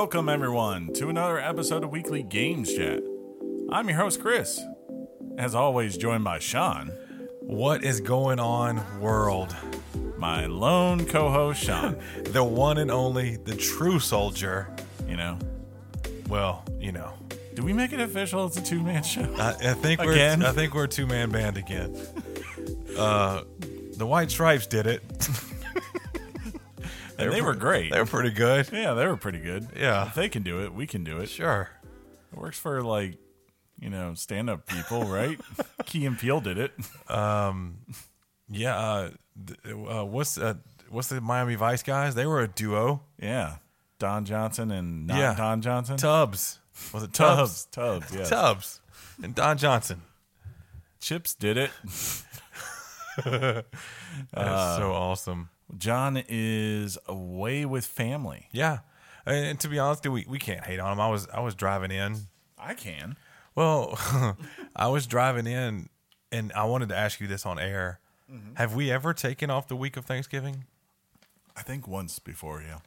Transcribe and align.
Welcome, 0.00 0.28
everyone, 0.28 0.92
to 0.92 1.08
another 1.08 1.40
episode 1.40 1.82
of 1.82 1.90
Weekly 1.90 2.22
Games 2.22 2.72
Chat. 2.72 3.02
I'm 3.68 3.88
your 3.88 3.98
host, 3.98 4.20
Chris. 4.20 4.60
As 5.36 5.56
always, 5.56 5.96
joined 5.96 6.22
by 6.22 6.38
Sean, 6.38 6.92
What 7.40 7.82
is 7.82 8.00
going 8.00 8.38
on, 8.38 9.00
world? 9.00 9.56
my 10.16 10.46
lone 10.46 11.04
co 11.04 11.30
host, 11.30 11.64
Sean. 11.64 11.98
The 12.26 12.44
one 12.44 12.78
and 12.78 12.92
only, 12.92 13.38
the 13.38 13.56
true 13.56 13.98
soldier. 13.98 14.72
you 15.08 15.16
know, 15.16 15.36
Well, 16.28 16.64
you 16.78 16.92
know, 16.92 17.14
do 17.54 17.64
we 17.64 17.72
make 17.72 17.92
it 17.92 17.98
official? 17.98 18.46
It's 18.46 18.56
a 18.56 18.62
two 18.62 18.80
man 18.80 19.02
show. 19.02 19.34
I, 19.36 19.56
I 19.70 19.74
think 19.74 20.00
we're 20.00 20.12
Again? 20.12 20.44
I 20.44 20.52
think 20.52 20.74
we're 20.76 20.84
a 20.84 20.88
two 20.88 21.08
man 21.08 21.30
band 21.30 21.56
again. 21.56 21.92
Uh, 22.96 23.42
the 23.96 24.06
White 24.06 24.30
Stripes 24.30 24.68
did 24.68 24.86
it. 24.86 25.02
and 27.18 27.32
they 27.32 27.42
were 27.42 27.54
great. 27.54 27.92
They 27.92 27.98
were 27.98 28.06
pretty 28.06 28.30
good. 28.30 28.68
yeah, 28.72 28.94
they 28.94 29.06
were 29.06 29.16
pretty 29.16 29.40
good. 29.40 29.68
Yeah. 29.76 30.06
If 30.06 30.14
they 30.14 30.28
can 30.28 30.42
do 30.42 30.62
it, 30.62 30.72
we 30.72 30.86
can 30.86 31.04
do 31.04 31.18
it. 31.18 31.28
Sure. 31.28 31.68
It 32.32 32.38
works 32.38 32.58
for, 32.58 32.82
like, 32.82 33.16
you 33.80 33.90
know, 33.90 34.14
stand 34.14 34.48
up 34.50 34.66
people, 34.66 35.04
right? 35.18 35.38
Key 35.86 36.06
and 36.06 36.18
Peele 36.18 36.40
did 36.40 36.58
it. 36.58 36.72
Yeah. 38.50 38.76
Uh, 38.76 39.10
uh, 39.66 40.04
what's 40.04 40.38
uh, 40.38 40.54
what's 40.88 41.08
the 41.08 41.20
Miami 41.20 41.54
Vice 41.54 41.82
guys? 41.82 42.14
They 42.14 42.26
were 42.26 42.40
a 42.40 42.48
duo. 42.48 43.02
Yeah. 43.20 43.56
Don 43.98 44.24
Johnson 44.24 44.70
and 44.70 45.06
not 45.06 45.18
Yeah. 45.18 45.34
Don 45.34 45.60
Johnson. 45.60 45.96
Tubbs. 45.96 46.58
Was 46.92 47.02
it 47.02 47.12
Tubbs? 47.12 47.64
Tubbs. 47.66 48.06
Tubbs, 48.06 48.14
yes. 48.16 48.28
Tubbs 48.28 48.80
and 49.22 49.34
Don 49.34 49.58
Johnson. 49.58 50.02
Chips 51.00 51.34
did 51.34 51.56
it. 51.56 51.70
That's 53.24 53.64
Uh, 54.34 54.78
so 54.78 54.92
awesome. 54.92 55.50
John 55.76 56.22
is 56.28 56.96
away 57.06 57.64
with 57.64 57.84
family. 57.84 58.48
Yeah. 58.52 58.78
And, 59.26 59.60
to 59.60 59.68
be 59.68 59.78
honest, 59.78 60.06
we 60.08 60.24
we 60.26 60.38
can't 60.38 60.64
hate 60.64 60.80
on 60.80 60.92
him. 60.92 61.00
I 61.00 61.08
was 61.08 61.28
I 61.28 61.40
was 61.40 61.54
driving 61.54 61.90
in 61.90 62.28
I 62.58 62.74
can. 62.74 63.16
Well, 63.54 63.98
I 64.76 64.88
was 64.88 65.06
driving 65.06 65.46
in 65.46 65.88
and 66.30 66.52
I 66.52 66.64
wanted 66.64 66.88
to 66.90 66.96
ask 66.96 67.20
you 67.20 67.26
this 67.26 67.46
on 67.46 67.58
air. 67.58 68.00
Have 68.54 68.74
we 68.74 68.90
ever 68.92 69.14
taken 69.14 69.48
off 69.48 69.68
the 69.68 69.76
week 69.76 69.96
of 69.96 70.04
Thanksgiving? 70.04 70.64
I 71.56 71.62
think 71.62 71.88
once 71.88 72.18
before, 72.18 72.62
yeah. 72.62 72.80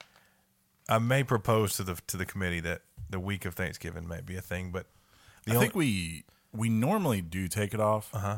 I 0.88 1.00
may 1.00 1.24
propose 1.24 1.76
to 1.78 1.84
the 1.84 2.00
to 2.08 2.16
the 2.16 2.26
committee 2.26 2.60
that 2.60 2.82
the 3.10 3.20
week 3.20 3.46
of 3.46 3.56
Thanksgiving 3.56 4.08
may 4.08 4.22
be 4.22 4.36
a 4.36 4.42
thing, 4.42 4.72
but 4.72 4.86
I 5.48 5.56
only, 5.56 5.66
think 5.66 5.76
we 5.76 6.26
we 6.54 6.70
normally 6.70 7.22
do 7.22 7.48
take 7.48 7.74
it 7.74 7.80
off. 7.80 8.14
uh-huh. 8.14 8.38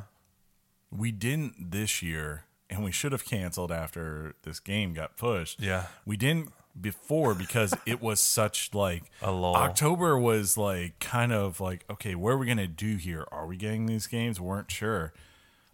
We 0.92 1.12
didn't 1.12 1.72
this 1.72 2.02
year, 2.02 2.46
and 2.74 2.84
we 2.84 2.92
should 2.92 3.12
have 3.12 3.24
canceled 3.26 3.72
after 3.72 4.36
this 4.44 4.60
game 4.60 4.94
got 4.94 5.16
pushed. 5.18 5.62
Yeah. 5.62 5.88
we 6.06 6.18
didn't 6.18 6.50
before 6.80 7.34
because 7.36 7.74
it 7.86 8.02
was 8.02 8.20
such 8.20 8.74
like 8.74 9.04
A 9.22 9.32
lull. 9.32 9.56
October 9.56 10.18
was 10.18 10.58
like 10.58 11.00
kind 11.00 11.32
of 11.32 11.62
like 11.62 11.86
okay, 11.90 12.16
what 12.16 12.32
are 12.32 12.38
we 12.38 12.48
gonna 12.48 12.68
do 12.68 12.96
here? 12.98 13.26
Are 13.32 13.46
we 13.46 13.58
getting 13.58 13.86
these 13.86 14.08
games? 14.08 14.40
We 14.42 14.48
weren't 14.48 14.72
sure, 14.72 15.14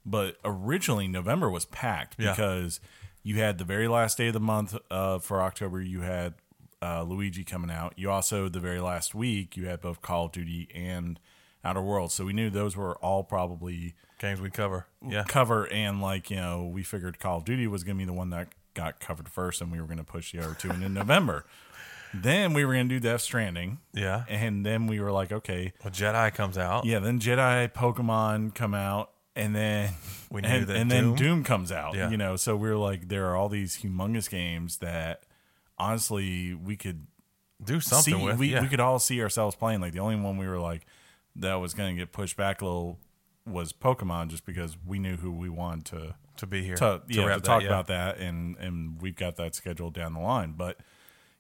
but 0.06 0.38
originally 0.44 1.08
November 1.08 1.50
was 1.50 1.66
packed 1.66 2.16
Yeah. 2.20 2.32
because 2.32 2.80
you 3.24 3.36
had 3.40 3.58
the 3.58 3.64
very 3.66 3.88
last 3.88 4.18
day 4.18 4.28
of 4.28 4.34
the 4.34 4.40
month 4.40 4.76
uh, 4.92 5.20
for 5.20 5.42
October. 5.42 5.82
You 5.82 6.02
had 6.02 6.34
uh, 6.82 7.04
Luigi 7.04 7.44
coming 7.44 7.70
out. 7.72 7.94
You 7.98 8.10
also 8.12 8.48
the 8.50 8.60
very 8.62 8.80
last 8.80 9.14
week 9.16 9.56
you 9.58 9.68
had 9.68 9.82
both 9.82 10.02
Call 10.02 10.26
of 10.28 10.32
Duty 10.32 10.70
and 10.74 11.20
Outer 11.64 11.82
Worlds. 11.82 12.14
So 12.14 12.24
we 12.26 12.34
knew 12.34 12.50
those 12.50 12.76
were 12.78 12.96
all 12.98 13.24
probably 13.24 13.94
games 14.20 14.40
we 14.42 14.50
cover. 14.52 14.86
Yeah. 15.08 15.24
cover 15.28 15.68
and 15.72 16.02
like 16.02 16.30
you 16.30 16.38
know 16.38 16.66
we 16.72 16.84
figured 16.84 17.20
Call 17.20 17.38
of 17.40 17.46
Duty 17.46 17.66
was 17.68 17.84
going 17.84 17.98
to 17.98 18.02
be 18.02 18.06
the 18.06 18.14
one 18.14 18.30
that 18.30 18.50
got 18.76 19.00
covered 19.00 19.28
first, 19.30 19.62
and 19.62 19.72
we 19.72 19.80
were 19.82 19.88
going 19.88 19.98
to 19.98 20.04
push 20.04 20.32
the 20.32 20.40
other 20.40 20.54
two 20.54 20.70
in 20.70 20.94
November. 20.94 21.46
Then 22.12 22.54
we 22.54 22.66
were 22.66 22.74
going 22.74 22.90
to 22.90 22.96
do 22.96 23.00
Death 23.00 23.22
Stranding, 23.22 23.78
Yeah. 23.94 24.24
and 24.28 24.66
then 24.66 24.88
we 24.88 25.00
were 25.00 25.12
like, 25.12 25.32
okay, 25.32 25.74
Well, 25.84 25.94
Jedi 25.94 26.34
comes 26.34 26.58
out. 26.58 26.84
yeah. 26.86 26.98
Then 26.98 27.20
Jedi, 27.20 27.72
Pokemon 27.72 28.56
come 28.56 28.74
out, 28.74 29.12
and 29.36 29.56
then 29.56 29.92
We 30.32 30.42
knew 30.42 30.48
and, 30.48 30.66
that 30.68 30.76
and 30.76 30.90
then 30.90 31.04
Doom- 31.04 31.16
Doom 31.16 31.44
comes 31.44 31.72
out. 31.72 31.94
Yeah. 31.94 32.10
You 32.10 32.18
know, 32.18 32.36
so 32.36 32.56
we 32.56 32.68
are 32.70 32.78
like, 32.78 33.10
there 33.10 33.28
are 33.30 33.36
all 33.36 33.48
these 33.48 33.78
humongous 33.84 34.28
games 34.28 34.78
that 34.78 35.22
honestly 35.78 36.54
we 36.56 36.76
could 36.76 37.06
Do 37.64 37.80
something 37.80 38.18
see, 38.18 38.24
with. 38.26 38.38
we, 38.40 38.54
yeah. 38.54 38.62
we 38.62 38.68
could 38.70 38.80
all 38.80 38.98
see 38.98 39.22
ourselves 39.22 39.56
playing. 39.56 39.80
Like 39.82 39.94
the 39.94 40.00
only 40.00 40.16
one 40.16 40.38
we 40.38 40.48
were 40.48 40.60
like 40.60 40.86
that 41.36 41.56
was 41.56 41.74
going 41.76 41.96
to 41.96 42.00
get 42.02 42.12
pushed 42.12 42.36
back 42.38 42.62
a 42.62 42.66
little 42.66 42.98
was 43.46 43.74
Pokemon, 43.74 44.30
just 44.30 44.46
because 44.46 44.78
we 44.86 45.00
knew 45.00 45.18
who 45.18 45.32
we 45.32 45.50
wanted 45.50 45.86
to 45.86 46.16
to 46.38 46.48
be 46.48 46.64
here 46.64 46.76
to, 46.76 47.02
yeah, 47.08 47.24
to 47.24 47.28
that, 47.28 47.44
talk 47.44 47.62
yeah. 47.62 47.68
about 47.68 47.88
that, 47.88 48.18
and 48.18 48.56
and 48.58 49.02
we've 49.02 49.16
got 49.16 49.36
that 49.38 49.56
scheduled 49.56 49.94
down 49.94 50.14
the 50.14 50.20
line. 50.20 50.54
But 50.58 50.78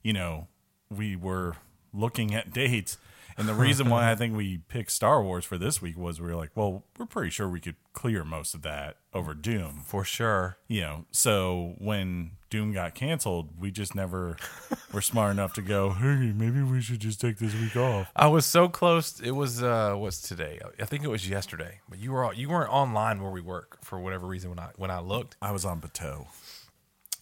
you 0.03 0.13
know, 0.13 0.47
we 0.89 1.15
were 1.15 1.55
looking 1.93 2.33
at 2.33 2.51
dates, 2.53 2.97
and 3.39 3.47
the 3.47 3.53
reason 3.53 3.89
why 3.89 4.11
I 4.11 4.16
think 4.16 4.35
we 4.35 4.57
picked 4.67 4.91
Star 4.91 5.23
Wars 5.23 5.45
for 5.45 5.57
this 5.57 5.81
week 5.81 5.97
was 5.97 6.19
we 6.19 6.27
were 6.27 6.35
like, 6.35 6.51
well, 6.55 6.83
we're 6.97 7.05
pretty 7.05 7.29
sure 7.29 7.47
we 7.50 7.59
could 7.59 7.77
clear 7.94 8.23
most 8.23 8.53
of 8.53 8.61
that 8.63 8.97
over 9.13 9.33
Doom. 9.33 9.81
for 9.85 10.03
sure. 10.03 10.57
You 10.67 10.81
know, 10.81 11.05
so 11.11 11.75
when 11.78 12.31
Doom 12.49 12.73
got 12.73 12.95
canceled, 12.95 13.59
we 13.59 13.72
just 13.72 13.95
never 13.95 14.38
were 14.94 15.01
smart 15.01 15.31
enough 15.31 15.53
to 15.53 15.61
go, 15.61 15.91
hey, 15.91 16.33
maybe 16.35 16.61
we 16.61 16.81
should 16.81 16.99
just 16.99 17.22
take 17.22 17.38
this 17.38 17.53
week 17.55 17.75
off. 17.75 18.11
I 18.16 18.28
was 18.28 18.45
so 18.45 18.67
close. 18.67 19.19
It 19.19 19.31
was 19.31 19.63
uh 19.63 19.95
what's 19.95 20.22
today? 20.22 20.59
I 20.79 20.85
think 20.85 21.03
it 21.03 21.09
was 21.09 21.28
yesterday. 21.29 21.79
But 21.89 21.99
you 21.99 22.11
were 22.11 22.33
you 22.33 22.49
weren't 22.49 22.72
online 22.72 23.22
where 23.22 23.31
we 23.31 23.41
work 23.41 23.79
for 23.83 23.99
whatever 23.99 24.28
reason 24.28 24.49
when 24.49 24.59
I 24.59 24.69
when 24.75 24.91
I 24.91 24.99
looked. 24.99 25.38
I 25.41 25.51
was 25.51 25.66
on 25.66 25.79
Bateau. 25.79 26.28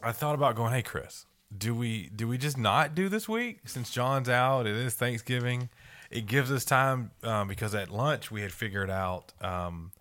I 0.01 0.11
thought 0.11 0.35
about 0.35 0.55
going, 0.55 0.73
"Hey 0.73 0.83
Chris, 0.83 1.25
do 1.55 1.73
we 1.73 2.09
do 2.15 2.27
we 2.27 2.37
just 2.37 2.57
not 2.57 2.93
do 2.95 3.09
this 3.09 3.27
week 3.27 3.61
since 3.65 3.89
John's 3.89 4.29
out? 4.29 4.67
It 4.67 4.75
is 4.75 4.93
Thanksgiving. 4.95 5.69
It 6.09 6.25
gives 6.25 6.51
us 6.51 6.63
time 6.65 7.11
um, 7.23 7.47
because 7.47 7.75
at 7.75 7.89
lunch 7.89 8.31
we 8.31 8.41
had 8.41 8.51
figured 8.51 8.89
out. 8.89 9.33
Um, 9.41 9.91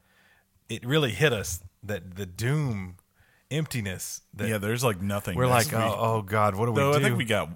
it 0.68 0.84
really 0.84 1.10
hit 1.10 1.32
us 1.32 1.60
that 1.82 2.16
the 2.16 2.26
doom 2.26 2.96
emptiness. 3.50 4.22
That 4.34 4.48
Yeah, 4.48 4.58
there's 4.58 4.84
like 4.84 5.00
nothing. 5.00 5.36
we're 5.36 5.46
like, 5.46 5.72
oh, 5.72 5.96
oh 5.98 6.22
God, 6.22 6.54
what 6.54 6.66
do 6.66 6.72
we 6.72 6.80
Though 6.80 6.92
do? 6.92 6.98
I 6.98 7.02
think 7.02 7.16
we 7.18 7.24
got, 7.24 7.50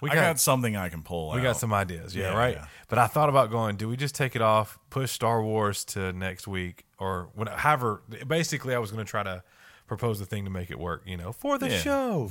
We 0.00 0.10
I 0.10 0.14
got- 0.14 0.20
got, 0.22 0.40
something 0.40 0.76
I 0.76 0.88
can 0.88 1.02
pull. 1.02 1.30
We 1.32 1.40
out. 1.40 1.42
got 1.44 1.56
some 1.56 1.72
ideas, 1.72 2.14
yeah, 2.16 2.32
Yeah, 2.32 2.38
right. 2.38 2.54
yeah. 2.56 2.66
But 2.88 2.98
I 2.98 3.06
thought 3.06 3.28
about 3.28 3.50
going. 3.50 3.76
Do 3.76 3.88
we 3.88 3.96
just 3.96 4.14
take 4.14 4.34
it 4.34 4.42
off, 4.42 4.78
push 4.90 5.10
Star 5.12 5.42
Wars 5.42 5.84
to 5.86 6.12
next 6.12 6.48
week, 6.48 6.84
or 6.98 7.30
when, 7.34 7.46
however? 7.48 8.02
Basically, 8.26 8.74
I 8.74 8.78
was 8.78 8.90
going 8.90 9.04
to 9.04 9.08
try 9.10 9.22
to 9.22 9.42
propose 9.86 10.18
the 10.18 10.26
thing 10.26 10.44
to 10.44 10.50
make 10.50 10.70
it 10.70 10.78
work, 10.78 11.02
you 11.06 11.16
know, 11.16 11.32
for 11.32 11.58
the 11.58 11.68
Yeah. 11.68 11.78
show. 11.78 12.30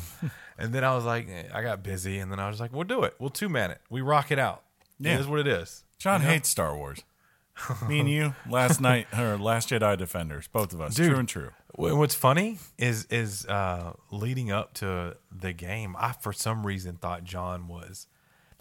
and 0.57 0.73
then 0.73 0.83
I 0.83 0.95
was 0.95 1.05
like, 1.05 1.27
eh, 1.29 1.43
I 1.53 1.61
got 1.61 1.81
busy, 1.83 2.19
and 2.19 2.29
then 2.31 2.39
I 2.39 2.49
was 2.49 2.59
like, 2.59 2.73
we'll 2.73 2.83
do 2.85 3.03
it. 3.03 3.15
We'll 3.19 3.29
two 3.29 3.49
man 3.49 3.71
it. 3.71 3.79
We 3.89 4.01
rock 4.01 4.31
it 4.31 4.39
out. 4.39 4.63
Yeah. 4.99 5.15
It 5.15 5.21
is 5.21 5.27
what 5.27 5.39
it 5.39 5.47
is. 5.47 5.83
John 5.97 6.21
hates 6.21 6.49
Star 6.49 6.75
Wars. 6.75 6.99
Me 7.89 7.99
and 7.99 8.09
you, 8.09 8.35
last 8.49 8.79
night, 8.79 9.07
or 9.17 9.37
Last 9.37 9.69
Jedi 9.69 9.97
Defenders, 9.97 10.47
both 10.47 10.73
of 10.73 10.79
us. 10.79 10.95
Dude. 10.95 11.09
True 11.09 11.19
and 11.19 11.27
true. 11.27 11.49
What's 11.75 12.15
funny 12.15 12.57
is 12.77 13.05
is 13.05 13.45
uh, 13.45 13.93
leading 14.11 14.49
up 14.51 14.73
to 14.75 15.17
the 15.31 15.53
game. 15.53 15.95
I 15.99 16.13
for 16.13 16.31
some 16.33 16.65
reason 16.65 16.95
thought 16.95 17.23
John 17.25 17.67
was 17.67 18.07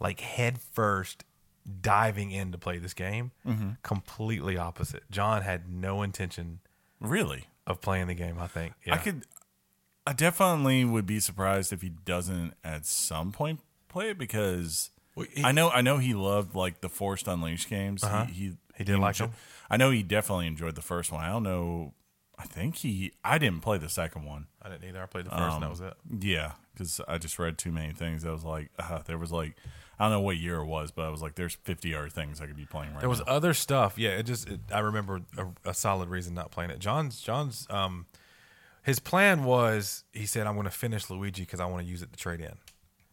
like 0.01 0.21
head 0.21 0.59
first 0.61 1.25
diving 1.81 2.31
in 2.31 2.51
to 2.53 2.59
play 2.59 2.79
this 2.79 2.95
game. 2.95 3.31
Mm-hmm. 3.47 3.71
Completely 3.83 4.57
opposite. 4.57 5.03
John 5.11 5.43
had 5.43 5.69
no 5.73 6.03
intention 6.03 6.61
Really? 7.01 7.45
of 7.67 7.81
playing 7.81 8.07
the 8.09 8.15
game. 8.15 8.39
I 8.39 8.47
think. 8.47 8.75
Yeah. 8.85 8.95
I 8.95 8.99
could, 8.99 9.25
I 10.07 10.13
definitely 10.13 10.85
would 10.85 11.07
be 11.07 11.21
surprised 11.21 11.73
if 11.73 11.83
he 11.83 11.91
doesn't 11.91 12.55
at 12.65 12.87
some 12.87 13.31
point 13.33 13.61
play 13.89 14.11
it 14.11 14.19
because 14.19 14.91
Well, 15.19 15.27
he- 15.33 15.45
I 15.45 15.53
know, 15.53 15.71
I 15.71 15.81
know 15.83 15.99
he 15.99 16.15
loved 16.15 16.55
like 16.55 16.81
the 16.81 16.89
Force 16.89 17.23
Unleashed 17.27 17.69
games. 17.69 18.03
Uh-huh. 18.05 18.25
He, 18.27 18.33
he, 18.33 18.53
He 18.79 18.85
did 18.85 18.99
like 18.99 19.17
enjo- 19.17 19.19
them? 19.19 19.33
I 19.71 19.77
know 19.77 19.91
he 19.91 20.03
definitely 20.03 20.47
enjoyed 20.47 20.75
the 20.75 20.83
first 20.83 21.13
one. 21.13 21.23
I 21.25 21.29
don't 21.29 21.43
know. 21.43 21.95
I 22.39 22.45
think 22.45 22.77
he, 22.77 23.13
I 23.25 23.37
didn't 23.39 23.61
play 23.63 23.79
the 23.79 23.89
second 23.89 24.25
one. 24.25 24.47
I 24.63 24.69
didn't 24.69 24.89
either. 24.89 25.03
I 25.03 25.07
played 25.07 25.25
the 25.27 25.31
first, 25.31 25.55
and 25.55 25.63
that 25.63 25.67
Um, 25.67 25.71
was 25.71 25.81
it. 25.81 25.95
Yeah, 26.21 26.53
because 26.73 27.01
I 27.09 27.19
just 27.19 27.37
read 27.39 27.59
too 27.59 27.73
many 27.73 27.93
things. 27.93 28.25
I 28.25 28.31
was 28.31 28.45
like, 28.45 28.71
uh, 28.79 29.01
there 29.07 29.19
was 29.19 29.33
like, 29.33 29.57
I 29.99 30.05
don't 30.05 30.13
know 30.13 30.21
what 30.21 30.37
year 30.37 30.59
it 30.59 30.67
was, 30.67 30.93
but 30.93 31.05
I 31.05 31.09
was 31.09 31.21
like, 31.21 31.35
there's 31.35 31.57
50 31.65 31.93
other 31.97 32.09
things 32.09 32.41
I 32.41 32.47
could 32.47 32.57
be 32.57 32.65
playing 32.65 32.91
right 32.91 32.95
now. 32.95 33.01
There 33.01 33.09
was 33.09 33.19
now. 33.27 33.33
other 33.33 33.53
stuff. 33.55 33.99
Yeah, 33.99 34.11
it 34.11 34.23
just. 34.23 34.49
It, 34.49 34.61
I 34.73 34.79
remember 34.79 35.23
a, 35.37 35.71
a 35.71 35.75
solid 35.75 36.09
reason 36.09 36.35
not 36.35 36.53
playing 36.53 36.71
it. 36.71 36.79
John's 36.79 37.21
John's 37.21 37.67
um, 37.71 38.07
his 38.85 39.01
plan 39.01 39.43
was 39.43 40.05
he 40.13 40.25
said 40.25 40.47
I'm 40.47 40.55
going 40.55 40.65
to 40.67 40.71
finish 40.71 41.11
Luigi 41.11 41.43
because 41.43 41.59
I 41.59 41.67
want 41.67 41.85
to 41.85 41.91
use 41.91 42.03
it 42.03 42.13
to 42.13 42.19
trade 42.19 42.41
in 42.41 42.55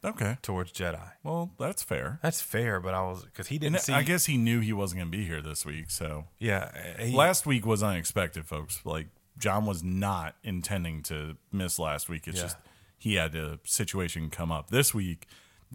Okay, 0.06 0.38
towards 0.42 0.72
Jedi. 0.72 1.12
well, 1.24 1.52
that's 1.60 1.84
fair. 1.84 2.20
That's 2.22 2.42
fair, 2.42 2.80
but 2.80 2.94
I 2.94 3.02
was 3.02 3.26
because 3.26 3.48
he 3.48 3.58
didn't 3.58 3.76
And 3.76 3.84
see. 3.84 3.94
I 3.94 4.04
guess 4.04 4.26
he 4.26 4.38
knew 4.38 4.60
he 4.60 4.74
wasn't 4.74 5.00
going 5.02 5.12
to 5.12 5.18
be 5.18 5.26
here 5.26 5.42
this 5.42 5.66
week. 5.66 5.90
So 5.90 6.26
yeah, 6.40 6.72
he, 7.00 7.16
last 7.16 7.46
week 7.46 7.66
was 7.66 7.82
unexpected, 7.84 8.46
folks. 8.46 8.82
Like 8.86 9.08
John 9.38 9.66
was 9.66 9.84
not 9.84 10.36
intending 10.44 11.04
to 11.04 11.38
miss 11.52 11.80
last 11.80 12.08
week. 12.10 12.28
It's 12.28 12.38
Yeah. 12.38 12.44
just 12.44 12.58
he 12.98 13.16
had 13.16 13.36
a 13.36 13.60
situation 13.64 14.30
come 14.30 14.52
up 14.52 14.70
this 14.70 14.94
week. 14.94 15.28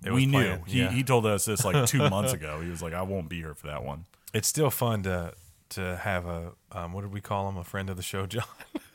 It 0.05 0.13
we 0.13 0.25
knew 0.27 0.43
planned, 0.45 0.63
he 0.67 0.81
yeah. 0.81 0.91
he 0.91 1.03
told 1.03 1.27
us 1.27 1.45
this 1.45 1.65
like 1.65 1.87
two 1.87 2.09
months 2.11 2.33
ago. 2.33 2.61
He 2.61 2.71
was 2.71 2.81
like, 2.83 2.95
"I 2.95 3.03
won't 3.03 3.29
be 3.29 3.37
here 3.37 3.55
for 3.55 3.67
that 3.67 3.85
one." 3.85 4.07
it's 4.33 4.47
still 4.49 4.71
fun 4.71 5.03
to 5.03 5.35
to 5.71 5.97
have 5.97 6.25
a 6.27 6.53
um, 6.73 6.93
what 6.93 7.03
did 7.03 7.13
we 7.13 7.21
call 7.21 7.49
him? 7.49 7.57
A 7.57 7.65
friend 7.65 7.91
of 7.91 7.97
the 7.97 8.03
show, 8.03 8.27
John. 8.27 8.45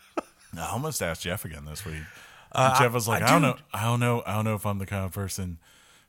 I 0.57 0.69
almost 0.71 1.01
asked 1.03 1.21
Jeff 1.23 1.43
again 1.45 1.65
this 1.65 1.83
week. 1.85 2.03
Uh, 2.55 2.79
Jeff 2.79 2.91
was 2.93 3.07
like, 3.07 3.21
I 3.23 3.27
I, 3.27 3.29
don't 3.31 3.41
do- 3.41 3.47
know, 3.49 3.57
I 3.73 3.83
don't 3.83 3.99
know, 3.99 4.23
I 4.25 4.33
don't 4.35 4.45
know 4.45 4.55
if 4.55 4.65
I'm 4.65 4.77
the 4.79 4.85
kind 4.85 5.05
of 5.05 5.11
person 5.11 5.57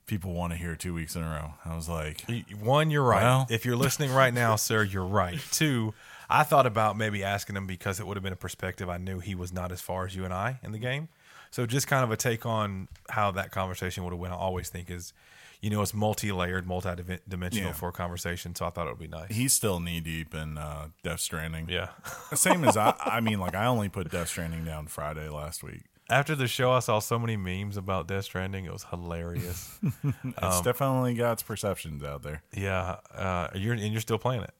people 0.06 0.32
want 0.34 0.52
to 0.52 0.56
hear 0.58 0.76
two 0.76 0.94
weeks 0.94 1.16
in 1.16 1.22
a 1.22 1.28
row. 1.28 1.54
I 1.64 1.74
was 1.74 1.88
like, 1.88 2.24
One, 2.60 2.90
you're 2.90 3.02
right. 3.02 3.22
Well- 3.22 3.46
if 3.50 3.64
you're 3.64 3.76
listening 3.76 4.12
right 4.12 4.32
now, 4.32 4.56
sir, 4.56 4.82
you're 4.84 5.04
right. 5.04 5.40
Two, 5.52 5.94
I 6.30 6.42
thought 6.44 6.66
about 6.66 6.96
maybe 6.96 7.22
asking 7.24 7.56
him 7.56 7.66
because 7.66 7.98
it 8.00 8.06
would 8.06 8.16
have 8.16 8.24
been 8.24 8.32
a 8.32 8.36
perspective 8.36 8.88
I 8.88 8.98
knew 8.98 9.18
he 9.20 9.34
was 9.34 9.52
not 9.52 9.72
as 9.72 9.80
far 9.80 10.06
as 10.06 10.14
you 10.14 10.24
and 10.24 10.32
I 10.32 10.58
in 10.62 10.72
the 10.72 10.78
game. 10.78 11.08
So 11.50 11.66
just 11.66 11.86
kind 11.86 12.04
of 12.04 12.10
a 12.10 12.16
take 12.16 12.44
on 12.46 12.88
how 13.08 13.30
that 13.32 13.50
conversation 13.50 14.04
would 14.04 14.12
have 14.12 14.18
went. 14.20 14.32
I 14.34 14.36
always 14.36 14.68
think 14.68 14.90
is, 14.90 15.12
you 15.60 15.70
know, 15.70 15.80
it's 15.80 15.94
multi-layered, 15.94 16.66
multi-dimensional 16.66 17.68
Yeah. 17.68 17.72
for 17.72 17.88
a 17.88 17.92
conversation. 17.92 18.54
So 18.54 18.66
I 18.66 18.70
thought 18.70 18.86
it 18.88 18.90
would 18.90 18.98
be 18.98 19.06
nice. 19.08 19.32
he's 19.34 19.52
still 19.52 19.80
knee 19.80 20.00
deep 20.00 20.34
in 20.34 20.58
uh, 20.58 20.88
Death 21.02 21.20
Stranding. 21.20 21.68
Yeah. 21.68 21.88
Same 22.34 22.64
as 22.64 22.76
I. 22.76 22.94
I 23.04 23.20
mean, 23.20 23.38
like 23.40 23.54
I 23.54 23.66
only 23.66 23.88
put 23.88 24.10
Death 24.10 24.28
Stranding 24.28 24.64
down 24.64 24.86
Friday 24.88 25.28
last 25.28 25.62
week. 25.62 25.82
After 26.08 26.34
the 26.36 26.46
show, 26.46 26.70
I 26.70 26.78
saw 26.78 27.00
so 27.00 27.18
many 27.18 27.36
memes 27.36 27.76
about 27.76 28.06
Death 28.06 28.24
Stranding. 28.26 28.64
It 28.64 28.72
was 28.72 28.84
hilarious. 28.84 29.78
It's 30.24 30.60
definitely 30.60 31.14
got 31.14 31.32
its 31.32 31.42
perceptions 31.42 32.04
out 32.04 32.22
there. 32.22 32.42
yeah, 32.54 32.96
uh, 33.14 33.48
you're 33.54 33.74
and 33.74 33.92
you're 33.92 34.00
still 34.00 34.18
playing 34.18 34.42
it. 34.42 34.52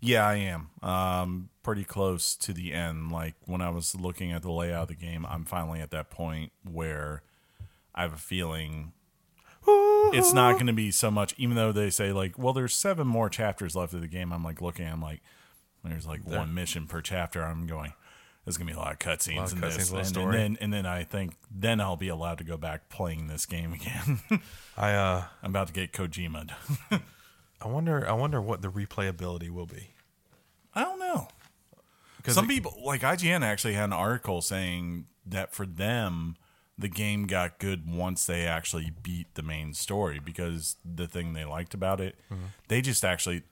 Yeah, 0.00 0.26
I 0.26 0.36
am. 0.36 0.70
Um, 0.82 1.50
pretty 1.62 1.84
close 1.84 2.36
to 2.36 2.52
the 2.52 2.72
end. 2.72 3.10
Like 3.10 3.34
when 3.44 3.60
I 3.60 3.70
was 3.70 3.94
looking 3.94 4.32
at 4.32 4.42
the 4.42 4.50
layout 4.52 4.82
of 4.82 4.88
the 4.88 4.94
game, 4.94 5.26
I'm 5.28 5.44
finally 5.44 5.80
at 5.80 5.90
that 5.90 6.08
point 6.10 6.52
where 6.62 7.22
I 7.94 8.02
have 8.02 8.12
a 8.12 8.18
feeling 8.18 8.92
it's 10.14 10.32
not 10.32 10.54
going 10.54 10.68
to 10.68 10.72
be 10.72 10.90
so 10.90 11.10
much. 11.10 11.34
Even 11.36 11.56
though 11.56 11.72
they 11.72 11.90
say 11.90 12.12
like, 12.12 12.38
well, 12.38 12.52
there's 12.52 12.74
seven 12.74 13.06
more 13.06 13.28
chapters 13.28 13.76
left 13.76 13.92
of 13.92 14.00
the 14.00 14.08
game. 14.08 14.32
I'm 14.32 14.44
like 14.44 14.60
looking. 14.62 14.86
I'm 14.86 15.02
like, 15.02 15.20
there's 15.84 16.06
like 16.06 16.26
one 16.26 16.54
mission 16.54 16.86
per 16.86 17.00
chapter. 17.00 17.42
I'm 17.42 17.66
going. 17.66 17.92
There's 18.48 18.56
gonna 18.56 18.70
be 18.70 18.76
a 18.76 18.80
lot 18.80 18.92
of 18.92 18.98
cutscenes 18.98 19.52
in 19.52 19.58
cutscenes, 19.58 19.76
this, 19.76 19.90
of 19.92 19.98
and, 19.98 20.06
story. 20.06 20.24
and 20.42 20.56
then 20.56 20.58
and 20.62 20.72
then 20.72 20.86
I 20.86 21.04
think 21.04 21.34
then 21.50 21.80
I'll 21.82 21.96
be 21.96 22.08
allowed 22.08 22.38
to 22.38 22.44
go 22.44 22.56
back 22.56 22.88
playing 22.88 23.26
this 23.26 23.44
game 23.44 23.74
again. 23.74 24.20
I 24.76 24.92
uh, 24.94 25.24
I'm 25.42 25.50
about 25.50 25.66
to 25.66 25.72
get 25.74 25.92
Kojima. 25.92 26.50
I 27.60 27.66
wonder, 27.68 28.08
I 28.08 28.12
wonder 28.12 28.40
what 28.40 28.62
the 28.62 28.68
replayability 28.70 29.50
will 29.50 29.66
be. 29.66 29.88
I 30.74 30.82
don't 30.82 30.98
know. 31.00 31.28
Some 32.26 32.44
it- 32.44 32.48
people, 32.48 32.80
like 32.84 33.00
IGN, 33.02 33.42
actually 33.42 33.74
had 33.74 33.84
an 33.84 33.92
article 33.92 34.40
saying 34.42 35.06
that 35.26 35.52
for 35.52 35.66
them, 35.66 36.36
the 36.78 36.88
game 36.88 37.26
got 37.26 37.58
good 37.58 37.90
once 37.92 38.24
they 38.26 38.46
actually 38.46 38.92
beat 39.02 39.34
the 39.34 39.42
main 39.42 39.74
story 39.74 40.20
because 40.24 40.76
the 40.84 41.08
thing 41.08 41.32
they 41.32 41.44
liked 41.44 41.74
about 41.74 42.00
it, 42.00 42.14
Mm-hmm. 42.32 42.44
they 42.68 42.80
just 42.80 43.04
actually, 43.04 43.42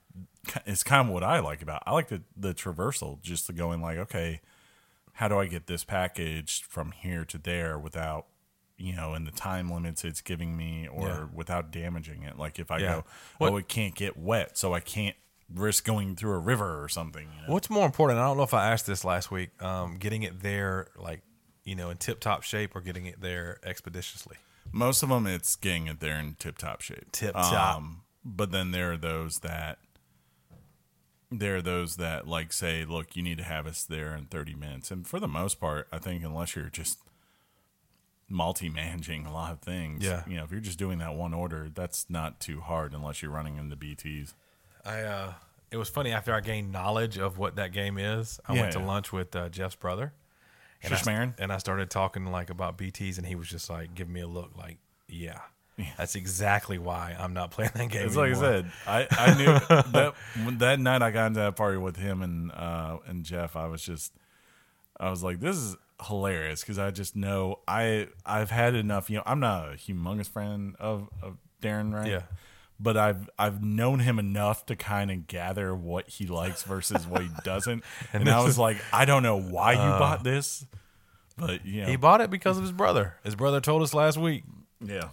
it's 0.64 0.84
kind 0.84 1.08
of 1.08 1.12
what 1.12 1.24
I 1.24 1.40
like 1.40 1.60
about. 1.60 1.82
I 1.86 1.92
like 1.92 2.06
the 2.08 2.22
the 2.36 2.54
traversal, 2.54 3.20
just 3.22 3.48
the 3.48 3.52
going 3.52 3.82
like, 3.82 3.98
okay, 3.98 4.40
how 5.16 5.28
do 5.28 5.38
I 5.38 5.46
get 5.46 5.66
this 5.66 5.84
package 5.84 6.62
from 6.62 6.92
here 6.92 7.24
to 7.26 7.36
there 7.38 7.78
without, 7.78 8.26
you 8.78 8.94
know, 8.94 9.14
in 9.14 9.24
the 9.24 9.30
time 9.30 9.70
limits 9.70 10.04
it's 10.04 10.20
giving 10.20 10.56
me, 10.56 10.86
or 10.88 11.08
Yeah. 11.08 11.24
without 11.32 11.70
damaging 11.70 12.22
it. 12.22 12.38
Like 12.38 12.58
if 12.58 12.70
I 12.70 12.78
Yeah. 12.78 12.92
go, 12.96 13.04
What- 13.38 13.52
oh, 13.52 13.56
it 13.56 13.68
can't 13.68 13.94
get 13.94 14.16
wet, 14.16 14.56
so 14.58 14.74
I 14.74 14.80
can't 14.80 15.16
risk 15.52 15.84
going 15.84 16.16
through 16.16 16.34
a 16.34 16.38
river 16.38 16.82
or 16.82 16.88
something. 16.88 17.28
You 17.34 17.46
know? 17.46 17.52
What's 17.52 17.70
more 17.70 17.86
important? 17.86 18.18
I 18.18 18.24
don't 18.24 18.36
know 18.36 18.42
if 18.42 18.52
I 18.54 18.70
asked 18.72 18.86
this 18.86 19.04
last 19.04 19.30
week. 19.30 19.50
Um, 19.62 19.96
getting 19.96 20.22
it 20.22 20.40
there, 20.40 20.88
like 20.96 21.22
you 21.64 21.74
know, 21.74 21.90
in 21.90 21.96
tip-top 21.96 22.42
shape, 22.44 22.76
or 22.76 22.80
getting 22.80 23.06
it 23.06 23.20
there 23.20 23.58
expeditiously. 23.64 24.36
Most 24.70 25.02
of 25.02 25.08
them, 25.08 25.26
it's 25.26 25.56
getting 25.56 25.86
it 25.88 25.98
there 26.00 26.16
in 26.18 26.34
tip 26.34 26.58
top 26.58 26.80
shape. 26.80 26.98
Um, 27.06 27.10
Tip-top. 27.12 27.82
but 28.24 28.50
then 28.52 28.70
there 28.72 28.92
are 28.92 28.96
those 28.96 29.40
that 29.40 29.78
there 31.30 31.56
are 31.56 31.62
those 31.62 31.96
that 31.96 32.26
like 32.28 32.52
say, 32.52 32.84
look, 32.84 33.16
you 33.16 33.22
need 33.22 33.38
to 33.38 33.44
have 33.44 33.66
us 33.66 33.82
there 33.84 34.14
in 34.14 34.26
thirty 34.26 34.54
minutes. 34.54 34.90
And 34.90 35.06
for 35.06 35.18
the 35.20 35.28
most 35.28 35.58
part, 35.60 35.88
I 35.92 35.98
think 35.98 36.22
unless 36.24 36.54
you're 36.56 36.70
just 36.70 36.98
multi 38.28 38.68
managing 38.68 39.24
a 39.26 39.32
lot 39.32 39.52
of 39.52 39.60
things, 39.60 40.04
Yeah. 40.04 40.22
you 40.26 40.36
know, 40.36 40.44
if 40.44 40.50
you're 40.50 40.60
just 40.60 40.78
doing 40.78 40.98
that 40.98 41.14
one 41.14 41.32
order, 41.34 41.68
that's 41.72 42.06
not 42.10 42.40
too 42.40 42.60
hard 42.60 42.92
unless 42.92 43.22
you're 43.22 43.30
running 43.30 43.56
into 43.56 43.76
BTs. 43.76 44.34
I 44.84 45.00
uh, 45.02 45.32
it 45.70 45.76
was 45.76 45.88
funny 45.88 46.12
after 46.12 46.34
I 46.34 46.40
gained 46.40 46.72
knowledge 46.72 47.18
of 47.18 47.38
what 47.38 47.56
that 47.56 47.72
game 47.72 47.98
is. 47.98 48.40
I 48.48 48.54
Yeah, 48.54 48.60
went 48.62 48.72
to 48.72 48.78
yeah. 48.80 48.86
lunch 48.86 49.12
with 49.12 49.34
uh, 49.36 49.48
Jeff's 49.48 49.74
brother, 49.76 50.12
and 50.82 50.92
I, 50.94 51.32
and 51.38 51.52
I 51.52 51.58
started 51.58 51.90
talking 51.90 52.26
like 52.26 52.50
about 52.50 52.78
BTS, 52.78 53.18
and 53.18 53.26
he 53.26 53.34
was 53.34 53.48
just 53.48 53.68
like 53.70 53.94
giving 53.94 54.12
me 54.12 54.20
a 54.20 54.28
look, 54.28 54.56
like, 54.56 54.78
yeah. 55.08 55.40
That's 55.98 56.14
exactly 56.14 56.78
why 56.78 57.14
I'm 57.18 57.34
not 57.34 57.50
playing 57.50 57.72
that 57.74 57.88
game. 57.90 58.06
It's 58.06 58.16
like 58.16 58.32
I 58.32 58.40
said, 58.40 58.70
I, 58.86 59.06
I 59.10 59.34
knew 59.38 59.44
that 59.92 60.14
that 60.58 60.80
night 60.80 61.02
I 61.02 61.10
got 61.10 61.26
into 61.26 61.40
that 61.40 61.56
party 61.56 61.76
with 61.76 61.96
him 61.96 62.22
and 62.22 62.50
uh, 62.52 62.98
and 63.06 63.24
Jeff. 63.24 63.56
I 63.56 63.66
was 63.66 63.82
just, 63.82 64.12
I 64.98 65.10
was 65.10 65.22
like, 65.22 65.40
this 65.40 65.56
is 65.56 65.76
hilarious 66.06 66.60
because 66.60 66.78
I 66.78 66.90
just 66.90 67.14
know 67.16 67.60
I 67.68 68.08
I've 68.24 68.50
had 68.50 68.74
enough. 68.74 69.10
You 69.10 69.18
know, 69.18 69.22
I'm 69.26 69.40
not 69.40 69.68
a 69.68 69.76
humongous 69.76 70.28
fan 70.28 70.76
of, 70.78 71.08
of 71.22 71.36
Darren, 71.62 71.92
right? 71.92 72.10
Yeah. 72.10 72.22
But 72.78 72.96
I've 72.96 73.28
I've 73.38 73.62
known 73.62 74.00
him 74.00 74.18
enough 74.18 74.66
to 74.66 74.76
kind 74.76 75.10
of 75.10 75.26
gather 75.26 75.74
what 75.74 76.08
he 76.08 76.26
likes 76.26 76.62
versus 76.62 77.06
what 77.06 77.22
he 77.22 77.28
doesn't, 77.44 77.82
and, 78.12 78.28
I 78.28 78.42
was 78.42 78.58
like, 78.58 78.76
I 78.92 79.06
don't 79.06 79.22
know 79.22 79.40
why 79.40 79.72
you 79.72 79.78
bought 79.78 80.24
this, 80.24 80.66
but 81.38 81.64
you 81.64 81.82
know, 81.82 81.88
He 81.88 81.96
bought 81.96 82.20
it 82.20 82.28
because 82.28 82.58
of 82.58 82.62
his 82.62 82.72
brother. 82.72 83.14
His 83.24 83.34
brother 83.34 83.60
told 83.62 83.82
us 83.82 83.94
last 83.94 84.18
week. 84.18 84.44
yeah, 84.84 85.08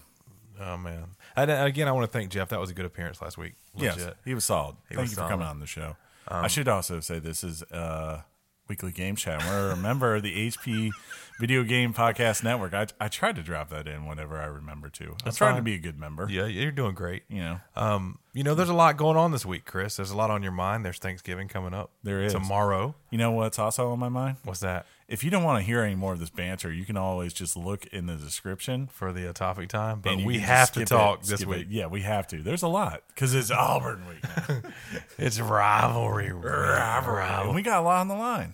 Oh 0.59 0.77
man! 0.77 1.05
And 1.35 1.49
again, 1.51 1.87
I 1.87 1.91
want 1.91 2.11
to 2.11 2.17
thank 2.17 2.31
Jeff. 2.31 2.49
That 2.49 2.59
was 2.59 2.69
a 2.69 2.73
good 2.73 2.85
appearance 2.85 3.21
last 3.21 3.37
week. 3.37 3.53
Yes, 3.75 4.05
he 4.25 4.33
was 4.33 4.45
solid. 4.45 4.75
Thank 4.89 5.01
was 5.01 5.11
you 5.11 5.15
for 5.17 5.27
coming 5.27 5.47
on 5.47 5.59
the 5.59 5.67
show. 5.67 5.95
I 6.27 6.47
should 6.47 6.67
also 6.67 6.99
say 6.99 7.19
this 7.19 7.43
is 7.43 7.63
uh, 7.63 8.21
weekly 8.69 8.91
game 8.91 9.15
chat. 9.15 9.43
We're 9.43 9.71
a 9.71 9.75
member 9.75 10.15
of 10.15 10.23
the 10.23 10.47
HP 10.49 10.91
Video 11.39 11.63
Game 11.63 11.93
Podcast 11.93 12.43
Network. 12.43 12.73
I, 12.73 12.87
I 12.99 13.07
tried 13.09 13.35
to 13.35 13.43
drop 13.43 13.69
that 13.69 13.87
in 13.87 14.05
whenever 14.05 14.39
I 14.39 14.45
remember 14.45 14.89
to. 14.89 15.03
I'm 15.03 15.15
That's 15.25 15.37
trying 15.37 15.53
to 15.53 15.57
fine. 15.57 15.63
be 15.65 15.73
a 15.73 15.79
good 15.79 15.99
member. 15.99 16.27
Yeah, 16.29 16.45
you're 16.45 16.71
doing 16.71 16.95
great. 16.95 17.23
You 17.27 17.41
know, 17.41 17.59
Um, 17.75 18.19
you 18.33 18.43
know, 18.43 18.55
there's 18.55 18.69
a 18.69 18.73
lot 18.73 18.95
going 18.97 19.17
on 19.17 19.31
this 19.31 19.45
week, 19.45 19.65
Chris. 19.65 19.97
There's 19.97 20.11
a 20.11 20.17
lot 20.17 20.29
on 20.31 20.43
your 20.43 20.51
mind. 20.53 20.85
There's 20.85 20.97
Thanksgiving 20.99 21.47
coming 21.49 21.73
up. 21.73 21.91
There 22.03 22.23
is. 22.23 22.31
tomorrow. 22.33 22.95
you 23.09 23.17
know 23.17 23.31
what's 23.31 23.59
also 23.59 23.91
on 23.91 23.99
my 23.99 24.09
mind? 24.09 24.37
What's 24.43 24.61
that 24.61 24.85
If 25.13 25.23
you 25.23 25.29
don't 25.29 25.43
want 25.43 25.59
to 25.59 25.63
hear 25.63 25.81
any 25.83 25.93
more 25.93 26.13
of 26.13 26.19
this 26.19 26.31
banter, 26.31 26.73
you 26.73 26.85
can 26.85 26.97
always 26.97 27.33
just 27.33 27.55
look 27.55 27.85
in 27.87 28.07
the 28.07 28.15
description. 28.15 28.87
for 28.87 29.13
the 29.13 29.29
uh, 29.29 29.33
topic 29.33 29.69
time? 29.69 29.99
But 30.01 30.17
we 30.23 30.39
have 30.39 30.71
to 30.71 30.85
talk 30.85 31.21
it, 31.21 31.27
this 31.27 31.45
week. 31.45 31.61
it. 31.61 31.67
Yeah, 31.69 31.85
we 31.85 32.01
have 32.01 32.25
to. 32.29 32.41
There's 32.41 32.63
a 32.63 32.67
lot 32.67 33.03
because 33.09 33.35
it's 33.35 33.51
Auburn 33.67 34.03
week. 34.07 34.73
It's 35.19 35.39
rivalry, 35.39 36.31
rivalry. 36.31 37.23
and 37.47 37.53
we 37.53 37.61
got 37.61 37.79
a 37.81 37.85
lot 37.85 37.99
on 38.01 38.07
the 38.07 38.15
line. 38.15 38.53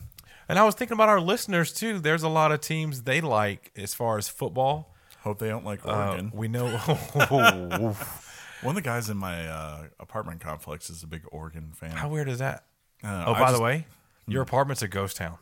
And 0.50 0.60
I 0.60 0.66
was 0.66 0.76
thinking 0.76 0.96
about 0.96 1.08
our 1.10 1.22
listeners 1.22 1.72
too. 1.72 2.00
There's 2.00 2.24
a 2.24 2.30
lot 2.30 2.52
of 2.52 2.60
teams 2.60 3.04
they 3.04 3.22
like 3.22 3.72
as 3.78 3.94
far 3.94 4.18
as 4.18 4.28
football. 4.28 4.94
Hope 5.22 5.40
they 5.40 5.48
don't 5.48 5.64
like 5.66 5.86
Uh, 5.86 5.92
Oregon. 6.10 6.32
we 6.34 6.48
know. 6.50 6.68
One 8.62 8.72
of 8.72 8.76
the 8.76 8.82
guys 8.82 9.10
in 9.10 9.16
my 9.18 9.48
uh, 9.48 9.84
apartment 10.00 10.42
complex 10.42 10.90
is 10.90 11.04
a 11.04 11.08
big 11.08 11.22
Oregon 11.32 11.72
fan. 11.74 11.92
How 11.92 12.10
weird 12.10 12.28
is 12.28 12.40
that? 12.40 12.66
Uh, 13.04 13.24
Oh, 13.28 13.34
I 13.34 13.40
by 13.40 13.46
just- 13.46 13.56
the 13.58 13.62
way, 13.64 13.86
your 14.28 14.42
apartment's 14.42 14.82
a 14.82 14.88
ghost 14.90 15.16
town. 15.18 15.38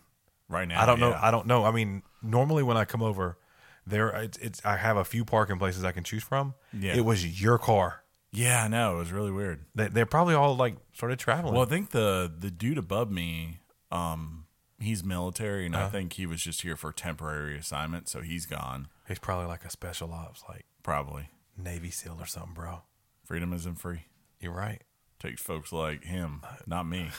Right 0.50 0.68
now, 0.68 0.82
I 0.82 0.86
don't 0.86 1.00
know. 1.00 1.18
I 1.20 1.32
don't 1.32 1.48
know. 1.48 1.64
I 1.66 1.72
mean, 1.72 2.04
normally 2.22 2.64
when 2.64 2.78
I 2.78 2.86
come 2.86 3.02
over, 3.02 3.38
there 3.86 4.10
it's, 4.10 4.38
it's 4.40 4.62
I 4.66 4.78
have 4.78 4.98
a 4.98 5.06
few 5.06 5.24
parking 5.26 5.58
places 5.60 5.84
I 5.84 5.92
can 5.92 6.04
choose 6.04 6.24
from. 6.24 6.54
Yeah. 6.74 6.96
It 6.96 7.06
was 7.06 7.42
your 7.42 7.58
car. 7.58 8.04
Yeah, 8.32 8.66
I 8.66 8.68
know. 8.68 8.96
It 8.96 9.00
was 9.00 9.12
really 9.12 9.32
weird. 9.32 9.66
They, 9.74 9.88
they're 9.88 10.06
probably 10.06 10.36
all 10.36 10.56
like 10.56 10.76
started 10.94 11.18
traveling. 11.20 11.54
Well, 11.54 11.64
I 11.64 11.70
think 11.70 11.92
the 11.92 12.32
the 12.38 12.52
dude 12.52 12.78
above 12.78 13.10
me, 13.10 13.60
um, 13.92 14.46
he's 14.80 15.04
military, 15.04 15.66
and 15.66 15.74
Uh-huh. 15.76 15.86
I 15.86 15.90
think 15.90 16.14
he 16.14 16.26
was 16.26 16.42
just 16.42 16.62
here 16.62 16.76
for 16.76 16.92
temporary 16.92 17.58
assignment, 17.58 18.10
so 18.10 18.22
he's 18.22 18.46
gone. 18.46 18.90
He's 19.08 19.20
probably 19.20 19.48
like 19.48 19.64
a 19.64 19.70
special 19.70 20.12
ops, 20.12 20.44
like 20.50 20.66
Probably. 20.84 21.30
Navy 21.58 21.90
SEAL 21.90 22.18
or 22.20 22.26
something, 22.26 22.54
bro. 22.54 22.82
Freedom 23.24 23.54
isn't 23.54 23.76
free. 23.76 24.04
You're 24.40 24.52
right. 24.54 24.82
Takes 25.20 25.42
folks 25.42 25.72
like 25.72 26.04
him, 26.04 26.42
not 26.68 26.84
me. 26.86 27.10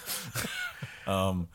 um, 1.07 1.49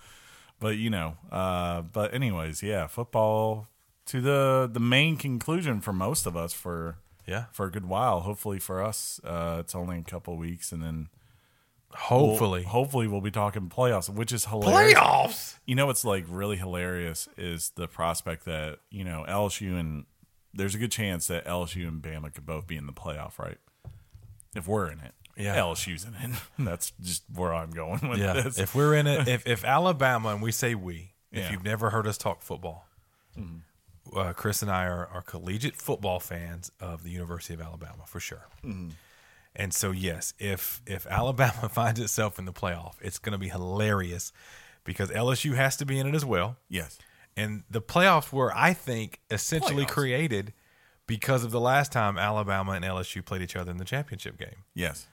but 0.63 0.77
you 0.77 0.89
know, 0.89 1.17
uh, 1.32 1.82
but 1.82 2.13
anyways, 2.13 2.63
yeah, 2.63 2.88
football 2.88 3.67
to 4.08 4.20
the 4.22 4.70
the 4.72 4.79
main 4.79 5.17
conclusion 5.17 5.82
for 5.82 5.93
most 5.93 6.25
of 6.25 6.36
us 6.38 6.53
for 6.53 6.98
Yeah. 7.27 7.46
for 7.51 7.65
a 7.67 7.72
good 7.72 7.86
while. 7.86 8.22
Hopefully 8.22 8.60
for 8.60 8.82
us, 8.82 9.20
uh, 9.24 9.58
it's 9.60 9.75
only 9.75 9.98
a 10.00 10.01
couple 10.03 10.36
weeks, 10.38 10.72
and 10.72 10.82
then 10.82 11.10
Hopefully. 11.91 12.62
we'll, 12.62 12.70
hopefully 12.70 13.08
we'll 13.08 13.22
be 13.22 13.29
talking 13.32 13.70
playoffs, 13.70 14.10
which 14.10 14.32
is 14.32 14.46
hilarious. 14.46 14.93
Playoffs. 14.98 15.60
You 15.65 15.75
know 15.75 15.86
what's 15.86 16.03
like 16.03 16.25
really 16.27 16.58
hilarious 16.58 17.27
is 17.38 17.72
the 17.75 17.88
prospect 17.88 18.46
that 18.46 18.79
you 18.89 19.03
know 19.03 19.25
LSU 19.27 19.79
and 19.79 20.05
there's 20.55 20.75
a 20.75 20.77
good 20.77 20.91
chance 20.91 21.27
that 21.27 21.46
LSU 21.46 21.88
and 21.88 22.01
Bama 22.01 22.34
could 22.34 22.46
both 22.46 22.67
be 22.67 22.77
in 22.77 22.86
the 22.88 22.93
playoff, 22.93 23.38
right? 23.39 23.58
If 24.55 24.67
we're 24.67 24.89
in 24.91 25.00
it, 25.00 25.13
Yeah. 25.37 25.55
LSU's 25.57 26.05
in 26.05 26.13
it. 26.15 26.37
That's 26.59 26.91
just 27.01 27.23
where 27.33 27.53
I'm 27.53 27.71
going 27.71 28.07
with 28.07 28.19
Yeah. 28.19 28.33
this. 28.33 28.57
If 28.59 28.75
we're 28.75 28.93
in 28.95 29.07
it, 29.07 29.27
if 29.35 29.47
if 29.47 29.63
Alabama 29.65 30.29
and 30.29 30.41
we 30.41 30.51
say 30.51 30.75
we, 30.75 31.13
if 31.31 31.39
Yeah. 31.45 31.51
you've 31.51 31.63
never 31.63 31.89
heard 31.89 32.05
us 32.07 32.17
talk 32.17 32.41
football, 32.41 32.87
uh, 34.15 34.33
Chris 34.33 34.61
and 34.61 34.69
I 34.69 34.85
are, 34.85 35.07
are 35.07 35.21
collegiate 35.21 35.75
football 35.75 36.19
fans 36.19 36.71
of 36.79 37.03
the 37.03 37.09
University 37.09 37.53
of 37.53 37.61
Alabama 37.61 38.03
for 38.05 38.19
sure. 38.19 38.47
And 39.55 39.71
so 39.73 39.91
yes, 39.91 40.33
if 40.39 40.81
if 40.87 41.05
Alabama 41.07 41.69
finds 41.71 41.99
itself 41.99 42.39
in 42.39 42.45
the 42.45 42.53
playoff, 42.53 42.93
it's 43.01 43.19
going 43.19 43.33
to 43.33 43.37
be 43.39 43.49
hilarious 43.49 44.31
because 44.83 45.09
LSU 45.11 45.55
has 45.55 45.77
to 45.77 45.85
be 45.85 45.97
in 45.99 46.07
it 46.07 46.15
as 46.15 46.25
well. 46.25 46.57
yes, 46.69 46.97
And 47.37 47.63
the 47.69 47.81
playoffs 47.81 48.33
were, 48.33 48.51
I 48.55 48.73
think, 48.73 49.19
essentially 49.31 49.85
Playoffs. 49.85 49.89
created 49.89 50.53
because 51.07 51.43
of 51.43 51.51
the 51.51 51.60
last 51.60 51.91
time 51.91 52.17
Alabama 52.17 52.72
and 52.74 52.86
LSU 52.86 53.24
played 53.25 53.41
each 53.41 53.55
other 53.55 53.72
in 53.72 53.77
the 53.77 53.86
championship 53.86 54.38
game. 54.38 54.63
Yes. 54.74 55.07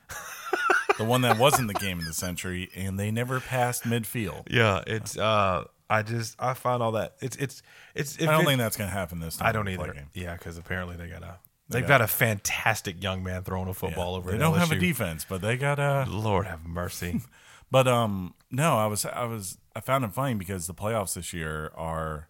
the 0.98 1.04
one 1.04 1.22
that 1.22 1.38
wasn't 1.38 1.68
the 1.68 1.74
game 1.74 1.98
of 1.98 2.04
the 2.04 2.12
century, 2.12 2.70
and 2.74 2.98
they 2.98 3.10
never 3.10 3.40
passed 3.40 3.84
midfield. 3.84 4.46
Yeah, 4.50 4.82
it's. 4.86 5.16
uh 5.18 5.64
I 5.92 6.02
just 6.02 6.36
I 6.38 6.54
find 6.54 6.84
all 6.84 6.92
that 6.92 7.16
it's 7.20 7.36
it's 7.36 7.62
it's. 7.96 8.22
I 8.22 8.26
don't 8.26 8.44
think 8.44 8.58
that's 8.58 8.76
going 8.76 8.88
to 8.88 8.94
happen 8.94 9.18
this 9.18 9.38
time. 9.38 9.48
I 9.48 9.52
don't 9.52 9.66
in 9.66 9.72
the 9.74 9.78
play 9.78 9.88
either. 9.88 9.94
game. 9.98 10.08
Yeah, 10.14 10.34
because 10.34 10.56
apparently 10.56 10.94
they 10.96 11.08
got 11.08 11.24
a 11.24 11.38
they've 11.68 11.82
got- 11.82 11.88
got 11.88 12.00
a 12.02 12.06
fantastic 12.06 13.02
young 13.02 13.24
man 13.24 13.42
throwing 13.42 13.68
a 13.68 13.74
football 13.74 14.14
over. 14.14 14.30
They 14.30 14.38
don't 14.38 14.56
have 14.56 14.70
a 14.70 14.78
defense, 14.78 15.26
but 15.28 15.40
they 15.42 15.56
got 15.56 15.80
a. 15.80 16.06
Lord 16.08 16.46
have 16.46 16.64
mercy. 16.64 17.20
But 17.72 17.86
um, 17.86 18.34
no, 18.50 18.76
I 18.76 18.86
was 18.86 19.04
I 19.06 19.24
was 19.26 19.56
I 19.76 19.80
found 19.80 20.04
it 20.04 20.12
funny 20.12 20.34
because 20.34 20.66
the 20.66 20.74
playoffs 20.74 21.14
this 21.14 21.32
year 21.32 21.70
are 21.76 22.28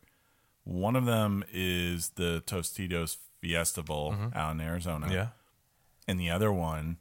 one 0.64 0.96
of 0.96 1.06
them 1.06 1.44
is 1.50 2.10
the 2.16 2.42
Tostitos 2.46 3.16
Fiesta 3.40 3.82
Bowl 3.82 4.14
out 4.34 4.52
in 4.52 4.60
Arizona, 4.60 5.08
yeah. 5.10 5.28
and 6.06 6.18
the 6.18 6.30
other 6.30 6.52
one 6.52 6.98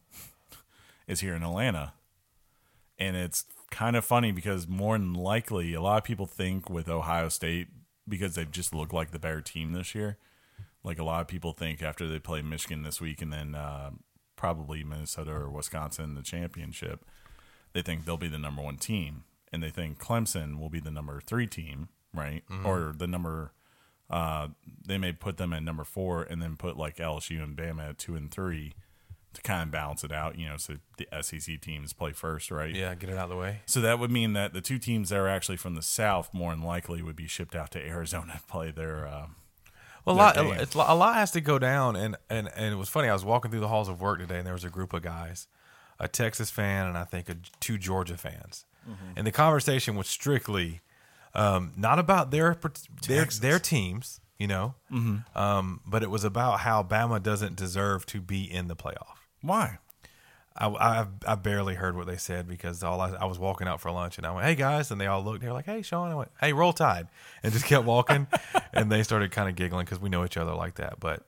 is 1.08 1.20
here 1.22 1.36
in 1.36 1.44
Atlanta. 1.44 1.94
And 2.98 3.16
it's 3.16 3.46
kind 3.72 3.96
of 3.96 4.04
funny 4.04 4.32
because 4.32 4.68
more 4.68 4.98
than 4.98 5.14
likely, 5.14 5.74
a 5.74 5.82
lot 5.82 5.98
of 5.98 6.04
people 6.04 6.26
think 6.26 6.70
with 6.70 6.90
Ohio 6.90 7.30
State 7.30 7.68
because 8.08 8.36
they've 8.36 8.52
just 8.52 8.74
looked 8.74 8.94
like 8.94 9.12
the 9.12 9.20
better 9.20 9.42
team 9.42 9.72
this 9.72 9.96
year. 9.96 10.18
Like 10.84 11.00
a 11.00 11.04
lot 11.04 11.22
of 11.22 11.28
people 11.28 11.54
think 11.54 11.82
after 11.82 12.08
they 12.08 12.20
play 12.20 12.42
Michigan 12.42 12.84
this 12.84 13.00
week 13.00 13.22
and 13.22 13.32
then 13.32 13.56
uh, 13.56 13.92
probably 14.36 14.84
Minnesota 14.84 15.32
or 15.32 15.50
Wisconsin 15.50 16.06
in 16.06 16.16
the 16.16 16.22
championship, 16.22 17.06
they 17.74 17.82
think 17.82 18.06
they'll 18.06 18.18
be 18.18 18.28
the 18.30 18.40
number 18.40 18.62
one 18.62 18.78
team, 18.78 19.24
and 19.52 19.62
they 19.62 19.70
think 19.70 20.00
Clemson 20.00 20.60
will 20.60 20.70
be 20.70 20.80
the 20.80 20.92
number 20.92 21.22
three 21.22 21.48
team, 21.48 21.90
right? 22.14 22.44
Or 22.66 22.94
the 22.98 23.08
number. 23.08 23.52
Uh, 24.10 24.48
they 24.88 24.98
may 24.98 25.12
put 25.14 25.38
them 25.38 25.54
at 25.54 25.62
number 25.64 25.84
four 25.84 26.24
and 26.24 26.42
then 26.42 26.56
put 26.56 26.78
like 26.78 26.98
LSU 26.98 27.44
and 27.44 27.56
Bama 27.56 27.90
at 27.92 27.98
two 28.00 28.16
and 28.16 28.32
three 28.32 28.74
to 29.34 29.42
kind 29.44 29.62
of 29.62 29.70
balance 29.72 30.04
it 30.04 30.12
out, 30.12 30.40
you 30.40 30.50
know, 30.50 30.58
so 30.58 30.78
the 30.98 31.08
SEC 31.22 31.62
teams 31.62 31.94
play 31.94 32.12
first, 32.12 32.50
right? 32.50 32.74
Yeah, 32.74 32.96
get 32.96 33.12
it 33.12 33.18
out 33.18 33.26
of 33.26 33.30
the 33.30 33.36
way. 33.36 33.62
So 33.68 33.80
that 33.82 34.00
would 34.00 34.10
mean 34.10 34.34
that 34.34 34.54
the 34.54 34.62
two 34.62 34.80
teams 34.80 35.10
that 35.10 35.20
are 35.20 35.28
actually 35.28 35.58
from 35.58 35.76
the 35.76 35.84
South 35.84 36.34
more 36.34 36.52
than 36.52 36.64
likely 36.64 37.04
would 37.04 37.16
be 37.16 37.28
shipped 37.28 37.56
out 37.56 37.70
to 37.72 37.80
Arizona 37.80 38.40
to 38.42 38.48
play 38.52 38.72
their. 38.72 39.06
Uh, 39.08 39.28
Well, 40.06 40.16
a 40.16 40.18
lot, 40.18 40.36
it's, 40.60 40.74
a 40.74 40.96
lot 40.96 41.14
has 41.16 41.30
to 41.32 41.42
go 41.42 41.60
down, 41.60 41.96
and, 41.96 42.16
and 42.32 42.50
and 42.56 42.74
it 42.74 42.78
was 42.78 42.90
funny. 42.90 43.08
I 43.10 43.14
was 43.14 43.24
walking 43.24 43.52
through 43.52 43.60
the 43.60 43.68
halls 43.68 43.88
of 43.90 44.02
work 44.02 44.18
today, 44.18 44.40
and 44.40 44.48
there 44.48 44.56
was 44.56 44.64
a 44.64 44.70
group 44.72 44.94
of 44.94 45.04
guys, 45.04 45.48
a 46.00 46.08
Texas 46.08 46.50
fan, 46.50 46.88
and 46.88 46.98
I 46.98 47.04
think 47.04 47.30
a, 47.30 47.36
two 47.60 47.78
Georgia 47.78 48.18
fans, 48.18 48.66
Mm-hmm. 48.90 49.12
and 49.18 49.28
the 49.28 49.32
conversation 49.32 49.96
was 49.96 50.08
strictly 50.08 50.80
um, 51.34 51.74
not 51.78 52.00
about 52.00 52.32
their 52.32 52.56
their 53.08 53.26
their 53.26 53.60
teams, 53.60 54.20
you 54.38 54.48
know, 54.48 54.76
Mm-hmm. 54.92 55.38
um, 55.38 55.82
but 55.86 56.04
it 56.04 56.10
was 56.10 56.24
about 56.24 56.62
how 56.62 56.82
Bama 56.84 57.22
doesn't 57.22 57.56
deserve 57.56 58.06
to 58.08 58.22
be 58.22 58.44
in 58.44 58.68
the 58.68 58.76
playoff. 58.76 59.18
why? 59.42 59.78
I, 60.58 60.68
I 60.68 61.06
I 61.26 61.36
barely 61.36 61.76
heard 61.76 61.96
what 61.96 62.08
they 62.08 62.18
said 62.18 62.46
because 62.48 62.84
all 62.84 63.00
I, 63.00 63.12
I 63.12 63.26
was 63.26 63.40
walking 63.40 63.68
out 63.68 63.80
for 63.80 63.92
lunch 63.92 64.18
and 64.18 64.28
I 64.28 64.32
went, 64.32 64.46
"Hey 64.46 64.56
guys," 64.56 64.92
and 64.92 65.00
they 65.00 65.06
all 65.08 65.24
looked. 65.24 65.42
They 65.42 65.48
were 65.48 65.54
like, 65.54 65.66
"Hey 65.68 65.82
Sean," 65.84 66.12
I 66.12 66.16
went, 66.16 66.32
"Hey, 66.42 66.52
roll 66.52 66.74
tide," 66.74 67.08
and 67.44 67.54
just 67.54 67.64
kept 67.66 67.86
walking. 67.86 68.28
and 68.74 68.92
they 68.92 69.04
started 69.04 69.32
kind 69.32 69.48
of 69.48 69.56
giggling 69.56 69.86
because 69.86 70.00
we 70.02 70.10
know 70.10 70.26
each 70.26 70.36
other 70.36 70.54
like 70.54 70.76
that. 70.76 71.00
But 71.00 71.24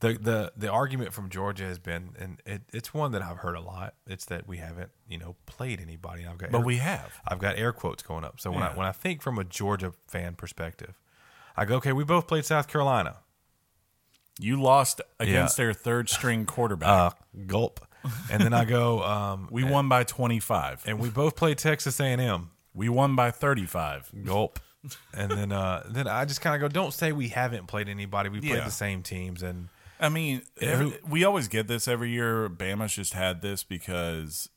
the 0.00 0.14
the 0.14 0.52
the 0.56 0.68
argument 0.70 1.12
from 1.12 1.28
Georgia 1.30 1.64
has 1.64 1.78
been, 1.78 2.10
and 2.18 2.40
it, 2.46 2.62
it's 2.72 2.92
one 2.92 3.12
that 3.12 3.22
I've 3.22 3.38
heard 3.38 3.54
a 3.56 3.60
lot. 3.60 3.94
It's 4.06 4.24
that 4.26 4.46
we 4.48 4.56
haven't 4.58 4.90
you 5.08 5.18
know 5.18 5.36
played 5.46 5.80
anybody. 5.80 6.26
I've 6.26 6.38
got 6.38 6.50
But 6.50 6.58
air- 6.58 6.64
we 6.64 6.76
have. 6.78 7.20
I've 7.28 7.38
got 7.38 7.56
air 7.58 7.72
quotes 7.72 8.02
going 8.02 8.24
up. 8.24 8.40
So 8.40 8.50
when 8.50 8.62
I 8.62 8.74
when 8.74 8.86
I 8.86 8.92
think 8.92 9.22
from 9.22 9.38
a 9.38 9.44
Georgia 9.44 9.92
fan 10.08 10.34
perspective, 10.34 10.98
I 11.56 11.64
go, 11.66 11.76
"Okay, 11.76 11.92
we 11.92 12.04
both 12.04 12.26
played 12.26 12.44
South 12.44 12.66
Carolina." 12.68 13.18
You 14.38 14.60
lost 14.60 15.00
against 15.18 15.58
Yeah. 15.58 15.64
their 15.66 15.74
third 15.74 16.08
string 16.08 16.46
quarterback. 16.46 16.88
Uh, 16.88 17.10
gulp. 17.46 17.80
And 18.30 18.40
then 18.40 18.54
I 18.54 18.64
go, 18.64 19.02
um, 19.02 19.48
we 19.52 19.64
won 19.64 19.88
by 19.90 20.04
25. 20.04 20.84
and 20.86 20.98
we 20.98 21.10
both 21.10 21.36
played 21.36 21.58
Texas 21.58 22.00
A 22.00 22.04
and 22.04 22.20
M. 22.22 22.50
We 22.72 22.88
won 22.88 23.14
by 23.16 23.30
35. 23.32 24.10
Gulp. 24.24 24.58
and 25.12 25.30
then 25.30 25.52
uh 25.52 25.82
then 25.90 26.08
I 26.08 26.24
just 26.24 26.40
kind 26.40 26.54
of 26.56 26.60
go, 26.62 26.72
don't 26.72 26.94
say 26.94 27.12
we 27.12 27.28
haven't 27.28 27.66
played 27.66 27.86
anybody. 27.90 28.30
We 28.30 28.40
played 28.40 28.52
Yeah. 28.52 28.64
the 28.64 28.70
same 28.70 29.02
teams, 29.02 29.42
and 29.42 29.68
I 30.00 30.08
mean, 30.08 30.42
every, 30.60 30.98
we 31.08 31.24
always 31.24 31.48
get 31.48 31.68
this 31.68 31.86
every 31.86 32.10
year. 32.10 32.48
Bama's 32.48 32.94
just 32.94 33.12
had 33.12 33.42
this 33.42 33.62
because 33.62 34.48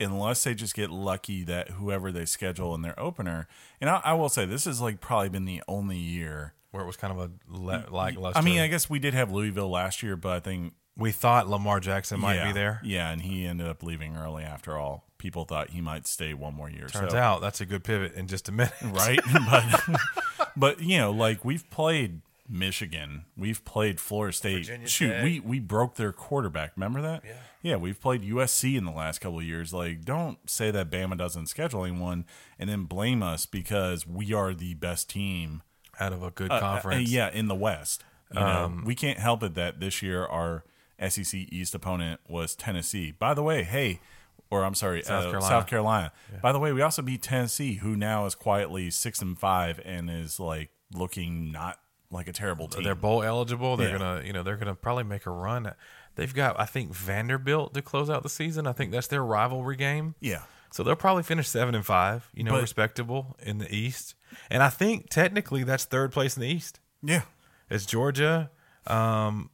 unless 0.00 0.44
they 0.44 0.54
just 0.54 0.74
get 0.74 0.90
lucky 0.90 1.42
that 1.44 1.70
whoever 1.70 2.12
they 2.12 2.24
schedule 2.24 2.74
in 2.74 2.82
their 2.82 2.98
opener, 2.98 3.48
and 3.80 3.90
I, 3.90 4.00
I 4.04 4.12
will 4.14 4.28
say 4.28 4.46
this 4.46 4.64
has 4.64 4.80
like 4.80 5.00
probably 5.00 5.28
been 5.28 5.44
the 5.44 5.62
only 5.66 5.98
year. 5.98 6.54
where 6.70 6.82
it 6.82 6.86
was 6.86 6.96
kind 6.96 7.12
of 7.12 7.18
a 7.18 7.30
le- 7.48 7.86
lackluster. 7.90 8.38
I 8.38 8.42
mean, 8.42 8.60
I 8.60 8.68
guess 8.68 8.88
we 8.88 8.98
did 8.98 9.14
have 9.14 9.32
Louisville 9.32 9.70
last 9.70 10.02
year, 10.02 10.16
but 10.16 10.32
I 10.32 10.40
think 10.40 10.74
we 10.96 11.10
thought 11.10 11.48
Lamar 11.48 11.80
Jackson 11.80 12.20
might 12.20 12.36
yeah, 12.36 12.46
be 12.46 12.52
there. 12.52 12.80
Yeah, 12.84 13.10
and 13.10 13.22
he 13.22 13.46
ended 13.46 13.66
up 13.66 13.82
leaving 13.82 14.16
early 14.16 14.44
after 14.44 14.76
all. 14.76 15.04
People 15.18 15.44
thought 15.44 15.70
he 15.70 15.80
might 15.80 16.06
stay 16.06 16.34
one 16.34 16.54
more 16.54 16.68
year. 16.68 16.86
Turns 16.88 17.12
so. 17.12 17.18
out 17.18 17.40
that's 17.40 17.60
a 17.60 17.66
good 17.66 17.84
pivot 17.84 18.14
in 18.14 18.26
just 18.26 18.48
a 18.48 18.52
minute. 18.52 18.74
right? 18.82 19.20
but 19.50 19.98
but 20.56 20.80
you 20.80 20.98
know, 20.98 21.10
like 21.10 21.44
we've 21.44 21.68
played 21.70 22.20
Michigan, 22.48 23.24
we've 23.36 23.64
played 23.64 24.00
Florida 24.00 24.32
State. 24.32 24.58
Virginia 24.58 24.88
Shoot, 24.88 25.08
Tech. 25.10 25.24
we 25.24 25.40
we 25.40 25.60
broke 25.60 25.96
their 25.96 26.12
quarterback. 26.12 26.72
Remember 26.76 27.00
that? 27.02 27.22
Yeah. 27.24 27.32
Yeah, 27.62 27.76
we've 27.76 28.00
played 28.00 28.22
USC 28.22 28.76
in 28.76 28.84
the 28.84 28.90
last 28.90 29.20
couple 29.20 29.38
of 29.38 29.44
years. 29.44 29.72
Like, 29.72 30.04
don't 30.04 30.38
say 30.50 30.72
that 30.72 30.90
Bama 30.90 31.16
doesn't 31.16 31.46
schedule 31.46 31.84
anyone 31.84 32.24
and 32.58 32.68
then 32.68 32.84
blame 32.84 33.22
us 33.22 33.46
because 33.46 34.04
we 34.04 34.32
are 34.32 34.52
the 34.52 34.74
best 34.74 35.08
team. 35.08 35.62
Out 36.00 36.12
of 36.12 36.22
a 36.22 36.30
good 36.30 36.50
uh, 36.50 36.54
uh, 36.54 36.60
conference. 36.60 37.08
Um, 37.08 37.14
yeah, 37.14 37.30
in 37.30 37.46
the 37.48 37.54
West. 37.54 38.02
You 38.32 38.40
know, 38.40 38.80
we 38.84 38.94
can't 38.94 39.18
help 39.18 39.42
it 39.42 39.54
that 39.54 39.78
this 39.78 40.00
year 40.00 40.24
our 40.24 40.64
SEC 41.06 41.34
East 41.34 41.74
opponent 41.74 42.20
was 42.26 42.54
Tennessee. 42.54 43.12
By 43.12 43.34
the 43.34 43.42
way, 43.42 43.62
hey, 43.62 44.00
or 44.50 44.64
I'm 44.64 44.74
sorry, 44.74 45.02
South 45.02 45.24
uh, 45.26 45.30
Carolina. 45.30 45.48
South 45.48 45.66
Carolina. 45.66 46.12
By 46.40 46.52
the 46.52 46.58
way, 46.58 46.72
we 46.72 46.80
also 46.80 47.02
beat 47.02 47.22
Tennessee, 47.22 47.74
who 47.74 47.94
now 47.94 48.24
is 48.24 48.34
quietly 48.34 48.90
six 48.90 49.20
and 49.20 49.38
five 49.38 49.80
and 49.84 50.10
is 50.10 50.40
like 50.40 50.70
looking 50.94 51.52
not 51.52 51.78
like 52.12 52.28
a 52.28 52.32
terrible 52.32 52.68
team. 52.68 52.84
They're 52.84 52.94
bowl 52.94 53.22
eligible. 53.22 53.76
They're 53.76 53.90
Yeah. 53.90 53.98
gonna, 53.98 54.22
you 54.24 54.32
know, 54.32 54.42
they're 54.44 54.56
gonna 54.56 54.74
probably 54.76 55.04
make 55.04 55.26
a 55.26 55.30
run. 55.30 55.72
They've 56.14 56.32
got, 56.32 56.60
I 56.60 56.66
think, 56.66 56.92
Vanderbilt 56.94 57.72
to 57.74 57.82
close 57.82 58.10
out 58.10 58.22
the 58.22 58.28
season. 58.28 58.66
I 58.66 58.72
think 58.72 58.92
that's 58.92 59.06
their 59.08 59.24
rivalry 59.24 59.76
game. 59.76 60.14
yeah, 60.20 60.42
So 60.70 60.82
they'll 60.82 60.94
probably 60.94 61.22
finish 61.22 61.48
seven 61.48 61.74
and 61.74 61.84
five. 61.84 62.28
You 62.34 62.44
know, 62.44 62.52
But- 62.52 62.60
respectable 62.62 63.36
in 63.40 63.58
the 63.58 63.74
East. 63.74 64.14
And 64.50 64.62
I 64.62 64.68
think 64.70 65.08
technically 65.10 65.64
that's 65.64 65.84
third 65.84 66.12
place 66.12 66.36
in 66.36 66.42
the 66.42 66.48
East. 66.48 66.80
yeah, 67.02 67.22
It's 67.70 67.86
Georgia, 67.86 68.50
um, 68.86 69.50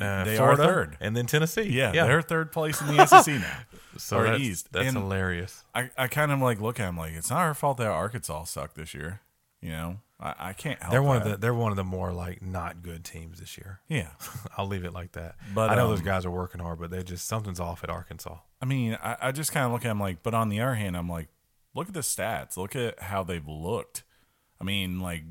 uh, 0.00 0.24
They 0.24 0.38
are 0.38 0.56
third. 0.56 0.96
and 1.00 1.16
then 1.16 1.26
Tennessee. 1.26 1.62
yeah. 1.70 1.92
They're 1.92 2.22
third 2.22 2.50
place 2.52 2.80
in 2.80 2.88
the 2.88 3.06
SEC 3.06 3.38
now. 3.40 3.58
so 3.96 4.18
or 4.18 4.24
that's, 4.24 4.40
East. 4.40 4.72
That's 4.72 4.88
And- 4.88 4.96
hilarious. 4.96 5.64
I, 5.74 5.90
I 5.96 6.08
kind 6.08 6.32
of 6.32 6.40
like 6.40 6.60
look 6.60 6.80
at 6.80 6.86
them 6.86 6.96
like 6.96 7.12
it's 7.12 7.30
not 7.30 7.38
our 7.40 7.54
fault 7.54 7.78
that 7.78 7.86
Arkansas 7.86 8.44
sucked 8.44 8.74
this 8.74 8.92
year. 8.94 9.20
You 9.60 9.70
know, 9.70 10.00
I, 10.22 10.34
I 10.38 10.52
can't 10.52 10.80
help. 10.80 10.92
They're 10.92 11.02
one 11.02 11.16
of 11.20 11.24
the 11.28 11.36
they're 11.36 11.52
one 11.54 11.72
of 11.72 11.76
the 11.76 11.84
more 11.84 12.12
like 12.12 12.40
not 12.42 12.82
good 12.82 13.04
teams 13.04 13.40
this 13.40 13.58
year. 13.58 13.80
yeah. 13.88 14.10
I'll 14.56 14.66
leave 14.68 14.84
it 14.84 14.92
like 14.92 15.12
that. 15.12 15.34
But, 15.54 15.70
I 15.70 15.74
know 15.74 15.84
um, 15.84 15.90
those 15.90 16.00
guys 16.00 16.24
are 16.24 16.30
working 16.30 16.60
hard, 16.60 16.78
but 16.78 16.90
they 16.90 17.02
just 17.02 17.26
something's 17.26 17.60
off 17.60 17.82
at 17.82 17.90
Arkansas. 17.90 18.36
I 18.60 18.64
mean, 18.64 18.96
I, 19.02 19.16
I 19.20 19.32
just 19.32 19.52
kind 19.52 19.66
of 19.66 19.72
look 19.72 19.84
at 19.84 19.88
them 19.88 19.98
like, 20.00 20.22
but 20.22 20.32
on 20.34 20.48
the 20.48 20.60
other 20.60 20.74
hand, 20.76 20.96
I'm 20.96 21.08
like, 21.08 21.28
look 21.74 21.88
at 21.88 21.94
the 21.94 22.00
stats. 22.00 22.56
Look 22.56 22.76
at 22.76 23.00
how 23.00 23.22
they've 23.24 23.46
looked. 23.46 24.04
I 24.60 24.64
mean, 24.64 25.00
like 25.00 25.24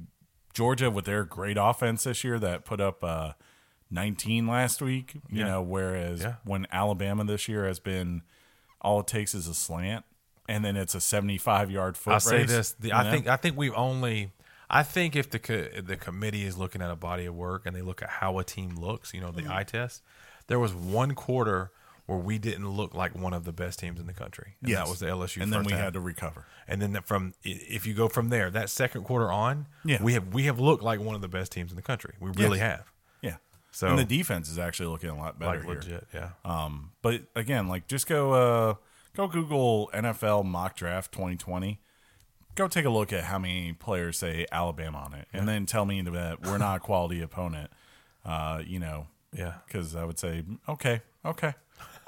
Georgia 0.53 0.91
with 0.91 1.05
their 1.05 1.23
great 1.23 1.57
offense 1.57 2.03
this 2.03 2.23
year 2.25 2.37
that 2.39 2.65
put 2.65 2.81
up 2.81 3.01
uh, 3.03 3.31
19 3.89 4.47
last 4.47 4.81
week. 4.81 5.13
You 5.29 5.39
Yeah. 5.39 5.45
know, 5.45 5.61
whereas 5.61 6.21
Yeah. 6.21 6.35
when 6.43 6.67
Alabama 6.71 7.23
this 7.23 7.47
year 7.47 7.65
has 7.65 7.79
been 7.79 8.23
all 8.81 8.99
it 9.01 9.07
takes 9.07 9.33
is 9.35 9.47
a 9.47 9.53
slant, 9.53 10.03
and 10.49 10.65
then 10.65 10.75
it's 10.75 10.95
a 10.95 10.99
75 11.01 11.69
yard 11.71 11.95
foot 11.95 12.13
race. 12.15 12.23
say 12.25 12.43
this: 12.43 12.71
the, 12.73 12.91
I 12.91 13.03
know? 13.03 13.11
think 13.11 13.27
I 13.27 13.37
think 13.37 13.55
we've 13.57 13.73
only. 13.75 14.31
I 14.73 14.83
think 14.83 15.15
if 15.17 15.29
the 15.29 15.37
co- 15.39 15.67
the 15.81 15.97
committee 15.97 16.45
is 16.45 16.57
looking 16.57 16.81
at 16.81 16.89
a 16.89 16.95
body 16.95 17.25
of 17.25 17.35
work 17.35 17.65
and 17.65 17.75
they 17.75 17.81
look 17.81 18.01
at 18.01 18.09
how 18.09 18.39
a 18.39 18.43
team 18.43 18.75
looks, 18.75 19.13
you 19.13 19.19
know, 19.19 19.27
Mm-hmm. 19.31 19.47
the 19.47 19.53
eye 19.53 19.63
test, 19.63 20.01
there 20.47 20.59
was 20.59 20.73
one 20.73 21.13
quarter 21.13 21.71
where 22.05 22.17
we 22.17 22.37
didn't 22.37 22.67
look 22.69 22.93
like 22.93 23.13
one 23.15 23.33
of 23.33 23.43
the 23.43 23.51
best 23.51 23.79
teams 23.79 23.99
in 23.99 24.07
the 24.07 24.13
country, 24.13 24.55
and 24.61 24.69
Yes. 24.69 24.79
that 24.79 24.89
was 24.89 24.99
the 25.01 25.05
LSU. 25.07 25.41
and 25.41 25.51
then 25.53 25.63
we 25.63 25.71
half. 25.73 25.81
had 25.81 25.93
to 25.93 25.99
recover. 25.99 26.45
and 26.67 26.81
then 26.81 26.97
from 27.03 27.33
if 27.43 27.85
you 27.85 27.93
go 27.93 28.07
from 28.07 28.29
there, 28.29 28.49
that 28.49 28.69
second 28.69 29.03
quarter 29.03 29.29
on, 29.31 29.67
Yeah. 29.83 30.01
we 30.01 30.13
have 30.13 30.33
we 30.33 30.43
have 30.43 30.59
looked 30.59 30.83
like 30.83 30.99
one 31.01 31.15
of 31.15 31.21
the 31.21 31.27
best 31.27 31.51
teams 31.51 31.69
in 31.71 31.75
the 31.75 31.81
country. 31.81 32.15
We 32.19 32.31
really 32.31 32.59
Yes. 32.59 32.69
have, 32.77 32.91
Yeah. 33.21 33.35
So- 33.71 33.87
and 33.87 33.99
the 33.99 34.05
defense 34.05 34.49
is 34.49 34.57
actually 34.57 34.87
looking 34.87 35.09
a 35.09 35.17
lot 35.17 35.37
better 35.37 35.63
like 35.63 35.83
here. 35.83 36.05
yeah. 36.13 36.29
Um, 36.45 36.91
but 37.01 37.23
again, 37.35 37.67
like 37.67 37.87
just 37.87 38.07
go 38.07 38.33
uh 38.33 38.75
go 39.15 39.27
Google 39.27 39.89
NFL 39.93 40.43
mock 40.45 40.75
draft 40.75 41.11
2020. 41.11 41.79
Go 42.55 42.67
take 42.67 42.85
a 42.85 42.89
look 42.89 43.13
at 43.13 43.23
how 43.25 43.39
many 43.39 43.73
players 43.73 44.17
say 44.17 44.45
Alabama 44.51 44.99
on 44.99 45.13
it, 45.13 45.27
and 45.33 45.47
then 45.47 45.65
tell 45.65 45.85
me 45.85 46.01
that 46.01 46.41
we're 46.45 46.57
not 46.57 46.77
a 46.77 46.79
quality 46.79 47.21
opponent. 47.21 47.71
Uh, 48.25 48.61
you 48.65 48.79
know, 48.79 49.07
Yeah, 49.35 49.53
because 49.65 49.95
I 49.95 50.03
would 50.03 50.19
say 50.19 50.43
okay, 50.67 51.01
okay, 51.25 51.53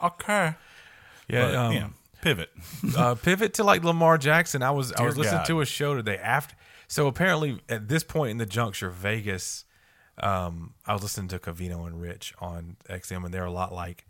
okay. 0.04 0.54
yeah. 1.28 1.46
But, 1.46 1.56
um, 1.56 1.74
yeah, 1.74 1.88
pivot. 2.22 2.50
uh, 2.98 3.16
pivot 3.16 3.54
to 3.56 3.64
like 3.64 3.84
Lamar 3.84 4.18
Jackson. 4.18 4.62
I 4.64 4.72
was 4.72 4.92
I 4.94 5.04
was 5.04 5.18
listening 5.18 5.40
God. 5.40 5.46
to 5.48 5.62
a 5.62 5.66
show 5.66 5.96
today 5.96 6.18
after. 6.18 6.56
So 6.88 7.08
apparently, 7.08 7.60
at 7.70 7.88
this 7.88 8.04
point 8.04 8.32
in 8.32 8.38
the 8.38 8.46
juncture, 8.46 8.90
Vegas 8.90 9.66
um, 10.20 10.74
I 10.86 10.94
was 10.94 11.02
listening 11.02 11.30
to 11.30 11.40
Covino 11.40 11.88
and 11.88 12.00
Rich 12.00 12.36
on 12.40 12.76
XM, 12.90 13.26
and 13.26 13.34
they're 13.34 13.46
a 13.46 13.52
lot 13.52 13.74
like 13.74 14.06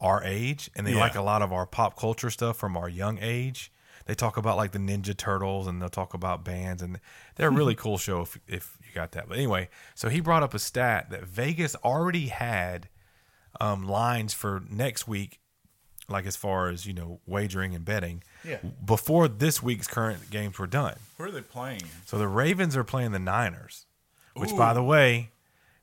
our 0.00 0.22
age, 0.22 0.68
and 0.76 0.86
they 0.86 0.92
Yeah. 0.92 1.00
like 1.00 1.14
a 1.14 1.22
lot 1.22 1.40
of 1.40 1.50
our 1.52 1.64
pop 1.64 1.98
culture 1.98 2.28
stuff 2.28 2.58
from 2.58 2.76
our 2.76 2.88
young 2.90 3.18
age. 3.22 3.72
They 4.06 4.14
talk 4.14 4.36
about 4.36 4.56
like 4.56 4.72
the 4.72 4.78
Ninja 4.78 5.16
Turtles, 5.16 5.66
and 5.66 5.80
they'll 5.82 5.88
talk 5.88 6.14
about 6.14 6.44
bands, 6.44 6.82
and 6.82 7.00
they're 7.34 7.48
a 7.48 7.52
really 7.52 7.74
cool 7.74 7.98
show 7.98 8.22
if 8.22 8.38
if 8.48 8.78
you 8.80 8.94
got 8.94 9.12
that. 9.12 9.28
But 9.28 9.36
anyway, 9.36 9.68
so 9.94 10.08
he 10.08 10.20
brought 10.20 10.42
up 10.42 10.54
a 10.54 10.58
stat 10.58 11.10
that 11.10 11.24
Vegas 11.24 11.74
already 11.84 12.28
had 12.28 12.88
um, 13.60 13.86
lines 13.86 14.32
for 14.32 14.62
next 14.70 15.08
week, 15.08 15.40
like 16.08 16.24
as 16.24 16.36
far 16.36 16.68
as 16.68 16.86
you 16.86 16.92
know, 16.92 17.20
wagering 17.26 17.74
and 17.74 17.84
betting. 17.84 18.22
Yeah. 18.44 18.58
Before 18.84 19.28
this 19.28 19.62
week's 19.62 19.88
current 19.88 20.30
games 20.30 20.58
were 20.58 20.66
done. 20.66 20.96
Where 21.16 21.28
are 21.28 21.32
they 21.32 21.40
playing? 21.40 21.82
So 22.04 22.16
the 22.16 22.28
Ravens 22.28 22.76
are 22.76 22.84
playing 22.84 23.12
the 23.12 23.18
Niners, 23.18 23.86
which, 24.34 24.54
by 24.56 24.72
the 24.72 24.82
way, 24.82 25.30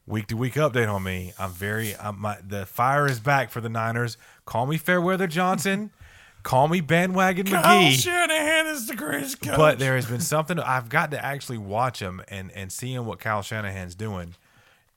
week 0.05 0.27
to 0.27 0.37
week 0.37 0.53
update 0.53 0.91
on 0.91 1.03
me. 1.03 1.33
I'm 1.39 1.51
very, 1.51 1.95
I'm, 1.97 2.19
my 2.19 2.37
the 2.45 2.65
fire 2.65 3.05
is 3.05 3.19
back 3.19 3.51
for 3.51 3.61
the 3.61 3.69
Niners. 3.69 4.17
Call 4.45 4.65
me 4.65 4.77
Fairweather 4.77 5.27
Johnson, 5.27 5.91
call 6.43 6.67
me 6.67 6.81
bandwagon 6.81 7.45
Kyle 7.47 7.63
McGee. 7.83 7.93
Shanahan 7.93 8.67
is 8.67 8.87
the 8.87 8.95
greatest 8.95 9.41
coach. 9.41 9.55
But 9.57 9.79
there 9.79 9.95
has 9.95 10.05
been 10.05 10.19
something 10.21 10.59
I've 10.59 10.89
got 10.89 11.11
to 11.11 11.23
actually 11.25 11.57
watch 11.57 11.99
him 12.01 12.21
and 12.27 12.51
and 12.51 12.71
seeing 12.71 13.05
what 13.05 13.19
Kyle 13.19 13.41
Shanahan's 13.41 13.95
doing. 13.95 14.35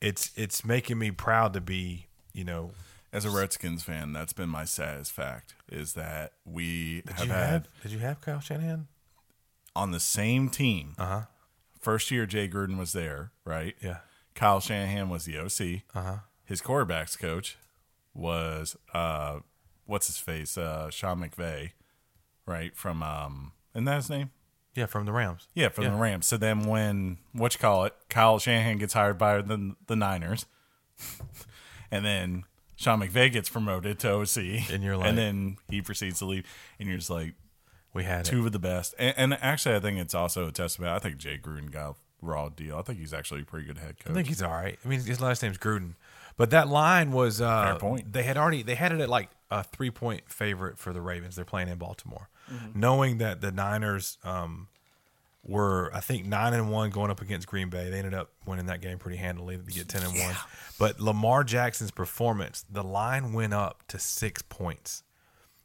It's 0.01 0.31
it's 0.35 0.63
making 0.63 0.99
me 0.99 1.11
proud 1.11 1.53
to 1.53 1.61
be 1.61 2.07
you 2.33 2.43
know. 2.43 2.71
as 3.11 3.25
a 3.25 3.29
Redskins 3.31 3.83
fan, 3.83 4.13
that's 4.13 4.33
been 4.33 4.49
my 4.49 4.63
saddest 4.65 5.11
fact 5.11 5.55
is 5.71 5.93
that 5.93 6.33
we 6.45 7.01
Did 7.01 7.09
have 7.17 7.25
you 7.27 7.31
had 7.33 7.49
have 7.49 7.67
did 7.81 7.91
you 7.91 7.99
have 7.99 8.21
Kyle 8.21 8.39
Shanahan? 8.39 8.87
on 9.75 9.91
the 9.91 9.99
same 9.99 10.49
team. 10.49 10.93
Uh 10.97 11.05
huh. 11.05 11.21
First 11.79 12.11
year 12.11 12.25
Jay 12.25 12.47
Gruden 12.49 12.77
was 12.77 12.93
there, 12.93 13.31
right? 13.45 13.75
Yeah. 13.81 13.97
Kyle 14.35 14.59
Shanahan 14.59 15.09
was 15.09 15.25
the 15.25 15.37
OC. 15.37 15.81
Uh 15.95 16.01
huh. 16.03 16.17
His 16.45 16.61
quarterbacks 16.61 17.17
coach 17.17 17.57
was 18.13 18.75
uh 18.93 19.39
what's 19.87 20.07
his 20.07 20.17
face? 20.17 20.57
Uh 20.57 20.89
Sean 20.91 21.19
McVay, 21.19 21.71
right? 22.45 22.75
From 22.75 23.01
um 23.01 23.51
isn't 23.73 23.85
that 23.85 23.95
his 23.95 24.09
name? 24.09 24.29
Yeah, 24.75 24.85
from 24.85 25.05
the 25.07 25.11
Rams. 25.11 25.47
Yeah, 25.55 25.69
from 25.69 25.85
Yeah. 25.85 25.89
the 25.91 25.95
Rams. 25.97 26.27
So 26.27 26.37
then 26.37 26.61
when 26.67 27.17
what 27.33 27.53
you 27.55 27.59
call 27.59 27.85
it, 27.85 27.95
Kyle 28.09 28.37
Shanahan 28.37 28.77
gets 28.77 28.93
hired 28.93 29.17
by 29.17 29.41
the 29.41 29.75
the 29.87 29.95
Niners, 29.95 30.45
and 31.91 32.05
then 32.05 32.43
Sean 32.75 32.99
McVay 33.01 33.31
gets 33.31 33.49
promoted 33.49 33.97
to 33.99 34.11
OC, 34.11 34.37
And 34.71 34.83
you're 34.83 34.97
like- 34.97 35.07
and 35.07 35.17
then 35.17 35.57
he 35.69 35.81
proceeds 35.81 36.19
to 36.19 36.25
leave, 36.25 36.45
and 36.79 36.87
you're 36.87 36.97
just 36.99 37.09
like 37.09 37.33
We 37.93 38.03
had 38.03 38.27
it. 38.27 38.29
two 38.29 38.45
of 38.45 38.51
the 38.51 38.59
best. 38.59 38.93
And, 38.99 39.15
and 39.17 39.33
actually, 39.41 39.75
I 39.75 39.79
think 39.79 39.97
it's 39.97 40.13
also 40.13 40.47
a 40.47 40.51
testament. 40.51 40.91
I 40.91 40.99
think 40.99 41.17
Jay 41.17 41.39
Gruden 41.39 41.71
got 41.71 41.95
raw 42.21 42.49
deal. 42.49 42.77
I 42.77 42.81
think 42.83 42.99
he's 42.99 43.13
actually 43.13 43.41
a 43.41 43.45
pretty 43.45 43.65
good 43.65 43.79
head 43.79 43.99
coach. 43.99 44.11
I 44.11 44.13
think 44.13 44.27
he's 44.27 44.43
all 44.43 44.51
right. 44.53 44.77
I 44.83 44.87
mean, 44.87 44.99
his 44.99 45.19
last 45.19 45.41
name's 45.41 45.57
Gruden, 45.57 45.93
but 46.37 46.51
that 46.51 46.67
line 46.69 47.11
was 47.11 47.41
uh, 47.41 47.63
Fair 47.65 47.75
point. 47.79 48.13
They 48.13 48.23
had 48.23 48.37
already 48.37 48.63
they 48.63 48.75
had 48.75 48.91
it 48.93 49.01
at 49.01 49.09
like 49.09 49.29
a 49.51 49.63
three 49.63 49.91
point 49.91 50.29
favorite 50.29 50.77
for 50.77 50.93
the 50.93 51.01
Ravens. 51.01 51.35
They're 51.35 51.45
playing 51.45 51.67
in 51.69 51.77
Baltimore, 51.77 52.29
Mm-hmm. 52.51 52.79
knowing 52.79 53.17
that 53.17 53.41
the 53.41 53.51
Niners 53.51 54.17
um, 54.23 54.69
were 55.43 55.91
I 55.93 55.99
think 55.99 56.25
nine 56.25 56.53
and 56.53 56.71
one 56.71 56.89
going 56.89 57.11
up 57.11 57.21
against 57.21 57.47
Green 57.47 57.69
Bay. 57.69 57.89
They 57.89 57.97
ended 57.97 58.13
up 58.13 58.31
winning 58.45 58.65
that 58.67 58.81
game 58.81 58.97
pretty 58.99 59.17
handily 59.17 59.57
to 59.57 59.63
get 59.63 59.87
ten 59.89 60.03
and 60.03 60.17
one. 60.17 60.35
But 60.79 60.99
Lamar 60.99 61.43
Jackson's 61.43 61.91
performance, 61.91 62.65
the 62.69 62.83
line 62.83 63.33
went 63.33 63.53
up 63.53 63.83
to 63.89 63.99
six 63.99 64.41
points. 64.41 65.03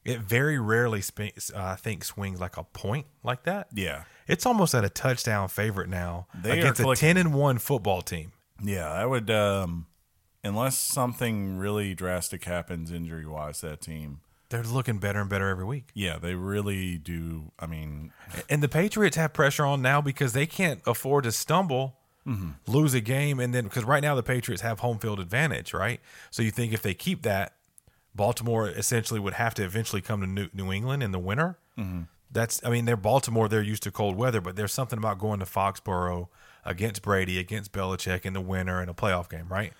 It 0.05 0.19
very 0.21 0.59
rarely, 0.59 1.01
sp- 1.07 1.39
uh, 1.55 1.63
I 1.63 1.77
think, 1.77 2.03
swings 2.03 2.41
like 2.41 2.57
a 2.57 2.65
point 2.65 3.07
like 3.23 3.45
that. 3.45 3.69
yeah, 3.73 4.03
It's 4.27 4.45
almost 4.47 4.75
at 4.75 4.85
a 4.85 4.89
touchdown 4.91 5.47
favorite 5.47 5.89
now 5.89 6.27
They 6.35 6.59
against 6.59 6.81
a 6.81 6.95
ten 6.97 7.17
and 7.17 7.33
one 7.33 7.59
football 7.59 8.03
team. 8.03 8.33
yeah. 8.61 8.91
I 8.91 9.07
would, 9.07 9.31
um, 9.31 9.87
unless 10.45 10.79
something 10.79 11.57
really 11.57 11.95
drastic 11.95 12.45
happens 12.45 12.91
injury 12.91 13.27
wise, 13.27 13.61
that 13.61 13.81
team. 13.81 14.21
They're 14.49 14.63
looking 14.63 14.99
better 14.99 15.21
and 15.21 15.31
better 15.31 15.49
every 15.49 15.65
week. 15.65 15.89
Yeah, 15.95 16.19
they 16.19 16.35
really 16.35 16.99
do. 16.99 17.53
I 17.59 17.67
mean, 17.67 18.13
And 18.51 18.63
the 18.63 18.69
Patriots 18.69 19.17
have 19.17 19.33
pressure 19.33 19.65
on 19.65 19.81
now 19.81 20.03
because 20.03 20.35
they 20.35 20.47
can't 20.47 20.83
afford 20.87 21.25
to 21.25 21.33
stumble, 21.33 21.97
mm-hmm. 22.27 22.51
lose 22.67 22.93
a 22.93 23.01
game, 23.01 23.41
and 23.41 23.55
then 23.55 23.65
because 23.65 23.85
right 23.85 24.03
now 24.03 24.15
the 24.15 24.23
Patriots 24.23 24.61
have 24.61 24.81
home 24.81 24.99
field 24.99 25.21
advantage, 25.21 25.73
right? 25.73 26.01
So 26.31 26.43
you 26.43 26.51
think 26.51 26.75
if 26.75 26.83
they 26.83 26.93
keep 26.93 27.23
that, 27.23 27.55
Baltimore 28.15 28.69
essentially 28.69 29.19
would 29.19 29.35
have 29.35 29.55
to 29.55 29.65
eventually 29.65 30.03
come 30.03 30.21
to 30.21 30.27
New, 30.27 30.49
New 30.53 30.71
England 30.71 31.03
in 31.03 31.13
the 31.13 31.19
winter. 31.19 31.57
Mm-hmm. 31.79 32.03
That's, 32.31 32.63
I 32.65 32.69
mean, 32.69 32.85
they're 32.85 32.97
Baltimore. 32.97 33.49
They're 33.49 33.63
used 33.63 33.83
to 33.85 33.91
cold 33.91 34.17
weather, 34.17 34.43
but 34.43 34.57
there's 34.57 34.73
something 34.73 34.99
about 34.99 35.19
going 35.19 35.41
to 35.41 35.47
Foxborough 35.47 36.29
against 36.65 37.01
Brady, 37.03 37.39
against 37.39 37.73
Belichick 37.73 38.27
in 38.27 38.33
the 38.33 38.41
winter 38.41 38.83
in 38.83 38.89
a 38.89 38.95
playoff 38.95 39.31
game, 39.31 39.49
right? 39.49 39.73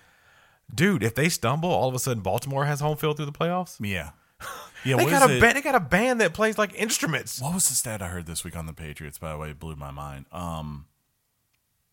Dude, 0.73 1.03
if 1.03 1.15
they 1.15 1.29
stumble, 1.29 1.69
all 1.69 1.89
of 1.89 1.95
a 1.95 1.99
sudden 1.99 2.21
Baltimore 2.21 2.65
has 2.65 2.79
home 2.79 2.97
field 2.97 3.17
through 3.17 3.27
the 3.27 3.31
playoffs. 3.31 3.77
yeah, 3.79 4.11
yeah. 4.85 4.97
They 4.97 5.05
got 5.05 5.29
a 5.29 5.39
band. 5.39 5.57
They 5.57 5.61
got 5.61 5.75
a 5.75 5.79
band 5.79 6.21
that 6.21 6.33
plays 6.33 6.57
like 6.57 6.73
instruments. 6.75 7.41
What 7.41 7.53
was 7.53 7.67
the 7.69 7.75
stat 7.75 8.01
I 8.01 8.07
heard 8.07 8.25
this 8.25 8.43
week 8.43 8.55
on 8.55 8.65
the 8.65 8.73
Patriots? 8.73 9.17
By 9.17 9.31
the 9.31 9.37
way, 9.37 9.51
it 9.51 9.59
blew 9.59 9.75
my 9.75 9.91
mind. 9.91 10.25
Um, 10.31 10.85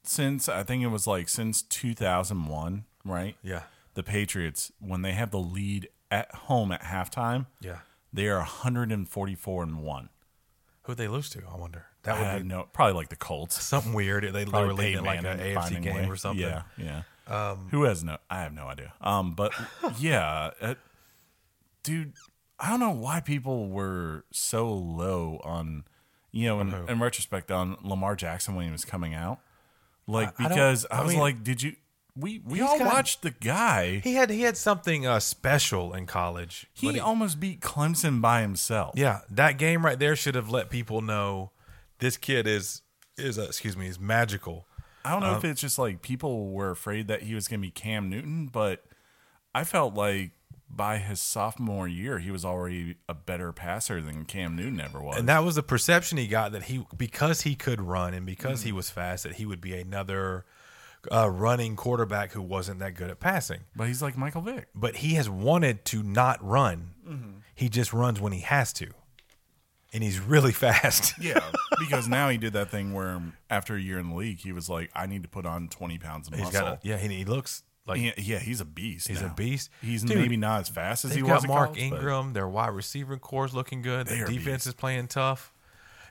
since 0.02 0.48
I 0.48 0.62
think 0.62 0.82
it 0.82 0.88
was 0.88 1.06
like 1.06 1.28
since 1.28 1.62
2001, 1.62 2.84
right? 3.04 3.36
Yeah, 3.42 3.62
The 3.94 4.02
Patriots, 4.02 4.72
when 4.80 5.02
they 5.02 5.12
have 5.12 5.30
the 5.30 5.38
lead 5.38 5.88
at 6.10 6.34
home 6.34 6.72
at 6.72 6.82
halftime, 6.82 7.46
yeah. 7.60 7.78
they 8.12 8.28
are 8.28 8.38
144 8.38 9.62
and 9.62 9.82
one. 9.82 10.08
Who'd 10.82 10.96
they 10.96 11.08
lose 11.08 11.28
to? 11.30 11.42
I 11.52 11.56
wonder. 11.56 11.86
That 12.02 12.18
would 12.18 12.26
had 12.26 12.42
be 12.42 12.48
no, 12.48 12.66
probably 12.72 12.94
like 12.94 13.10
the 13.10 13.16
Colts. 13.16 13.62
something 13.62 13.92
weird. 13.92 14.24
They, 14.32 14.46
Probably 14.46 14.68
were 14.68 14.74
leading 14.74 15.04
like 15.04 15.18
an 15.18 15.38
AFC 15.38 15.82
game 15.82 15.94
way. 15.94 16.08
or 16.08 16.16
something. 16.16 16.42
Yeah, 16.42 16.62
yeah. 16.78 17.02
Um, 17.30 17.68
Who 17.70 17.84
has 17.84 18.02
no? 18.04 18.18
I 18.28 18.40
have 18.42 18.52
no 18.52 18.64
idea. 18.66 18.92
Um, 19.00 19.32
but 19.32 19.52
yeah, 19.98 20.50
uh, 20.60 20.74
dude, 21.82 22.12
I 22.58 22.70
don't 22.70 22.80
know 22.80 22.90
why 22.90 23.20
people 23.20 23.68
were 23.68 24.24
so 24.32 24.72
low 24.72 25.40
on, 25.44 25.84
you 26.32 26.46
know, 26.46 26.60
in, 26.60 26.74
in 26.88 27.00
retrospect 27.00 27.50
on 27.50 27.76
Lamar 27.82 28.16
Jackson 28.16 28.54
when 28.54 28.66
he 28.66 28.72
was 28.72 28.84
coming 28.84 29.14
out, 29.14 29.38
like 30.06 30.28
I- 30.40 30.44
I 30.44 30.48
don't- 30.48 30.48
because 30.50 30.86
I, 30.90 30.98
I 30.98 31.02
was 31.02 31.12
mean- 31.12 31.20
like, 31.20 31.44
did 31.44 31.62
you? 31.62 31.76
We 32.16 32.42
we 32.44 32.58
He's 32.58 32.68
all 32.68 32.78
watched 32.80 33.22
the 33.22 33.30
guy. 33.30 34.00
he 34.00 34.14
had 34.14 34.30
he 34.30 34.42
had 34.42 34.56
something 34.56 35.06
uh, 35.06 35.20
special 35.20 35.94
in 35.94 36.06
college. 36.06 36.66
He, 36.74 36.90
but 36.90 36.98
almost 36.98 37.38
beat 37.38 37.60
Clemson 37.60 38.20
by 38.20 38.40
himself. 38.42 38.94
yeah, 38.98 39.20
that 39.30 39.58
game 39.58 39.86
right 39.86 39.98
there 39.98 40.16
should 40.16 40.34
have 40.34 40.50
let 40.50 40.70
people 40.70 41.02
know 41.02 41.52
this 42.00 42.16
kid 42.16 42.48
is 42.48 42.82
is 43.16 43.38
uh, 43.38 43.42
excuse 43.42 43.76
me 43.76 43.86
is 43.86 44.00
magical. 44.00 44.66
I 45.04 45.12
don't 45.12 45.20
know 45.20 45.30
Um, 45.30 45.36
if 45.36 45.44
it's 45.44 45.60
just 45.60 45.78
like 45.78 46.02
people 46.02 46.50
were 46.50 46.70
afraid 46.70 47.08
that 47.08 47.22
he 47.22 47.34
was 47.34 47.48
going 47.48 47.60
to 47.60 47.66
be 47.66 47.70
Cam 47.70 48.08
Newton, 48.10 48.46
but 48.48 48.84
I 49.54 49.64
felt 49.64 49.94
like 49.94 50.32
by 50.68 50.98
his 50.98 51.20
sophomore 51.20 51.88
year, 51.88 52.18
he 52.20 52.30
was 52.30 52.44
already 52.44 52.94
a 53.08 53.14
better 53.14 53.52
passer 53.52 54.00
than 54.00 54.24
Cam 54.24 54.54
Newton 54.54 54.80
ever 54.80 55.00
was. 55.02 55.16
And 55.18 55.28
that 55.28 55.42
was 55.42 55.56
the 55.56 55.62
perception 55.62 56.16
he 56.18 56.28
got 56.28 56.52
that 56.52 56.64
he 56.64 56.86
because 56.96 57.40
he 57.42 57.54
could 57.56 57.80
run 57.80 58.14
and 58.14 58.24
because 58.24 58.62
he 58.62 58.70
was 58.72 58.88
fast 58.90 59.24
that 59.24 59.34
he 59.34 59.46
would 59.46 59.60
be 59.60 59.74
another 59.74 60.44
uh, 61.10 61.28
running 61.28 61.74
quarterback 61.76 62.32
who 62.32 62.42
wasn't 62.42 62.78
that 62.78 62.94
good 62.94 63.10
at 63.10 63.18
passing. 63.18 63.60
but 63.74 63.88
he's 63.88 64.02
like 64.02 64.16
Michael 64.16 64.42
Vick. 64.42 64.68
But 64.74 64.96
he 64.96 65.14
has 65.14 65.28
wanted 65.30 65.84
to 65.86 66.02
not 66.04 66.38
run. 66.46 66.90
Mm-hmm. 67.08 67.30
He 67.54 67.68
just 67.68 67.92
runs 67.92 68.20
when 68.20 68.32
he 68.32 68.40
has 68.40 68.72
to, 68.74 68.88
and 69.92 70.02
he's 70.02 70.18
really 70.20 70.52
fast. 70.66 71.14
Yeah, 71.20 71.40
because 71.78 72.08
now 72.08 72.28
he 72.28 72.38
did 72.38 72.52
that 72.54 72.70
thing 72.70 72.92
where 72.94 73.20
after 73.48 73.74
a 73.76 73.80
year 73.80 73.98
in 73.98 74.10
the 74.10 74.16
league, 74.16 74.40
he 74.40 74.52
was 74.52 74.68
like, 74.68 74.90
I 74.94 75.06
need 75.06 75.22
to 75.22 75.28
put 75.28 75.46
on 75.46 75.68
20 75.68 75.98
pounds 75.98 76.28
of 76.28 76.34
He's 76.34 76.44
muscle. 76.44 76.60
got 76.60 76.72
a, 76.74 76.78
yeah, 76.82 76.96
he, 76.96 77.08
he 77.08 77.24
looks 77.24 77.62
like 77.86 78.00
yeah, 78.00 78.12
yeah, 78.16 78.38
he's 78.38 78.60
a 78.60 78.64
beast. 78.64 79.08
he's 79.08 79.20
now. 79.22 79.28
a 79.28 79.34
beast. 79.34 79.70
He's 79.82 80.02
Dude, 80.02 80.16
maybe 80.18 80.36
not 80.36 80.60
as 80.62 80.68
fast 80.68 81.04
as 81.04 81.14
he 81.14 81.22
was. 81.22 81.42
got 81.42 81.48
Mark 81.48 81.66
college, 81.74 81.80
Ingram. 81.80 82.32
Their 82.32 82.48
wide 82.48 82.68
receiver 82.68 83.16
core 83.18 83.44
is 83.46 83.54
looking 83.54 83.82
good. 83.82 84.06
Their 84.06 84.26
defense 84.26 84.44
beasts. 84.44 84.66
is 84.68 84.74
playing 84.74 85.08
tough. 85.08 85.52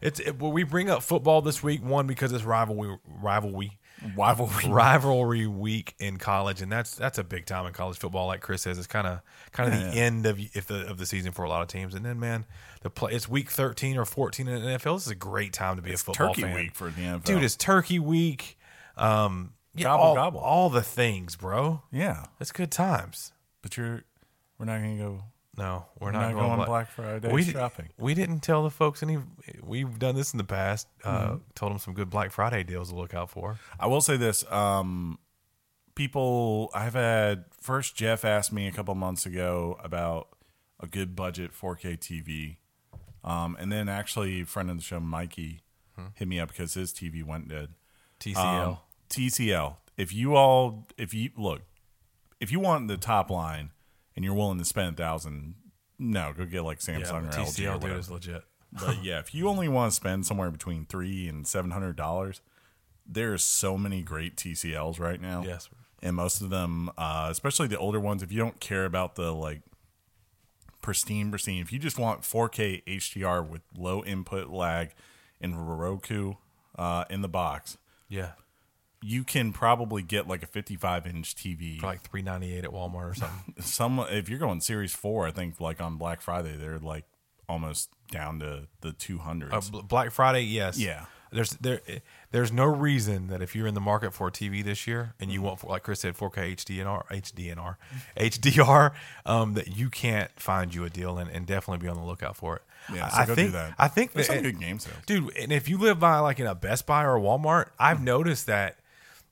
It's 0.02 0.20
it, 0.20 0.40
well, 0.40 0.52
we 0.52 0.64
bring 0.64 0.90
up 0.90 1.04
football 1.04 1.42
this 1.42 1.62
week 1.62 1.84
one 1.84 2.08
because 2.08 2.32
it's 2.32 2.44
rivalry 2.44 2.98
rivalry 3.06 3.80
rivalry. 4.16 4.68
rivalry 4.68 5.48
week 5.48 5.96
in 6.00 6.18
college, 6.18 6.62
and 6.62 6.72
that's 6.72 6.96
that's 6.96 7.18
a 7.18 7.24
big 7.24 7.46
time 7.46 7.66
in 7.66 7.74
college 7.74 7.98
football. 7.98 8.28
Like 8.28 8.42
Chris 8.42 8.62
says, 8.62 8.78
it's 8.78 8.88
kind 8.88 9.08
of 9.08 9.22
kind 9.52 9.72
of 9.74 9.80
the 9.80 9.86
Yeah. 9.96 10.04
end 10.04 10.26
of 10.26 10.40
if 10.40 10.68
the 10.68 10.88
of 10.90 10.98
the 10.98 11.06
season 11.06 11.32
for 11.32 11.44
a 11.44 11.50
lot 11.50 11.62
of 11.62 11.68
teams. 11.68 11.94
And 11.94 12.06
then 12.06 12.20
man, 12.20 12.46
the 12.82 12.90
play 12.90 13.14
it's 13.14 13.28
week 13.30 13.50
thirteen 13.52 13.98
or 13.98 14.06
fourteen 14.06 14.48
in 14.48 14.62
the 14.64 14.68
NFL. 14.78 14.96
This 14.98 15.06
is 15.06 15.12
a 15.12 15.16
great 15.16 15.54
time 15.54 15.76
to 15.76 15.82
be 15.82 15.94
a 15.94 15.98
football 15.98 16.30
Turkey 16.30 16.42
fan. 16.44 16.56
week 16.56 16.76
for 16.76 16.90
the 16.90 17.02
NFL. 17.02 17.24
dude. 17.24 17.44
It's 17.44 17.56
Turkey 17.56 18.00
week. 18.00 18.58
Um, 18.98 19.54
yeah, 19.76 19.84
Gobble, 19.86 20.04
all, 20.04 20.16
gobble. 20.16 20.40
all 20.40 20.70
the 20.70 20.82
things, 20.82 21.36
bro. 21.36 21.84
yeah, 21.92 22.26
It's 22.40 22.52
good 22.52 22.72
times. 22.72 23.32
but 23.62 23.78
you're 23.78 24.04
we're 24.58 24.66
not 24.66 24.80
gonna 24.80 24.98
go. 24.98 25.24
No, 25.60 25.86
we're, 26.00 26.08
We're 26.08 26.12
not, 26.14 26.22
not, 26.22 26.34
going, 26.36 26.46
going 26.46 26.56
Black, 26.56 26.68
Black 26.68 26.90
Friday 26.90 27.34
we, 27.34 27.44
shopping. 27.44 27.90
we 27.98 28.14
didn't 28.14 28.40
tell 28.40 28.64
the 28.64 28.70
folks 28.70 29.04
any. 29.04 29.18
We've 29.62 30.00
done 30.00 30.16
this 30.16 30.34
in 30.34 30.38
the 30.38 30.46
past. 30.46 30.88
Uh, 31.04 31.10
Mm-hmm. 31.20 31.36
Told 31.54 31.72
them 31.74 31.80
some 31.80 31.94
good 31.94 32.10
Black 32.10 32.32
Friday 32.32 32.64
deals 32.64 32.90
to 32.92 32.96
look 32.96 33.14
out 33.14 33.30
for. 33.30 33.60
I 33.78 33.88
will 33.88 34.00
say 34.00 34.16
this: 34.16 34.50
um, 34.50 35.20
people, 35.96 36.72
I've 36.74 36.94
had 36.94 37.44
first 37.60 37.98
Jeff 37.98 38.24
asked 38.24 38.54
me 38.54 38.68
a 38.68 38.72
couple 38.72 38.96
months 38.96 39.26
ago 39.26 39.78
about 39.84 40.30
a 40.80 40.88
good 40.88 41.14
budget 41.14 41.52
4K 41.52 42.00
TV, 42.00 42.58
um, 43.30 43.58
and 43.60 43.70
then 43.70 43.90
actually 43.90 44.42
a 44.42 44.46
friend 44.46 44.70
of 44.70 44.78
the 44.78 44.84
show, 44.84 45.02
Mikey, 45.02 45.60
hit 46.14 46.28
me 46.28 46.40
up 46.40 46.48
because 46.50 46.74
his 46.74 46.94
TV 46.94 47.22
went 47.22 47.50
dead. 47.50 47.72
TCL. 48.22 48.68
Um, 48.68 48.78
TCL, 49.10 49.76
if 49.98 50.14
you 50.14 50.36
all, 50.36 50.88
if 50.98 51.14
you 51.14 51.32
look, 51.36 51.64
if 52.40 52.50
you 52.50 52.62
want 52.62 52.88
the 52.88 52.96
top 52.98 53.30
line 53.30 53.72
and 54.20 54.26
you're 54.26 54.34
willing 54.36 54.58
to 54.58 54.66
spend 54.66 54.96
a 55.00 55.02
thousand, 55.02 55.56
no, 55.98 56.34
go 56.36 56.44
get 56.44 56.64
like 56.66 56.80
Samsung 56.80 57.00
Yeah, 57.00 57.16
or 57.16 57.22
LG 57.22 57.38
or 57.38 57.78
TCL 57.78 57.80
dude 57.80 57.92
is 57.98 58.12
legit. 58.12 58.44
But 58.74 59.02
yeah, 59.02 59.20
if 59.20 59.34
you 59.34 59.48
only 59.48 59.70
want 59.70 59.94
to 59.94 59.96
spend 59.96 60.26
somewhere 60.26 60.52
between 60.52 60.86
three 60.86 61.30
and 61.30 61.48
seven 61.48 61.72
hundred 61.72 61.96
dollars, 61.96 62.42
there's 63.08 63.42
so 63.46 63.78
many 63.78 64.02
great 64.02 64.36
TCLs 64.36 65.00
right 65.00 65.22
now. 65.22 65.42
Yes. 65.44 65.70
and 66.04 66.18
most 66.18 66.42
of 66.42 66.50
them, 66.50 66.92
uh, 66.98 67.30
especially 67.32 67.68
the 67.68 67.78
older 67.80 68.00
ones, 68.02 68.22
if 68.22 68.32
you 68.34 68.38
don't 68.40 68.60
care 68.60 68.84
about 68.84 69.16
the 69.16 69.32
like 69.34 69.62
pristine, 70.82 71.30
pristine, 71.32 71.62
if 71.62 71.72
you 71.74 71.80
just 71.80 71.98
want 71.98 72.22
4K 72.22 72.84
HDR 72.86 73.48
with 73.48 73.62
low 73.76 74.04
input 74.04 74.50
lag 74.50 74.92
and 75.42 75.80
Roku 75.80 76.34
uh, 76.78 77.06
in 77.10 77.22
the 77.22 77.28
box, 77.30 77.78
Yeah. 78.08 78.32
You 79.02 79.24
can 79.24 79.54
probably 79.54 80.02
get 80.02 80.28
like 80.28 80.44
a 80.44 80.48
55 80.48 81.08
inch 81.08 81.36
TV. 81.36 81.80
For 81.80 81.88
like 81.88 82.02
three 82.02 82.22
ninety 82.22 82.54
eight 82.56 82.66
at 82.66 82.72
Walmart 82.72 83.12
or 83.12 83.16
something. 83.16 83.54
Some 83.62 84.00
if 84.10 84.28
you're 84.30 84.40
going 84.40 84.62
Series 84.62 84.94
Four, 84.94 85.28
I 85.28 85.32
think 85.32 85.60
like 85.62 85.80
on 85.82 85.98
Black 85.98 86.22
Friday 86.22 86.56
they're 86.58 86.80
like 86.80 87.06
almost 87.48 87.90
down 88.12 88.40
to 88.40 88.68
the 88.82 88.90
200s. 88.92 89.52
Uh, 89.54 89.62
Bl- 89.72 89.80
Black 89.88 90.12
Friday, 90.12 90.42
yes. 90.42 90.78
Yeah. 90.78 91.06
There's 91.32 91.52
there 91.62 91.80
there's 92.32 92.52
no 92.52 92.66
reason 92.66 93.28
that 93.28 93.42
if 93.44 93.56
you're 93.56 93.68
in 93.68 93.76
the 93.76 93.80
market 93.82 94.16
for 94.16 94.28
a 94.30 94.32
TV 94.32 94.64
this 94.64 94.88
year 94.88 95.14
and 95.20 95.30
Mm-hmm. 95.30 95.34
you 95.36 95.42
want 95.44 95.68
like 95.70 95.84
Chris 95.84 96.00
said 96.00 96.18
4K 96.18 96.56
HDNR 96.56 97.06
HDNR 97.08 97.76
HDR 98.18 98.92
um, 99.26 99.54
that 99.54 99.76
you 99.78 99.90
can't 99.90 100.32
find 100.40 100.74
you 100.74 100.84
a 100.86 100.90
deal 100.90 101.18
and, 101.18 101.30
and 101.30 101.46
definitely 101.46 101.84
be 101.86 101.88
on 101.90 101.98
the 101.98 102.04
lookout 102.04 102.36
for 102.36 102.56
it. 102.58 102.62
Yeah, 102.94 103.08
so 103.10 103.18
I 103.18 103.26
go 103.26 103.36
do 103.36 103.42
think 103.42 103.54
that. 103.54 103.74
I 103.78 103.88
think 103.88 104.14
There's 104.14 104.28
that 104.28 104.36
some 104.36 104.44
good 104.44 104.60
game 104.60 104.80
sales. 104.80 104.98
dude. 105.06 105.36
And 105.38 105.52
if 105.52 105.70
you 105.70 105.78
live 105.78 106.00
by 106.00 106.18
like 106.20 106.40
in 106.40 106.48
a 106.48 106.56
Best 106.56 106.86
Buy 106.88 107.04
or 107.04 107.18
a 107.18 107.22
Walmart, 107.22 107.68
I've 107.78 108.02
noticed 108.02 108.48
that 108.48 108.78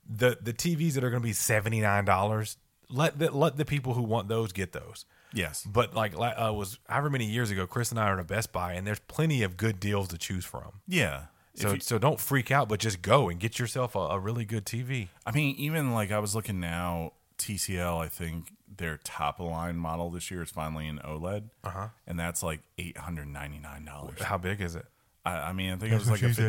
the 0.10 0.38
the 0.41 0.54
TVs 0.54 0.93
that 0.93 1.04
are 1.04 1.10
going 1.10 1.22
to 1.22 1.28
be 1.28 1.34
seventy 1.34 1.82
nine 1.82 2.06
dollars 2.06 2.58
let 2.89 3.20
the, 3.20 3.32
let 3.32 3.58
the 3.58 3.65
people 3.65 3.93
who 3.93 4.02
want 4.02 4.28
those 4.28 4.52
get 4.54 4.72
those. 4.72 5.06
Yes. 5.34 5.65
But 5.65 5.93
like 5.93 6.13
uh, 6.15 6.54
was 6.56 6.80
however 6.88 7.10
many 7.10 7.26
years 7.26 7.52
ago, 7.52 7.67
Chris 7.67 7.91
and 7.91 8.00
I 8.00 8.08
are 8.08 8.13
at 8.13 8.20
a 8.20 8.24
Best 8.24 8.52
Buy, 8.52 8.74
and 8.74 8.88
there's 8.88 9.00
plenty 9.00 9.43
of 9.43 9.58
good 9.58 9.80
deals 9.80 10.08
to 10.10 10.17
choose 10.17 10.46
from. 10.46 10.82
Yeah. 10.88 11.24
So 11.56 11.74
you- 11.74 11.80
so 11.80 11.98
don't 11.98 12.20
freak 12.20 12.52
out, 12.52 12.70
but 12.70 12.80
just 12.80 13.02
go 13.02 13.30
and 13.30 13.39
get 13.39 13.60
yourself 13.60 13.96
a, 13.96 14.00
a 14.00 14.20
really 14.20 14.46
good 14.46 14.65
TV. 14.65 15.10
I 15.26 15.32
mean, 15.32 15.56
even 15.58 15.93
like 15.93 16.12
I 16.12 16.20
was 16.20 16.34
looking 16.36 16.60
now, 16.60 17.13
TCL, 17.38 18.00
I 18.00 18.08
think 18.08 18.52
their 18.78 18.98
top 19.04 19.39
of 19.39 19.48
line 19.48 19.76
model 19.76 20.10
this 20.10 20.30
year 20.32 20.43
is 20.43 20.50
finally 20.52 20.88
in 20.88 21.00
OLED, 21.00 21.43
uh-huh. 21.63 21.88
and 22.06 22.20
that's 22.20 22.41
like 22.43 22.62
eight 22.78 22.98
hundred 22.98 23.28
ninety 23.28 23.60
nine 23.60 23.86
dollars. 23.86 24.22
How 24.22 24.38
big 24.38 24.62
is 24.62 24.76
it? 24.76 24.86
I, 25.27 25.49
I 25.49 25.53
mean, 25.53 25.73
I 25.73 25.75
think 25.75 25.91
it 25.91 25.99
was 25.99 26.09
like 26.09 26.21
a, 26.23 26.27
what 26.27 26.39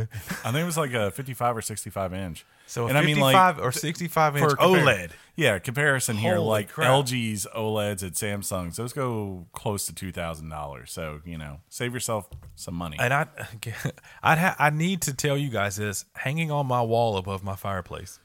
I 0.44 0.52
think 0.52 0.56
it 0.62 0.64
was 0.64 0.76
like 0.76 0.92
a 0.92 1.10
fifty 1.10 1.34
five 1.34 1.56
or 1.56 1.62
sixty 1.62 1.90
five 1.90 2.12
inch. 2.14 2.44
So 2.66 2.84
a 2.84 2.88
and 2.88 2.98
I 2.98 3.00
mean, 3.00 3.16
55 3.16 3.56
like 3.56 3.66
or 3.66 3.72
65 3.72 4.36
inch 4.36 4.50
for 4.50 4.56
compar- 4.56 4.84
OLED. 4.84 5.10
Yeah, 5.36 5.58
comparison 5.58 6.16
here, 6.16 6.38
like 6.38 6.68
crap. 6.70 6.90
LG's 6.90 7.46
OLEDs 7.56 8.04
at 8.06 8.12
Samsung's, 8.12 8.76
those 8.76 8.92
go 8.92 9.46
close 9.52 9.86
to 9.86 9.94
two 9.94 10.12
thousand 10.12 10.50
dollars. 10.50 10.92
So 10.92 11.20
you 11.24 11.38
know, 11.38 11.60
save 11.70 11.94
yourself 11.94 12.28
some 12.56 12.74
money. 12.74 12.98
And 13.00 13.14
I, 13.14 13.26
I'd 14.22 14.38
ha- 14.38 14.56
I 14.58 14.70
need 14.70 15.00
to 15.02 15.14
tell 15.14 15.38
you 15.38 15.48
guys 15.48 15.76
this: 15.76 16.04
hanging 16.14 16.50
on 16.50 16.66
my 16.66 16.82
wall 16.82 17.16
above 17.16 17.42
my 17.42 17.56
fireplace, 17.56 18.20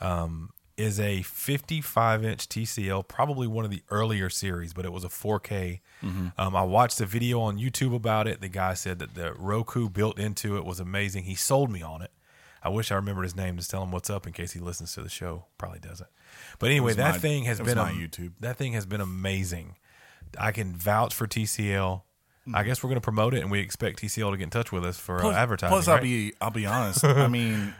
um, 0.00 0.50
is 0.76 1.00
a 1.00 1.22
55 1.22 2.24
inch 2.24 2.48
TCL, 2.48 3.08
probably 3.08 3.46
one 3.46 3.64
of 3.64 3.70
the 3.70 3.82
earlier 3.90 4.28
series, 4.28 4.72
but 4.72 4.84
it 4.84 4.92
was 4.92 5.04
a 5.04 5.08
4K. 5.08 5.80
Um, 6.02 6.32
I 6.38 6.62
watched 6.62 7.00
a 7.00 7.06
video 7.06 7.40
on 7.40 7.58
YouTube 7.58 7.94
about 7.94 8.28
it. 8.28 8.40
The 8.40 8.48
guy 8.48 8.74
said 8.74 8.98
that 9.00 9.14
the 9.14 9.32
Roku 9.34 9.88
built 9.88 10.18
into 10.18 10.56
it 10.56 10.64
was 10.64 10.78
amazing. 10.78 11.24
He 11.24 11.34
sold 11.34 11.70
me 11.70 11.82
on 11.82 12.02
it. 12.02 12.10
I 12.62 12.68
wish 12.68 12.90
I 12.92 12.96
remembered 12.96 13.22
his 13.22 13.36
name 13.36 13.56
to 13.56 13.66
tell 13.68 13.82
him 13.82 13.90
what's 13.92 14.10
up 14.10 14.26
in 14.26 14.32
case 14.32 14.52
he 14.52 14.60
listens 14.60 14.92
to 14.94 15.02
the 15.02 15.08
show. 15.08 15.46
Probably 15.56 15.78
doesn't. 15.78 16.08
But 16.58 16.70
anyway, 16.70 16.94
that 16.94 17.14
my- 17.14 17.18
thing 17.18 17.44
has 17.44 17.60
been 17.60 17.78
am- 17.78 17.94
YouTube. 17.96 18.32
That 18.40 18.56
thing 18.56 18.72
has 18.74 18.86
been 18.86 19.00
amazing. 19.00 19.76
I 20.38 20.52
can 20.52 20.74
vouch 20.74 21.14
for 21.14 21.26
TCL. 21.26 22.02
I 22.54 22.62
guess 22.62 22.80
we're 22.82 22.88
going 22.88 23.00
to 23.00 23.04
promote 23.04 23.34
it, 23.34 23.40
and 23.42 23.50
we 23.50 23.58
expect 23.58 24.00
TCL 24.00 24.30
to 24.30 24.36
get 24.36 24.44
in 24.44 24.50
touch 24.50 24.70
with 24.70 24.84
us 24.84 24.96
for 24.98 25.24
uh, 25.24 25.32
advertising. 25.32 25.72
Plus, 25.72 25.88
I'll 25.88 26.00
be 26.00 26.32
I'll 26.40 26.50
be 26.50 26.64
honest. 26.66 27.02
I 27.04 27.26
mean, 27.26 27.74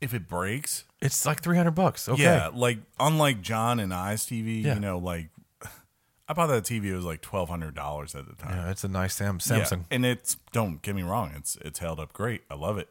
if 0.00 0.12
it 0.14 0.26
breaks, 0.26 0.84
It's 1.04 1.24
like 1.26 1.42
three 1.42 1.56
hundred 1.56 1.72
bucks. 1.76 2.08
Okay. 2.08 2.22
Yeah, 2.22 2.50
like 2.52 2.78
unlike 2.98 3.40
John 3.42 3.78
and 3.78 3.92
I's 3.94 4.24
TV, 4.26 4.64
Yeah. 4.64 4.74
you 4.74 4.80
know, 4.80 4.98
like 4.98 5.28
I 6.28 6.32
bought 6.32 6.46
that 6.48 6.64
TV. 6.64 6.86
It 6.86 6.96
was 6.96 7.04
like 7.04 7.20
twelve 7.20 7.48
hundred 7.48 7.74
dollars 7.74 8.14
at 8.14 8.26
the 8.26 8.34
time. 8.34 8.56
Yeah, 8.56 8.70
it's 8.70 8.82
a 8.84 8.88
nice 8.88 9.14
Sam 9.14 9.38
Yeah, 9.46 9.60
Samsung. 9.60 9.84
and 9.90 10.04
it's 10.06 10.38
don't 10.52 10.80
get 10.82 10.96
me 10.96 11.02
wrong, 11.02 11.32
it's 11.36 11.56
it's 11.60 11.78
held 11.78 12.00
up 12.00 12.12
great. 12.12 12.42
I 12.50 12.54
love 12.54 12.78
it. 12.78 12.88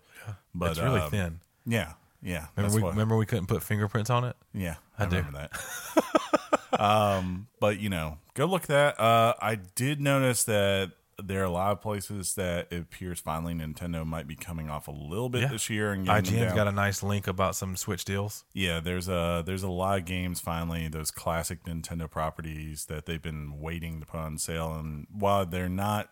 But 0.55 0.71
it's 0.71 0.79
really 0.79 1.01
um, 1.01 1.09
thin. 1.11 1.39
Yeah, 1.65 1.93
yeah. 2.21 2.47
Remember 2.55 2.61
that's 2.61 2.75
we, 2.75 2.81
what- 2.83 2.91
remember 2.91 3.17
we 3.17 3.25
couldn't 3.25 3.47
put 3.47 3.63
fingerprints 3.63 4.09
on 4.09 4.23
it? 4.25 4.35
yeah, 4.53 4.75
I, 4.97 5.05
do. 5.07 5.17
remember 5.17 5.49
that. 5.49 6.79
um, 6.79 7.47
but 7.59 7.79
you 7.79 7.89
know, 7.89 8.19
go 8.35 8.45
look 8.45 8.63
at 8.63 8.67
that. 8.69 8.99
Uh, 8.99 9.33
I 9.41 9.55
did 9.55 9.99
notice 10.01 10.43
that 10.45 10.91
there 11.21 11.41
are 11.41 11.45
a 11.45 11.49
lot 11.51 11.71
of 11.71 11.81
places 11.81 12.35
that 12.35 12.67
it 12.71 12.81
appears 12.81 13.19
finally 13.19 13.53
Nintendo 13.53 14.05
might 14.05 14.27
be 14.27 14.35
coming 14.35 14.69
off 14.69 14.87
a 14.87 14.91
little 14.91 15.29
bit 15.29 15.41
Yeah. 15.43 15.47
this 15.49 15.69
year 15.69 15.91
and 15.91 16.07
IGN's 16.07 16.53
got 16.53 16.67
a 16.67 16.71
nice 16.71 17.03
link 17.03 17.27
about 17.27 17.55
some 17.55 17.75
Switch 17.75 18.03
deals. 18.05 18.43
Yeah, 18.53 18.79
there's 18.79 19.07
a 19.07 19.43
there's 19.45 19.63
a 19.63 19.69
lot 19.69 19.99
of 19.99 20.05
games 20.05 20.39
finally 20.39 20.87
those 20.87 21.11
classic 21.11 21.63
Nintendo 21.65 22.09
properties 22.09 22.85
that 22.85 23.05
they've 23.05 23.21
been 23.21 23.59
waiting 23.59 23.99
to 23.99 24.05
put 24.05 24.19
on 24.19 24.37
sale, 24.37 24.73
and 24.73 25.07
while 25.11 25.45
they're 25.45 25.69
not 25.69 26.09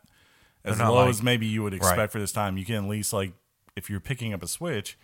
as 0.64 0.78
They're 0.78 0.86
not 0.86 0.94
low 0.94 1.02
like- 1.02 1.10
as 1.10 1.24
maybe 1.24 1.48
you 1.48 1.64
would 1.64 1.74
expect 1.74 1.98
Right. 1.98 2.12
for 2.12 2.20
this 2.20 2.32
time, 2.32 2.58
you 2.58 2.66
can 2.66 2.76
at 2.76 2.86
least 2.90 3.14
like 3.14 3.34
if 3.76 3.90
you're 3.90 4.00
picking 4.00 4.34
up 4.34 4.44
a 4.44 4.48
Switch, 4.48 4.98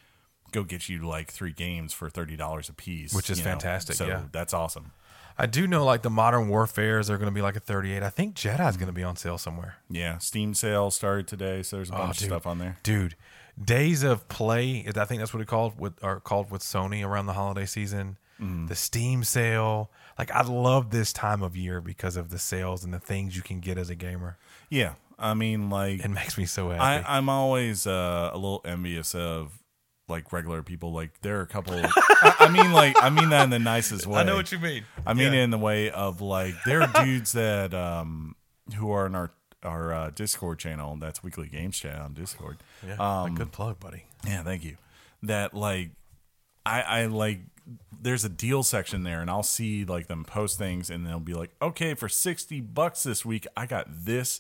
go 0.52 0.64
get 0.64 0.88
you 0.90 1.08
like 1.08 1.32
three 1.32 1.52
games 1.54 1.94
for 1.94 2.10
thirty 2.10 2.36
dollars 2.38 2.70
a 2.70 2.74
piece, 2.74 3.14
Which 3.14 3.30
is 3.30 3.40
you 3.40 3.46
know? 3.46 3.52
fantastic, 3.52 3.96
So 3.96 4.06
yeah. 4.08 4.24
that's 4.32 4.54
awesome. 4.54 4.92
I 5.38 5.46
do 5.46 5.68
know 5.68 5.86
like 5.86 6.02
the 6.02 6.10
Modern 6.10 6.48
Warfares 6.50 7.10
are 7.10 7.18
going 7.18 7.30
to 7.30 7.34
be 7.36 7.42
like 7.42 7.56
a 7.56 7.60
38. 7.60 8.02
I 8.04 8.10
think 8.10 8.36
Jedi's 8.36 8.76
going 8.78 8.88
to 8.88 8.94
be 8.94 9.04
on 9.04 9.16
sale 9.16 9.38
somewhere. 9.38 9.78
Yeah, 9.90 10.18
Steam 10.18 10.54
sale 10.54 10.90
started 10.92 11.28
today, 11.28 11.62
so 11.64 11.76
there's 11.76 11.90
a 11.90 11.94
bunch 11.94 12.08
Oh, 12.08 12.10
of 12.12 12.18
stuff 12.18 12.48
on 12.48 12.58
there. 12.60 12.78
Dude, 12.84 13.16
Days 13.64 14.04
of 14.04 14.28
Play, 14.30 14.86
I 14.96 15.06
think 15.06 15.20
that's 15.20 15.34
what 15.34 15.42
it 15.42 15.48
called 15.48 15.80
with 15.80 16.04
or 16.04 16.20
called 16.20 16.50
with 16.52 16.62
Sony 16.62 17.06
around 17.06 17.26
the 17.28 17.34
holiday 17.34 17.66
season. 17.66 18.18
Mm-hmm. 18.42 18.68
The 18.68 18.76
Steam 18.76 19.24
sale. 19.24 19.90
Like 20.18 20.32
I 20.32 20.42
love 20.44 20.90
this 20.92 21.12
time 21.14 21.42
of 21.44 21.56
year 21.56 21.82
because 21.82 22.18
of 22.18 22.30
the 22.30 22.40
sales 22.40 22.84
and 22.84 22.94
the 22.94 23.00
things 23.00 23.36
you 23.36 23.42
can 23.42 23.60
get 23.60 23.78
as 23.78 23.90
a 23.90 23.96
gamer. 23.96 24.38
Yeah, 24.70 24.94
I 25.20 25.34
mean 25.36 25.70
like 25.70 26.04
It 26.06 26.10
makes 26.10 26.38
me 26.38 26.46
so 26.46 26.70
happy. 26.70 26.82
I, 26.82 27.18
I'm 27.18 27.30
always 27.30 27.86
uh, 27.88 28.30
a 28.34 28.36
little 28.38 28.62
envious 28.66 29.14
of 29.16 29.60
like 30.10 30.32
regular 30.32 30.64
people. 30.64 30.92
Like 30.94 31.20
there 31.22 31.38
are 31.40 31.42
a 31.42 31.48
couple. 31.48 31.74
I, 31.84 32.36
I 32.40 32.50
mean, 32.50 32.72
like 32.72 32.96
I 33.02 33.10
mean 33.10 33.30
that 33.30 33.44
in 33.44 33.50
the 33.50 33.60
nicest 33.60 34.08
way. 34.08 34.20
I 34.22 34.24
know 34.24 34.36
what 34.36 34.52
you 34.52 34.60
mean. 34.60 34.84
I 35.06 35.14
mean 35.14 35.34
Yeah. 35.34 35.40
it 35.40 35.44
in 35.44 35.50
the 35.50 35.58
way 35.58 35.90
of 35.92 36.22
like 36.22 36.56
there 36.66 36.82
are 36.82 37.04
dudes 37.06 37.34
that 37.34 37.74
um 37.74 38.36
who 38.76 38.92
are 38.92 39.06
in 39.06 39.16
our 39.16 39.32
our 39.64 39.92
uh, 39.94 40.10
Discord 40.12 40.60
channel. 40.60 40.96
That's 40.98 41.24
Weekly 41.24 41.48
Games 41.48 41.78
Chat 41.78 42.00
on 42.00 42.14
Discord. 42.14 42.58
Yeah, 42.86 42.96
Um, 43.24 43.36
good 43.36 43.52
plug, 43.52 43.80
buddy. 43.80 44.06
Yeah, 44.26 44.44
thank 44.44 44.64
you. 44.64 44.78
That 45.24 45.54
like 45.54 45.92
I 46.66 46.82
I 46.82 47.06
like 47.08 47.40
there's 48.00 48.24
a 48.24 48.30
deal 48.30 48.64
section 48.64 49.04
there 49.04 49.20
and 49.20 49.30
I'll 49.30 49.44
see 49.44 49.84
like 49.84 50.08
them 50.08 50.24
post 50.24 50.58
things 50.58 50.90
and 50.90 51.06
they'll 51.06 51.20
be 51.20 51.34
like, 51.34 51.52
"Okay, 51.62 51.96
for 51.96 52.08
60 52.08 52.62
bucks 52.62 53.04
this 53.04 53.26
week, 53.26 53.46
I 53.58 53.66
got 53.66 53.88
this, 54.06 54.40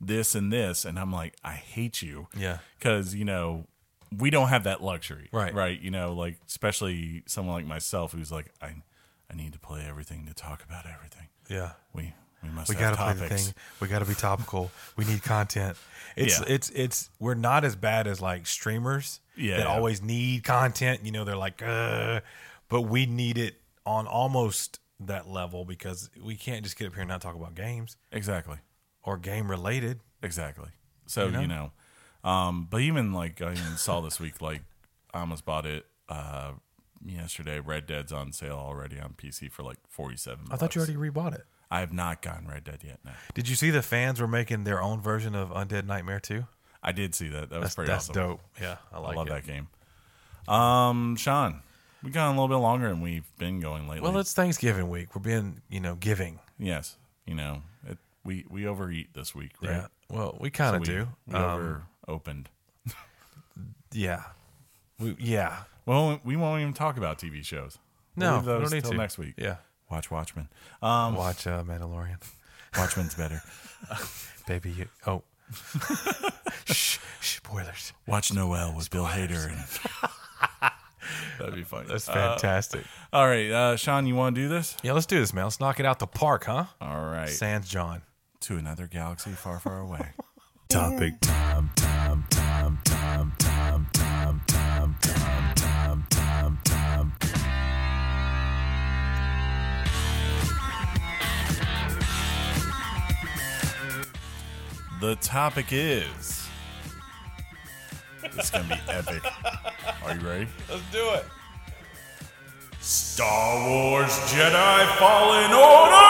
this 0.00 0.36
and 0.36 0.52
this." 0.52 0.84
And 0.84 0.96
I'm 0.98 1.10
like, 1.10 1.34
"I 1.42 1.54
hate 1.54 2.02
you." 2.02 2.28
Yeah. 2.36 2.58
Cuz, 2.78 3.14
you 3.16 3.24
know, 3.24 3.66
we 4.16 4.30
don't 4.30 4.48
have 4.48 4.64
that 4.64 4.82
luxury. 4.82 5.28
Right. 5.32 5.52
Right, 5.54 5.80
you 5.80 5.90
know, 5.90 6.12
like 6.14 6.36
especially 6.46 7.22
someone 7.26 7.54
like 7.56 7.66
myself 7.66 8.12
who's 8.12 8.30
like, 8.32 8.52
"I 8.62 8.74
I 9.30 9.34
need 9.34 9.52
to 9.52 9.58
play 9.58 9.84
everything 9.88 10.26
to 10.26 10.34
talk 10.34 10.64
about 10.64 10.86
everything." 10.86 11.28
Yeah. 11.48 11.72
We 11.92 12.14
we 12.42 12.48
must 12.50 12.68
We 12.68 12.76
have 12.76 12.96
got 12.96 13.10
to 13.12 13.16
play 13.18 13.28
the 13.28 13.34
thing. 13.36 13.54
We 13.80 13.88
got 13.88 13.98
to 14.00 14.04
be 14.04 14.14
topical. 14.14 14.70
we 14.96 15.04
need 15.04 15.22
content. 15.22 15.76
It's 16.16 16.40
Yeah. 16.40 16.46
it's 16.48 16.70
it's 16.70 17.10
we're 17.20 17.34
not 17.34 17.64
as 17.64 17.76
bad 17.76 18.06
as 18.08 18.20
like 18.20 18.46
streamers 18.46 19.20
Yeah, 19.36 19.58
that 19.58 19.66
yeah. 19.66 19.72
always 19.72 20.02
need 20.02 20.42
content. 20.42 21.04
You 21.04 21.12
know, 21.12 21.22
they're 21.24 21.36
like, 21.36 21.62
uh, 21.62 22.20
but 22.68 22.82
we 22.82 23.06
need 23.06 23.38
it 23.38 23.54
on 23.86 24.06
almost 24.08 24.80
that 25.00 25.28
level 25.28 25.64
because 25.64 26.10
we 26.20 26.34
can't 26.34 26.64
just 26.64 26.76
get 26.76 26.88
up 26.88 26.94
here 26.94 27.02
and 27.02 27.08
not 27.08 27.20
talk 27.22 27.36
about 27.36 27.54
games 27.54 27.96
Exactly. 28.10 28.56
or 29.04 29.16
game 29.16 29.48
related. 29.48 30.00
Exactly. 30.22 30.70
So 31.06 31.26
You 31.26 31.30
know? 31.30 31.40
you 31.40 31.46
know, 31.46 31.72
um, 32.24 32.66
but 32.70 32.80
even 32.80 33.12
like 33.12 33.40
I 33.42 33.52
even 33.52 33.76
saw 33.76 34.00
this 34.00 34.18
week, 34.20 34.40
like 34.40 34.62
I 35.14 35.20
almost 35.20 35.44
bought 35.44 35.66
it 35.66 35.86
uh, 36.08 36.52
yesterday. 37.04 37.60
Red 37.60 37.86
Dead's 37.86 38.12
on 38.12 38.32
sale 38.32 38.56
already 38.56 38.98
on 39.00 39.14
PC 39.16 39.50
for 39.50 39.62
like 39.62 39.78
forty 39.88 40.16
seven. 40.16 40.46
I 40.50 40.56
thought 40.56 40.74
you 40.74 40.80
already 40.82 40.96
rebought 40.96 41.34
it. 41.34 41.44
I 41.70 41.80
have 41.80 41.92
not 41.92 42.22
gotten 42.22 42.48
Red 42.48 42.64
Dead 42.64 42.78
yet. 42.82 42.98
No, 43.04 43.10
Did 43.34 43.48
you 43.48 43.54
see 43.54 43.70
the 43.70 43.82
fans 43.82 44.20
were 44.20 44.26
making 44.28 44.64
their 44.64 44.80
own 44.82 45.02
version 45.02 45.34
of 45.34 45.50
Undead 45.50 45.84
Nightmare 45.84 46.20
too? 46.20 46.46
I 46.82 46.92
did 46.92 47.14
see 47.14 47.28
that. 47.28 47.50
That 47.50 47.56
was 47.60 47.64
That's, 47.66 47.74
pretty 47.74 47.90
that's 47.90 48.10
awesome. 48.10 48.22
dope. 48.22 48.40
Yeah, 48.60 48.76
I 48.92 48.98
I 48.98 49.14
love 49.14 49.26
it. 49.26 49.30
that 49.30 49.46
game. 49.46 49.68
Um, 50.46 51.16
Sean, 51.16 51.60
we 52.02 52.10
got 52.10 52.28
a 52.28 52.30
little 52.30 52.48
bit 52.48 52.56
longer 52.56 52.88
than 52.88 53.00
we've 53.02 53.28
been 53.36 53.60
going 53.60 53.86
lately. 53.88 54.00
Well, 54.08 54.18
it's 54.18 54.32
Thanksgiving 54.32 54.88
week. 54.88 55.14
We're 55.14 55.20
being, 55.22 55.60
you 55.68 55.80
know, 55.80 55.94
giving. 55.96 56.38
yes, 56.58 56.96
you 57.26 57.34
know, 57.34 57.62
it, 57.86 57.98
we 58.24 58.44
we 58.48 58.66
overeat 58.66 59.12
this 59.12 59.34
week, 59.34 59.52
right? 59.62 59.70
Yeah. 59.72 59.86
Well, 60.10 60.38
we 60.40 60.50
kind 60.50 60.74
of 60.76 60.80
we, 60.82 60.86
do. 60.86 61.08
We 61.26 61.34
Um, 61.34 61.42
over 61.44 61.82
opened. 62.08 62.48
Yeah. 63.92 64.22
We, 64.98 65.16
yeah. 65.20 65.58
Well, 65.86 66.20
we 66.24 66.36
won't 66.36 66.60
even 66.60 66.72
talk 66.74 66.96
about 66.96 67.18
TV 67.18 67.44
shows. 67.44 67.78
We'll 68.16 68.26
No, 68.30 68.36
leave 68.36 68.46
we 68.46 68.52
those 68.52 68.70
don't 68.70 68.76
need 68.82 68.84
to. 68.90 68.96
next 68.96 69.18
week. 69.18 69.34
Yeah. 69.38 69.56
Watch 69.90 70.10
Watchmen. 70.10 70.48
Um, 70.82 71.14
Watch 71.14 71.46
uh, 71.46 71.62
Mandalorian. 71.62 72.16
Watchmen's 72.76 73.14
better. 73.14 73.40
Baby, 74.46 74.70
you, 74.72 74.86
oh. 75.06 75.22
shh, 76.66 76.98
shh, 77.20 77.36
spoilers. 77.36 77.92
Watch 78.06 78.32
Noelle 78.32 78.74
with 78.76 78.90
Bill 78.90 79.06
Hader. 79.06 79.48
And 79.48 80.70
That'd 81.38 81.54
be 81.54 81.62
funny. 81.64 81.86
That's 81.88 82.06
Uh, 82.08 82.12
fantastic. 82.12 82.84
all 83.12 83.26
right, 83.26 83.50
uh, 83.50 83.76
Sean, 83.76 84.06
you 84.06 84.14
want 84.14 84.34
to 84.36 84.42
do 84.42 84.48
this? 84.48 84.76
yeah, 84.82 84.92
let's 84.92 85.06
do 85.06 85.18
this, 85.18 85.32
man. 85.32 85.44
Let's 85.44 85.58
knock 85.60 85.80
it 85.80 85.86
out 85.86 85.98
the 86.00 86.06
park, 86.06 86.44
huh? 86.44 86.64
All 86.82 87.06
right. 87.06 87.28
Sans 87.30 87.66
John. 87.66 88.02
To 88.40 88.56
another 88.56 88.86
galaxy 88.86 89.30
far, 89.30 89.58
far 89.58 89.78
away. 89.80 90.10
Topic 90.68 91.18
time, 91.22 91.70
time, 91.76 91.87
time, 93.08 93.32
time, 93.38 93.86
time, 93.96 94.40
time, 94.46 94.94
time, 95.00 95.54
time, 95.54 96.06
time, 96.10 96.58
time. 96.64 97.12
The 105.00 105.16
topic 105.16 105.66
is. 105.70 106.48
It's 108.24 108.50
gonna 108.50 108.64
be 108.68 108.92
epic. 108.92 109.22
Are 110.04 110.14
you 110.14 110.20
ready? 110.20 110.48
Let's 110.68 110.82
do 110.92 111.08
it. 111.14 111.24
Star 112.80 113.68
Wars 113.68 114.10
Jedi 114.30 114.86
Fallen 114.98 115.52
Order! 115.52 116.07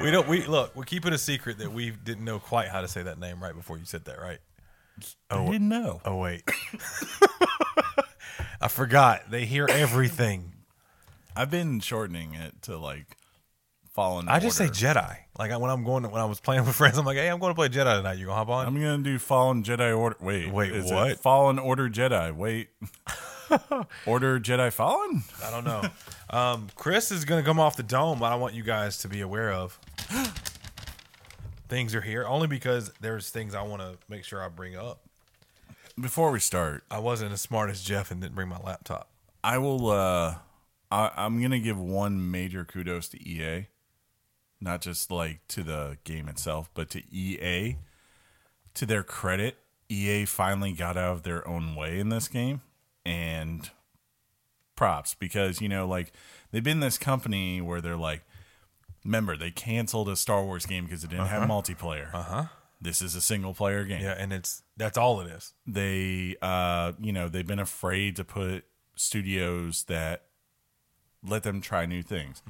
We 0.00 0.10
don't. 0.10 0.28
We 0.28 0.46
look. 0.46 0.74
We 0.74 0.84
keep 0.84 1.06
it 1.06 1.12
a 1.12 1.18
secret 1.18 1.58
that 1.58 1.72
we 1.72 1.90
didn't 1.90 2.24
know 2.24 2.38
quite 2.38 2.68
how 2.68 2.80
to 2.80 2.88
say 2.88 3.02
that 3.02 3.18
name 3.18 3.42
right 3.42 3.54
before 3.54 3.78
you 3.78 3.84
said 3.84 4.04
that, 4.06 4.20
right? 4.20 4.38
I 5.30 5.36
oh, 5.36 5.50
didn't 5.50 5.68
know. 5.68 6.00
Oh 6.04 6.16
wait, 6.16 6.42
I 8.60 8.68
forgot. 8.68 9.30
They 9.30 9.44
hear 9.44 9.66
everything. 9.68 10.52
I've 11.36 11.50
been 11.50 11.80
shortening 11.80 12.34
it 12.34 12.62
to 12.62 12.78
like 12.78 13.16
Fallen. 13.92 14.28
I 14.28 14.38
just 14.38 14.56
say 14.56 14.68
Jedi. 14.68 15.16
Like 15.38 15.58
when 15.58 15.70
I'm 15.70 15.84
going, 15.84 16.10
when 16.10 16.20
I 16.20 16.24
was 16.24 16.40
playing 16.40 16.64
with 16.66 16.76
friends, 16.76 16.96
I'm 16.96 17.04
like, 17.04 17.16
"Hey, 17.16 17.28
I'm 17.28 17.38
going 17.38 17.50
to 17.50 17.54
play 17.54 17.68
Jedi 17.68 17.96
tonight. 17.96 18.18
You 18.18 18.26
gonna 18.26 18.36
hop 18.36 18.48
on?" 18.48 18.66
I'm 18.66 18.74
gonna 18.74 18.98
do 18.98 19.18
Fallen 19.18 19.62
Jedi 19.62 19.96
Order. 19.96 20.16
Wait, 20.20 20.52
Wait, 20.52 20.72
is 20.72 20.90
what? 20.90 21.10
It 21.10 21.18
Fallen 21.18 21.58
Order 21.58 21.88
Jedi. 21.88 22.34
Wait, 22.34 22.68
Order 24.06 24.40
Jedi 24.40 24.72
Fallen. 24.72 25.22
I 25.44 25.50
don't 25.50 25.64
know. 25.64 25.82
Um, 26.30 26.68
Chris 26.76 27.10
is 27.10 27.24
going 27.24 27.42
to 27.42 27.46
come 27.48 27.58
off 27.58 27.76
the 27.76 27.82
dome, 27.82 28.20
but 28.20 28.32
I 28.32 28.36
want 28.36 28.54
you 28.54 28.62
guys 28.62 28.98
to 28.98 29.08
be 29.08 29.20
aware 29.20 29.52
of. 29.52 29.78
things 31.68 31.94
are 31.94 32.00
here 32.00 32.26
only 32.26 32.46
because 32.46 32.92
there's 33.00 33.30
things 33.30 33.54
I 33.54 33.62
want 33.62 33.82
to 33.82 33.96
make 34.08 34.24
sure 34.24 34.42
I 34.42 34.48
bring 34.48 34.76
up. 34.76 35.00
Before 36.00 36.30
we 36.30 36.40
start, 36.40 36.84
I 36.90 36.98
wasn't 36.98 37.32
as 37.32 37.40
smart 37.40 37.70
as 37.70 37.82
Jeff 37.82 38.10
and 38.10 38.20
didn't 38.20 38.34
bring 38.34 38.48
my 38.48 38.58
laptop. 38.58 39.08
I 39.42 39.58
will. 39.58 39.90
uh 39.90 40.36
I, 40.90 41.10
I'm 41.16 41.40
gonna 41.40 41.60
give 41.60 41.78
one 41.78 42.30
major 42.30 42.64
kudos 42.64 43.08
to 43.10 43.28
EA, 43.28 43.66
not 44.60 44.80
just 44.80 45.10
like 45.10 45.40
to 45.48 45.62
the 45.62 45.98
game 46.04 46.28
itself, 46.28 46.68
but 46.74 46.90
to 46.90 47.02
EA. 47.14 47.76
To 48.74 48.86
their 48.86 49.02
credit, 49.02 49.58
EA 49.88 50.24
finally 50.24 50.72
got 50.72 50.96
out 50.96 51.12
of 51.12 51.22
their 51.22 51.46
own 51.46 51.74
way 51.74 51.98
in 51.98 52.08
this 52.08 52.28
game, 52.28 52.62
and 53.04 53.70
props 54.76 55.14
because 55.14 55.60
you 55.60 55.68
know 55.68 55.86
like 55.86 56.12
they've 56.50 56.64
been 56.64 56.80
this 56.80 56.96
company 56.98 57.60
where 57.60 57.80
they're 57.80 57.96
like, 57.96 58.22
remember 59.04 59.36
they 59.36 59.50
canceled 59.50 60.08
a 60.08 60.16
Star 60.16 60.44
Wars 60.44 60.66
game 60.66 60.84
because 60.84 61.04
it 61.04 61.10
didn't 61.10 61.26
have 61.26 61.48
multiplayer. 61.48 62.12
Uh 62.14 62.22
huh. 62.22 62.44
This 62.82 63.02
is 63.02 63.14
a 63.14 63.20
single 63.20 63.52
player 63.52 63.84
game 63.84 64.00
Yeah, 64.02 64.14
and 64.16 64.32
it's 64.32 64.62
that's 64.76 64.96
all 64.96 65.20
it 65.20 65.26
is. 65.30 65.52
they 65.66 66.36
uh 66.40 66.92
you 66.98 67.12
know 67.12 67.28
they've 67.28 67.46
been 67.46 67.58
afraid 67.58 68.16
to 68.16 68.24
put 68.24 68.64
studios 68.96 69.84
that 69.84 70.24
let 71.22 71.42
them 71.42 71.60
try 71.60 71.84
new 71.84 72.02
things 72.02 72.42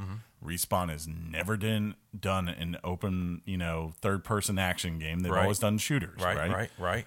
respawn 0.44 0.88
has 0.88 1.06
never 1.08 1.56
done 1.56 1.96
done 2.18 2.48
an 2.48 2.76
open 2.84 3.42
you 3.44 3.56
know 3.56 3.92
third 4.00 4.22
person 4.24 4.58
action 4.58 4.98
game 5.00 5.20
they've 5.20 5.32
Right. 5.32 5.42
always 5.42 5.58
done 5.58 5.78
shooters 5.78 6.22
Right, 6.22 6.36
right, 6.36 6.50
right, 6.50 6.70
right. 6.78 7.06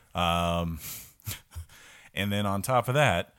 And 2.13 2.31
then 2.31 2.45
on 2.45 2.61
top 2.61 2.87
of 2.87 2.93
that 2.93 3.33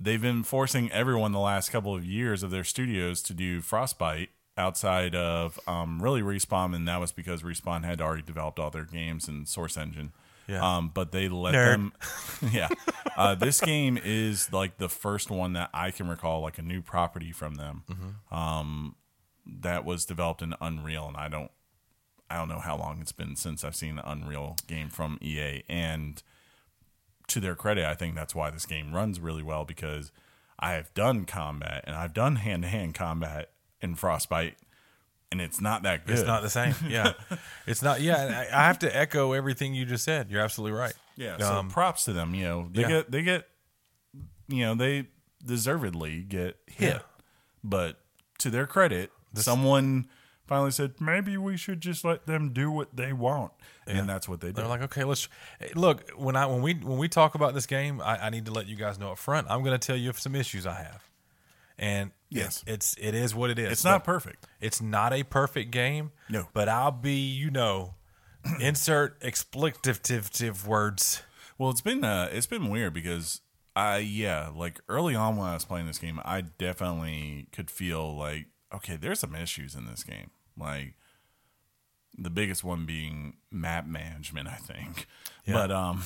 they've 0.00 0.22
been 0.22 0.42
forcing 0.42 0.90
everyone 0.92 1.32
the 1.32 1.38
last 1.38 1.70
couple 1.70 1.94
of 1.94 2.04
years 2.04 2.42
of 2.42 2.50
their 2.50 2.64
studios 2.64 3.22
to 3.22 3.32
do 3.34 3.60
frostbite 3.60 4.28
outside 4.56 5.14
of 5.14 5.58
um, 5.66 6.00
really 6.02 6.22
respawn 6.22 6.74
and 6.74 6.86
that 6.86 7.00
was 7.00 7.12
because 7.12 7.42
respawn 7.42 7.84
had 7.84 8.00
already 8.00 8.22
developed 8.22 8.58
all 8.58 8.70
their 8.70 8.84
games 8.84 9.26
and 9.28 9.48
source 9.48 9.76
engine 9.76 10.12
Yeah. 10.48 10.76
um, 10.76 10.90
but 10.94 11.10
they 11.12 11.28
let 11.28 11.54
Nerd. 11.54 11.70
them 11.70 11.92
yeah 12.52 12.68
uh, 13.16 13.34
this 13.34 13.60
game 13.60 13.98
is 14.02 14.52
like 14.52 14.78
the 14.78 14.88
first 14.88 15.30
one 15.30 15.52
that 15.54 15.70
i 15.74 15.90
can 15.90 16.08
recall 16.08 16.40
like 16.40 16.58
a 16.58 16.62
new 16.62 16.82
property 16.82 17.32
from 17.32 17.54
them 17.56 17.82
Mm-hmm. 17.90 18.34
um, 18.36 18.96
that 19.60 19.84
was 19.84 20.04
developed 20.04 20.40
in 20.42 20.54
unreal 20.60 21.06
and 21.08 21.16
i 21.16 21.28
don't 21.28 21.50
i 22.30 22.36
don't 22.36 22.48
know 22.48 22.60
how 22.60 22.76
long 22.76 23.00
it's 23.00 23.12
been 23.12 23.36
since 23.36 23.62
i've 23.64 23.76
seen 23.76 23.98
an 23.98 24.04
unreal 24.06 24.56
game 24.66 24.88
from 24.88 25.18
ea 25.22 25.62
and 25.68 26.22
to 27.28 27.40
their 27.40 27.54
credit 27.54 27.84
i 27.84 27.94
think 27.94 28.14
that's 28.14 28.34
why 28.34 28.50
this 28.50 28.66
game 28.66 28.94
runs 28.94 29.18
really 29.20 29.42
well 29.42 29.64
because 29.64 30.12
i 30.58 30.72
have 30.72 30.92
done 30.94 31.24
combat 31.24 31.82
and 31.86 31.96
i've 31.96 32.12
done 32.14 32.36
hand-to-hand 32.36 32.94
combat 32.94 33.50
in 33.80 33.94
frostbite 33.94 34.56
and 35.32 35.40
it's 35.40 35.60
not 35.60 35.82
that 35.82 36.06
good 36.06 36.16
It's 36.16 36.26
not 36.26 36.42
the 36.42 36.50
same. 36.50 36.76
Yeah, 36.88 37.14
it's 37.66 37.82
not. 37.82 38.00
Yeah, 38.00 38.46
I, 38.52 38.56
I 38.56 38.66
have 38.66 38.78
to 38.80 38.96
echo 38.96 39.32
everything 39.32 39.74
you 39.74 39.84
just 39.84 40.04
said. 40.04 40.30
You're 40.30 40.42
absolutely 40.42 40.78
right. 40.78 40.92
Yeah, 41.16 41.38
so 41.38 41.54
Um, 41.54 41.70
props 41.70 42.04
to 42.04 42.12
them. 42.12 42.36
You 42.36 42.44
know, 42.44 42.68
they 42.70 42.82
yeah. 42.82 42.88
get 42.88 43.10
they 43.10 43.22
get 43.22 43.48
you 44.46 44.64
know, 44.64 44.76
they 44.76 45.08
deservedly 45.44 46.22
get 46.22 46.56
hit. 46.66 46.88
Yeah. 46.94 46.98
But 47.64 47.98
to 48.38 48.50
their 48.50 48.68
credit, 48.68 49.10
someone 49.34 50.06
finally 50.46 50.70
said, 50.70 51.00
Maybe 51.00 51.36
we 51.36 51.56
should 51.56 51.80
just 51.80 52.04
let 52.04 52.26
them 52.26 52.52
do 52.52 52.70
what 52.70 52.94
they 52.94 53.12
want. 53.12 53.52
And 53.86 54.08
that's 54.08 54.28
what 54.28 54.40
they 54.40 54.48
do. 54.48 54.52
They're 54.54 54.66
like, 54.66 54.82
okay, 54.82 55.04
let's 55.04 55.28
look. 55.74 56.08
When 56.16 56.36
I 56.36 56.46
when 56.46 56.62
we 56.62 56.74
when 56.74 56.96
we 56.98 57.08
talk 57.08 57.34
about 57.34 57.52
this 57.54 57.66
game, 57.66 58.00
I, 58.00 58.26
I 58.26 58.30
need 58.30 58.46
to 58.46 58.52
let 58.52 58.66
you 58.66 58.76
guys 58.76 58.98
know 58.98 59.12
up 59.12 59.18
front. 59.18 59.46
I'm 59.50 59.62
going 59.62 59.78
to 59.78 59.86
tell 59.86 59.96
you 59.96 60.08
of 60.10 60.18
some 60.18 60.34
issues 60.34 60.66
I 60.66 60.74
have, 60.74 61.02
and 61.78 62.10
Yes. 62.30 62.64
it's, 62.66 62.94
it's 62.94 63.06
it 63.08 63.14
is 63.14 63.34
what 63.34 63.50
it 63.50 63.58
is. 63.58 63.70
it's 63.72 63.84
not 63.84 64.02
perfect. 64.04 64.46
It's 64.60 64.80
not 64.82 65.12
a 65.12 65.22
perfect 65.22 65.70
game. 65.70 66.12
No. 66.28 66.48
but 66.52 66.68
I'll 66.68 66.90
be 66.92 67.14
you 67.30 67.50
know, 67.50 67.94
insert 68.60 69.20
explicative 69.20 70.66
words. 70.66 71.22
Well, 71.58 71.70
it's 71.70 71.80
been 71.80 72.04
uh, 72.04 72.28
it's 72.32 72.46
been 72.46 72.68
weird 72.70 72.92
because 72.94 73.40
I 73.76 73.98
yeah, 73.98 74.50
like 74.54 74.80
early 74.88 75.14
on 75.14 75.36
when 75.36 75.46
I 75.48 75.54
was 75.54 75.64
playing 75.64 75.86
this 75.86 75.98
game, 75.98 76.20
I 76.24 76.40
definitely 76.42 77.46
could 77.52 77.70
feel 77.70 78.16
like 78.16 78.46
okay, 78.74 78.96
there's 78.96 79.20
some 79.20 79.34
issues 79.34 79.74
in 79.74 79.86
this 79.86 80.02
game. 80.02 80.30
Like 80.58 80.94
the 82.16 82.30
biggest 82.30 82.64
one 82.64 82.86
being 82.86 83.34
map 83.50 83.86
management, 83.86 84.48
I 84.48 84.56
think. 84.56 85.06
But 85.46 85.70
um 85.70 86.02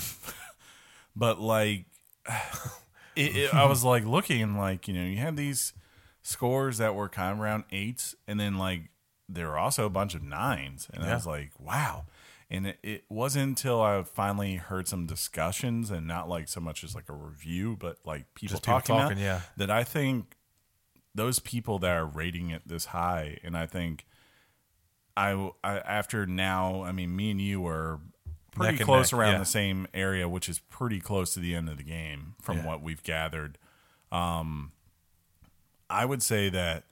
but 1.17 1.41
like 1.41 1.85
it, 3.17 3.37
it, 3.37 3.55
I 3.55 3.67
was 3.67 3.85
like 3.85 4.05
looking 4.05 4.43
and 4.43 4.57
like, 4.57 4.89
you 4.89 4.95
know, 4.95 5.05
you 5.05 5.17
had 5.17 5.37
these 5.37 5.73
scores 6.23 6.79
that 6.79 6.95
were 6.95 7.09
kind 7.09 7.33
of 7.33 7.41
around 7.41 7.65
eights 7.71 8.15
and 8.27 8.39
then 8.39 8.59
like 8.59 8.91
there 9.29 9.49
were 9.49 9.59
also 9.59 9.85
a 9.85 9.91
bunch 9.91 10.15
of 10.15 10.23
nines 10.23 10.89
and 10.93 11.05
I 11.05 11.15
was 11.15 11.27
like, 11.27 11.51
wow. 11.59 12.05
And 12.51 12.67
it, 12.67 12.79
it 12.83 13.05
wasn't 13.11 13.45
until 13.45 13.83
I 13.83 14.03
finally 14.03 14.57
heard 14.57 14.89
some 14.89 15.05
discussions 15.05 15.91
and 15.91 16.07
not 16.07 16.31
like 16.31 16.49
so 16.49 16.61
much 16.61 16.83
as 16.83 16.95
like 16.95 17.11
a 17.11 17.13
review, 17.13 17.77
but 17.79 17.99
like 18.07 18.33
people 18.35 18.55
Just 18.55 18.63
people 18.63 18.81
talking, 18.81 18.97
about, 18.97 19.09
talking, 19.11 19.23
yeah. 19.23 19.43
that 19.59 19.71
I 19.71 19.85
think 19.85 20.39
those 21.15 21.41
people 21.41 21.79
that 21.81 21.95
are 21.95 22.07
rating 22.07 22.51
it 22.51 22.63
this 22.67 22.87
high, 22.87 23.39
and 23.45 23.57
I 23.57 23.67
think 23.67 24.07
I, 25.19 25.51
I 25.65 25.79
after 25.79 26.27
now, 26.27 26.83
I 26.85 26.93
mean, 26.93 27.15
me 27.17 27.31
and 27.33 27.41
you 27.41 27.67
are 27.67 28.01
pretty 28.53 28.79
close 28.79 29.13
neck, 29.13 29.19
around 29.21 29.33
yeah. 29.33 29.39
the 29.39 29.45
same 29.47 29.87
area, 29.93 30.29
which 30.29 30.49
is 30.49 30.59
pretty 30.59 31.01
close 31.01 31.35
to 31.35 31.41
the 31.41 31.55
end 31.55 31.69
of 31.69 31.77
the 31.77 31.83
game 31.83 32.35
from 32.41 32.59
Yeah. 32.59 32.67
what 32.67 32.83
we've 32.83 33.03
gathered. 33.03 33.59
Um, 34.13 34.73
I 35.91 36.05
would 36.05 36.23
say 36.23 36.49
that 36.51 36.85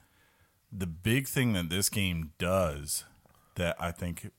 the 0.73 0.87
big 0.87 1.27
thing 1.29 1.53
that 1.55 1.71
this 1.71 1.89
game 1.89 2.33
does 2.39 3.05
that 3.55 3.77
I 3.79 3.91
think 3.93 4.31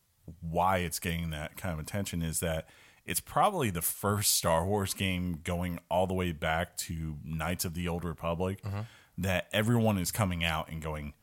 why 0.42 0.80
it's 0.80 1.00
getting 1.00 1.30
that 1.32 1.56
kind 1.58 1.74
of 1.74 1.80
attention 1.80 2.22
is 2.22 2.40
that 2.42 2.68
it's 3.06 3.22
probably 3.22 3.70
the 3.70 3.82
first 3.82 4.34
Star 4.36 4.66
Wars 4.66 4.94
game 4.94 5.40
going 5.44 5.80
all 5.90 6.06
the 6.08 6.14
way 6.14 6.34
back 6.34 6.76
to 6.78 7.16
Knights 7.24 7.64
of 7.66 7.74
the 7.74 7.88
Old 7.88 8.04
Republic 8.04 8.62
Mm-hmm. 8.62 8.82
that 9.20 9.48
everyone 9.54 9.98
is 9.98 10.12
coming 10.12 10.44
out 10.44 10.70
and 10.70 10.82
going, 10.82 11.14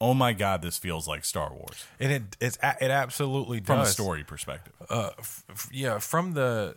"Oh 0.00 0.14
my 0.14 0.32
god, 0.32 0.62
this 0.62 0.78
feels 0.78 1.06
like 1.08 1.24
Star 1.24 1.52
Wars." 1.52 1.84
And 2.00 2.12
it 2.12 2.22
it's 2.40 2.58
it 2.62 2.90
absolutely 2.90 3.60
does. 3.60 3.66
From 3.66 3.78
does 3.78 3.88
a 3.88 3.92
story 3.92 4.24
perspective. 4.24 4.72
uh, 4.90 5.10
f- 5.18 5.44
f- 5.50 5.68
yeah, 5.72 5.98
from 5.98 6.32
the 6.34 6.76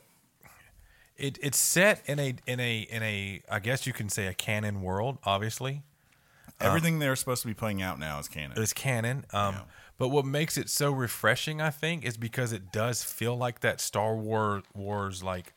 it 1.17 1.37
it's 1.41 1.57
set 1.57 2.01
in 2.05 2.19
a 2.19 2.35
in 2.47 2.59
a 2.59 2.79
in 2.81 3.03
a 3.03 3.41
I 3.51 3.59
guess 3.59 3.85
you 3.85 3.93
can 3.93 4.09
say 4.09 4.27
a 4.27 4.33
canon 4.33 4.81
world. 4.81 5.17
Obviously, 5.25 5.83
Everything 6.61 6.99
they're 6.99 7.15
supposed 7.15 7.41
to 7.43 7.47
be 7.47 7.53
playing 7.53 7.81
out 7.81 7.99
now 7.99 8.19
is 8.19 8.27
canon. 8.27 8.61
it's 8.61 8.73
canon. 8.73 9.25
Um, 9.31 9.55
Yeah. 9.55 9.61
but 9.97 10.09
what 10.09 10.25
makes 10.25 10.57
it 10.57 10.69
so 10.69 10.91
refreshing, 10.91 11.61
I 11.61 11.69
think, 11.69 12.03
is 12.03 12.17
because 12.17 12.51
it 12.51 12.71
does 12.73 13.01
feel 13.03 13.37
like 13.37 13.61
that 13.61 13.79
Star 13.79 14.13
Wars 14.15 14.63
Wars 14.73 15.23
like 15.23 15.53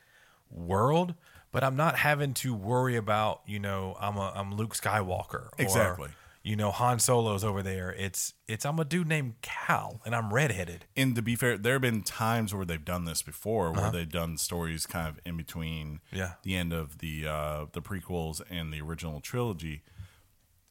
world, 0.50 1.14
but 1.50 1.64
I'm 1.64 1.76
not 1.76 1.96
having 1.96 2.34
to 2.34 2.54
worry 2.54 2.96
about 2.96 3.40
you 3.46 3.58
know 3.58 3.96
I'm 4.00 4.16
a 4.16 4.32
I'm 4.34 4.54
Luke 4.54 4.74
Skywalker. 4.74 5.34
Or, 5.46 5.50
Exactly. 5.58 6.08
You 6.44 6.56
know 6.56 6.72
Han 6.72 6.98
Solo's 6.98 7.44
over 7.44 7.62
there. 7.62 7.94
It's 7.96 8.34
it's 8.48 8.66
I'm 8.66 8.78
a 8.80 8.84
dude 8.84 9.06
named 9.06 9.34
Cal 9.42 10.00
and 10.04 10.14
I'm 10.14 10.34
redheaded. 10.34 10.86
And 10.96 11.14
to 11.14 11.22
be 11.22 11.36
fair, 11.36 11.56
there 11.56 11.74
have 11.74 11.82
been 11.82 12.02
times 12.02 12.52
where 12.52 12.64
they've 12.64 12.84
done 12.84 13.04
this 13.04 13.22
before, 13.22 13.70
where 13.72 13.90
they've 13.92 14.10
done 14.10 14.36
stories 14.36 14.84
kind 14.84 15.06
of 15.08 15.20
in 15.24 15.36
between 15.36 16.00
Yeah. 16.10 16.32
the 16.42 16.56
end 16.56 16.72
of 16.72 16.98
the 16.98 17.26
uh, 17.28 17.66
the 17.72 17.80
prequels 17.80 18.40
and 18.50 18.72
the 18.72 18.80
original 18.80 19.20
trilogy, 19.20 19.82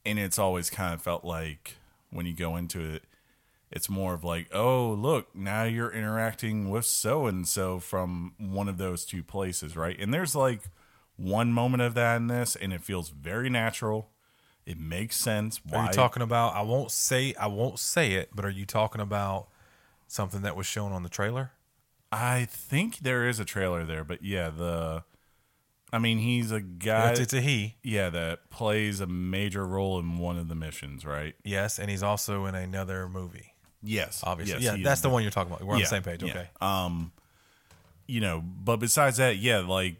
and 0.05 0.19
it's 0.19 0.37
always 0.37 0.69
kind 0.69 0.93
of 0.93 1.01
felt 1.01 1.23
like 1.23 1.75
when 2.09 2.25
you 2.25 2.35
go 2.35 2.57
into 2.57 2.81
it, 2.81 3.03
it's 3.71 3.89
more 3.89 4.13
of 4.13 4.25
like, 4.25 4.49
oh, 4.53 4.91
look, 4.91 5.33
now 5.33 5.63
you're 5.63 5.91
interacting 5.91 6.69
with 6.69 6.85
so 6.85 7.25
and 7.27 7.47
so 7.47 7.79
from 7.79 8.33
one 8.37 8.67
of 8.67 8.77
those 8.77 9.05
two 9.05 9.23
places, 9.23 9.77
right? 9.77 9.97
And 9.97 10.13
there's 10.13 10.35
like 10.35 10.63
one 11.15 11.53
moment 11.53 11.81
of 11.81 11.93
that 11.93 12.17
in 12.17 12.27
this, 12.27 12.57
and 12.57 12.73
it 12.73 12.83
feels 12.83 13.07
very 13.09 13.49
natural. 13.49 14.09
It 14.65 14.79
makes 14.79 15.15
sense. 15.15 15.59
Are 15.73 15.85
you 15.85 15.91
talking 15.91 16.21
about? 16.21 16.55
I 16.55 16.61
won't 16.61 16.91
say 16.91 17.33
I 17.39 17.47
won't 17.47 17.79
say 17.79 18.13
it, 18.13 18.29
but 18.33 18.45
are 18.45 18.49
you 18.49 18.65
talking 18.65 19.01
about 19.01 19.47
something 20.07 20.41
that 20.41 20.55
was 20.55 20.65
shown 20.65 20.91
on 20.91 21.03
the 21.03 21.09
trailer? 21.09 21.51
I 22.11 22.45
think 22.45 22.99
there 22.99 23.27
is 23.27 23.39
a 23.39 23.45
trailer 23.45 23.85
there, 23.85 24.03
but 24.03 24.23
yeah, 24.23 24.49
the 24.49 25.03
I 25.93 25.99
mean, 25.99 26.19
he's 26.19 26.51
a 26.51 26.61
guy 26.61 27.11
it's, 27.11 27.19
it's 27.19 27.33
a 27.33 27.41
he. 27.41 27.75
yeah, 27.83 28.09
that 28.09 28.49
plays 28.49 29.01
a 29.01 29.07
major 29.07 29.65
role 29.65 29.99
in 29.99 30.17
one 30.19 30.37
of 30.37 30.47
the 30.47 30.55
missions, 30.55 31.05
right? 31.05 31.35
Yes, 31.43 31.79
and 31.79 31.89
he's 31.89 32.03
also 32.03 32.45
in 32.45 32.55
another 32.55 33.09
movie. 33.09 33.53
Yes. 33.83 34.21
Obviously, 34.23 34.63
Yes, 34.63 34.77
yeah, 34.77 34.83
that's 34.83 35.01
the 35.01 35.09
one 35.09 35.23
you're 35.23 35.31
talking 35.31 35.51
about. 35.51 35.65
We're 35.65 35.73
on 35.73 35.79
yeah, 35.79 35.85
the 35.85 35.89
same 35.89 36.03
page. 36.03 36.23
yeah. 36.23 36.29
Okay. 36.31 36.49
Um 36.61 37.11
you 38.07 38.19
know, 38.19 38.41
but 38.41 38.77
besides 38.77 39.17
that, 39.17 39.37
yeah, 39.37 39.59
like 39.59 39.95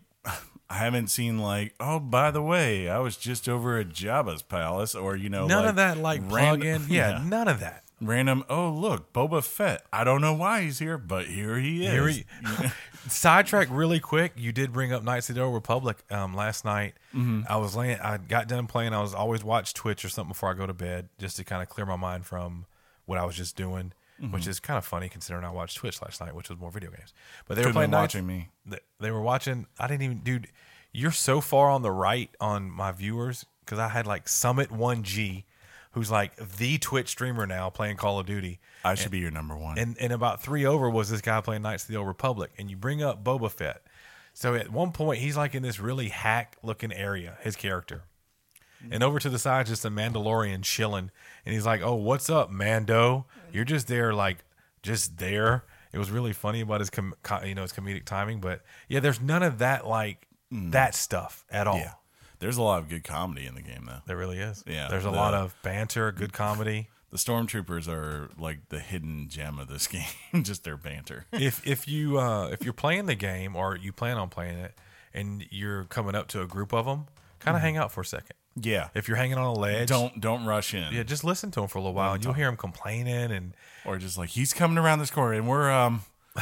I 0.72 0.76
haven't 0.76 1.08
seen 1.08 1.38
like, 1.38 1.74
oh, 1.82 2.00
by 2.00 2.32
the 2.32 2.42
way, 2.42 2.88
I 2.90 3.00
was 3.00 3.18
just 3.18 3.50
over 3.50 3.78
at 3.78 3.90
Jabba's 3.90 4.42
palace 4.42 4.96
or 4.96 5.18
you 5.18 5.30
know, 5.30 5.46
None 5.46 5.64
like, 5.64 5.70
of 5.72 5.76
that 5.76 5.98
like 5.98 6.22
ran- 6.22 6.30
plug 6.30 6.64
in. 6.64 6.86
Yeah, 6.88 7.22
none 7.26 7.50
of 7.50 7.60
that. 7.60 7.84
Random, 8.00 8.46
oh 8.50 8.70
look, 8.70 9.12
Boba 9.12 9.44
Fett. 9.44 9.86
I 9.92 10.04
don't 10.04 10.22
know 10.22 10.34
why 10.34 10.62
he's 10.62 10.80
here, 10.80 10.98
but 10.98 11.26
here 11.28 11.58
he 11.60 11.86
is. 11.86 11.92
Here 11.92 12.08
he- 12.08 12.68
Sidetrack 13.10 13.68
really 13.70 14.00
quick. 14.00 14.32
You 14.38 14.52
did 14.52 14.72
bring 14.72 14.94
up 14.94 15.04
Knights 15.04 15.30
of 15.30 15.36
the 15.36 15.42
Old 15.42 15.54
Republic 15.54 15.98
um, 16.10 16.34
last 16.34 16.64
night. 16.64 16.94
Mm-hmm. 17.14 17.42
I 17.50 17.58
was 17.58 17.76
laying. 17.76 18.00
I 18.00 18.18
got 18.18 18.48
done 18.48 18.66
playing. 18.68 18.94
I 18.94 19.02
was 19.02 19.14
always 19.14 19.44
watch 19.44 19.74
Twitch 19.74 20.06
or 20.06 20.10
something 20.10 20.30
before 20.30 20.52
I 20.52 20.54
go 20.54 20.66
to 20.66 20.74
bed, 20.74 21.10
just 21.20 21.36
to 21.38 21.44
kind 21.44 21.62
of 21.62 21.70
clear 21.70 21.86
my 21.86 21.96
mind 21.96 22.26
from 22.26 22.66
what 23.06 23.18
I 23.18 23.26
was 23.26 23.36
just 23.36 23.56
doing, 23.58 23.92
Mm-hmm. 24.22 24.34
which 24.34 24.46
is 24.46 24.60
kind 24.60 24.78
of 24.78 24.86
funny 24.86 25.10
considering 25.10 25.44
I 25.44 25.50
watched 25.50 25.78
Twitch 25.78 26.00
last 26.02 26.22
night, 26.22 26.36
which 26.36 26.48
was 26.50 26.60
more 26.60 26.70
video 26.70 26.92
games. 26.92 27.12
But 27.48 27.56
they 27.56 27.62
Could've 27.64 27.74
were 27.76 27.80
playing 27.80 27.92
Knights- 27.92 28.14
watching 28.14 28.28
me. 28.28 28.50
They, 28.66 28.78
they 29.00 29.10
were 29.12 29.22
watching. 29.22 29.66
I 29.80 29.88
didn't 29.88 30.04
even, 30.04 30.18
dude. 30.20 30.48
You're 30.94 31.12
so 31.12 31.42
far 31.42 31.70
on 31.72 31.82
the 31.82 31.90
right 31.92 32.30
on 32.40 32.70
my 32.70 32.92
viewers 32.92 33.46
because 33.66 33.80
I 33.80 33.88
had 33.88 34.06
like 34.06 34.28
Summit 34.28 34.72
One 34.72 35.04
G, 35.04 35.46
who's 35.94 36.12
like 36.12 36.36
the 36.36 36.78
Twitch 36.78 37.08
streamer 37.08 37.48
now 37.48 37.70
playing 37.70 37.96
Call 37.98 38.20
of 38.20 38.26
Duty. 38.28 38.60
I 38.84 38.94
should 38.96 39.10
be 39.12 39.20
your 39.20 39.32
number 39.32 39.56
one. 39.58 39.78
And 39.80 39.98
and 40.00 40.12
about 40.14 40.44
three 40.44 40.66
over 40.66 40.90
was 40.90 41.10
this 41.10 41.22
guy 41.22 41.40
playing 41.42 41.62
Knights 41.64 41.84
of 41.86 41.90
the 41.90 41.96
Old 41.96 42.08
Republic. 42.08 42.52
And 42.58 42.70
you 42.70 42.76
bring 42.78 43.02
up 43.02 43.24
Boba 43.24 43.50
Fett. 43.50 43.82
So 44.34 44.54
at 44.54 44.70
one 44.72 44.92
point 44.92 45.20
he's 45.20 45.36
like 45.38 45.56
in 45.56 45.64
this 45.64 45.80
really 45.80 46.10
hack 46.10 46.58
looking 46.62 46.92
area, 46.94 47.38
his 47.42 47.56
character. 47.56 48.04
And 48.90 49.04
over 49.04 49.20
to 49.20 49.30
the 49.30 49.38
side, 49.38 49.68
just 49.68 49.86
a 49.86 49.92
Mandalorian 49.92 50.64
chilling. 50.64 51.12
And 51.46 51.54
he's 51.54 51.68
like, 51.68 51.82
Oh, 51.84 51.94
what's 51.94 52.32
up, 52.32 52.50
Mando? 52.50 53.28
You're 53.54 53.66
just 53.66 53.88
there, 53.88 54.14
like, 54.14 54.44
just 54.84 55.18
there. 55.18 55.64
It 55.94 55.98
was 55.98 56.10
really 56.10 56.34
funny 56.34 56.62
about 56.62 56.80
his, 56.80 56.90
com- 56.90 57.14
co- 57.24 57.44
you 57.44 57.54
know, 57.56 57.64
his 57.64 57.74
comedic 57.74 58.06
timing. 58.06 58.40
But 58.40 58.62
yeah, 58.88 59.00
there's 59.02 59.20
none 59.22 59.44
of 59.44 59.60
that, 59.60 59.86
like, 59.88 60.28
that 60.52 60.96
stuff 60.96 61.46
at 61.50 61.68
all. 61.68 61.78
yeah. 61.78 61.94
There's 62.40 62.58
a 62.58 62.62
lot 62.64 62.80
of 62.80 62.90
good 62.90 63.04
comedy 63.04 63.46
in 63.46 63.54
the 63.56 63.62
game 63.62 63.84
though. 63.86 64.00
There 64.08 64.18
really 64.18 64.40
is. 64.40 64.64
Yeah, 64.66 64.88
There's 64.90 65.06
a 65.06 65.10
the- 65.12 65.16
lot 65.16 65.34
of 65.36 65.56
banter, 65.62 66.12
good 66.12 66.34
comedy. 66.34 66.90
The 67.12 67.18
stormtroopers 67.18 67.88
are 67.88 68.30
like 68.40 68.70
the 68.70 68.80
hidden 68.80 69.28
gem 69.30 69.60
of 69.60 69.68
this 69.68 69.86
game, 70.34 70.44
just 70.44 70.64
their 70.64 70.76
banter. 70.78 71.26
if 71.34 71.66
if 71.68 71.88
you 71.88 72.18
uh, 72.20 72.48
if 72.48 72.64
you're 72.64 72.74
playing 72.74 73.06
the 73.06 73.16
game 73.16 73.56
or 73.56 73.76
you 73.76 73.92
plan 73.94 74.18
on 74.18 74.30
playing 74.30 74.58
it 74.58 74.74
and 75.14 75.46
you're 75.52 75.84
coming 75.84 76.16
up 76.16 76.30
to 76.30 76.42
a 76.42 76.48
group 76.48 76.74
of 76.74 76.86
them, 76.86 77.06
kind 77.40 77.56
of 77.56 77.62
hang 77.62 77.78
out 77.78 77.92
for 77.92 78.02
a 78.02 78.06
second. 78.06 78.36
Yeah. 78.56 78.90
If 78.94 79.08
you're 79.08 79.18
hanging 79.18 79.38
on 79.38 79.46
a 79.46 79.54
ledge, 79.54 79.88
Don't 79.90 80.20
don't 80.20 80.46
rush 80.46 80.74
in. 80.74 80.92
yeah, 80.94 81.04
just 81.04 81.24
listen 81.24 81.52
to 81.52 81.62
him 81.62 81.68
for 81.68 81.78
a 81.78 81.82
little 81.82 81.94
while, 81.94 82.14
and 82.14 82.24
you'll 82.24 82.34
hear 82.34 82.48
him 82.50 82.58
complaining 82.58 83.32
and 83.32 83.54
Or 83.86 83.98
just 83.98 84.18
like 84.18 84.30
he's 84.30 84.54
coming 84.54 84.78
around 84.78 85.00
this 85.00 85.10
corner 85.12 85.34
and 85.34 85.48
we're 85.48 85.72
um 85.72 86.02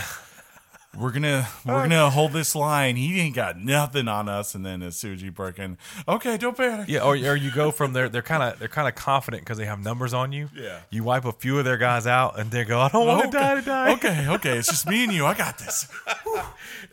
we're 0.98 1.12
gonna 1.12 1.48
we're 1.65 1.84
gonna 1.84 2.10
hold 2.10 2.34
this 2.34 2.56
line. 2.56 2.95
He 2.95 3.19
ain't 3.19 3.36
got 3.36 3.58
nothing 3.60 4.08
on 4.08 4.28
us. 4.28 4.56
And 4.56 4.65
then 4.65 4.82
as 4.82 4.95
soon 4.98 5.13
as 5.13 5.22
you 5.22 5.32
break 5.32 5.60
in, 5.60 5.78
okay, 6.08 6.36
don't 6.38 6.58
panic. 6.58 6.89
yeah, 6.89 7.02
or, 7.04 7.13
or 7.13 7.36
you 7.36 7.52
go 7.52 7.69
from 7.69 7.93
there. 7.93 8.10
They're 8.10 8.24
kind 8.24 8.41
of 8.41 8.58
they're 8.58 8.67
kind 8.67 8.88
of 8.88 8.95
confident 8.95 9.43
because 9.43 9.60
they 9.60 9.65
have 9.65 9.80
numbers 9.80 10.13
on 10.13 10.32
you. 10.32 10.50
Yeah. 10.56 10.80
you 10.89 11.04
wipe 11.04 11.26
a 11.26 11.32
few 11.32 11.60
of 11.60 11.65
their 11.65 11.78
guys 11.78 12.08
out, 12.08 12.39
and 12.39 12.50
they 12.50 12.63
go, 12.65 12.80
"I 12.80 12.89
don't 12.89 13.06
want 13.06 13.32
to 13.32 13.38
die 13.38 13.56
to 13.56 13.62
die." 13.62 13.91
Okay, 13.93 14.28
okay, 14.30 14.58
it's 14.58 14.67
just 14.67 14.88
me 14.88 15.04
and 15.04 15.13
you. 15.13 15.28
I 15.28 15.36
got 15.36 15.60
this. 15.60 15.84
Whew. 16.24 16.41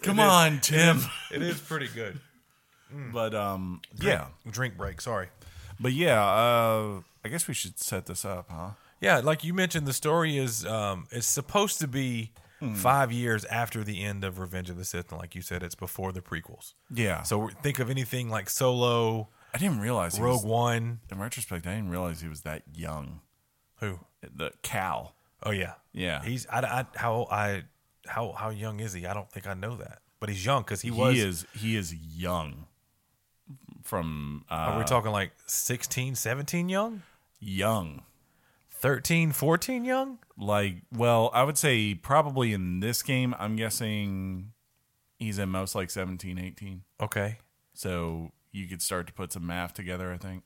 Come 0.02 0.20
on, 0.20 0.60
Tim. 0.60 1.00
it 1.32 1.40
is 1.42 1.58
pretty 1.58 1.88
good. 1.88 2.20
But 3.12 3.34
um, 3.34 3.80
yeah, 4.00 4.26
drink 4.50 4.76
break. 4.76 5.00
Sorry. 5.00 5.28
but 5.80 5.92
yeah. 5.92 6.22
Uh, 6.24 7.00
I 7.24 7.28
guess 7.28 7.48
we 7.48 7.54
should 7.54 7.78
set 7.78 8.06
this 8.06 8.24
up, 8.24 8.46
huh? 8.50 8.70
Yeah, 9.00 9.18
like 9.18 9.42
you 9.44 9.52
mentioned, 9.52 9.86
the 9.86 9.92
story 9.92 10.38
is 10.38 10.64
um, 10.64 11.06
it's 11.10 11.26
supposed 11.26 11.80
to 11.80 11.88
be 11.88 12.32
Hmm. 12.58 12.72
five 12.72 13.12
years 13.12 13.44
after 13.44 13.84
the 13.84 14.02
end 14.02 14.24
of 14.24 14.38
Revenge 14.38 14.70
of 14.70 14.78
the 14.78 14.84
Sith, 14.86 15.10
and 15.12 15.20
like 15.20 15.34
you 15.34 15.42
said, 15.42 15.62
it's 15.62 15.74
before 15.74 16.10
the 16.10 16.22
prequels. 16.22 16.72
Yeah. 16.90 17.22
So 17.22 17.48
think 17.62 17.78
of 17.80 17.90
anything 17.90 18.30
like 18.30 18.48
Solo, 18.48 19.28
I 19.52 19.58
didn't 19.58 19.80
realize 19.80 20.16
he 20.16 20.22
Rogue 20.22 20.36
was, 20.42 20.46
One. 20.46 21.00
in 21.12 21.18
retrospect. 21.18 21.66
I 21.66 21.74
didn't 21.74 21.90
realize 21.90 22.22
he 22.22 22.28
was 22.30 22.40
that 22.42 22.62
young. 22.74 23.20
Who? 23.80 23.98
The 24.22 24.52
Cal. 24.62 25.14
Oh 25.42 25.50
yeah, 25.50 25.74
Yeah. 25.92 26.22
He's 26.24 26.46
I, 26.46 26.60
I 26.60 26.86
how 26.96 27.28
I 27.30 27.64
how 28.06 28.32
how 28.32 28.48
young 28.48 28.80
is 28.80 28.94
he? 28.94 29.04
I 29.06 29.12
don't 29.12 29.30
think 29.30 29.46
I 29.46 29.52
know 29.52 29.76
that, 29.76 29.98
but 30.18 30.30
he's 30.30 30.42
young 30.42 30.62
because 30.62 30.80
he 30.80 30.90
was. 30.90 31.14
he 31.14 31.20
is 31.20 31.46
he 31.52 31.76
is 31.76 31.94
young. 31.94 32.64
From 33.86 34.44
uh, 34.50 34.54
Are 34.54 34.78
we 34.78 34.84
talking 34.84 35.12
like 35.12 35.30
16, 35.46 36.16
17 36.16 36.68
young? 36.68 37.02
young. 37.38 38.02
13, 38.70 39.30
14 39.32 39.84
young? 39.84 40.18
Like, 40.36 40.78
well, 40.92 41.30
I 41.32 41.44
would 41.44 41.56
say 41.56 41.94
probably 41.94 42.52
in 42.52 42.80
this 42.80 43.02
game, 43.02 43.34
I'm 43.38 43.54
guessing 43.54 44.52
he's 45.18 45.38
at 45.38 45.48
most 45.48 45.74
like 45.76 45.90
17, 45.90 46.36
18. 46.36 46.82
Okay. 47.00 47.38
So 47.74 48.32
you 48.52 48.66
could 48.66 48.82
start 48.82 49.06
to 49.06 49.12
put 49.12 49.32
some 49.32 49.46
math 49.46 49.72
together, 49.74 50.12
I 50.12 50.18
think. 50.18 50.42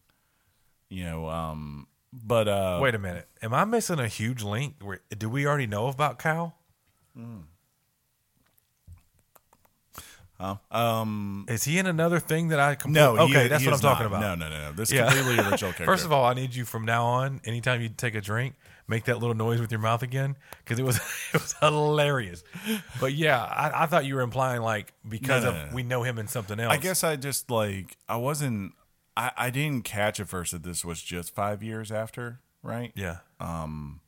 You 0.90 1.04
know, 1.04 1.28
um, 1.28 1.86
but 2.12 2.46
uh, 2.46 2.78
Wait 2.82 2.94
a 2.94 2.98
minute. 2.98 3.26
Am 3.42 3.54
I 3.54 3.64
missing 3.64 3.98
a 3.98 4.08
huge 4.08 4.42
link? 4.42 4.74
Where, 4.82 5.00
do 5.16 5.30
we 5.30 5.46
already 5.46 5.66
know 5.66 5.88
about 5.88 6.18
Cal? 10.40 10.60
um, 10.70 11.44
Is 11.48 11.64
he 11.64 11.78
in 11.78 11.86
another 11.86 12.18
thing 12.18 12.48
that 12.48 12.58
I 12.60 12.74
completely? 12.74 13.16
no, 13.16 13.26
he- 13.26 13.32
okay, 13.36 13.48
that's 13.48 13.62
he 13.62 13.68
what 13.68 13.74
I'm 13.76 13.80
talking 13.80 14.10
not. 14.10 14.18
about. 14.18 14.38
No, 14.38 14.48
no, 14.48 14.54
no, 14.54 14.68
no. 14.70 14.72
This 14.72 14.90
Yeah. 14.90 15.06
completely 15.06 15.34
original 15.38 15.58
character. 15.58 15.84
First 15.86 16.04
of 16.04 16.12
all, 16.12 16.24
I 16.24 16.34
need 16.34 16.54
you 16.54 16.64
from 16.64 16.84
now 16.84 17.04
on. 17.04 17.40
Anytime 17.44 17.80
you 17.82 17.88
take 17.90 18.14
a 18.14 18.20
drink, 18.20 18.54
make 18.88 19.04
that 19.04 19.18
little 19.18 19.36
noise 19.36 19.60
with 19.60 19.70
your 19.70 19.80
mouth 19.80 20.02
again 20.02 20.36
because 20.64 20.78
it 20.78 20.82
was 20.84 20.96
it 21.34 21.40
was 21.40 21.54
hilarious. 21.60 22.42
But 23.00 23.12
yeah, 23.14 23.42
I, 23.42 23.84
I 23.84 23.86
thought 23.86 24.04
you 24.06 24.14
were 24.16 24.22
implying 24.22 24.62
like 24.62 24.92
because 25.08 25.44
No, 25.44 25.50
of 25.50 25.54
no, 25.56 25.66
no. 25.66 25.74
we 25.74 25.82
know 25.82 26.02
him 26.02 26.18
in 26.18 26.26
something 26.26 26.58
else. 26.58 26.72
I 26.72 26.78
guess 26.78 27.04
I 27.04 27.16
just 27.16 27.50
like 27.50 27.96
I 28.08 28.16
wasn't. 28.16 28.72
I, 29.16 29.32
I 29.36 29.50
didn't 29.50 29.82
catch 29.84 30.20
at 30.20 30.28
first 30.28 30.52
that 30.52 30.62
this 30.62 30.84
was 30.84 31.02
just 31.02 31.34
five 31.34 31.62
years 31.62 31.92
after, 31.92 32.40
right? 32.62 32.92
Yeah. 32.94 33.18
Um, 33.40 34.00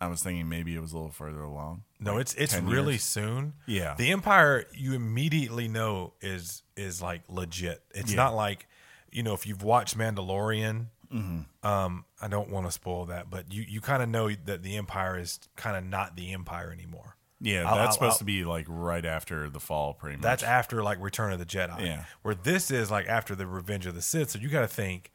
I 0.00 0.08
was 0.08 0.22
thinking 0.22 0.48
maybe 0.48 0.74
it 0.76 0.80
was 0.80 0.92
a 0.92 0.96
little 0.96 1.10
further 1.10 1.40
along. 1.42 1.82
No, 1.98 2.12
Like 2.14 2.20
it's 2.22 2.34
it's 2.34 2.56
really 2.56 2.94
years. 2.94 3.02
soon. 3.02 3.54
Yeah. 3.66 3.94
The 3.96 4.10
Empire 4.12 4.66
you 4.74 4.92
immediately 4.92 5.66
know 5.68 6.12
is 6.20 6.62
is 6.76 7.00
like 7.00 7.22
legit. 7.28 7.82
It's 7.94 8.10
Yeah. 8.10 8.16
not 8.16 8.34
like 8.34 8.66
you 9.10 9.22
know 9.22 9.32
if 9.34 9.46
you've 9.46 9.62
watched 9.62 9.96
Mandalorian. 9.96 10.86
Mm-hmm. 11.12 11.66
Um, 11.66 12.04
I 12.20 12.26
don't 12.28 12.50
want 12.50 12.66
to 12.66 12.72
spoil 12.72 13.06
that, 13.06 13.30
but 13.30 13.52
you 13.52 13.64
you 13.66 13.80
kind 13.80 14.02
of 14.02 14.08
know 14.08 14.28
that 14.44 14.62
the 14.62 14.76
Empire 14.76 15.18
is 15.18 15.38
kind 15.56 15.76
of 15.76 15.84
not 15.84 16.16
the 16.16 16.32
Empire 16.32 16.72
anymore. 16.72 17.16
Yeah, 17.40 17.68
I'll- 17.68 17.76
that's 17.76 17.88
I'll- 17.88 17.92
supposed 17.92 18.12
I'll- 18.14 18.18
to 18.18 18.24
be 18.24 18.44
like 18.44 18.66
right 18.68 19.04
after 19.04 19.48
the 19.48 19.60
fall, 19.60 19.94
pretty 19.94 20.16
much. 20.16 20.22
That's 20.22 20.42
after 20.42 20.82
like 20.82 20.98
Return 21.00 21.32
of 21.32 21.38
the 21.38 21.46
Jedi. 21.46 21.80
Yeah. 21.86 22.04
Where 22.22 22.34
this 22.34 22.70
is 22.70 22.90
like 22.90 23.06
after 23.06 23.34
the 23.34 23.46
Revenge 23.46 23.86
of 23.86 23.94
the 23.94 24.02
Sith. 24.02 24.30
So 24.30 24.38
you 24.38 24.48
got 24.48 24.62
to 24.62 24.68
think, 24.68 25.12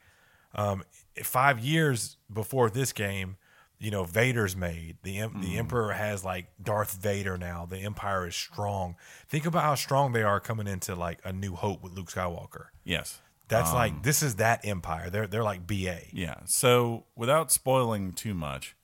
um, 0.55 0.83
five 1.23 1.59
years 1.59 2.17
before 2.31 2.69
this 2.69 2.93
game, 2.93 3.37
you 3.81 3.89
know, 3.91 4.03
Vader's 4.03 4.55
made. 4.55 4.97
The 5.03 5.17
Mm. 5.17 5.41
the 5.41 5.57
Emperor 5.57 5.91
has 5.93 6.23
like 6.23 6.47
Darth 6.61 6.93
Vader 6.93 7.37
now. 7.37 7.65
The 7.65 7.79
Empire 7.79 8.27
is 8.27 8.35
strong. 8.35 8.95
Think 9.27 9.45
about 9.45 9.63
how 9.63 9.75
strong 9.75 10.13
they 10.13 10.21
are 10.23 10.39
coming 10.39 10.67
into 10.67 10.93
like 10.95 11.19
a 11.25 11.33
New 11.33 11.55
Hope 11.55 11.81
with 11.83 11.93
Luke 11.93 12.09
Skywalker. 12.11 12.67
yes. 12.83 13.19
That's 13.47 13.73
like 13.73 14.03
this 14.03 14.23
is 14.23 14.35
that 14.35 14.63
Empire. 14.65 15.09
They're 15.09 15.27
they're 15.27 15.43
like 15.43 15.67
BA. 15.67 16.03
Yeah. 16.13 16.35
So 16.45 17.03
without 17.17 17.51
spoiling 17.51 18.13
too 18.13 18.33
much, 18.33 18.77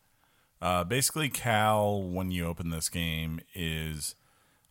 uh, 0.62 0.84
basically 0.84 1.30
Cal, 1.30 2.02
when 2.04 2.32
you 2.32 2.46
open 2.46 2.70
this 2.72 2.90
game, 2.90 3.40
is 3.56 4.16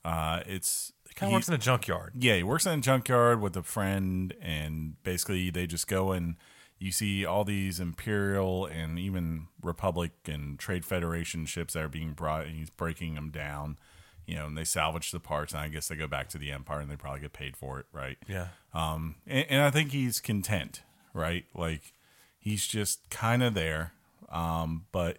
Uh, 0.04 0.42
it's 0.46 0.92
Kind 1.14 1.30
of 1.30 1.34
works 1.34 1.48
in 1.48 1.54
a 1.54 1.58
junkyard. 1.58 2.12
yeah, 2.18 2.36
he 2.36 2.42
works 2.42 2.66
in 2.66 2.78
a 2.78 2.82
junkyard 2.82 3.40
with 3.40 3.56
a 3.56 3.62
friend, 3.62 4.34
and 4.40 5.02
basically 5.02 5.48
they 5.50 5.66
just 5.66 5.88
go 5.88 6.12
and 6.12 6.36
you 6.78 6.92
see 6.92 7.24
all 7.24 7.44
these 7.44 7.80
Imperial 7.80 8.66
and 8.66 8.98
even 8.98 9.48
Republic 9.62 10.12
and 10.26 10.58
Trade 10.58 10.84
Federation 10.84 11.46
ships 11.46 11.74
that 11.74 11.82
are 11.82 11.88
being 11.88 12.12
brought, 12.12 12.46
and 12.46 12.56
he's 12.56 12.70
breaking 12.70 13.14
them 13.14 13.30
down. 13.30 13.78
You 14.26 14.34
know, 14.34 14.46
and 14.46 14.58
they 14.58 14.64
salvage 14.64 15.12
the 15.12 15.20
parts, 15.20 15.52
and 15.52 15.62
I 15.62 15.68
guess 15.68 15.86
they 15.86 15.94
go 15.94 16.08
back 16.08 16.28
to 16.30 16.38
the 16.38 16.50
Empire, 16.50 16.80
and 16.80 16.90
they 16.90 16.96
probably 16.96 17.20
get 17.20 17.32
paid 17.32 17.56
for 17.56 17.78
it, 17.78 17.86
right? 17.92 18.18
Yeah. 18.28 18.48
Um, 18.74 19.14
and, 19.24 19.46
and 19.48 19.62
I 19.62 19.70
think 19.70 19.92
he's 19.92 20.20
content, 20.20 20.82
right? 21.14 21.44
Like 21.54 21.92
he's 22.38 22.66
just 22.66 23.08
kind 23.08 23.42
of 23.42 23.54
there. 23.54 23.92
Um, 24.28 24.86
but 24.90 25.18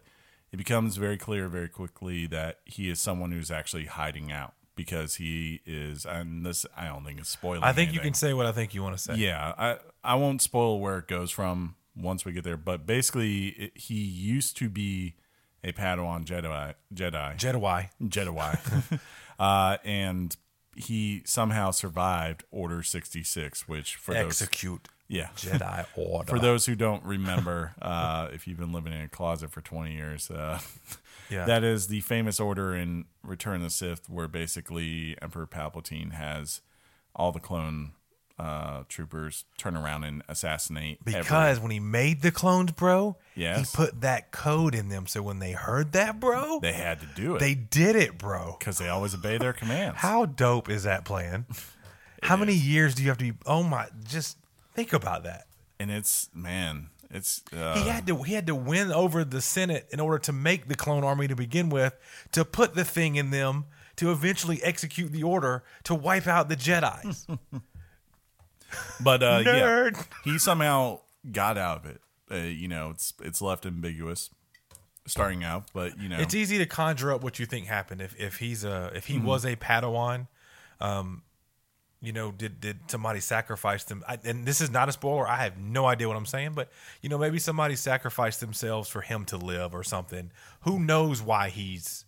it 0.51 0.57
becomes 0.57 0.97
very 0.97 1.17
clear 1.17 1.47
very 1.47 1.69
quickly 1.69 2.27
that 2.27 2.59
he 2.65 2.89
is 2.89 2.99
someone 2.99 3.31
who's 3.31 3.49
actually 3.49 3.85
hiding 3.85 4.31
out 4.31 4.53
because 4.75 5.15
he 5.15 5.61
is, 5.65 6.05
and 6.05 6.45
this 6.45 6.65
I 6.75 6.85
don't 6.85 7.03
think 7.03 7.19
is 7.19 7.27
spoiling. 7.27 7.63
I 7.63 7.73
think 7.73 7.93
you 7.93 7.99
can 7.99 8.13
say 8.13 8.33
what 8.33 8.45
I 8.45 8.51
think 8.51 8.73
you 8.73 8.83
want 8.83 8.95
to 8.95 9.01
say. 9.01 9.15
Yeah, 9.15 9.53
I 9.57 9.77
I 10.07 10.15
won't 10.15 10.41
spoil 10.41 10.79
where 10.79 10.97
it 10.99 11.07
goes 11.07 11.31
from 11.31 11.75
once 11.95 12.23
we 12.25 12.31
get 12.31 12.43
there, 12.43 12.57
but 12.57 12.85
basically 12.85 13.47
it, 13.47 13.77
he 13.77 13.95
used 13.95 14.55
to 14.57 14.69
be 14.69 15.15
a 15.63 15.73
Padawan 15.73 16.23
Jedi 16.25 16.73
Jedi 16.93 17.37
Jedi. 17.37 17.89
Jedi, 18.01 18.99
uh, 19.39 19.77
and 19.83 20.35
he 20.75 21.23
somehow 21.25 21.71
survived 21.71 22.43
Order 22.51 22.83
sixty 22.83 23.21
six, 23.23 23.67
which 23.67 23.95
for 23.95 24.13
those 24.13 24.41
Execute 24.41 24.87
yeah 25.09 25.27
Jedi 25.35 25.85
order. 25.95 26.29
for 26.29 26.39
those 26.39 26.65
who 26.67 26.75
don't 26.75 27.03
remember, 27.03 27.73
uh, 27.81 28.29
if 28.31 28.47
you've 28.47 28.59
been 28.59 28.71
living 28.71 28.93
in 28.93 29.01
a 29.01 29.09
closet 29.09 29.51
for 29.51 29.61
20 29.61 29.93
years, 29.93 30.29
uh, 30.31 30.59
Yeah. 31.29 31.45
that 31.45 31.63
is 31.63 31.87
the 31.87 31.99
famous 32.01 32.39
order 32.39 32.73
in 32.75 33.05
Return 33.23 33.57
of 33.57 33.63
the 33.63 33.69
Sith, 33.69 34.09
where 34.09 34.27
basically 34.29 35.17
Emperor 35.21 35.47
Palpatine 35.47 36.13
has 36.13 36.61
all 37.15 37.31
the 37.33 37.39
clone 37.39 37.91
uh, 38.39 38.83
troopers 38.87 39.45
turn 39.57 39.75
around 39.75 40.03
and 40.03 40.21
assassinate. 40.29 41.03
because 41.03 41.59
when 41.59 41.71
he 41.71 41.79
made 41.79 42.21
the 42.21 42.31
clones, 42.31 42.71
bro, 42.71 43.15
Yes. 43.35 43.71
he 43.71 43.75
put 43.77 44.01
that 44.01 44.31
code 44.31 44.75
in 44.75 44.89
them. 44.89 45.07
So 45.07 45.21
when 45.23 45.39
they 45.39 45.53
heard 45.53 45.91
that, 45.93 46.19
bro, 46.19 46.59
they 46.61 46.73
had 46.73 46.99
to 47.01 47.07
do 47.15 47.35
it 47.35 47.39
they 47.39 47.55
did 47.55 47.95
it, 47.95 48.17
bro. 48.17 48.55
because 48.59 48.77
they 48.77 48.89
always 48.89 49.15
obey 49.15 49.37
their 49.37 49.53
commands. 49.53 49.97
How 49.99 50.25
dope 50.25 50.69
is 50.69 50.83
that 50.83 51.03
plan? 51.05 51.45
How 52.23 52.35
many 52.35 52.53
years 52.53 52.95
do 52.95 53.03
you 53.03 53.09
have 53.09 53.17
to 53.19 53.31
be? 53.31 53.37
Oh 53.45 53.61
my! 53.63 53.87
Just 54.03 54.37
think 54.73 54.91
about 54.93 55.23
that. 55.23 55.45
and 55.79 55.89
it's 55.91 56.29
man, 56.33 56.89
it's 57.11 57.43
uh, 57.53 57.75
He 57.81 57.87
had 57.89 58.05
to 58.07 58.21
he 58.23 58.33
had 58.33 58.47
to 58.47 58.55
win 58.55 58.91
over 58.91 59.23
the 59.23 59.39
Senate 59.41 59.87
in 59.91 59.99
order 59.99 60.17
to 60.19 60.31
make 60.33 60.67
the 60.67 60.75
clone 60.75 61.03
army 61.03 61.27
to 61.27 61.35
begin 61.35 61.69
with, 61.69 61.95
to 62.31 62.43
put 62.43 62.73
the 62.75 62.83
thing 62.83 63.15
in 63.15 63.29
them, 63.29 63.65
to 63.97 64.11
eventually 64.11 64.61
execute 64.63 65.11
the 65.11 65.21
order 65.23 65.63
to 65.83 65.93
wipe 65.95 66.27
out 66.27 66.49
the 66.49 66.55
Jedi's. 66.55 67.27
but 68.99 69.23
uh, 69.23 69.41
yeah, 69.45 69.89
he 70.23 70.37
somehow 70.37 70.99
got 71.31 71.57
out 71.57 71.77
of 71.79 71.85
it. 71.85 72.01
Uh, 72.29 72.35
you 72.35 72.67
know, 72.67 72.89
it's 72.89 73.13
it's 73.21 73.41
left 73.41 73.65
ambiguous 73.65 74.29
starting 75.05 75.43
out, 75.43 75.69
but 75.73 75.99
you 75.99 76.09
know, 76.09 76.17
It's 76.19 76.35
easy 76.35 76.57
to 76.57 76.65
conjure 76.65 77.13
up 77.13 77.23
what 77.23 77.39
you 77.39 77.45
think 77.45 77.67
happened 77.67 78.01
if 78.01 78.19
if 78.19 78.37
he's 78.37 78.63
a 78.63 78.91
if 78.93 79.07
he 79.07 79.17
was 79.19 79.45
a 79.45 79.55
Padawan. 79.55 80.27
Um, 80.79 81.23
you 82.01 82.13
know, 82.13 82.31
did 82.31 82.59
did 82.59 82.91
somebody 82.91 83.19
sacrifice 83.19 83.83
them? 83.83 84.03
I, 84.07 84.19
and 84.23 84.45
this 84.45 84.61
is 84.61 84.69
not 84.69 84.87
a 84.89 84.91
spoiler. 84.91 85.27
I 85.27 85.37
have 85.43 85.57
no 85.57 85.85
idea 85.85 86.07
what 86.07 86.17
I'm 86.17 86.25
saying, 86.27 86.51
but 86.53 86.69
you 87.01 87.09
know, 87.09 87.17
maybe 87.17 87.39
somebody 87.39 87.75
sacrificed 87.75 88.39
themselves 88.39 88.87
for 88.89 89.01
him 89.01 89.25
to 89.25 89.37
live 89.37 89.73
or 89.73 89.83
something. 89.83 90.31
Who 90.61 90.79
knows 90.79 91.21
why 91.21 91.49
he's 91.49 92.05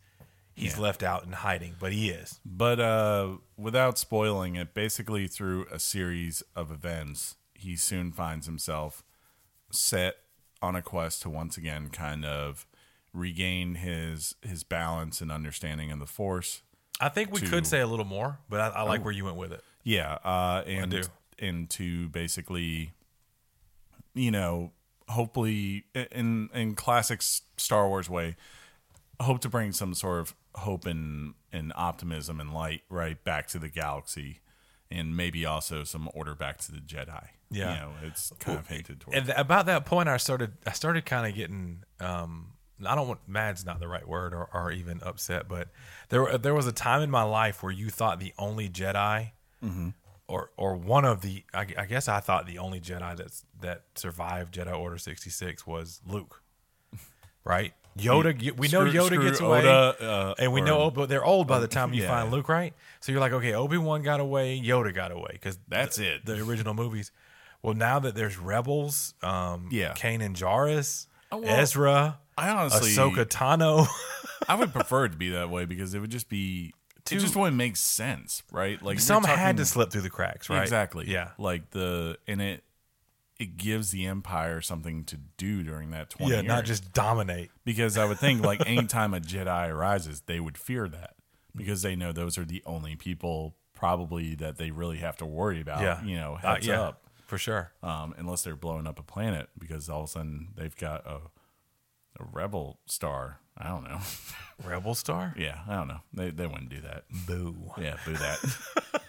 he's 0.60 0.78
left 0.78 1.02
out 1.04 1.24
in 1.24 1.32
hiding, 1.32 1.76
but 1.80 1.92
he 1.94 2.10
is. 2.10 2.40
But 2.46 2.80
uh, 2.80 3.38
without 3.58 3.98
spoiling 3.98 4.56
it, 4.56 4.74
basically 4.74 5.28
through 5.28 5.66
a 5.72 5.80
series 5.80 6.44
of 6.56 6.72
events, 6.72 7.36
he 7.54 7.76
soon 7.76 8.12
finds 8.12 8.46
himself 8.46 9.04
set 9.72 10.16
on 10.62 10.76
a 10.76 10.82
quest 10.82 11.22
to 11.24 11.30
once 11.30 11.58
again 11.58 11.90
kind 11.90 12.26
of 12.26 12.66
regain 13.14 13.76
his 13.76 14.36
his 14.42 14.64
balance 14.64 15.22
and 15.22 15.32
understanding 15.32 15.92
of 15.92 16.00
the 16.00 16.06
Force. 16.06 16.62
I 17.02 17.10
think 17.10 17.32
we 17.32 17.40
To- 17.40 17.48
could 17.50 17.66
say 17.66 17.80
a 17.80 17.88
little 17.88 18.06
more, 18.06 18.40
but 18.50 18.60
I, 18.60 18.68
I 18.70 18.82
like 18.84 19.04
where 19.04 19.14
you 19.14 19.26
went 19.26 19.38
with 19.38 19.54
it. 19.54 19.64
Yeah, 19.84 20.18
uh, 20.24 20.64
and 20.68 20.92
do. 20.92 21.04
and 21.40 21.70
to 21.72 22.10
basically, 22.10 22.92
you 24.14 24.32
know, 24.32 24.72
hopefully 25.08 25.86
in 26.12 26.50
in 26.54 26.76
classic 26.76 27.22
Star 27.22 27.88
Wars 27.88 28.10
way, 28.10 28.36
hope 29.20 29.42
to 29.42 29.50
bring 29.50 29.72
some 29.72 29.94
sort 29.94 30.20
of 30.20 30.36
hope 30.56 30.86
and 30.86 31.34
and 31.52 31.74
optimism 31.76 32.40
and 32.40 32.54
light 32.54 32.82
right 32.90 33.24
back 33.24 33.48
to 33.48 33.60
the 33.60 33.70
galaxy, 33.70 34.40
and 34.90 35.16
maybe 35.16 35.46
also 35.46 35.84
some 35.84 36.10
order 36.14 36.36
back 36.36 36.58
to 36.60 36.72
the 36.72 36.80
Jedi. 36.80 37.28
Yeah. 37.52 37.74
you 37.74 37.80
know, 37.80 37.92
it's 38.04 38.32
kind 38.40 38.60
of 38.60 38.68
hinted 38.68 39.00
towards. 39.00 39.18
And 39.18 39.26
th- 39.28 39.38
about 39.38 39.66
that 39.66 39.86
point, 39.86 40.08
I 40.08 40.18
started 40.18 40.54
I 40.66 40.72
started 40.72 41.06
kind 41.06 41.28
of 41.28 41.36
getting 41.36 41.84
um, 42.00 42.54
I 42.86 42.96
don't 42.96 43.08
want 43.08 43.22
mad's 43.28 43.66
not 43.66 43.80
the 43.80 43.88
right 43.88 44.08
word 44.08 44.34
or, 44.34 44.50
or 44.54 44.72
even 44.72 45.02
upset, 45.04 45.48
but 45.48 45.70
there 46.10 46.38
there 46.38 46.54
was 46.54 46.68
a 46.68 46.72
time 46.72 47.02
in 47.02 47.10
my 47.10 47.24
life 47.24 47.64
where 47.64 47.72
you 47.72 47.90
thought 47.90 48.20
the 48.20 48.34
only 48.38 48.70
Jedi 48.70 49.32
mm-hmm. 49.64 49.90
or 50.28 50.52
or 50.58 50.76
one 50.76 51.06
of 51.06 51.22
the 51.22 51.44
I, 51.54 51.68
I 51.78 51.86
guess 51.86 52.08
I 52.08 52.20
thought 52.20 52.46
the 52.46 52.60
only 52.60 52.80
Jedi 52.80 53.18
that's 53.18 53.46
that 53.62 53.84
survived 53.96 54.54
Jedi 54.54 54.78
Order 54.78 54.98
sixty 54.98 55.30
six 55.30 55.66
was 55.66 56.02
Luke, 56.08 56.42
right? 57.44 57.74
Yoda, 58.00 58.58
we 58.58 58.68
know 58.70 58.88
Screw- 58.88 59.00
Yoda 59.02 59.06
screw 59.06 59.24
gets 59.24 59.40
away, 59.40 59.60
Oda, 59.60 59.96
uh, 60.02 60.34
and 60.40 60.54
we 60.54 60.62
or- 60.62 60.66
know, 60.66 60.92
but 60.92 61.10
they're 61.10 61.24
old 61.26 61.48
by 61.48 61.60
the 61.60 61.68
time 61.68 61.94
you 61.94 62.04
yeah. 62.04 62.08
find 62.10 62.32
Luke, 62.32 62.50
right? 62.50 62.74
So 63.00 63.12
you're 63.12 63.22
like, 63.22 63.34
okay, 63.34 63.54
Obi 63.54 63.78
Wan 63.78 64.02
got 64.02 64.20
away, 64.20 64.60
Yoda 64.62 64.94
got 64.94 65.12
away, 65.12 65.30
because 65.34 65.58
That's 65.68 65.98
it. 66.00 66.26
The 66.26 66.42
original 66.42 66.74
movies. 66.74 67.12
Well, 67.62 67.74
now 67.74 68.00
that 68.00 68.16
there's 68.16 68.38
rebels, 68.38 69.14
um, 69.22 69.68
Yeah. 69.72 69.94
Kanan 69.94 70.34
Jarrus, 70.36 71.08
well, 71.32 71.44
Ezra, 71.46 72.20
I 72.38 72.50
honestly, 72.50 72.92
Ahsoka 72.92 73.26
Tano. 73.26 73.88
I 74.48 74.56
would 74.56 74.72
prefer 74.74 75.06
it 75.06 75.10
to 75.10 75.18
be 75.18 75.30
that 75.32 75.50
way 75.50 75.66
because 75.66 75.94
it 75.94 76.00
would 76.00 76.10
just 76.12 76.30
be. 76.30 76.74
It 77.12 77.18
just 77.18 77.36
wouldn't 77.36 77.58
make 77.58 77.76
sense, 77.76 78.44
right? 78.52 78.80
Like 78.84 78.96
you're 78.98 79.02
Some 79.02 79.24
had 79.24 79.58
to 79.58 79.66
slip 79.66 79.90
through 79.92 80.02
the 80.02 80.12
cracks, 80.12 80.48
right? 80.48 80.62
Exactly. 80.62 81.06
Yeah. 81.08 81.30
Like 81.40 81.72
the 81.72 82.18
and 82.28 82.40
it 82.40 82.64
it 83.40 83.58
gives 83.58 83.92
the 83.92 84.06
empire 84.06 84.60
something 84.62 85.06
to 85.06 85.18
do 85.38 85.64
during 85.64 85.92
that 85.92 86.10
twenty 86.10 86.32
Yeah, 86.32 86.42
years. 86.42 86.48
not 86.48 86.66
just 86.66 86.92
dominate. 86.94 87.50
because 87.66 87.98
I 87.98 88.06
would 88.06 88.20
think 88.20 88.44
like 88.44 88.62
anytime 88.68 89.14
a 89.14 89.20
Jedi 89.20 89.70
arises, 89.70 90.22
they 90.26 90.40
would 90.40 90.58
fear 90.58 90.88
that 90.90 91.16
because 91.56 91.82
they 91.82 91.96
know 91.96 92.12
those 92.12 92.38
are 92.38 92.46
the 92.46 92.62
only 92.66 92.96
people 92.96 93.56
probably 93.74 94.36
that 94.36 94.58
they 94.58 94.72
really 94.72 94.98
have 94.98 95.16
to 95.18 95.26
worry 95.26 95.62
about. 95.62 95.82
Yeah, 95.82 96.04
You 96.04 96.18
know, 96.18 96.34
Uh, 96.44 96.56
heads 96.56 96.68
yeah, 96.68 96.82
up. 96.82 97.04
for 97.26 97.38
sure. 97.38 97.72
Um, 97.82 98.14
unless 98.18 98.44
they're 98.44 98.58
blowing 98.58 98.86
up 98.86 99.00
a 99.00 99.04
planet 99.04 99.50
because 99.58 99.90
all 99.90 100.02
of 100.04 100.10
a 100.10 100.12
sudden 100.12 100.50
they've 100.56 100.76
got 100.76 101.06
a 101.08 101.20
a 102.20 102.26
rebel 102.34 102.80
star. 102.88 103.40
I 103.58 103.68
don't 103.70 103.84
know. 103.86 104.00
Rebel 104.66 104.96
Star. 104.96 105.34
Yeah, 105.38 105.60
I 105.68 105.76
don't 105.76 105.88
know. 105.88 106.00
They 106.14 106.32
they 106.32 106.48
wouldn't 106.48 106.70
do 106.70 106.82
that. 106.82 107.06
Boo. 107.28 107.72
Yeah, 107.78 107.96
boo 108.06 108.14
that. 108.14 108.40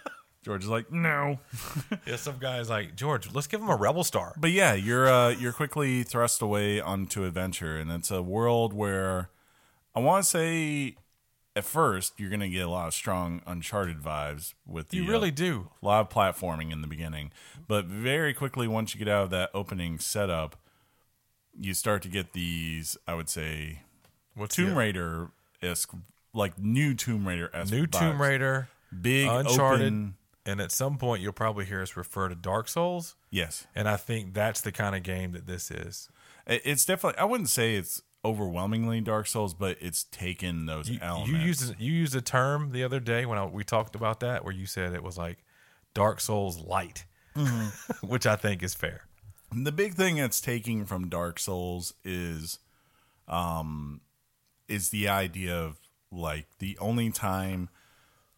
George 0.43 0.63
is 0.63 0.69
like, 0.69 0.91
no. 0.91 1.39
Yeah, 2.07 2.15
some 2.15 2.37
guys 2.39 2.69
like 2.69 2.95
George. 2.95 3.31
Let's 3.33 3.47
give 3.47 3.61
him 3.61 3.69
a 3.69 3.75
Rebel 3.75 4.03
Star. 4.03 4.33
But 4.37 4.51
yeah, 4.51 4.73
you're 4.73 5.07
uh, 5.07 5.29
you're 5.29 5.53
quickly 5.53 6.03
thrust 6.03 6.41
away 6.41 6.79
onto 6.81 7.23
adventure, 7.25 7.77
and 7.77 7.91
it's 7.91 8.09
a 8.11 8.21
world 8.21 8.73
where 8.73 9.29
I 9.95 9.99
want 9.99 10.23
to 10.23 10.29
say 10.29 10.95
at 11.55 11.63
first 11.65 12.19
you're 12.19 12.29
gonna 12.29 12.49
get 12.49 12.65
a 12.65 12.69
lot 12.69 12.87
of 12.87 12.93
strong 12.93 13.41
Uncharted 13.45 13.99
vibes 14.01 14.53
with 14.65 14.89
the, 14.89 14.97
You 14.97 15.05
uh, 15.05 15.11
really 15.11 15.31
do. 15.31 15.69
a 15.81 15.85
lot 15.85 15.99
of 16.01 16.09
platforming 16.09 16.71
in 16.71 16.81
the 16.81 16.87
beginning, 16.87 17.31
but 17.67 17.85
very 17.85 18.33
quickly 18.33 18.67
once 18.67 18.95
you 18.95 18.99
get 18.99 19.09
out 19.09 19.25
of 19.25 19.29
that 19.31 19.49
opening 19.53 19.99
setup, 19.99 20.55
you 21.59 21.73
start 21.73 22.01
to 22.03 22.07
get 22.09 22.33
these 22.33 22.97
I 23.07 23.13
would 23.13 23.29
say 23.29 23.81
What's 24.33 24.55
Tomb 24.55 24.75
Raider 24.77 25.29
esque 25.61 25.91
like 26.33 26.57
new 26.57 26.95
Tomb 26.95 27.27
Raider 27.27 27.51
esque 27.53 27.71
New 27.73 27.85
Tomb 27.85 28.19
Raider, 28.21 28.69
big 29.01 29.27
Uncharted, 29.27 29.81
open 29.87 30.15
and 30.45 30.59
at 30.61 30.71
some 30.71 30.97
point 30.97 31.21
you'll 31.21 31.33
probably 31.33 31.65
hear 31.65 31.81
us 31.81 31.95
refer 31.95 32.27
to 32.29 32.35
Dark 32.35 32.67
Souls. 32.67 33.15
yes 33.29 33.67
And 33.75 33.87
I 33.87 33.97
think 33.97 34.33
that's 34.33 34.61
the 34.61 34.71
kind 34.71 34.95
of 34.95 35.03
game 35.03 35.31
that 35.33 35.45
this 35.47 35.69
is. 35.71 36.09
It's 36.47 36.85
definitely. 36.85 37.19
I 37.19 37.25
wouldn't 37.25 37.49
say 37.49 37.75
it's 37.75 38.01
overwhelmingly 38.25 39.01
Dark 39.01 39.27
Souls, 39.27 39.53
but 39.53 39.77
it's 39.79 40.03
taken 40.05 40.65
those 40.65 40.89
You, 40.89 40.99
elements. 41.01 41.31
you 41.31 41.37
used 41.39 41.75
you 41.79 41.91
used 41.93 42.15
a 42.15 42.21
term 42.21 42.71
the 42.71 42.83
other 42.83 42.99
day 42.99 43.25
when 43.25 43.37
I, 43.37 43.45
we 43.45 43.63
talked 43.63 43.95
about 43.95 44.19
that, 44.21 44.43
where 44.43 44.53
you 44.53 44.65
said 44.65 44.93
it 44.93 45.03
was 45.03 45.17
like 45.17 45.37
Dark 45.93 46.19
Souls 46.21 46.57
light, 46.59 47.05
Mm-hmm. 47.35 48.07
which 48.07 48.25
I 48.25 48.35
think 48.35 48.61
is 48.63 48.73
fair. 48.73 49.05
the 49.53 49.71
big 49.71 49.93
thing 49.93 50.15
that's 50.17 50.41
taking 50.41 50.85
from 50.85 51.07
Dark 51.09 51.39
Souls 51.39 51.93
is, 52.03 52.59
um, 53.27 54.01
is 54.67 54.89
the 54.89 55.07
idea 55.07 55.55
of 55.55 55.79
like 56.11 56.47
the 56.59 56.77
only 56.79 57.09
time 57.11 57.69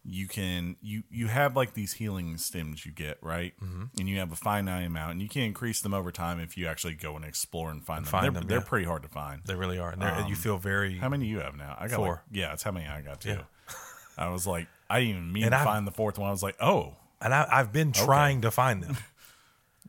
you 0.06 0.28
can 0.28 0.76
you 0.82 1.02
you 1.10 1.28
have 1.28 1.56
like 1.56 1.72
these 1.74 1.94
healing 1.94 2.34
stims 2.36 2.84
you 2.84 2.92
get 2.92 3.16
right, 3.22 3.54
Mm-hmm. 3.62 3.84
and 3.98 4.08
you 4.08 4.18
have 4.18 4.32
a 4.32 4.36
finite 4.36 4.86
amount, 4.86 5.12
and 5.12 5.22
you 5.22 5.28
can 5.28 5.42
increase 5.42 5.80
them 5.80 5.94
over 5.94 6.12
time 6.12 6.38
if 6.40 6.56
you 6.58 6.66
actually 6.66 6.94
go 6.94 7.16
and 7.16 7.24
explore 7.24 7.70
and 7.70 7.82
find 7.84 8.04
them. 8.04 8.10
find 8.10 8.24
they're 8.24 8.32
them, 8.32 8.48
they're 8.48 8.58
yeah. 8.58 8.64
pretty 8.64 8.84
hard 8.86 9.02
to 9.02 9.08
find. 9.08 9.40
They 9.46 9.54
really 9.54 9.78
are, 9.78 9.90
and 9.90 10.02
they're- 10.02 10.24
you 10.28 10.34
feel 10.36 10.58
very 10.58 10.96
How 10.98 11.08
many 11.08 11.26
you 11.26 11.40
have 11.40 11.56
now? 11.56 11.76
I 11.78 11.88
got 11.88 11.96
Four. 11.96 12.08
Like, 12.08 12.20
yeah, 12.32 12.48
that's 12.48 12.62
how 12.62 12.72
many 12.72 12.86
I 12.86 13.00
got 13.00 13.20
too. 13.20 13.30
Yeah. 13.30 13.42
I 14.18 14.28
was 14.28 14.46
like, 14.46 14.66
I 14.90 15.00
didn't 15.00 15.10
even 15.16 15.32
mean 15.32 15.44
And 15.44 15.52
to 15.52 15.56
I've- 15.58 15.64
find 15.64 15.86
the 15.86 15.90
fourth 15.92 16.18
one. 16.18 16.28
I 16.28 16.32
was 16.32 16.42
like, 16.42 16.56
oh. 16.60 16.94
and 17.20 17.32
I, 17.34 17.48
I've 17.50 17.72
been 17.72 17.92
trying 17.92 18.42
to 18.42 18.50
find 18.50 18.82
them. 18.82 18.96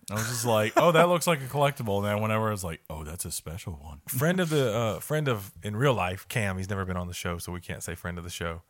I 0.12 0.14
was 0.14 0.28
just 0.28 0.46
like, 0.46 0.74
oh, 0.78 0.92
that 0.92 1.10
looks 1.10 1.26
like 1.28 1.42
a 1.42 1.46
collectible. 1.48 1.98
And 1.98 2.06
then 2.06 2.22
whenever 2.22 2.48
I 2.48 2.52
was 2.52 2.64
like, 2.64 2.80
oh, 2.92 3.04
that's 3.04 3.26
a 3.26 3.32
special 3.32 3.74
one. 3.82 4.02
friend 4.08 4.40
of 4.40 4.50
the 4.50 4.72
uh, 4.74 5.00
friend 5.00 5.28
of 5.28 5.52
in 5.64 5.76
real 5.76 5.96
life, 5.96 6.28
Cam. 6.30 6.58
He's 6.58 6.70
never 6.70 6.86
been 6.86 6.96
on 6.96 7.08
the 7.08 7.14
show, 7.14 7.38
so 7.40 7.52
we 7.52 7.60
can't 7.60 7.82
say 7.84 7.96
friend 7.96 8.18
of 8.20 8.24
the 8.24 8.30
show. 8.30 8.62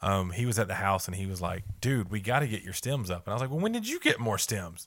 Um, 0.00 0.30
he 0.30 0.46
was 0.46 0.58
at 0.58 0.68
the 0.68 0.74
house 0.74 1.06
and 1.08 1.16
he 1.16 1.26
was 1.26 1.40
like, 1.42 1.64
"Dude, 1.80 2.10
we 2.10 2.20
got 2.20 2.40
to 2.40 2.46
get 2.48 2.62
your 2.62 2.72
stems 2.72 3.10
up." 3.10 3.26
And 3.26 3.32
I 3.32 3.34
was 3.34 3.40
like, 3.42 3.50
"Well, 3.50 3.60
when 3.60 3.72
did 3.72 3.88
you 3.88 3.98
get 4.00 4.20
more 4.20 4.38
stems?" 4.38 4.86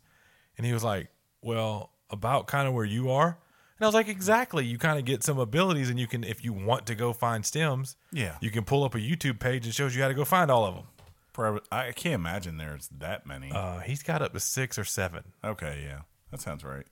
And 0.58 0.66
he 0.66 0.74
was 0.74 0.84
like, 0.84 1.10
"Well, 1.42 1.92
about 2.10 2.48
kind 2.48 2.68
of 2.68 2.74
where 2.74 2.86
you 2.86 3.12
are." 3.12 3.38
And 3.78 3.86
I 3.86 3.88
was 3.88 3.94
like, 3.96 4.08
"Exactly. 4.08 4.66
You 4.66 4.78
kind 4.78 4.98
of 5.00 5.06
get 5.06 5.24
some 5.24 5.38
abilities, 5.40 5.90
and 5.90 6.00
you 6.00 6.08
can, 6.08 6.24
if 6.24 6.44
you 6.46 6.54
want 6.54 6.86
to 6.88 6.96
go 6.96 7.12
find 7.14 7.46
stems, 7.46 7.96
Yeah. 8.12 8.38
you 8.40 8.52
can 8.52 8.64
pull 8.64 8.84
up 8.84 8.94
a 8.96 9.00
YouTube 9.00 9.40
page 9.40 9.66
and 9.66 9.74
shows 9.76 9.96
you 9.96 10.02
how 10.02 10.08
to 10.08 10.14
go 10.14 10.24
find 10.26 10.50
all 10.52 10.66
of 10.66 10.76
them." 10.76 10.86
Probably, 11.34 11.62
I 11.72 11.92
can't 11.94 12.16
imagine 12.16 12.58
there's 12.58 12.90
that 13.00 13.26
many. 13.26 13.52
Uh, 13.52 13.80
he's 13.80 14.04
got 14.04 14.22
up 14.22 14.34
to 14.34 14.40
six 14.40 14.78
or 14.78 14.84
seven. 14.84 15.24
okay, 15.44 15.82
yeah. 15.86 16.02
That 16.30 16.42
sounds 16.42 16.64
right. 16.64 16.86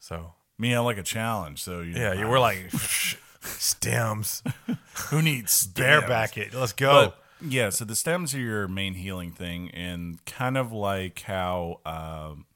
So 0.00 0.34
Me, 0.58 0.74
I 0.74 0.80
like 0.80 0.98
a 0.98 1.02
challenge. 1.02 1.62
So, 1.62 1.80
you 1.80 1.92
yeah, 1.92 2.12
know, 2.14 2.20
you 2.20 2.26
were 2.28 2.38
like 2.40 2.70
stems, 3.40 4.42
who 5.10 5.22
needs 5.22 5.52
stems? 5.52 5.74
bareback 5.74 6.36
it. 6.38 6.54
Let's 6.54 6.72
go. 6.72 7.06
But 7.06 7.22
yeah, 7.40 7.70
so 7.70 7.84
the 7.84 7.96
stems 7.96 8.34
are 8.34 8.40
your 8.40 8.68
main 8.68 8.94
healing 8.94 9.32
thing, 9.32 9.70
and 9.70 10.24
kind 10.24 10.56
of 10.56 10.72
like 10.72 11.22
how 11.22 11.80
um, 11.86 12.46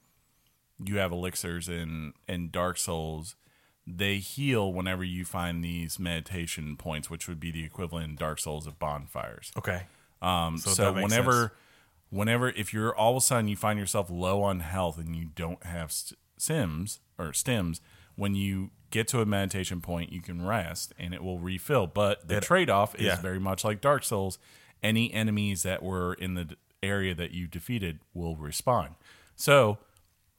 you 0.84 0.98
have 0.98 1.12
elixirs 1.12 1.68
in 1.68 2.14
in 2.28 2.50
Dark 2.50 2.78
Souls, 2.78 3.36
they 3.86 4.18
heal 4.18 4.72
whenever 4.72 5.04
you 5.04 5.24
find 5.24 5.64
these 5.64 5.98
meditation 5.98 6.76
points, 6.76 7.10
which 7.10 7.28
would 7.28 7.40
be 7.40 7.50
the 7.50 7.64
equivalent 7.64 8.10
in 8.10 8.16
Dark 8.16 8.38
Souls 8.38 8.66
of 8.66 8.78
bonfires. 8.78 9.52
okay. 9.56 9.82
Um, 10.20 10.58
So 10.58 10.70
so 10.70 10.92
whenever, 10.92 11.32
sense. 11.32 11.52
whenever, 12.10 12.50
if 12.50 12.72
you're 12.72 12.94
all 12.94 13.12
of 13.12 13.16
a 13.16 13.20
sudden 13.20 13.48
you 13.48 13.56
find 13.56 13.78
yourself 13.78 14.08
low 14.08 14.42
on 14.42 14.60
health 14.60 14.98
and 14.98 15.16
you 15.16 15.30
don't 15.34 15.64
have 15.64 15.90
st- 15.90 16.18
sims 16.38 17.00
or 17.18 17.32
stems, 17.32 17.80
when 18.14 18.34
you 18.36 18.70
get 18.90 19.08
to 19.08 19.20
a 19.20 19.26
meditation 19.26 19.80
point, 19.80 20.12
you 20.12 20.20
can 20.20 20.46
rest 20.46 20.92
and 20.98 21.12
it 21.12 21.24
will 21.24 21.40
refill. 21.40 21.88
But 21.88 22.28
the 22.28 22.40
trade 22.40 22.70
off 22.70 22.94
is 22.94 23.02
yeah. 23.02 23.20
very 23.20 23.40
much 23.40 23.64
like 23.64 23.80
Dark 23.80 24.04
Souls. 24.04 24.38
Any 24.82 25.12
enemies 25.12 25.62
that 25.62 25.82
were 25.82 26.14
in 26.14 26.34
the 26.34 26.56
area 26.82 27.14
that 27.14 27.30
you 27.30 27.46
defeated 27.46 28.00
will 28.14 28.36
respawn. 28.36 28.96
So, 29.36 29.78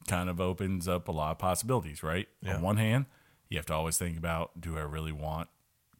kind 0.07 0.29
of 0.29 0.41
opens 0.41 0.87
up 0.87 1.07
a 1.07 1.11
lot 1.11 1.31
of 1.31 1.39
possibilities, 1.39 2.03
right? 2.03 2.27
Yeah. 2.41 2.55
On 2.57 2.61
one 2.61 2.77
hand, 2.77 3.05
you 3.49 3.57
have 3.57 3.65
to 3.67 3.73
always 3.73 3.97
think 3.97 4.17
about 4.17 4.59
do 4.59 4.77
I 4.77 4.81
really 4.81 5.13
want 5.13 5.47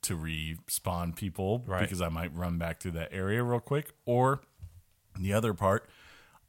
to 0.02 0.18
respawn 0.18 1.16
people 1.16 1.64
Right. 1.66 1.82
because 1.82 2.02
I 2.02 2.10
might 2.10 2.36
run 2.36 2.58
back 2.58 2.80
to 2.82 2.92
that 2.92 3.10
area 3.14 3.42
real 3.44 3.62
quick. 3.62 3.94
Or 4.06 4.42
the 5.18 5.32
other 5.32 5.54
part, 5.54 5.90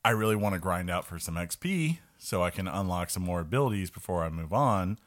I 0.05 0.11
really 0.11 0.35
want 0.37 0.55
to 0.55 0.59
grind 0.59 0.91
out 0.91 1.05
for 1.07 1.21
some 1.21 1.37
XP 1.37 1.99
so 2.19 2.43
I 2.43 2.51
can 2.51 2.67
unlock 2.67 3.11
some 3.11 3.23
more 3.23 3.41
abilities 3.41 3.91
before 3.91 4.25
I 4.25 4.29
move 4.31 4.53
on. 4.53 4.99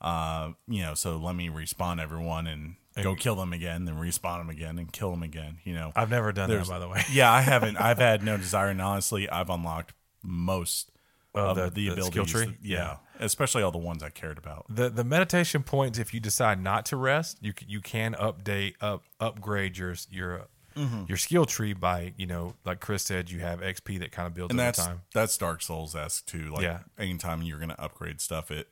Uh, 0.00 0.52
you 0.68 0.82
know, 0.82 0.92
so 0.92 1.16
let 1.16 1.34
me 1.34 1.48
respawn 1.48 1.98
everyone 2.02 2.46
and, 2.46 2.74
go 3.02 3.14
kill 3.14 3.34
them 3.36 3.52
again, 3.52 3.84
then 3.86 3.96
respawn 3.96 4.38
them 4.38 4.50
again 4.50 4.78
and 4.78 4.92
kill 4.92 5.10
them 5.10 5.22
again. 5.22 5.58
You 5.64 5.74
know, 5.74 5.92
I've 5.96 6.10
never 6.10 6.32
done 6.32 6.48
that, 6.50 6.68
by 6.68 6.78
the 6.78 6.88
way. 6.88 7.02
yeah, 7.12 7.32
I 7.32 7.40
haven't. 7.40 7.76
I've 7.80 7.98
had 7.98 8.22
no 8.22 8.36
desire, 8.36 8.68
and 8.68 8.80
honestly, 8.80 9.28
I've 9.28 9.50
unlocked 9.50 9.92
most 10.22 10.90
Oh, 11.36 11.46
of 11.48 11.56
the- 11.56 11.62
the, 11.64 11.70
the 11.70 11.88
abilities. 11.88 12.06
skill 12.12 12.26
tree? 12.26 12.46
that- 12.46 12.56
yeah, 12.62 12.96
especially 13.18 13.64
all 13.64 13.72
the 13.72 13.78
ones 13.78 14.04
I 14.04 14.10
cared 14.10 14.38
about. 14.38 14.66
the 14.68 14.88
the 14.88 15.02
meditation 15.02 15.64
points 15.64 15.98
if 15.98 16.14
you 16.14 16.20
decide 16.20 16.62
not 16.62 16.86
to 16.86 16.96
rest 16.96 17.38
you 17.40 17.52
you 17.66 17.80
can 17.80 18.14
update 18.14 18.74
up 18.80 19.02
upgrade 19.18 19.76
your 19.76 19.96
your 20.10 20.46
Mm-hmm. 20.76 21.04
your 21.06 21.16
skill 21.16 21.44
tree 21.44 21.72
by 21.72 22.14
you 22.16 22.26
know 22.26 22.54
like 22.64 22.80
chris 22.80 23.04
said 23.04 23.30
you 23.30 23.38
have 23.38 23.60
xp 23.60 23.96
that 24.00 24.10
kind 24.10 24.26
of 24.26 24.34
builds 24.34 24.50
and 24.50 24.58
over 24.60 24.66
that's 24.66 24.84
time 24.84 25.02
that's 25.12 25.36
Dark 25.38 25.62
Souls 25.62 25.94
esque 25.94 26.26
too. 26.26 26.50
Like 26.52 26.62
Yeah. 26.62 26.80
anytime 26.98 27.42
you're 27.42 27.60
gonna 27.60 27.76
upgrade 27.78 28.20
stuff, 28.20 28.50
it 28.50 28.68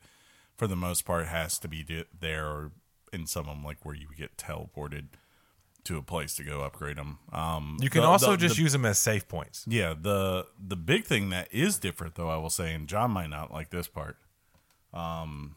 for 0.57 0.67
the 0.67 0.75
most 0.75 1.05
part 1.05 1.27
has 1.27 1.57
to 1.59 1.69
be 1.69 1.85
there 2.19 2.45
or 2.45 2.71
in 3.13 3.27
some 3.27 3.47
of 3.47 3.55
them 3.55 3.63
like 3.63 3.85
where 3.85 3.95
you 3.95 4.07
get 4.17 4.35
teleported 4.37 5.05
to 5.85 5.97
a 5.97 6.01
place 6.01 6.33
to 6.35 6.43
go 6.43 6.61
upgrade 6.61 6.95
them. 6.97 7.19
Um, 7.33 7.77
you 7.81 7.89
can 7.89 8.01
the- 8.01 8.07
also 8.07 8.31
the- 8.31 8.37
just 8.37 8.55
the- 8.55 8.61
use 8.63 8.71
them 8.71 8.85
as 8.85 8.97
safe 8.99 9.27
points 9.27 9.65
yeah 9.67 9.93
the 9.99 10.47
the 10.57 10.75
big 10.77 11.03
thing 11.05 11.29
that 11.31 11.47
is 11.53 11.77
different 11.77 12.15
though 12.15 12.29
I 12.29 12.37
will 12.37 12.49
say, 12.49 12.73
and 12.73 12.87
John 12.87 13.11
might 13.11 13.29
not 13.29 13.51
like 13.51 13.69
this 13.69 13.87
part. 13.87 14.17
Um, 14.93 15.55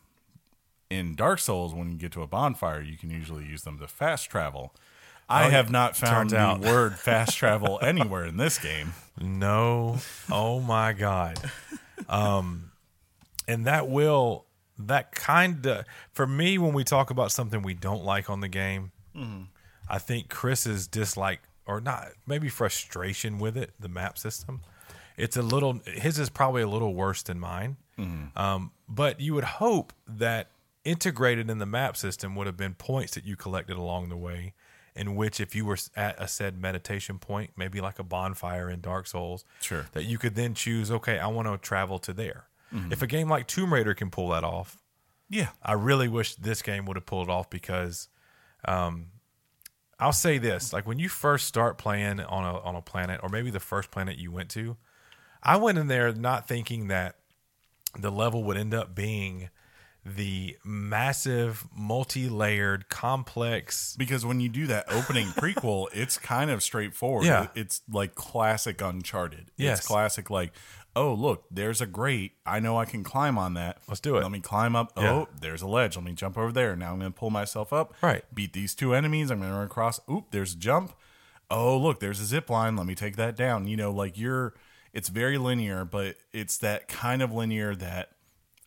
in 0.91 1.15
Dark 1.15 1.39
Souls, 1.41 1.75
when 1.75 1.91
you 1.93 1.99
get 1.99 2.13
to 2.13 2.23
a 2.23 2.27
bonfire, 2.27 2.81
you 2.81 2.97
can 2.97 3.11
usually 3.11 3.45
use 3.45 3.63
them 3.63 3.79
to 3.81 3.87
fast 3.89 4.31
travel. 4.31 4.75
I 5.29 5.47
Oh, 5.47 5.51
have 5.51 5.71
not 5.71 5.97
found 5.97 6.31
the 6.31 6.39
out. 6.39 6.61
word 6.61 6.95
fast 6.99 7.37
travel 7.37 7.79
anywhere 7.83 8.25
in 8.25 8.37
this 8.37 8.59
game. 8.59 8.95
no 9.21 9.99
oh 10.31 10.61
my 10.61 10.93
god 10.93 11.51
um 12.09 12.71
and 13.49 13.65
that 13.67 13.89
will 13.89 14.45
that 14.79 15.13
kind 15.13 15.65
of 15.67 15.85
for 16.13 16.27
me 16.27 16.59
when 16.59 16.73
we 16.75 16.85
talk 16.85 17.11
about 17.11 17.33
something 17.33 17.63
we 17.63 17.75
don't 17.75 18.05
like 18.05 18.29
on 18.31 18.41
the 18.41 18.49
game 18.49 18.93
i 19.89 19.99
think 19.99 20.29
chris's 20.29 20.87
dislike 20.87 21.41
or 21.67 21.81
not 21.81 22.09
maybe 22.27 22.49
frustration 22.49 23.39
with 23.39 23.57
it 23.57 23.73
the 23.81 23.89
map 23.89 24.19
system 24.19 24.61
it's 25.17 25.37
a 25.37 25.43
little 25.43 25.81
his 25.87 26.19
is 26.19 26.29
probably 26.29 26.61
a 26.61 26.69
little 26.69 26.93
worse 26.95 27.23
than 27.23 27.41
mine. 27.41 27.79
Um, 28.37 28.73
but 28.87 29.19
you 29.21 29.33
would 29.33 29.45
hope 29.45 29.95
that 30.07 30.49
integrated 30.85 31.49
in 31.49 31.57
the 31.57 31.65
map 31.65 31.97
system 31.97 32.37
would 32.37 32.47
have 32.47 32.59
been 32.59 32.75
points 32.75 33.15
that 33.15 33.25
you 33.25 33.35
collected 33.37 33.79
along 33.79 34.11
the 34.11 34.17
way 34.19 34.53
in 34.95 35.17
which 35.17 35.41
if 35.41 35.55
you 35.55 35.65
were 35.65 35.79
at 35.97 36.15
a 36.23 36.29
said 36.29 36.61
meditation 36.61 37.19
point 37.19 37.53
maybe 37.57 37.81
like 37.81 37.99
a 37.99 38.05
bonfire 38.05 38.69
in 38.69 38.83
dark 38.83 39.07
souls 39.07 39.47
Sure. 39.63 39.87
that 39.93 40.05
you 40.05 40.19
could 40.19 40.35
then 40.35 40.53
choose 40.53 40.91
okay 40.91 41.19
i 41.19 41.27
want 41.27 41.49
to 41.49 41.57
travel 41.57 41.99
to 42.01 42.13
there 42.13 42.45
Mm-hmm. 42.77 42.93
if 42.93 43.03
a 43.03 43.07
game 43.07 43.29
like 43.29 43.47
tomb 43.47 43.73
raider 43.73 43.95
can 43.95 44.11
pull 44.11 44.29
that 44.31 44.45
off 44.45 44.79
Yeah, 45.29 45.49
I 45.63 45.73
really 45.73 46.09
wish 46.09 46.35
this 46.37 46.63
game 46.63 46.87
would 46.87 46.97
have 46.97 47.07
pulled 47.07 47.29
it 47.29 47.31
off 47.31 47.51
because 47.51 48.09
um, 48.65 49.09
I'll 49.99 50.13
say 50.13 50.39
this: 50.39 50.73
like 50.73 50.87
when 50.87 50.99
you 50.99 51.09
first 51.09 51.47
start 51.47 51.79
playing 51.79 52.21
on 52.21 52.45
a 52.45 52.59
on 52.61 52.77
a 52.77 52.83
planet, 52.83 53.21
or 53.23 53.29
maybe 53.29 53.51
the 53.51 53.61
first 53.61 53.91
planet 53.91 54.19
you 54.19 54.31
went 54.31 54.51
to, 54.51 54.77
I 55.43 55.57
went 55.57 55.79
in 55.79 55.89
there 55.89 56.13
not 56.13 56.47
thinking 56.47 56.89
that 56.89 57.17
the 57.99 58.11
level 58.11 58.45
would 58.45 58.57
end 58.57 58.75
up 58.75 58.95
being 58.95 59.49
the 60.05 60.57
massive, 60.65 61.67
multi-layered, 61.75 62.89
complex. 62.89 63.97
because 63.97 64.25
when 64.25 64.39
you 64.39 64.49
do 64.49 64.69
that 64.69 64.85
opening 64.93 65.27
prequel, 65.31 65.89
it's 65.93 66.17
kind 66.17 66.51
of 66.51 66.63
straightforward. 66.63 67.27
Yeah. 67.27 67.49
It's 67.57 67.81
like 67.91 68.15
classic 68.15 68.81
Uncharted. 68.81 69.51
Yes. 69.57 69.79
It's 69.79 69.89
classic 69.89 70.31
like, 70.31 70.53
oh 70.97 71.13
look, 71.15 71.45
there's 71.51 71.81
a 71.81 71.87
grate. 71.87 72.33
I 72.45 72.59
know 72.59 72.77
I 72.77 72.87
can 72.87 73.05
climb 73.05 73.39
on 73.39 73.55
that. 73.55 73.79
Let's 73.87 74.01
do 74.01 74.17
it. 74.17 74.23
Let 74.23 74.33
me 74.33 74.41
climb 74.41 74.75
up. 74.75 74.93
Yeah. 74.97 75.13
Oh, 75.13 75.29
there's 75.41 75.63
a 75.63 75.69
ledge. 75.69 75.95
Let 75.95 76.05
me 76.05 76.15
jump 76.15 76.37
over 76.37 76.51
there. 76.51 76.75
Now 76.75 76.93
I'm 76.93 76.99
going 76.99 77.13
to 77.13 77.17
pull 77.17 77.31
myself 77.31 77.73
up. 77.73 77.95
Right. 78.03 78.25
Beat 78.35 78.55
these 78.55 78.75
two 78.75 78.95
enemies. 78.95 79.31
I'm 79.31 79.39
going 79.39 79.51
to 79.51 79.57
run 79.57 79.67
across. 79.67 80.01
Oop, 80.11 80.31
there's 80.31 80.55
a 80.55 80.57
jump. 80.57 80.95
Oh, 81.51 81.79
look, 81.79 82.01
there's 82.01 82.19
a 82.19 82.25
zip 82.25 82.51
line. 82.51 82.75
Let 82.75 82.87
me 82.87 82.97
take 82.97 83.15
that 83.17 83.37
down. 83.37 83.69
You 83.69 83.77
know, 83.77 83.93
like 83.93 84.19
you're 84.19 84.55
it's 84.93 85.11
very 85.11 85.37
linear, 85.37 85.85
but 85.85 86.17
it's 86.33 86.57
that 86.59 86.89
kind 86.89 87.21
of 87.21 87.31
linear 87.31 87.77
that 87.77 88.13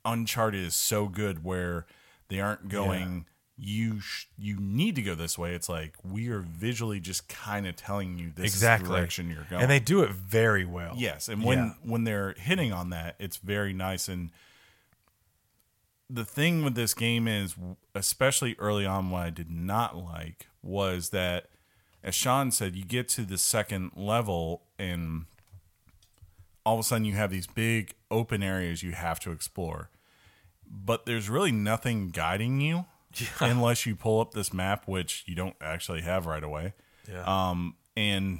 Uncharted 0.06 0.64
is 0.64 0.76
so 0.76 1.08
good 1.08 1.44
where 1.44 1.88
they 2.30 2.40
aren't 2.40 2.70
going 2.70 3.26
you 3.62 3.99
sh- 3.99 4.26
you 4.38 4.57
need 4.60 4.95
to 4.95 5.01
go 5.01 5.16
this 5.16 5.38
way. 5.38 5.53
It's 5.53 5.68
like 5.68 5.95
we 6.03 6.30
are 6.30 6.39
visually 6.39 6.99
just 6.99 7.28
kind 7.28 7.68
of 7.68 7.76
telling 7.76 8.18
you 8.18 8.32
this 8.34 8.45
exactly 8.45 8.89
direction 8.89 9.30
you're 9.30 9.45
going. 9.49 9.62
and 9.64 9.70
they 9.72 9.80
do 9.80 10.01
it 10.03 10.12
very 10.12 10.64
well. 10.66 10.93
Yes, 10.97 11.28
and 11.28 11.43
when 11.43 11.57
Yeah. 11.57 11.74
when 11.84 12.03
they're 12.05 12.34
hitting 12.38 12.72
on 12.72 12.89
that, 12.91 13.16
it's 13.20 13.38
very 13.38 13.74
nice. 13.74 14.07
And 14.07 14.32
the 16.10 16.26
thing 16.26 16.64
with 16.64 16.76
this 16.76 16.93
game 16.93 17.28
is, 17.28 17.55
especially 17.93 18.55
early 18.60 18.86
on, 18.86 19.10
what 19.12 19.24
I 19.24 19.30
did 19.30 19.51
not 19.51 19.95
like 19.97 20.47
was 20.64 21.10
that, 21.10 21.47
as 22.03 22.16
Sean 22.16 22.51
said, 22.51 22.76
you 22.76 22.84
get 22.84 23.07
to 23.10 23.24
the 23.24 23.38
second 23.38 23.91
level 23.95 24.64
and 24.80 25.26
all 26.66 26.76
of 26.76 26.80
a 26.80 26.84
sudden 26.84 27.05
you 27.05 27.14
have 27.14 27.30
these 27.32 27.47
big 27.47 27.93
open 28.10 28.41
areas 28.41 28.84
you 28.84 28.91
have 28.93 29.20
to 29.22 29.32
explore, 29.32 29.89
but 30.70 31.05
there's 31.05 31.30
really 31.30 31.51
nothing 31.51 32.10
guiding 32.10 32.60
you 32.62 32.86
unless 33.39 33.86
you 33.86 33.95
pull 33.95 34.22
up 34.22 34.34
this 34.34 34.53
map, 34.53 34.88
which 34.88 35.24
you 35.26 35.36
don't 35.36 35.55
actually 35.62 36.01
have 36.01 36.26
right 36.26 36.43
away. 36.43 36.74
Yeah. 37.12 37.24
Um, 37.24 37.76
and 37.95 38.39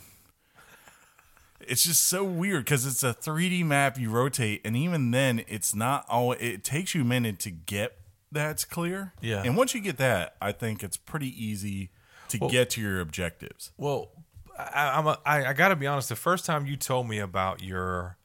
it's 1.61 1.84
just 1.84 2.05
so 2.05 2.24
weird 2.24 2.65
because 2.65 2.86
it's 2.86 3.03
a 3.03 3.13
3D 3.13 3.65
map 3.65 3.97
you 3.97 4.09
rotate, 4.09 4.61
and 4.63 4.76
even 4.76 5.11
then, 5.11 5.43
it's 5.47 5.76
not 5.76 6.05
all. 6.09 6.34
It 6.34 6.63
takes 6.63 6.95
you 6.95 7.01
a 7.01 7.05
minute 7.05 7.39
to 7.39 7.51
get 7.51 7.97
that's 8.32 8.65
clear. 8.65 9.13
Yeah. 9.22 9.43
And 9.43 9.57
once 9.57 9.74
you 9.74 9.82
get 9.82 9.97
that, 9.97 10.36
I 10.41 10.51
think 10.51 10.84
it's 10.84 10.97
pretty 10.97 11.30
easy 11.43 11.91
to 12.30 12.38
get 12.49 12.70
to 12.72 12.82
your 12.82 12.99
objectives. 12.99 13.72
Well, 13.78 14.11
I, 14.57 14.91
I'm 14.97 15.07
a, 15.07 15.20
I, 15.26 15.45
I 15.47 15.53
got 15.53 15.70
to 15.70 15.76
be 15.76 15.88
honest. 15.88 16.09
The 16.09 16.15
first 16.15 16.45
time 16.45 16.65
you 16.67 16.78
told 16.78 17.07
me 17.07 17.20
about 17.20 17.63
your 17.63 18.17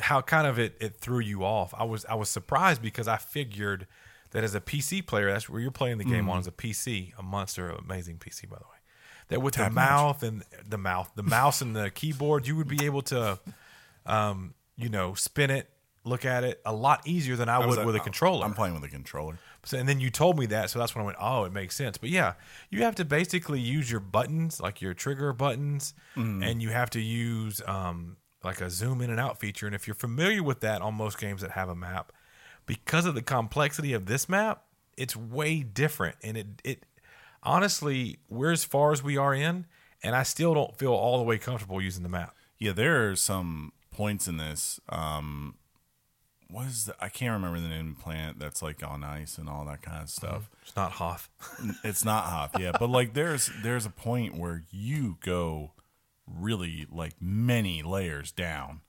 how 0.00 0.20
kind 0.20 0.46
of 0.46 0.58
it, 0.58 0.76
it 0.80 0.96
threw 0.96 1.20
you 1.20 1.44
off, 1.44 1.74
I 1.76 1.84
was 1.84 2.04
I 2.06 2.14
was 2.14 2.28
surprised 2.28 2.82
because 2.82 3.06
I 3.08 3.16
figured 3.16 3.86
that 4.30 4.44
as 4.44 4.54
a 4.54 4.60
PC 4.60 5.06
player, 5.06 5.30
that's 5.30 5.48
where 5.48 5.60
you're 5.60 5.70
playing 5.70 5.98
the 5.98 6.04
game 6.04 6.28
on 6.28 6.38
as 6.38 6.46
a 6.46 6.52
PC, 6.52 7.12
a 7.18 7.22
monster, 7.22 7.70
amazing 7.70 8.18
PC 8.18 8.48
by 8.48 8.56
the 8.56 8.64
way. 8.64 8.76
that 9.28 9.42
with 9.42 9.54
the 9.54 9.64
mouth 9.74 10.22
and 10.22 10.44
the 10.68 10.78
mouth, 10.78 11.10
the 11.14 11.22
mouse 11.22 11.60
and 11.60 11.74
the 11.76 11.90
keyboard, 11.90 12.46
you 12.46 12.56
would 12.56 12.68
be 12.68 12.84
able 12.84 13.02
to, 13.02 13.38
um, 14.06 14.54
you 14.76 14.88
know, 14.88 15.14
spin 15.14 15.50
it, 15.50 15.68
look 16.04 16.24
at 16.24 16.44
it 16.44 16.60
a 16.64 16.72
lot 16.72 17.06
easier 17.06 17.36
than 17.36 17.48
I, 17.48 17.58
would 17.66 17.78
with 17.84 17.96
a 17.96 18.00
controller. 18.00 18.44
I'm 18.44 18.54
playing 18.54 18.74
with 18.74 18.84
a 18.84 18.88
controller. 18.88 19.38
So, 19.64 19.76
and 19.76 19.86
then 19.88 20.00
you 20.00 20.08
told 20.08 20.38
me 20.38 20.46
that, 20.46 20.70
so 20.70 20.78
that's 20.78 20.94
when 20.94 21.02
I 21.02 21.06
went, 21.06 21.18
oh, 21.20 21.44
it 21.44 21.52
makes 21.52 21.74
sense. 21.74 21.98
But 21.98 22.08
yeah, 22.08 22.34
you 22.70 22.82
have 22.84 22.94
to 22.94 23.04
basically 23.04 23.60
use 23.60 23.90
your 23.90 24.00
buttons, 24.00 24.60
like 24.60 24.80
your 24.80 24.94
trigger 24.94 25.32
buttons, 25.32 25.92
and 26.42 26.62
you 26.62 26.70
have 26.70 26.88
to 26.90 27.00
use 27.00 27.60
um, 27.66 28.16
like 28.42 28.60
a 28.62 28.70
zoom 28.70 29.02
in 29.02 29.10
and 29.10 29.20
out 29.20 29.38
feature. 29.40 29.66
And 29.66 29.74
if 29.74 29.86
you're 29.86 29.94
familiar 29.94 30.42
with 30.42 30.60
that 30.60 30.80
on 30.80 30.94
most 30.94 31.18
games 31.18 31.42
that 31.42 31.50
have 31.50 31.68
a 31.68 31.74
map, 31.74 32.12
because 32.68 33.04
of 33.06 33.16
the 33.16 33.22
complexity 33.22 33.92
of 33.92 34.06
this 34.06 34.28
map, 34.28 34.62
it's 34.96 35.16
way 35.16 35.62
different. 35.64 36.14
And 36.22 36.36
it, 36.36 36.46
it 36.62 36.86
honestly, 37.42 38.18
we're 38.28 38.52
as 38.52 38.62
far 38.64 38.92
as 38.92 39.02
we 39.02 39.16
are 39.16 39.34
in, 39.34 39.66
and 40.02 40.14
I 40.14 40.22
still 40.22 40.54
don't 40.54 40.76
feel 40.78 40.92
all 40.92 41.18
the 41.18 41.24
way 41.24 41.38
comfortable 41.38 41.82
using 41.82 42.04
the 42.04 42.08
map. 42.08 42.34
Yeah, 42.58 42.72
there 42.72 43.10
are 43.10 43.16
some 43.16 43.72
points 43.90 44.28
in 44.28 44.36
this. 44.36 44.78
Um, 44.88 45.56
what 46.50 46.66
is 46.66 46.86
the, 46.86 46.96
I 47.00 47.08
can't 47.08 47.32
remember 47.32 47.60
the 47.60 47.68
name 47.68 47.90
of 47.90 47.96
the 47.98 48.02
plant 48.02 48.38
that's 48.38 48.62
like 48.62 48.82
on 48.86 49.04
ice 49.04 49.36
and 49.38 49.48
all 49.48 49.64
that 49.66 49.82
kind 49.82 50.02
of 50.02 50.08
stuff. 50.08 50.48
It's 50.62 50.74
not 50.76 50.92
Hoth. 50.92 51.28
It's 51.84 52.04
not 52.04 52.24
Hoth, 52.24 52.58
yeah, 52.58 52.72
but 52.78 52.88
like 52.90 53.12
there's 53.14 53.50
there's 53.62 53.84
a 53.86 53.90
point 53.90 54.36
where 54.36 54.64
you 54.70 55.18
go 55.20 55.72
really 56.26 56.86
like 56.90 57.14
many 57.20 57.82
layers 57.82 58.32
down. 58.32 58.80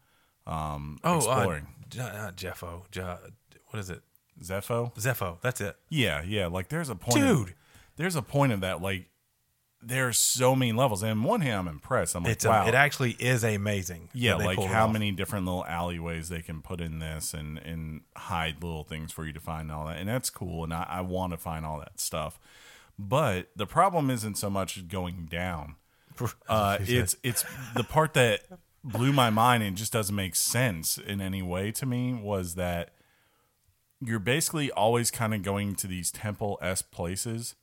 Um, 0.47 0.99
Oh, 1.03 1.13
uh, 1.15 1.17
exploring 1.17 1.67
Je- 1.89 1.99
not 1.99 2.35
Jeffo. 2.35 2.85
Je- 2.91 3.17
what 3.69 3.79
is 3.79 3.89
it? 3.89 4.01
Zeffo. 4.41 4.95
Zeffo. 4.95 5.37
That's 5.41 5.61
it. 5.61 5.75
Yeah, 5.89 6.21
yeah. 6.25 6.47
Like 6.47 6.69
there's 6.69 6.89
a 6.89 6.95
point, 6.95 7.15
Dude. 7.17 7.55
There's 7.97 8.15
a 8.15 8.21
point 8.21 8.53
of 8.53 8.61
that. 8.61 8.81
Like 8.81 9.09
there's 9.81 10.17
so 10.17 10.55
many 10.55 10.71
levels. 10.71 11.03
And 11.03 11.11
on 11.11 11.23
one 11.23 11.41
hand, 11.41 11.55
I'm 11.55 11.67
impressed. 11.67 12.15
I'm 12.15 12.23
like, 12.23 12.33
It's 12.33 12.45
wow. 12.45 12.65
a, 12.65 12.67
it 12.67 12.75
actually 12.75 13.11
is 13.11 13.43
amazing. 13.43 14.09
yeah, 14.13 14.35
like 14.35 14.61
how 14.61 14.87
many 14.87 15.11
different 15.11 15.45
little 15.45 15.65
alleyways 15.65 16.29
they 16.29 16.41
can 16.41 16.61
put 16.61 16.81
in 16.81 16.99
this 16.99 17.33
and 17.33 17.57
and 17.59 18.01
hide 18.15 18.61
little 18.63 18.83
things 18.83 19.11
for 19.11 19.25
you 19.25 19.33
to 19.33 19.39
find 19.39 19.63
and 19.63 19.71
all 19.71 19.87
that. 19.87 19.97
And 19.97 20.07
that's 20.07 20.29
cool. 20.29 20.63
And 20.63 20.73
I, 20.73 20.85
I 20.89 21.01
want 21.01 21.31
to 21.33 21.37
find 21.37 21.65
all 21.65 21.79
that 21.79 21.99
stuff. 21.99 22.39
But 22.97 23.49
the 23.55 23.65
problem 23.65 24.09
isn't 24.09 24.37
so 24.37 24.49
much 24.49 24.87
going 24.87 25.27
down. 25.29 25.75
Uh, 26.49 26.77
it's 26.81 27.15
it's 27.23 27.45
the 27.75 27.83
part 27.85 28.13
that 28.13 28.41
blew 28.83 29.13
my 29.13 29.29
mind 29.29 29.63
and 29.63 29.77
just 29.77 29.93
doesn't 29.93 30.15
make 30.15 30.35
sense 30.35 30.97
in 30.97 31.21
any 31.21 31.41
way 31.41 31.71
to 31.71 31.85
me 31.85 32.13
was 32.13 32.55
that 32.55 32.89
you're 34.01 34.19
basically 34.19 34.71
always 34.71 35.11
kind 35.11 35.33
of 35.33 35.43
going 35.43 35.75
to 35.75 35.87
these 35.87 36.11
temple 36.11 36.57
s 36.61 36.81
places 36.81 37.55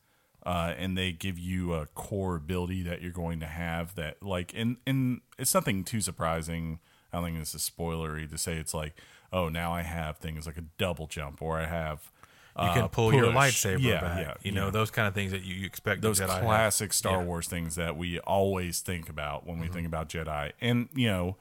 uh, 0.44 0.72
and 0.78 0.96
they 0.96 1.10
give 1.10 1.38
you 1.38 1.72
a 1.74 1.86
core 1.86 2.36
ability 2.36 2.82
that 2.82 3.02
you're 3.02 3.10
going 3.10 3.40
to 3.40 3.46
have 3.46 3.94
that 3.96 4.22
like 4.22 4.52
and 4.54 4.76
and 4.86 5.20
it's 5.38 5.54
nothing 5.54 5.82
too 5.84 6.00
surprising 6.00 6.78
i 7.12 7.16
don't 7.16 7.26
think 7.26 7.38
this 7.38 7.54
is 7.54 7.68
spoilery 7.68 8.28
to 8.30 8.36
say 8.38 8.54
it's 8.56 8.74
like 8.74 8.94
oh 9.32 9.48
now 9.48 9.72
i 9.72 9.82
have 9.82 10.18
things 10.18 10.46
like 10.46 10.56
a 10.58 10.64
double 10.78 11.06
jump 11.06 11.40
or 11.42 11.58
i 11.58 11.66
have 11.66 12.10
you 12.58 12.70
can 12.72 12.84
uh, 12.84 12.88
pull 12.88 13.12
your 13.12 13.26
lightsaber 13.32 13.80
yeah, 13.82 14.00
back. 14.00 14.18
yeah, 14.20 14.34
you 14.42 14.50
know 14.50 14.66
yeah 14.66 14.70
those 14.70 14.90
kind 14.90 15.06
of 15.06 15.12
things 15.14 15.30
that 15.32 15.42
you, 15.42 15.54
you 15.56 15.66
expect 15.66 16.00
those 16.00 16.18
Jedi 16.20 16.26
to 16.26 16.32
have. 16.32 16.42
classic 16.42 16.92
Star 16.94 17.18
Yeah. 17.20 17.24
Wars 17.24 17.48
things 17.48 17.74
that 17.74 17.98
we 17.98 18.18
always 18.20 18.80
think 18.80 19.10
about 19.10 19.46
when 19.46 19.58
we 19.58 19.66
Mm-hmm. 19.66 19.74
think 19.74 19.86
about 19.86 20.08
Jedi. 20.08 20.52
And 20.62 20.88
you 20.94 21.08
know, 21.08 21.36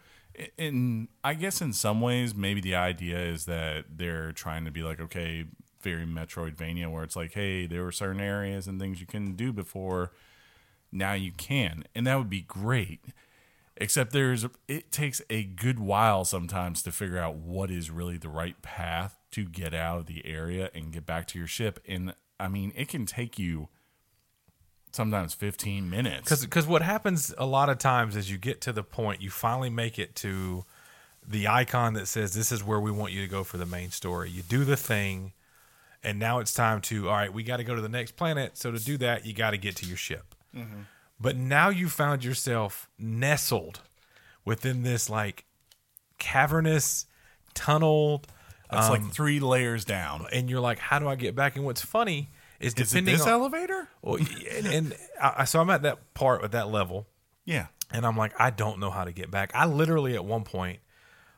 in 0.57 1.07
I 1.23 1.33
guess 1.33 1.61
in 1.61 1.73
some 1.73 2.01
ways 2.01 2.35
maybe 2.35 2.61
the 2.61 2.75
idea 2.75 3.19
is 3.19 3.45
that 3.45 3.85
they're 3.97 4.31
trying 4.31 4.65
to 4.65 4.71
be 4.71 4.83
like 4.83 4.99
okay, 4.99 5.45
very 5.85 6.05
Metroidvania 6.05 6.91
where 6.91 7.03
it's 7.03 7.15
like, 7.15 7.33
hey, 7.33 7.67
there 7.67 7.83
were 7.83 7.91
certain 7.91 8.19
areas 8.19 8.67
and 8.67 8.79
things 8.79 8.99
you 8.99 9.05
couldn't 9.05 9.35
do 9.35 9.53
before, 9.53 10.11
now 10.91 11.13
you 11.13 11.31
can, 11.31 11.83
and 11.93 12.07
that 12.07 12.17
would 12.17 12.29
be 12.29 12.41
great. 12.41 13.01
Except 13.77 14.11
there's 14.11 14.45
it 14.67 14.91
takes 14.91 15.21
a 15.29 15.43
good 15.43 15.79
while 15.79 16.25
sometimes 16.25 16.81
to 16.83 16.91
figure 16.91 17.19
out 17.19 17.35
what 17.35 17.69
is 17.69 17.91
really 17.91 18.17
the 18.17 18.29
right 18.29 18.61
path 18.61 19.17
to 19.31 19.45
get 19.45 19.73
out 19.73 19.99
of 19.99 20.05
the 20.05 20.25
area 20.25 20.69
and 20.73 20.93
get 20.93 21.05
back 21.05 21.27
to 21.27 21.37
your 21.37 21.47
ship. 21.47 21.79
And 21.87 22.15
I 22.39 22.47
mean, 22.47 22.71
it 22.75 22.87
can 22.87 23.05
take 23.05 23.37
you 23.37 23.67
sometimes 24.95 25.33
15 25.33 25.89
minutes. 25.89 26.41
Because 26.41 26.65
what 26.65 26.81
happens 26.81 27.33
a 27.37 27.45
lot 27.45 27.69
of 27.69 27.77
times 27.77 28.15
is 28.15 28.31
you 28.31 28.37
get 28.37 28.61
to 28.61 28.71
the 28.73 28.83
point, 28.83 29.21
you 29.21 29.29
finally 29.29 29.69
make 29.69 29.99
it 29.99 30.15
to 30.17 30.65
the 31.27 31.47
icon 31.47 31.93
that 31.95 32.07
says 32.07 32.33
this 32.33 32.51
is 32.51 32.63
where 32.63 32.79
we 32.79 32.91
want 32.91 33.11
you 33.11 33.21
to 33.21 33.27
go 33.27 33.43
for 33.43 33.57
the 33.57 33.65
main 33.65 33.91
story. 33.91 34.29
You 34.29 34.41
do 34.43 34.63
the 34.63 34.77
thing, 34.77 35.33
and 36.03 36.17
now 36.19 36.39
it's 36.39 36.53
time 36.53 36.81
to 36.81 37.09
all 37.09 37.15
right. 37.15 37.33
We 37.33 37.43
got 37.43 37.57
to 37.57 37.63
go 37.63 37.75
to 37.75 37.81
the 37.81 37.89
next 37.89 38.11
planet. 38.15 38.57
So 38.57 38.71
to 38.71 38.79
do 38.79 38.97
that, 38.97 39.25
you 39.25 39.33
got 39.33 39.51
to 39.51 39.57
get 39.57 39.75
to 39.77 39.85
your 39.85 39.97
ship. 39.97 40.33
But 41.19 41.35
now 41.35 41.69
you 41.69 41.89
found 41.89 42.23
yourself 42.23 42.89
nestled 42.99 43.81
within 44.45 44.83
this 44.83 45.09
like 45.09 45.45
cavernous, 46.17 47.05
tunneled, 47.53 48.27
It's 48.71 48.85
um, 48.87 48.91
like 48.91 49.11
three 49.13 49.39
layers 49.39 49.85
down. 49.85 50.27
and 50.31 50.49
you're 50.49 50.59
like, 50.59 50.79
how 50.79 50.99
do 50.99 51.07
I 51.07 51.15
get 51.15 51.35
back? 51.35 51.55
And 51.55 51.65
what's 51.65 51.81
funny 51.81 52.29
is 52.59 52.73
Is 52.73 52.89
depending 52.89 53.13
this 53.15 53.23
on 53.23 53.29
elevator? 53.33 53.89
well, 54.01 54.15
and, 54.15 54.65
and 54.67 54.95
I, 55.21 55.45
so 55.45 55.59
I'm 55.61 55.69
at 55.69 55.81
that 55.83 56.13
part 56.13 56.43
at 56.43 56.51
that 56.51 56.69
level, 56.69 57.07
Yeah. 57.45 57.67
and 57.91 58.05
I'm 58.05 58.17
like, 58.17 58.33
I 58.39 58.49
don't 58.49 58.79
know 58.79 58.89
how 58.89 59.03
to 59.03 59.11
get 59.11 59.29
back. 59.31 59.51
I 59.53 59.65
literally 59.65 60.15
at 60.15 60.23
one 60.25 60.43
point 60.43 60.79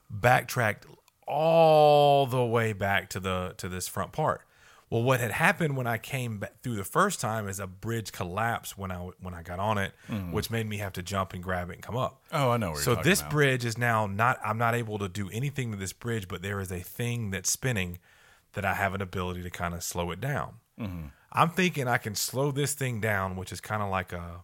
backtracked 0.09 0.85
all 1.27 2.25
the 2.25 2.45
way 2.45 2.73
back 2.73 3.09
to 3.09 3.19
the 3.19 3.53
to 3.57 3.67
this 3.69 3.87
front 3.87 4.11
part. 4.11 4.41
Well, 4.89 5.03
what 5.03 5.19
had 5.19 5.31
happened 5.31 5.75
when 5.75 5.85
I 5.85 5.97
came 5.97 6.39
back 6.39 6.61
through 6.61 6.77
the 6.77 6.85
first 6.85 7.19
time 7.19 7.49
is 7.49 7.59
a 7.59 7.67
bridge 7.67 8.13
collapsed 8.13 8.77
when 8.77 8.89
I 8.89 9.09
when 9.19 9.33
I 9.33 9.43
got 9.43 9.59
on 9.59 9.77
it, 9.77 9.91
hmm. 10.07 10.31
which 10.31 10.49
made 10.49 10.65
me 10.65 10.77
have 10.77 10.93
to 10.93 11.03
jump 11.03 11.33
and 11.33 11.43
grab 11.43 11.69
it 11.69 11.73
and 11.73 11.81
come 11.83 11.97
up. 11.97 12.21
Oh, 12.31 12.51
I 12.51 12.57
know. 12.57 12.75
So 12.75 12.95
this 12.95 13.19
about. 13.19 13.31
bridge 13.31 13.65
is 13.65 13.77
now 13.77 14.07
not. 14.07 14.39
I'm 14.45 14.57
not 14.57 14.75
able 14.75 14.97
to 14.99 15.09
do 15.09 15.29
anything 15.33 15.71
to 15.71 15.77
this 15.77 15.91
bridge, 15.91 16.29
but 16.29 16.41
there 16.41 16.61
is 16.61 16.71
a 16.71 16.79
thing 16.79 17.31
that's 17.31 17.51
spinning 17.51 17.99
that 18.53 18.63
I 18.63 18.75
have 18.75 18.93
an 18.93 19.01
ability 19.01 19.43
to 19.43 19.49
kind 19.49 19.73
of 19.73 19.83
slow 19.83 20.09
it 20.11 20.21
down. 20.21 20.53
Mm-hmm. 20.79 21.07
I'm 21.31 21.49
thinking 21.49 21.87
I 21.87 21.97
can 21.97 22.15
slow 22.15 22.51
this 22.51 22.73
thing 22.73 22.99
down, 23.01 23.35
which 23.35 23.51
is 23.51 23.59
kind 23.61 23.81
of 23.83 23.89
like 23.89 24.13
a, 24.13 24.41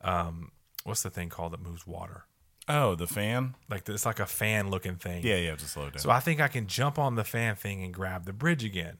um, 0.00 0.50
what's 0.84 1.02
the 1.02 1.10
thing 1.10 1.28
called 1.28 1.52
that 1.52 1.62
moves 1.62 1.86
water? 1.86 2.24
Oh, 2.68 2.94
the 2.94 3.06
fan? 3.06 3.54
Like 3.68 3.88
it's 3.88 4.06
like 4.06 4.20
a 4.20 4.26
fan 4.26 4.70
looking 4.70 4.96
thing. 4.96 5.22
Yeah, 5.24 5.36
you 5.36 5.50
have 5.50 5.58
to 5.58 5.66
slow 5.66 5.90
down. 5.90 5.98
So 5.98 6.10
I 6.10 6.20
think 6.20 6.40
I 6.40 6.48
can 6.48 6.66
jump 6.66 6.98
on 6.98 7.14
the 7.14 7.24
fan 7.24 7.56
thing 7.56 7.82
and 7.84 7.92
grab 7.92 8.24
the 8.24 8.32
bridge 8.32 8.64
again. 8.64 8.98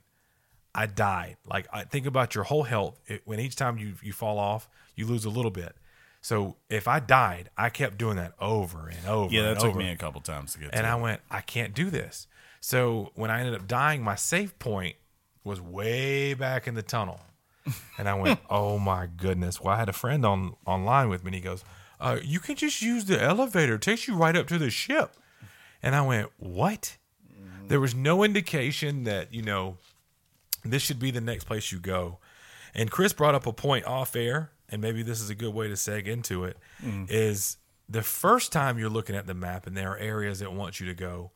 I 0.74 0.86
died. 0.86 1.36
Like 1.46 1.66
I 1.72 1.84
think 1.84 2.04
about 2.04 2.34
your 2.34 2.44
whole 2.44 2.64
health. 2.64 3.00
It, 3.06 3.22
when 3.24 3.40
each 3.40 3.56
time 3.56 3.78
you 3.78 3.94
you 4.02 4.12
fall 4.12 4.38
off, 4.38 4.68
you 4.96 5.06
lose 5.06 5.24
a 5.24 5.30
little 5.30 5.50
bit. 5.50 5.76
So 6.20 6.56
if 6.68 6.86
I 6.88 7.00
died, 7.00 7.48
I 7.56 7.70
kept 7.70 7.96
doing 7.96 8.16
that 8.16 8.32
over 8.40 8.88
and 8.88 9.06
over. 9.06 9.32
yeah, 9.32 9.42
that 9.42 9.50
and 9.52 9.60
took 9.60 9.70
over. 9.70 9.78
me 9.78 9.90
a 9.90 9.96
couple 9.96 10.20
times 10.20 10.52
to 10.54 10.58
get 10.58 10.70
And 10.74 10.84
to. 10.84 10.88
I 10.88 10.94
went, 10.96 11.20
I 11.30 11.40
can't 11.40 11.74
do 11.74 11.90
this. 11.90 12.26
So 12.60 13.12
when 13.14 13.30
I 13.30 13.40
ended 13.40 13.54
up 13.54 13.66
dying, 13.68 14.02
my 14.02 14.14
save 14.14 14.58
point 14.58 14.96
was 15.44 15.60
way 15.60 16.34
back 16.34 16.66
in 16.66 16.74
the 16.74 16.82
tunnel. 16.82 17.20
And 17.98 18.08
I 18.08 18.14
went, 18.14 18.40
oh 18.50 18.78
my 18.78 19.06
goodness. 19.06 19.60
Well, 19.60 19.74
I 19.74 19.78
had 19.78 19.88
a 19.88 19.92
friend 19.94 20.24
on 20.24 20.54
online 20.66 21.08
with 21.08 21.22
me, 21.22 21.28
and 21.28 21.34
he 21.36 21.40
goes, 21.40 21.64
uh, 22.00 22.18
you 22.22 22.40
can 22.40 22.56
just 22.56 22.82
use 22.82 23.04
the 23.04 23.22
elevator. 23.22 23.74
It 23.74 23.82
takes 23.82 24.08
you 24.08 24.16
right 24.16 24.34
up 24.36 24.46
to 24.48 24.58
the 24.58 24.70
ship. 24.70 25.16
And 25.82 25.94
I 25.94 26.02
went, 26.02 26.30
what? 26.38 26.96
There 27.68 27.80
was 27.80 27.94
no 27.94 28.22
indication 28.24 29.04
that, 29.04 29.32
you 29.32 29.42
know, 29.42 29.76
this 30.64 30.82
should 30.82 30.98
be 30.98 31.10
the 31.10 31.20
next 31.20 31.44
place 31.44 31.72
you 31.72 31.78
go. 31.78 32.18
And 32.74 32.90
Chris 32.90 33.12
brought 33.12 33.34
up 33.34 33.46
a 33.46 33.52
point 33.52 33.86
off 33.86 34.16
air, 34.16 34.50
and 34.68 34.82
maybe 34.82 35.02
this 35.02 35.20
is 35.20 35.30
a 35.30 35.34
good 35.34 35.54
way 35.54 35.68
to 35.68 35.74
seg 35.74 36.06
into 36.06 36.44
it. 36.44 36.58
Is 37.08 37.58
the 37.88 38.02
first 38.02 38.50
time 38.52 38.78
you're 38.78 38.90
looking 38.90 39.14
at 39.14 39.26
the 39.26 39.34
map 39.34 39.66
and 39.66 39.76
there 39.76 39.92
are 39.92 39.98
areas 39.98 40.40
that 40.40 40.52
want 40.52 40.80
you 40.80 40.86
to 40.86 40.94
go, 40.94 41.30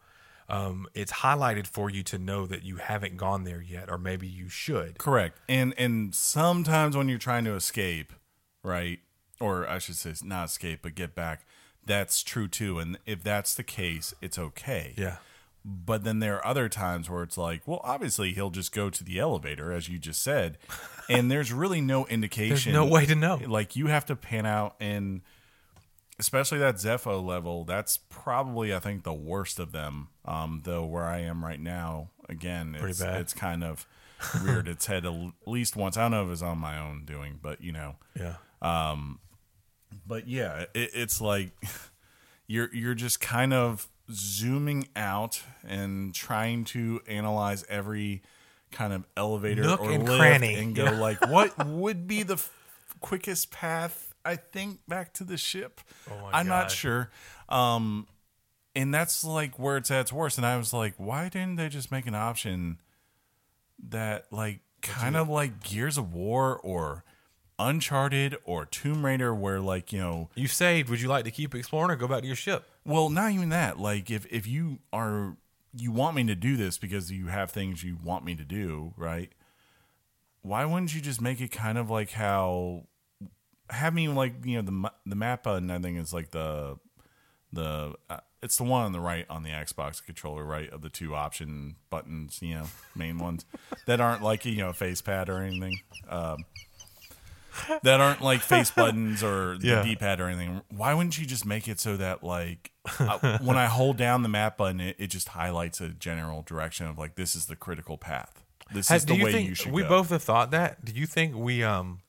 um, 0.48 0.86
it's 0.94 1.12
highlighted 1.12 1.66
for 1.66 1.90
you 1.90 2.02
to 2.04 2.18
know 2.18 2.46
that 2.46 2.62
you 2.62 2.76
haven't 2.76 3.16
gone 3.16 3.44
there 3.44 3.60
yet, 3.60 3.90
or 3.90 3.98
maybe 3.98 4.26
you 4.26 4.48
should. 4.48 4.98
Correct. 4.98 5.38
And 5.48 5.74
and 5.76 6.14
sometimes 6.14 6.96
when 6.96 7.08
you're 7.08 7.18
trying 7.18 7.44
to 7.44 7.54
escape, 7.54 8.12
right? 8.62 9.00
Or 9.40 9.68
I 9.68 9.78
should 9.78 9.96
say 9.96 10.14
not 10.24 10.46
escape, 10.46 10.80
but 10.82 10.94
get 10.94 11.14
back, 11.14 11.44
that's 11.84 12.22
true 12.22 12.48
too. 12.48 12.78
And 12.78 12.98
if 13.06 13.22
that's 13.22 13.54
the 13.54 13.62
case, 13.62 14.14
it's 14.22 14.38
okay. 14.38 14.94
Yeah. 14.96 15.16
But 15.64 16.02
then 16.02 16.20
there 16.20 16.36
are 16.36 16.46
other 16.46 16.68
times 16.68 17.10
where 17.10 17.22
it's 17.22 17.36
like, 17.36 17.62
well, 17.66 17.80
obviously 17.84 18.32
he'll 18.32 18.50
just 18.50 18.72
go 18.72 18.88
to 18.88 19.04
the 19.04 19.18
elevator, 19.18 19.70
as 19.70 19.88
you 19.88 19.98
just 19.98 20.22
said, 20.22 20.56
and 21.10 21.30
there's 21.30 21.52
really 21.52 21.80
no 21.82 22.06
indication. 22.08 22.72
there's 22.72 22.86
no 22.86 22.86
way 22.86 23.04
to 23.04 23.14
know. 23.14 23.40
Like 23.46 23.76
you 23.76 23.88
have 23.88 24.06
to 24.06 24.16
pan 24.16 24.46
out, 24.46 24.76
and 24.80 25.20
especially 26.18 26.58
that 26.58 26.76
Zeffo 26.76 27.24
level, 27.24 27.64
that's 27.64 27.96
probably 28.08 28.74
I 28.74 28.78
think 28.78 29.04
the 29.04 29.12
worst 29.12 29.58
of 29.58 29.72
them. 29.72 30.08
Um, 30.24 30.62
though 30.64 30.84
where 30.84 31.04
I 31.04 31.18
am 31.20 31.44
right 31.44 31.60
now, 31.60 32.08
again, 32.28 32.76
it's, 32.78 33.00
it's 33.00 33.32
kind 33.34 33.62
of 33.64 33.86
reared 34.42 34.68
its 34.68 34.86
head 34.86 35.06
at 35.06 35.14
least 35.46 35.76
once. 35.76 35.96
I 35.96 36.02
don't 36.02 36.10
know 36.10 36.24
if 36.26 36.30
it's 36.32 36.42
on 36.42 36.58
my 36.58 36.78
own 36.78 37.04
doing, 37.04 37.38
but 37.42 37.60
you 37.62 37.72
know, 37.72 37.96
Yeah. 38.18 38.34
but 40.06 40.28
yeah, 40.28 40.64
it, 40.74 40.90
it's 40.94 41.20
like 41.20 41.50
you're 42.46 42.72
you're 42.74 42.94
just 42.94 43.20
kind 43.20 43.52
of 43.52 43.88
zooming 44.10 44.88
out 44.96 45.42
and 45.66 46.14
trying 46.14 46.64
to 46.64 47.00
analyze 47.06 47.64
every 47.68 48.22
kind 48.70 48.92
of 48.92 49.04
elevator 49.16 49.62
Nook 49.62 49.80
or 49.80 49.90
and 49.92 50.04
lift 50.04 50.18
cranny. 50.18 50.54
and 50.56 50.74
go 50.74 50.84
Yeah. 50.84 50.90
like, 51.00 51.26
what 51.28 51.66
would 51.66 52.06
be 52.06 52.22
the 52.22 52.34
f- 52.34 52.50
quickest 53.00 53.50
path 53.50 54.07
I 54.28 54.36
think 54.36 54.80
back 54.86 55.12
to 55.14 55.24
the 55.24 55.36
ship. 55.36 55.80
Oh 56.10 56.20
my 56.22 56.30
I'm 56.32 56.46
not 56.46 56.70
sure. 56.70 57.10
Um, 57.48 58.06
and 58.76 58.92
that's 58.92 59.24
like 59.24 59.58
where 59.58 59.76
it's 59.76 59.90
at 59.90 60.02
its 60.02 60.12
worst. 60.12 60.36
And 60.36 60.46
I 60.46 60.56
was 60.56 60.72
like, 60.72 60.94
why 60.98 61.28
didn't 61.28 61.56
they 61.56 61.68
just 61.68 61.90
make 61.90 62.06
an 62.06 62.14
option 62.14 62.78
that 63.88 64.26
like 64.30 64.60
kind 64.82 65.16
of 65.16 65.28
like 65.28 65.62
Gears 65.62 65.96
of 65.98 66.12
War 66.12 66.58
or 66.58 67.04
Uncharted 67.58 68.36
or 68.44 68.66
Tomb 68.66 69.04
Raider, 69.04 69.34
where 69.34 69.60
like 69.60 69.92
you 69.92 69.98
know, 69.98 70.30
You 70.34 70.46
saved. 70.46 70.88
Would 70.90 71.00
you 71.00 71.08
like 71.08 71.24
to 71.24 71.30
keep 71.30 71.54
exploring 71.54 71.90
or 71.90 71.96
go 71.96 72.06
back 72.06 72.20
to 72.20 72.26
your 72.26 72.36
ship? 72.36 72.64
well, 72.84 73.10
not 73.10 73.32
even 73.32 73.48
that. 73.48 73.78
Like 73.78 74.10
if 74.10 74.26
if 74.26 74.46
you 74.46 74.78
are 74.92 75.36
you 75.74 75.90
want 75.90 76.16
me 76.16 76.24
to 76.24 76.34
do 76.34 76.56
this 76.56 76.78
because 76.78 77.10
you 77.10 77.26
have 77.26 77.50
things 77.50 77.82
you 77.82 77.98
want 78.02 78.24
me 78.24 78.34
to 78.34 78.44
do, 78.44 78.92
right? 78.96 79.32
Why 80.42 80.64
wouldn't 80.64 80.94
you 80.94 81.00
just 81.00 81.20
make 81.20 81.40
it 81.40 81.48
kind 81.50 81.76
of 81.78 81.90
like 81.90 82.12
how 82.12 82.84
have 83.70 83.94
me 83.94 84.08
like 84.08 84.44
you 84.44 84.56
know 84.56 84.62
the 84.62 84.92
the 85.06 85.16
map 85.16 85.42
button 85.44 85.70
I 85.70 85.78
think 85.78 85.98
is 85.98 86.12
like 86.12 86.30
the 86.30 86.78
the 87.52 87.94
uh, 88.10 88.18
it's 88.42 88.56
the 88.56 88.64
one 88.64 88.84
on 88.84 88.92
the 88.92 89.00
right 89.00 89.26
on 89.28 89.42
the 89.42 89.50
Xbox 89.50 90.04
controller 90.04 90.44
right 90.44 90.70
of 90.70 90.80
the 90.82 90.88
two 90.90 91.14
option 91.14 91.76
buttons 91.90 92.38
you 92.42 92.54
know 92.54 92.64
main 92.94 93.18
ones 93.28 93.44
that 93.86 94.00
aren't 94.00 94.22
like 94.22 94.44
you 94.44 94.56
know 94.56 94.68
a 94.70 94.74
face 94.74 95.00
pad 95.02 95.28
or 95.28 95.38
anything 95.42 95.80
um, 96.08 96.44
that 97.82 98.00
aren't 98.00 98.22
like 98.22 98.40
face 98.40 98.70
buttons 98.70 99.22
or 99.22 99.58
the 99.60 99.66
Yeah. 99.66 99.82
D 99.82 99.96
pad 99.96 100.20
or 100.20 100.28
anything. 100.28 100.62
Why 100.68 100.94
wouldn't 100.94 101.18
you 101.18 101.26
just 101.26 101.44
make 101.44 101.66
it 101.68 101.80
so 101.80 101.96
that 101.96 102.22
like 102.22 102.70
I, 103.00 103.38
when 103.42 103.56
I 103.56 103.66
hold 103.66 103.96
down 103.96 104.22
the 104.22 104.28
map 104.28 104.56
button, 104.56 104.80
it, 104.80 104.96
it 104.98 105.06
just 105.08 105.28
highlights 105.28 105.80
a 105.80 105.88
general 105.88 106.42
direction 106.42 106.86
of 106.86 106.98
like 106.98 107.16
this 107.16 107.34
is 107.34 107.46
the 107.46 107.56
critical 107.56 107.98
path. 107.98 108.44
This 108.72 108.90
is 108.90 109.06
the 109.06 109.16
you 109.16 109.24
way 109.24 109.40
you 109.42 109.54
should 109.54 109.72
we 109.72 109.82
go. 109.82 109.88
both 109.88 110.10
have 110.10 110.22
thought 110.22 110.50
that? 110.52 110.84
Do 110.84 110.92
you 110.92 111.06
think 111.06 111.34
we 111.34 111.62
um 111.64 112.00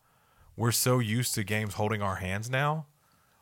we're 0.60 0.72
so 0.72 0.99
used 0.99 1.34
to 1.36 1.43
games 1.43 1.74
holding 1.76 2.01
our 2.01 2.16
hands 2.18 2.49
now? 2.49 2.86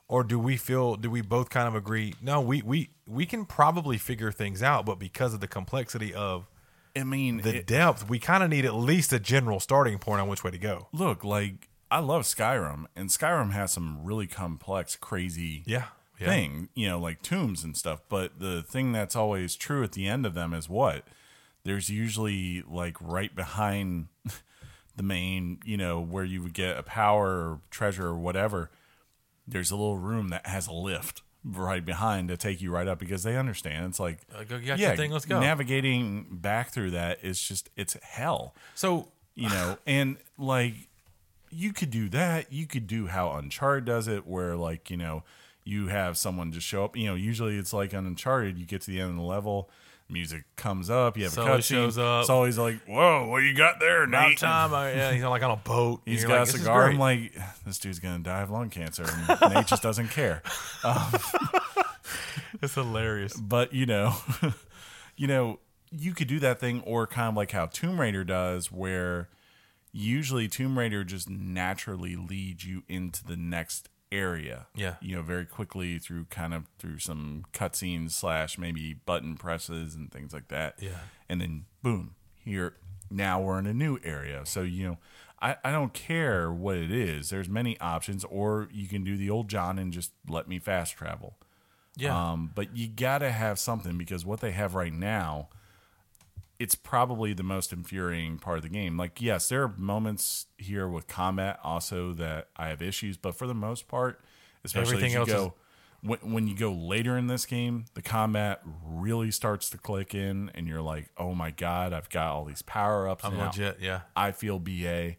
Or 0.08 0.24
do 0.24 0.40
we 0.40 0.56
feel 0.56 0.96
do 0.96 1.10
we 1.12 1.20
both 1.22 1.50
kind 1.50 1.68
of 1.68 1.76
agree, 1.76 2.14
no, 2.22 2.40
we 2.40 2.62
we 2.62 2.92
we 3.06 3.26
can 3.26 3.46
probably 3.46 3.98
figure 3.98 4.32
things 4.32 4.64
out, 4.64 4.86
but 4.86 5.00
because 5.00 5.34
of 5.34 5.42
the 5.42 5.48
complexity 5.50 6.14
of 6.14 6.48
I 6.96 7.04
mean, 7.04 7.42
the 7.42 7.58
it- 7.58 7.68
depth, 7.68 8.08
we 8.10 8.18
kind 8.18 8.42
of 8.42 8.50
need 8.50 8.64
at 8.66 8.74
least 8.74 9.12
a 9.12 9.20
general 9.20 9.60
starting 9.60 10.00
point 10.00 10.22
on 10.22 10.30
which 10.30 10.44
way 10.46 10.52
to 10.52 10.58
go. 10.58 10.88
look 10.94 11.24
like 11.26 11.68
I 11.92 12.00
love 12.00 12.24
Skyrim, 12.24 12.86
and 12.96 13.10
Skyrim 13.10 13.52
has 13.52 13.72
some 13.74 14.04
really 14.04 14.28
complex, 14.28 14.96
crazy 14.96 15.64
Yeah. 15.66 15.86
Yeah. 16.20 16.28
thing, 16.28 16.70
you 16.74 16.88
know, 16.88 17.00
like 17.00 17.22
tombs 17.22 17.64
and 17.64 17.76
stuff. 17.78 18.02
But 18.10 18.40
the 18.40 18.62
thing 18.64 18.92
that's 18.94 19.16
always 19.16 19.56
true 19.56 19.84
at 19.84 19.92
the 19.92 20.08
end 20.08 20.26
of 20.26 20.34
them 20.34 20.54
is 20.54 20.68
what? 20.70 21.04
There's 21.64 21.90
usually 21.90 22.62
like 22.68 22.96
right 23.02 23.34
behind 23.36 24.08
the 24.98 25.04
main, 25.04 25.60
you 25.64 25.78
know, 25.78 26.02
where 26.02 26.24
you 26.26 26.44
would 26.44 26.54
get 26.54 26.78
a 26.78 26.84
power 26.84 27.28
or 27.30 27.62
treasure 27.72 28.08
or 28.08 28.18
whatever. 28.18 28.70
There's 29.48 29.72
a 29.72 29.76
little 29.76 29.98
room 29.98 30.30
that 30.30 30.46
has 30.46 30.68
a 30.68 30.74
lift 30.74 31.22
right 31.46 31.86
behind 31.86 32.28
to 32.28 32.36
take 32.36 32.62
you 32.62 32.72
right 32.72 32.88
up 32.88 33.00
because 33.00 33.24
they 33.24 33.38
understand 33.38 33.86
it's 33.86 34.00
like, 34.00 34.20
go- 34.50 34.58
you 34.58 34.68
got 34.68 34.80
your 34.90 34.96
thing, 34.98 35.12
let's 35.12 35.26
go. 35.26 35.40
Navigating 35.40 36.28
back 36.32 36.72
through 36.72 36.92
that 36.92 37.20
is 37.24 37.42
just 37.42 37.70
it's 37.78 37.96
hell 38.04 38.54
So 38.76 39.08
you 39.36 39.48
know 39.50 39.78
and 39.88 40.18
like 40.38 40.74
you 41.50 41.72
could 41.72 41.92
do 41.92 42.10
that 42.10 42.52
you 42.52 42.66
could 42.68 42.88
do 42.88 43.08
how 43.08 43.32
uncharted 43.34 43.86
does 43.86 44.10
it 44.10 44.28
where 44.28 44.58
like 44.58 44.90
you 44.90 44.98
know 44.98 45.24
you 45.64 45.88
have 45.88 46.18
someone 46.18 46.52
just 46.52 46.68
show 46.68 46.84
up 46.84 46.98
you 46.98 47.06
know 47.06 47.16
usually 47.16 47.58
it's 47.58 47.72
like 47.72 47.94
on 47.94 48.06
uncharted 48.06 48.58
you 48.58 48.66
get 48.66 48.82
to 48.82 48.92
the 48.92 49.00
end 49.00 49.12
of 49.12 49.16
the 49.16 49.22
level 49.22 49.70
music 50.10 50.44
comes 50.56 50.90
up 50.90 51.18
you 51.18 51.24
have 51.26 51.34
Sully 51.34 51.52
a 51.52 51.56
cutscene 51.58 51.64
shows 51.64 51.98
up. 51.98 52.22
it's 52.22 52.30
always 52.30 52.58
like 52.58 52.80
whoa 52.88 53.28
what 53.28 53.40
you 53.40 53.54
got 53.54 53.80
there 53.80 54.04
about 54.04 54.30
Nate? 54.30 54.38
time, 54.38 54.74
I, 54.74 54.92
yeah, 54.94 55.12
he's 55.12 55.24
like 55.24 55.44
on 55.44 55.52
a 55.52 55.56
boat. 55.58 56.02
He's 56.06 56.22
You're 56.22 56.30
got 56.30 56.34
like, 56.40 56.42
a 56.44 56.46
"This 56.46 56.56
is 56.56 56.62
cigar. 56.62 56.90
I'm 56.90 56.98
like, 56.98 57.34
this 57.66 57.78
dude's 57.78 58.00
gonna 58.00 58.20
die 58.20 58.42
of 58.42 58.50
lung 58.50 58.70
cancer, 58.70 59.04
and 59.06 59.54
Nate 59.54 59.68
just 59.68 59.84
doesn't 59.84 60.10
care. 60.10 60.42
Um, 60.84 61.14
it's 62.62 62.76
hilarious. 62.76 63.34
but 63.36 63.74
you 63.74 63.86
know, 63.86 64.16
you 65.18 65.28
know, 65.28 65.60
you 65.92 66.14
could 66.14 66.28
do 66.28 66.40
that 66.40 66.60
thing, 66.60 66.82
or 66.86 67.06
kind 67.08 67.30
of 67.30 67.36
like 67.36 67.52
how 67.52 67.66
Tomb 67.66 68.00
Raider 68.00 68.24
does, 68.24 68.72
where 68.72 69.30
usually 69.92 70.48
Tomb 70.48 70.78
Raider 70.78 71.04
just 71.04 71.30
naturally 71.30 72.16
leads 72.16 72.66
you 72.66 72.84
into 72.88 73.26
the 73.26 73.36
next 73.36 73.90
area. 74.12 74.68
Yeah. 74.76 74.96
you 75.02 75.16
know, 75.16 75.22
very 75.22 75.46
quickly 75.46 76.00
through 76.00 76.26
kind 76.26 76.54
of 76.54 76.66
through 76.80 77.00
some 77.00 77.46
cutscenes 77.54 78.12
slash 78.12 78.58
maybe 78.58 78.94
button 78.94 79.36
presses 79.36 79.96
and 79.96 80.12
things 80.12 80.34
like 80.34 80.48
that. 80.50 80.76
Yeah. 80.80 81.00
and 81.30 81.42
then 81.42 81.66
boom, 81.82 82.16
here 82.44 82.76
now 83.10 83.42
we're 83.42 83.60
in 83.60 83.68
a 83.68 83.74
new 83.74 84.00
area. 84.04 84.46
So 84.46 84.62
you 84.62 84.88
know. 84.88 84.98
I, 85.40 85.56
I 85.64 85.72
don't 85.72 85.94
care 85.94 86.52
what 86.52 86.78
it 86.78 86.90
is. 86.90 87.30
There's 87.30 87.48
many 87.48 87.80
options, 87.80 88.24
or 88.24 88.70
you 88.72 88.88
can 88.88 89.04
do 89.04 89.16
the 89.16 89.30
old 89.30 89.50
John 89.50 89.78
and 89.78 89.94
just 89.94 90.12
let 90.28 90.48
me 90.48 90.58
fast 90.58 90.96
travel. 90.96 91.38
Yeah. 91.96 92.32
Um, 92.32 92.52
but 92.56 92.76
you 92.76 92.88
got 92.88 93.20
to 93.20 93.32
have 93.32 93.60
something 93.60 94.00
because 94.00 94.26
what 94.26 94.40
they 94.40 94.50
have 94.50 94.74
right 94.74 94.92
now, 94.92 95.50
it's 96.60 96.76
probably 96.76 97.34
the 97.34 97.44
most 97.44 97.72
infuriating 97.72 98.40
part 98.40 98.58
of 98.58 98.64
the 98.64 98.70
game. 98.70 98.98
Like, 98.98 99.22
yes, 99.22 99.50
there 99.50 99.64
are 99.64 99.74
moments 99.78 100.48
here 100.58 100.88
with 100.88 101.08
combat 101.08 101.60
also 101.64 102.14
that 102.14 102.48
I 102.56 102.70
have 102.70 102.82
issues, 102.82 103.16
but 103.18 103.36
for 103.36 103.46
the 103.48 103.54
most 103.54 103.88
part, 103.88 104.20
especially 104.64 104.96
Everything 104.98 105.22
as 105.22 105.28
you 105.28 105.34
go, 105.34 105.54
when, 106.02 106.20
when 106.34 106.48
you 106.48 106.56
go 106.56 106.72
later 106.74 107.18
in 107.18 107.28
this 107.28 107.46
game, 107.46 107.86
the 107.94 108.02
combat 108.02 108.62
really 108.84 109.30
starts 109.32 109.70
to 109.72 109.78
click 109.78 110.14
in, 110.16 110.52
and 110.56 110.68
you're 110.68 110.82
like, 110.82 111.10
oh 111.18 111.34
my 111.36 111.52
god, 111.52 111.94
I've 111.94 112.10
got 112.10 112.28
all 112.34 112.46
these 112.46 112.62
power 112.64 113.08
ups. 113.08 113.24
I'm 113.24 113.38
legit, 113.38 113.78
yeah. 113.82 114.02
I 114.16 114.32
feel 114.32 114.60
BA. 114.60 115.16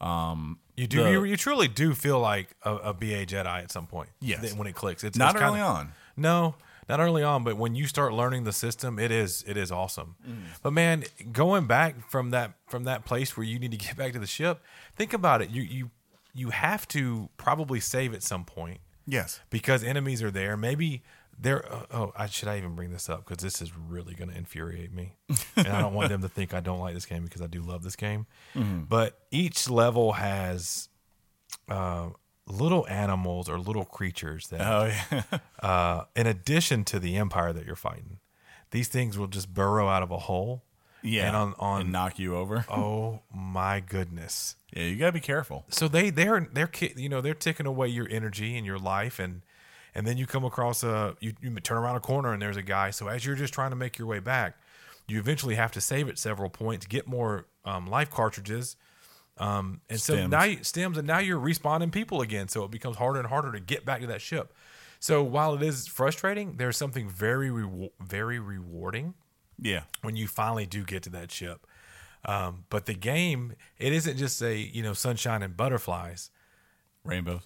Um, 0.00 0.58
you 0.76 0.86
do. 0.86 1.04
The- 1.04 1.10
you, 1.10 1.24
you 1.24 1.36
truly 1.36 1.68
do 1.68 1.94
feel 1.94 2.18
like 2.20 2.48
a, 2.62 2.74
a 2.76 2.94
BA 2.94 3.26
Jedi 3.26 3.46
at 3.46 3.70
some 3.70 3.86
point. 3.86 4.08
Yes. 4.20 4.54
When 4.54 4.66
it 4.66 4.74
clicks, 4.74 5.04
it's 5.04 5.16
Not 5.18 5.34
it's 5.36 5.42
early 5.42 5.52
kinda- 5.58 5.66
on. 5.66 5.92
No, 6.16 6.56
not 6.88 7.00
early 7.00 7.22
on, 7.22 7.44
but 7.44 7.56
when 7.56 7.74
you 7.74 7.86
start 7.86 8.12
learning 8.12 8.44
the 8.44 8.52
system, 8.52 8.98
it 8.98 9.10
is 9.10 9.44
it 9.46 9.56
is 9.56 9.70
awesome. 9.70 10.16
Mm. 10.28 10.42
But 10.62 10.72
man, 10.72 11.04
going 11.32 11.66
back 11.66 12.08
from 12.10 12.30
that 12.30 12.52
from 12.68 12.84
that 12.84 13.04
place 13.04 13.36
where 13.36 13.44
you 13.44 13.58
need 13.58 13.70
to 13.70 13.76
get 13.76 13.96
back 14.02 14.12
to 14.12 14.18
the 14.18 14.26
ship, 14.26 14.60
think 14.96 15.12
about 15.12 15.42
it. 15.42 15.50
You 15.50 15.62
you 15.62 15.90
you 16.34 16.50
have 16.50 16.88
to 16.88 17.28
probably 17.36 17.80
save 17.80 18.14
at 18.14 18.22
some 18.22 18.44
point 18.44 18.80
Yes. 19.06 19.40
because 19.50 19.84
enemies 19.84 20.22
are 20.22 20.30
there. 20.30 20.56
Maybe 20.56 21.02
they're. 21.38 21.64
Oh, 21.72 21.86
oh 21.92 22.12
I 22.16 22.26
should 22.26 22.48
I 22.48 22.56
even 22.58 22.74
bring 22.74 22.90
this 22.90 23.08
up 23.10 23.26
because 23.26 23.42
this 23.42 23.60
is 23.60 23.72
really 23.76 24.14
going 24.14 24.30
to 24.30 24.36
infuriate 24.36 24.92
me, 24.92 25.16
and 25.56 25.68
I 25.68 25.80
don't 25.80 25.94
want 25.94 26.08
them 26.08 26.22
to 26.22 26.28
think 26.28 26.54
I 26.54 26.60
don't 26.60 26.80
like 26.80 26.94
this 26.94 27.06
game 27.06 27.24
because 27.24 27.42
I 27.42 27.46
do 27.46 27.60
love 27.62 27.82
this 27.82 27.96
game. 27.96 28.26
Mm-hmm. 28.54 28.82
But 28.82 29.18
each 29.30 29.70
level 29.70 30.12
has 30.12 30.90
uh, 31.70 32.10
little 32.46 32.86
animals 32.88 33.48
or 33.48 33.58
little 33.58 33.84
creatures 33.84 34.48
that, 34.48 34.60
Oh 34.60 34.92
yeah. 35.10 35.38
uh, 35.62 36.04
in 36.16 36.26
addition 36.26 36.84
to 36.84 36.98
the 36.98 37.16
empire 37.16 37.52
that 37.52 37.66
you're 37.66 37.76
fighting, 37.76 38.18
these 38.70 38.88
things 38.88 39.18
will 39.18 39.28
just 39.28 39.52
burrow 39.52 39.88
out 39.88 40.02
of 40.02 40.10
a 40.10 40.18
hole. 40.18 40.64
yeah. 41.02 41.26
and 41.28 41.36
on 41.36 41.54
on 41.58 41.80
and 41.82 41.92
knock 41.92 42.18
you 42.18 42.36
over. 42.36 42.64
oh 42.70 43.20
my 43.34 43.80
goodness. 43.80 44.56
Yeah, 44.74 44.84
you 44.84 44.96
gotta 44.96 45.12
be 45.12 45.20
careful. 45.20 45.64
so 45.68 45.88
they 45.88 46.10
they're 46.10 46.48
they're 46.52 46.70
you 46.96 47.08
know 47.08 47.20
they're 47.20 47.34
taking 47.34 47.66
away 47.66 47.88
your 47.88 48.08
energy 48.10 48.56
and 48.56 48.64
your 48.66 48.78
life 48.78 49.18
and 49.18 49.42
and 49.94 50.06
then 50.06 50.16
you 50.16 50.26
come 50.26 50.44
across 50.44 50.82
a 50.82 51.14
you, 51.20 51.34
you 51.42 51.54
turn 51.56 51.76
around 51.78 51.96
a 51.96 52.00
corner 52.00 52.32
and 52.32 52.40
there's 52.40 52.56
a 52.56 52.62
guy 52.62 52.90
so 52.90 53.08
as 53.08 53.26
you're 53.26 53.36
just 53.36 53.52
trying 53.52 53.70
to 53.70 53.76
make 53.76 53.98
your 53.98 54.08
way 54.08 54.18
back 54.20 54.56
you 55.06 55.18
eventually 55.18 55.56
have 55.56 55.70
to 55.72 55.80
save 55.80 56.08
at 56.08 56.18
several 56.18 56.48
points 56.48 56.86
get 56.86 57.06
more 57.06 57.46
um, 57.66 57.86
life 57.86 58.10
cartridges 58.10 58.76
um, 59.38 59.80
and 59.88 60.00
so 60.00 60.26
now 60.26 60.44
you, 60.44 60.62
stems 60.62 60.98
and 60.98 61.06
now 61.06 61.18
you're 61.18 61.40
respawning 61.40 61.90
people 61.90 62.20
again 62.20 62.48
so 62.48 62.64
it 62.64 62.70
becomes 62.70 62.96
harder 62.96 63.18
and 63.18 63.28
harder 63.28 63.50
to 63.52 63.60
get 63.60 63.84
back 63.84 64.00
to 64.00 64.06
that 64.06 64.20
ship 64.20 64.52
so 65.00 65.22
while 65.22 65.54
it 65.54 65.62
is 65.62 65.86
frustrating 65.86 66.56
there's 66.58 66.76
something 66.76 67.08
very 67.08 67.48
rewa- 67.50 67.90
very 68.00 68.38
rewarding 68.38 69.14
Yeah. 69.60 69.82
when 70.02 70.16
you 70.16 70.28
finally 70.28 70.66
do 70.66 70.84
get 70.84 71.02
to 71.04 71.10
that 71.10 71.30
ship. 71.32 71.66
Um, 72.24 72.66
but 72.70 72.86
the 72.86 72.94
game, 72.94 73.54
it 73.78 73.92
isn't 73.92 74.16
just 74.16 74.40
a 74.42 74.56
you 74.56 74.80
know 74.80 74.92
sunshine 74.92 75.42
and 75.42 75.56
butterflies. 75.56 76.30
Rainbows. 77.04 77.42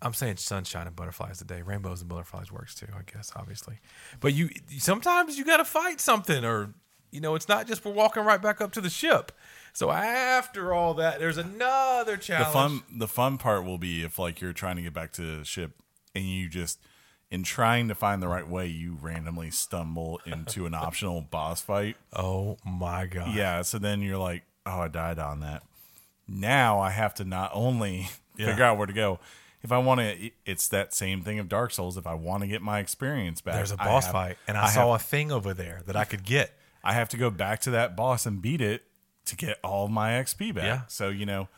I'm 0.00 0.12
saying 0.12 0.38
sunshine 0.38 0.88
and 0.88 0.96
butterflies 0.96 1.38
today. 1.38 1.62
Rainbows 1.62 2.00
and 2.00 2.08
butterflies 2.08 2.50
works 2.50 2.74
too, 2.74 2.88
I 2.98 3.02
guess, 3.08 3.30
obviously. 3.36 3.78
But 4.18 4.34
you 4.34 4.50
sometimes 4.78 5.38
you 5.38 5.44
got 5.44 5.58
to 5.58 5.64
fight 5.64 6.00
something, 6.00 6.44
or 6.44 6.74
you 7.12 7.20
know, 7.20 7.36
it's 7.36 7.48
not 7.48 7.68
just 7.68 7.84
we're 7.84 7.92
walking 7.92 8.24
right 8.24 8.42
back 8.42 8.60
up 8.60 8.72
to 8.72 8.80
the 8.80 8.90
ship. 8.90 9.30
So 9.72 9.90
after 9.90 10.72
all 10.74 10.94
that, 10.94 11.18
there's 11.18 11.38
another 11.38 12.16
The 12.16 12.22
challenge. 12.22 12.52
fun 12.52 12.82
the 12.98 13.08
fun 13.08 13.38
part 13.38 13.64
will 13.64 13.78
be 13.78 14.02
if 14.04 14.18
like 14.18 14.40
you're 14.40 14.52
trying 14.52 14.76
to 14.76 14.82
get 14.82 14.92
back 14.92 15.12
to 15.14 15.38
the 15.38 15.44
ship 15.44 15.72
and 16.14 16.24
you 16.24 16.48
just 16.48 16.78
in 17.30 17.42
trying 17.42 17.88
to 17.88 17.94
find 17.94 18.22
the 18.22 18.28
right 18.28 18.46
way, 18.46 18.66
you 18.66 18.98
randomly 19.00 19.50
stumble 19.50 20.20
into 20.26 20.66
an 20.66 20.74
optional 20.86 21.22
boss 21.22 21.62
fight. 21.62 21.96
oh 22.14 22.58
my 22.66 23.06
god! 23.06 23.34
Yeah, 23.34 23.62
so 23.62 23.78
then 23.78 24.02
you're 24.02 24.18
like, 24.18 24.42
Oh, 24.66 24.80
I 24.80 24.88
died 24.88 25.18
on 25.18 25.40
that. 25.40 25.62
Now 26.28 26.78
I 26.80 26.90
have 26.90 27.14
to 27.14 27.24
not 27.24 27.50
only 27.54 28.08
Yeah. 28.36 28.46
figure 28.46 28.64
out 28.64 28.78
where 28.78 28.86
to 28.86 28.92
go. 28.92 29.18
If 29.62 29.70
I 29.72 29.78
want 29.78 30.00
to, 30.00 30.30
it's 30.44 30.66
that 30.68 30.92
same 30.94 31.22
thing 31.22 31.38
of 31.38 31.48
Dark 31.48 31.70
Souls. 31.70 31.96
If 31.96 32.06
I 32.06 32.14
want 32.14 32.42
to 32.42 32.46
get 32.48 32.62
my 32.62 32.78
experience 32.80 33.40
back, 33.40 33.54
There's 33.54 33.70
a 33.72 33.76
boss 33.76 34.04
have- 34.06 34.12
fight, 34.12 34.36
and 34.48 34.56
I, 34.58 34.64
I 34.64 34.68
saw 34.68 34.92
have- 34.92 35.00
a 35.00 35.04
thing 35.04 35.30
over 35.32 35.54
there 35.54 35.82
that 35.86 35.96
I 35.96 36.04
could 36.04 36.24
get. 36.24 36.52
I 36.84 36.94
have 36.94 37.08
to 37.10 37.16
go 37.16 37.30
back 37.30 37.60
to 37.62 37.70
that 37.72 37.94
boss 37.96 38.26
and 38.26 38.42
beat 38.42 38.60
it 38.60 38.82
to 39.26 39.36
get 39.36 39.58
all 39.62 39.88
my 39.88 40.12
XP 40.12 40.54
back. 40.54 40.64
Yeah. 40.64 40.80
So 40.88 41.08
you 41.08 41.26
know, 41.26 41.48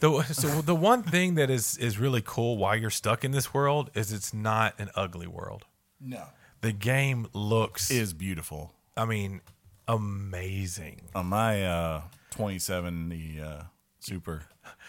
The, 0.00 0.22
so 0.24 0.48
the 0.62 0.74
one 0.74 1.02
thing 1.02 1.34
that 1.34 1.50
is 1.50 1.76
is 1.78 1.98
really 1.98 2.22
cool 2.24 2.56
while 2.56 2.76
you're 2.76 2.90
stuck 2.90 3.24
in 3.24 3.30
this 3.32 3.52
world 3.54 3.90
is 3.94 4.12
it's 4.12 4.32
not 4.34 4.74
an 4.78 4.90
ugly 4.94 5.26
world. 5.26 5.64
No, 6.00 6.24
The 6.62 6.72
game 6.72 7.26
looks, 7.34 7.90
is 7.90 8.14
beautiful. 8.14 8.72
I 8.96 9.04
mean, 9.04 9.42
amazing. 9.86 11.02
On 11.14 11.26
my 11.26 11.64
uh, 11.66 12.00
2070 12.30 13.40
uh, 13.40 13.62
Super, 13.98 14.42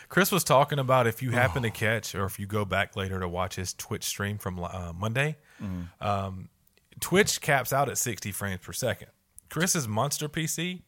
Chris 0.07 0.31
was 0.31 0.43
talking 0.45 0.79
about 0.79 1.07
if 1.07 1.21
you 1.21 1.31
happen 1.31 1.63
to 1.63 1.69
catch 1.69 2.15
or 2.15 2.25
if 2.25 2.39
you 2.39 2.45
go 2.47 2.63
back 2.65 2.95
later 2.95 3.19
to 3.19 3.27
watch 3.27 3.55
his 3.55 3.73
Twitch 3.73 4.03
stream 4.05 4.37
from 4.37 4.63
uh, 4.63 4.93
Monday, 4.97 5.35
um, 5.99 6.49
Twitch 7.01 7.41
caps 7.41 7.73
out 7.73 7.89
at 7.89 7.97
60 7.97 8.31
frames 8.31 8.61
per 8.63 8.71
second. 8.73 9.09
Chris's 9.49 9.87
monster 9.87 10.29
PC 10.29 10.81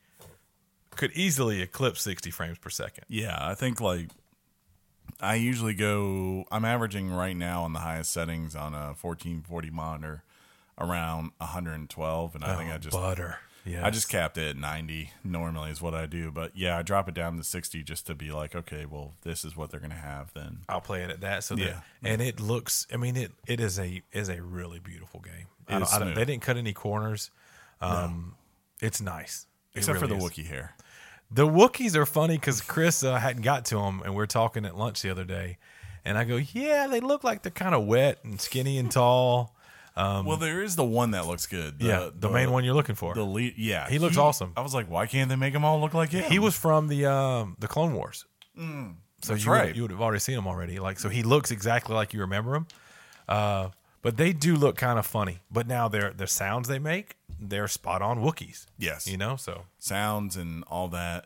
could 0.95 1.11
easily 1.13 1.61
eclipse 1.61 2.01
60 2.01 2.31
frames 2.31 2.57
per 2.57 2.69
second. 2.69 3.05
yeah, 3.07 3.37
I 3.39 3.55
think 3.55 3.79
like 3.81 4.09
I 5.19 5.35
usually 5.35 5.73
go. 5.73 6.45
I'm 6.51 6.65
averaging 6.65 7.09
right 7.11 7.35
now 7.35 7.63
on 7.63 7.73
the 7.73 7.79
highest 7.79 8.11
settings 8.11 8.55
on 8.55 8.73
a 8.73 8.87
1440 8.99 9.69
monitor 9.69 10.23
around 10.79 11.31
112, 11.37 12.35
and 12.35 12.43
I 12.43 12.55
think 12.55 12.71
I 12.71 12.77
just 12.77 12.95
butter. 12.95 13.37
Yeah, 13.65 13.85
I 13.85 13.91
just 13.91 14.09
capped 14.09 14.37
it 14.37 14.49
at 14.49 14.57
90 14.57 15.11
normally 15.23 15.71
is 15.71 15.81
what 15.81 15.93
I 15.93 16.05
do. 16.05 16.31
But 16.31 16.51
yeah, 16.53 16.77
I 16.77 16.81
drop 16.81 17.07
it 17.07 17.15
down 17.15 17.37
to 17.37 17.43
60 17.45 17.81
just 17.83 18.05
to 18.07 18.15
be 18.15 18.29
like, 18.31 18.55
okay, 18.55 18.85
well, 18.85 19.13
this 19.21 19.45
is 19.45 19.55
what 19.55 19.71
they're 19.71 19.79
going 19.79 19.89
to 19.91 19.95
have 19.95 20.33
then. 20.33 20.59
I'll 20.67 20.81
play 20.81 21.01
it 21.03 21.09
at 21.09 21.21
that. 21.21 21.45
So 21.45 21.55
Yeah. 21.55 21.79
and 22.03 22.21
it 22.21 22.41
looks. 22.41 22.85
I 22.91 22.97
mean, 22.97 23.15
it 23.15 23.31
it 23.47 23.61
is 23.61 23.79
a 23.79 24.01
is 24.11 24.27
a 24.27 24.41
really 24.41 24.79
beautiful 24.79 25.21
game. 25.21 25.47
I 25.69 25.79
don't, 25.79 25.93
I 25.93 25.99
don't, 25.99 26.13
they 26.15 26.25
didn't 26.25 26.41
cut 26.41 26.57
any 26.57 26.73
corners. 26.73 27.31
Um, 27.79 28.35
It's 28.81 28.99
nice, 28.99 29.45
It 29.73 29.79
Except 29.79 29.97
for 29.99 30.07
the 30.07 30.15
is. 30.17 30.23
Wookiee 30.23 30.45
hair. 30.47 30.75
The 31.33 31.47
Wookiees 31.47 31.95
are 31.95 32.05
funny 32.05 32.35
because 32.37 32.61
Chris 32.61 33.03
uh, 33.03 33.17
hadn't 33.17 33.41
got 33.41 33.65
to 33.65 33.75
them, 33.75 34.01
and 34.05 34.15
we 34.15 34.21
are 34.23 34.27
talking 34.27 34.65
at 34.65 34.77
lunch 34.77 35.01
the 35.01 35.09
other 35.09 35.23
day, 35.23 35.57
and 36.05 36.15
I 36.17 36.25
go, 36.25 36.35
"Yeah, 36.37 36.85
they 36.87 36.99
look 36.99 37.23
like 37.23 37.41
they're 37.41 37.51
kind 37.51 37.73
of 37.73 37.85
wet 37.85 38.19
and 38.23 38.39
skinny 38.39 38.77
and 38.77 38.91
tall." 38.91 39.55
well, 39.97 40.37
there 40.37 40.61
is 40.61 40.75
the 40.75 40.83
one 40.83 41.11
that 41.11 41.25
looks 41.25 41.47
good. 41.47 41.79
The, 41.79 41.85
yeah, 41.85 42.09
the, 42.13 42.29
main 42.29 42.51
one 42.51 42.63
you're 42.63 42.73
looking 42.73 42.95
for. 42.95 43.13
The 43.13 43.23
lead, 43.23 43.55
yeah, 43.57 43.89
He 43.89 43.99
looks 43.99 44.17
awesome. 44.17 44.53
I 44.57 44.61
was 44.61 44.73
like, 44.73 44.89
why 44.89 45.05
can't 45.05 45.29
they 45.29 45.35
make 45.35 45.53
them 45.53 45.63
all 45.65 45.79
look 45.79 45.93
like 45.93 46.11
him? 46.11 46.23
he 46.31 46.39
was 46.39 46.55
from 46.55 46.87
the 46.87 47.05
um, 47.07 47.55
the 47.59 47.67
Clone 47.67 47.93
Wars, 47.93 48.25
so 48.55 48.61
Mm, 48.61 48.95
that's 49.27 49.43
you 49.43 49.51
would, 49.51 49.57
right. 49.57 49.75
you 49.75 49.81
would 49.83 49.91
have 49.91 50.01
already 50.01 50.19
seen 50.19 50.37
him 50.37 50.47
already. 50.47 50.79
Like, 50.79 50.99
so 50.99 51.09
he 51.09 51.23
looks 51.23 51.49
exactly 51.51 51.95
like 51.95 52.13
you 52.13 52.21
remember 52.21 52.55
him. 52.55 52.67
Uh, 53.27 53.69
but 54.03 54.17
they 54.17 54.33
do 54.33 54.55
look 54.55 54.75
kind 54.75 54.99
of 54.99 55.05
funny. 55.07 55.39
But 55.49 55.65
now 55.65 55.87
their 55.87 56.11
their 56.11 56.27
sounds 56.27 56.67
they 56.67 56.77
make, 56.79 57.15
they're 57.39 57.67
spot 57.67 58.01
on 58.01 58.19
Wookiees. 58.19 58.65
Yes. 58.77 59.07
you 59.07 59.17
know. 59.17 59.35
So 59.35 59.63
sounds 59.79 60.35
and 60.35 60.63
all 60.67 60.87
that. 60.89 61.25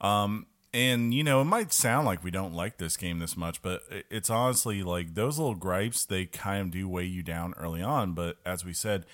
Um, 0.00 0.46
and 0.74 1.12
you 1.12 1.22
know, 1.22 1.40
it 1.40 1.44
might 1.44 1.72
sound 1.72 2.06
like 2.06 2.24
we 2.24 2.30
don't 2.30 2.54
like 2.54 2.78
this 2.78 2.96
game 2.96 3.18
this 3.18 3.36
much, 3.36 3.60
but 3.62 3.82
it's 4.10 4.30
honestly 4.30 4.82
like 4.82 5.14
those 5.14 5.38
little 5.38 5.54
gripes. 5.54 6.04
They 6.04 6.26
kind 6.26 6.62
of 6.62 6.70
do 6.70 6.88
weigh 6.88 7.04
you 7.04 7.22
down 7.22 7.54
early 7.58 7.82
on. 7.82 8.12
But 8.12 8.38
as 8.46 8.64
we 8.64 8.72
said, 8.72 9.04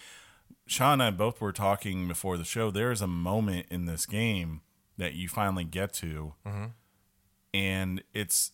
Sean 0.67 0.95
and 0.95 1.03
I 1.03 1.11
both 1.11 1.41
were 1.41 1.53
talking 1.53 2.07
before 2.07 2.37
the 2.37 2.45
show. 2.45 2.71
There 2.71 2.93
is 2.93 3.03
a 3.03 3.07
moment 3.09 3.67
in 3.71 3.87
this 3.87 4.07
game 4.07 4.61
that 4.99 5.15
you 5.15 5.29
finally 5.29 5.65
get 5.65 5.93
to, 5.95 6.35
and 7.55 8.03
it's 8.15 8.53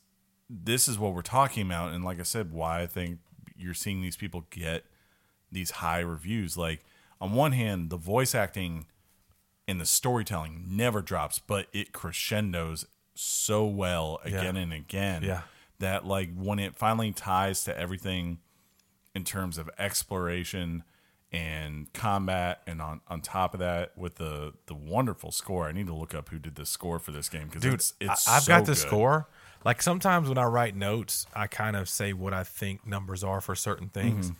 this 0.49 0.89
is 0.89 0.99
what 0.99 1.15
we're 1.15 1.23
talking 1.23 1.67
about. 1.67 1.93
And 1.93 2.05
like 2.05 2.21
I 2.21 2.23
said, 2.25 2.53
why 2.53 2.83
I 2.83 2.87
think 2.87 3.19
you're 3.57 3.75
seeing 3.75 4.01
these 4.03 4.17
people 4.17 4.47
get 4.51 4.85
these 5.51 5.73
high 5.73 6.01
reviews. 6.01 6.57
Like 6.57 6.85
on 7.25 7.33
one 7.33 7.53
hand, 7.53 7.91
the 7.91 7.97
voice 7.97 8.35
acting 8.35 8.87
and 9.67 9.81
the 9.81 9.87
storytelling 9.87 10.65
never 10.69 11.01
drops, 11.03 11.39
but 11.39 11.67
it 11.73 11.93
crescendos 11.93 12.87
so 13.15 13.65
well 13.67 14.21
again 14.25 14.57
Yeah. 14.57 14.63
and 14.63 14.73
again 14.73 15.23
Yeah. 15.23 15.43
that 15.79 16.05
like 16.07 16.35
when 16.37 16.59
it 16.59 16.75
finally 16.77 17.13
ties 17.13 17.65
to 17.65 17.77
everything 17.79 18.39
in 19.15 19.25
terms 19.25 19.57
of 19.59 19.71
exploration 19.79 20.83
and 21.33 21.93
combat 21.93 22.63
and 22.67 22.81
on, 22.83 23.01
on 23.09 23.21
top 23.21 23.55
of 23.55 23.61
that 23.61 23.97
with 23.97 24.17
the 24.17 24.53
the 24.67 24.75
wonderful 24.75 25.33
score 25.33 25.67
i 25.69 25.73
need 25.73 25.87
to 25.87 25.95
look 25.95 26.15
up 26.15 26.29
who 26.29 26.39
did 26.39 26.55
the 26.55 26.65
score 26.67 26.99
for 27.01 27.11
this 27.11 27.29
game 27.29 27.49
because 27.49 27.65
it's, 27.65 27.95
it's 28.01 28.29
I've 28.29 28.43
so 28.45 28.49
got 28.53 28.61
the 28.67 28.73
good. 28.73 28.77
score. 28.79 29.29
Like 29.65 29.81
sometimes 29.81 30.29
when 30.29 30.37
I 30.37 30.45
write 30.45 30.77
notes, 30.77 31.27
I 31.35 31.47
kind 31.47 31.75
of 31.75 31.89
say 31.89 32.13
what 32.13 32.35
I 32.35 32.45
think 32.45 32.87
numbers 32.87 33.25
are 33.25 33.41
for 33.41 33.55
certain 33.55 33.89
things. 33.89 34.27
Mm-hmm. 34.27 34.39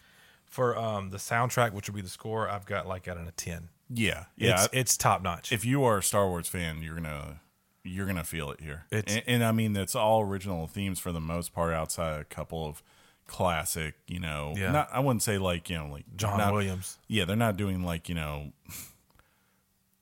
For 0.55 0.79
um, 0.79 1.11
the 1.11 1.17
soundtrack, 1.17 1.73
which 1.73 1.89
would 1.89 1.97
be 1.97 2.01
the 2.03 2.09
score, 2.09 2.49
I've 2.49 2.65
got 2.65 2.87
like 2.87 3.09
at 3.09 3.17
a 3.17 3.33
ten. 3.37 3.71
yeah 3.91 4.27
yeah 4.37 4.55
It's 4.65 4.69
it's 4.73 4.97
top 4.97 5.21
notch. 5.23 5.51
if 5.53 5.65
you 5.65 5.83
are 5.85 5.99
a 5.99 6.03
Star 6.03 6.29
Wars 6.29 6.47
fan, 6.49 6.81
you're 6.83 6.95
gonna 6.95 7.41
you're 7.83 8.07
gonna 8.07 8.23
feel 8.25 8.51
it 8.53 8.61
here. 8.61 8.85
It's- 8.91 9.17
and, 9.17 9.25
and 9.27 9.45
I 9.45 9.51
mean, 9.53 9.77
it's 9.77 9.97
all 9.97 10.23
original 10.23 10.67
themes 10.69 11.01
for 11.01 11.11
the 11.11 11.21
most 11.21 11.53
part, 11.53 11.75
outside 11.75 12.21
a 12.21 12.25
couple 12.25 12.67
of 12.69 12.83
classic. 13.27 13.95
You 14.07 14.21
know, 14.21 14.55
Yeah. 14.57 14.71
not 14.71 14.89
I 14.93 15.01
wouldn't 15.01 15.23
say 15.23 15.39
like 15.39 15.69
you 15.69 15.77
know 15.77 15.89
like 15.89 16.05
John 16.17 16.39
not- 16.39 16.53
Williams 16.53 16.99
Yeah, 17.09 17.25
they're 17.25 17.35
not 17.37 17.57
doing 17.57 17.83
like 17.85 18.09
you 18.09 18.15
know. 18.15 18.53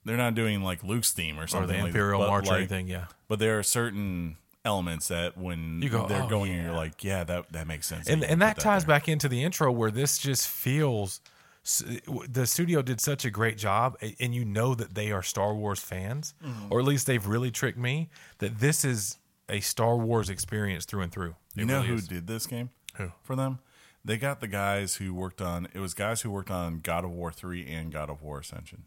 They're 0.05 0.17
not 0.17 0.35
doing 0.35 0.63
like 0.63 0.83
Luke's 0.83 1.13
theme 1.13 1.39
or 1.39 1.45
or 1.45 1.47
something 1.47 1.81
the 1.81 1.87
Imperial 1.87 2.21
but, 2.21 2.29
March 2.29 2.49
or 2.49 2.57
anything. 2.57 2.89
Yeah, 2.89 3.07
But 3.29 3.39
there 3.39 3.59
are 3.59 3.63
certain 3.63 4.37
elements 4.65 5.09
that 5.09 5.37
when 5.37 5.83
You 5.83 5.89
go, 5.89 6.07
they're 6.07 6.23
"Oh, 6.23 6.29
going, 6.29 6.53
yeah." 6.53 6.65
you're 6.65 6.75
like, 6.75 7.03
yeah, 7.05 7.25
that 7.25 7.53
that 7.53 7.67
makes 7.67 7.87
sense. 7.87 8.09
and 8.09 8.23
and 8.25 8.41
that 8.43 8.57
put 8.57 8.63
ties 8.65 8.85
there. 8.85 8.95
back 8.97 9.09
into 9.09 9.29
the 9.29 9.43
intro 9.43 9.71
where 9.73 9.91
this 9.91 10.19
just 10.19 10.49
feels. 10.49 11.21
The 12.29 12.45
studio 12.47 12.83
did 12.83 13.01
such 13.01 13.25
a 13.25 13.31
great 13.31 13.57
job, 13.57 13.97
and 14.19 14.35
you 14.35 14.45
know 14.45 14.75
that 14.75 14.95
they 14.95 15.13
are 15.13 15.23
Star 15.23 15.55
Wars 15.55 15.79
fans, 15.79 16.35
Mm-hmm. 16.45 16.67
or 16.73 16.81
at 16.81 16.85
least 16.87 17.07
they've 17.07 17.25
really 17.25 17.53
tricked 17.53 17.79
me 17.79 18.09
that 18.39 18.59
this 18.59 18.85
is 18.85 19.19
a 19.49 19.61
Star 19.61 19.97
Wars 19.97 20.29
experience 20.29 20.85
through 20.87 21.03
and 21.03 21.13
through. 21.13 21.37
It 21.57 21.61
You 21.61 21.67
know 21.67 21.77
really 21.77 21.87
who 21.89 21.95
is. 21.95 22.09
did 22.09 22.27
this 22.27 22.47
game? 22.47 22.71
Who? 22.97 23.13
for 23.23 23.37
them? 23.37 23.61
They 24.05 24.17
got 24.17 24.41
the 24.41 24.49
guys 24.49 24.97
who 24.97 25.15
worked 25.15 25.41
on. 25.41 25.69
It 25.73 25.79
was 25.79 25.95
guys 25.95 26.23
who 26.23 26.31
worked 26.33 26.51
on 26.51 26.81
God 26.81 27.05
of 27.05 27.11
War 27.13 27.31
three 27.31 27.65
and 27.71 27.93
God 27.93 28.11
of 28.11 28.23
War 28.23 28.41
Ascension. 28.41 28.85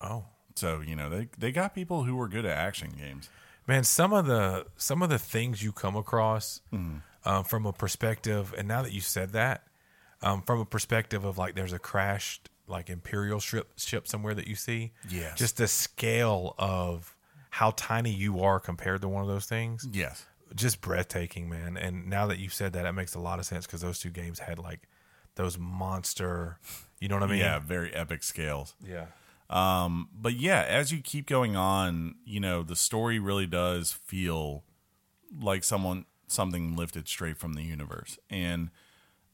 Oh, 0.00 0.24
So 0.56 0.80
you 0.80 0.96
know 0.96 1.08
they 1.08 1.28
they 1.38 1.52
got 1.52 1.74
people 1.76 2.02
who 2.04 2.16
were 2.16 2.26
good 2.26 2.44
at 2.44 2.56
action 2.58 2.90
games. 2.98 3.28
Man 3.66 3.84
some 3.84 4.12
of 4.12 4.26
the 4.26 4.66
some 4.76 5.02
of 5.02 5.08
the 5.10 5.18
things 5.18 5.62
you 5.62 5.72
come 5.72 5.96
across 5.96 6.60
um, 6.72 7.44
from 7.44 7.66
a 7.66 7.72
perspective 7.72 8.54
and 8.56 8.66
now 8.68 8.82
that 8.82 8.92
you 8.92 9.00
said 9.00 9.32
that 9.32 9.64
um, 10.22 10.42
from 10.42 10.60
a 10.60 10.64
perspective 10.64 11.24
of 11.24 11.38
like 11.38 11.54
there's 11.54 11.72
a 11.72 11.78
crashed 11.78 12.48
like 12.66 12.88
imperial 12.90 13.40
ship 13.40 13.72
ship 13.76 14.06
somewhere 14.06 14.34
that 14.34 14.46
you 14.46 14.54
see 14.54 14.92
yeah, 15.08 15.32
just 15.34 15.56
the 15.56 15.66
scale 15.66 16.54
of 16.58 17.16
how 17.50 17.72
tiny 17.76 18.10
you 18.12 18.40
are 18.40 18.60
compared 18.60 19.00
to 19.00 19.08
one 19.08 19.22
of 19.22 19.28
those 19.28 19.46
things. 19.46 19.86
Yes. 19.90 20.24
just 20.54 20.80
breathtaking 20.80 21.48
man. 21.48 21.76
And 21.76 22.08
now 22.08 22.26
that 22.28 22.38
you've 22.38 22.54
said 22.54 22.72
that 22.74 22.86
it 22.86 22.92
makes 22.92 23.14
a 23.14 23.18
lot 23.18 23.38
of 23.40 23.44
sense 23.46 23.66
because 23.66 23.80
those 23.80 23.98
two 23.98 24.10
games 24.10 24.38
had 24.38 24.58
like 24.58 24.82
those 25.34 25.58
monster 25.58 26.58
you 27.00 27.08
know 27.08 27.16
what 27.16 27.22
i 27.24 27.26
mean? 27.28 27.38
Yeah, 27.40 27.58
very 27.58 27.92
epic 27.94 28.22
scales. 28.22 28.74
yeah 28.86 29.06
Um, 29.50 30.08
but 30.14 30.34
yeah, 30.34 30.64
as 30.66 30.92
you 30.92 31.00
keep 31.02 31.26
going 31.26 31.56
on, 31.56 32.14
you 32.24 32.38
know, 32.40 32.62
the 32.62 32.76
story 32.76 33.18
really 33.18 33.46
does 33.46 33.92
feel 33.92 34.62
like 35.40 35.64
someone 35.64 36.06
something 36.28 36.76
lifted 36.76 37.08
straight 37.08 37.36
from 37.36 37.54
the 37.54 37.62
universe. 37.62 38.16
And 38.30 38.70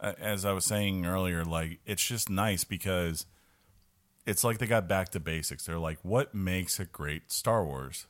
uh, 0.00 0.14
as 0.18 0.46
I 0.46 0.52
was 0.52 0.64
saying 0.64 1.04
earlier, 1.04 1.44
like 1.44 1.80
it's 1.84 2.04
just 2.04 2.30
nice 2.30 2.64
because 2.64 3.26
it's 4.24 4.42
like 4.42 4.56
they 4.58 4.66
got 4.66 4.88
back 4.88 5.10
to 5.10 5.20
basics. 5.20 5.66
They're 5.66 5.78
like, 5.78 5.98
what 6.02 6.34
makes 6.34 6.80
a 6.80 6.86
great 6.86 7.30
Star 7.30 7.64
Wars 7.64 8.06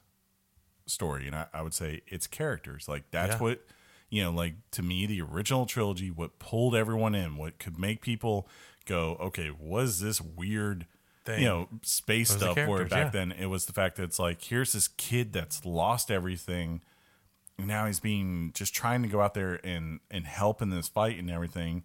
story? 0.87 1.27
And 1.27 1.35
I, 1.35 1.47
I 1.53 1.63
would 1.63 1.75
say 1.75 2.03
it's 2.07 2.29
characters. 2.29 2.89
Like 2.89 3.11
that's 3.11 3.35
Yeah. 3.35 3.41
what 3.41 3.65
you 4.09 4.23
know, 4.23 4.31
like 4.31 4.55
to 4.71 4.83
me, 4.83 5.05
the 5.07 5.21
original 5.21 5.67
trilogy, 5.67 6.13
what 6.13 6.39
pulled 6.39 6.77
everyone 6.77 7.17
in, 7.17 7.37
what 7.37 7.59
could 7.59 7.77
make 7.77 8.01
people 8.01 8.49
go, 8.85 9.17
okay, 9.21 9.51
was 9.51 9.99
this 9.99 10.21
weird 10.21 10.87
Thing. 11.27 11.41
you 11.43 11.49
know, 11.49 11.69
space 11.83 12.31
Those 12.31 12.39
stuff 12.39 12.57
where 12.57 12.67
characters, 12.67 12.91
back 12.91 13.05
yeah. 13.07 13.11
then 13.11 13.33
it 13.33 13.47
was 13.47 13.67
the 13.67 13.73
fact 13.73 13.97
that 13.97 14.05
it's 14.05 14.19
like, 14.19 14.43
here's 14.43 14.73
this 14.73 14.89
kid 14.89 15.33
that's 15.33 15.65
lost 15.65 16.11
everything. 16.11 16.81
And 17.59 17.67
now 17.67 17.87
he's 17.87 18.01
being 18.01 18.53
just 18.55 18.75
trying 18.75 19.03
to 19.03 19.09
go 19.09 19.21
out 19.21 19.35
there 19.35 19.61
and, 19.65 20.01
and 20.11 20.27
help 20.27 20.63
in 20.63 20.71
this 20.71 20.89
fight 20.89 21.19
and 21.19 21.31
everything. 21.31 21.83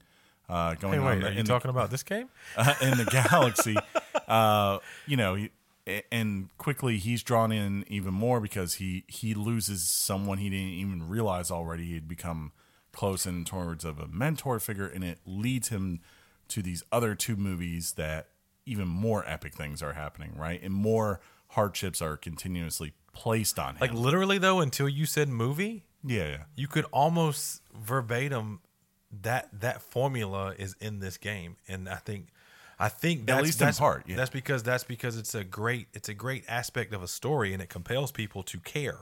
Uh, 0.49 0.75
going 0.75 0.93
hey 0.95 0.99
on 0.99 1.05
wait 1.05 1.17
in 1.19 1.23
are 1.23 1.31
you 1.31 1.43
the- 1.43 1.47
talking 1.47 1.69
about 1.69 1.89
this 1.91 2.03
game 2.03 2.27
uh, 2.57 2.73
in 2.81 2.97
the 2.97 3.05
galaxy. 3.05 3.75
uh, 4.27 4.79
you 5.07 5.17
know, 5.17 5.35
he- 5.35 5.51
and 6.11 6.49
quickly 6.57 6.97
he's 6.97 7.23
drawn 7.23 7.51
in 7.51 7.83
even 7.87 8.13
more 8.13 8.39
because 8.39 8.75
he 8.75 9.03
he 9.07 9.33
loses 9.33 9.83
someone 9.89 10.37
he 10.37 10.49
didn't 10.49 10.73
even 10.73 11.09
realize 11.09 11.49
already 11.49 11.85
he 11.85 11.93
had 11.95 12.07
become 12.07 12.51
close 12.93 13.25
in 13.25 13.43
towards 13.45 13.83
of 13.83 13.97
a 13.99 14.07
mentor 14.07 14.59
figure, 14.59 14.85
and 14.87 15.03
it 15.03 15.19
leads 15.25 15.69
him 15.69 15.99
to 16.49 16.61
these 16.61 16.83
other 16.91 17.15
two 17.15 17.35
movies 17.35 17.93
that 17.93 18.27
even 18.65 18.87
more 18.87 19.27
epic 19.27 19.53
things 19.53 19.81
are 19.81 19.93
happening, 19.93 20.33
right? 20.37 20.61
And 20.61 20.73
more 20.73 21.19
hardships 21.49 22.01
are 22.01 22.17
continuously 22.17 22.93
placed 23.13 23.59
on 23.59 23.75
him. 23.75 23.81
like 23.81 23.93
literally 23.93 24.37
though 24.37 24.61
until 24.61 24.87
you 24.87 25.05
said 25.05 25.27
movie 25.27 25.83
yeah, 26.01 26.29
yeah. 26.29 26.37
you 26.55 26.65
could 26.65 26.85
almost 26.93 27.61
verbatim 27.77 28.61
that 29.21 29.49
that 29.51 29.81
formula 29.81 30.55
is 30.57 30.77
in 30.79 30.99
this 30.99 31.17
game 31.17 31.57
and 31.67 31.89
i 31.89 31.97
think 31.97 32.27
i 32.79 32.87
think 32.87 33.25
that's, 33.25 33.43
least 33.43 33.61
in 33.61 33.73
part, 33.73 34.05
yeah. 34.07 34.15
that's 34.15 34.29
because 34.29 34.63
that's 34.63 34.85
because 34.85 35.17
it's 35.17 35.35
a 35.35 35.43
great 35.43 35.87
it's 35.93 36.07
a 36.07 36.13
great 36.13 36.45
aspect 36.47 36.93
of 36.93 37.03
a 37.03 37.07
story 37.07 37.51
and 37.51 37.61
it 37.61 37.67
compels 37.67 38.13
people 38.13 38.43
to 38.43 38.59
care 38.59 38.99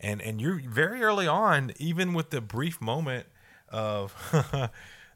and 0.00 0.20
and 0.20 0.40
you're 0.40 0.60
very 0.60 1.02
early 1.02 1.26
on, 1.26 1.72
even 1.78 2.14
with 2.14 2.30
the 2.30 2.40
brief 2.40 2.80
moment 2.80 3.26
of. 3.68 4.14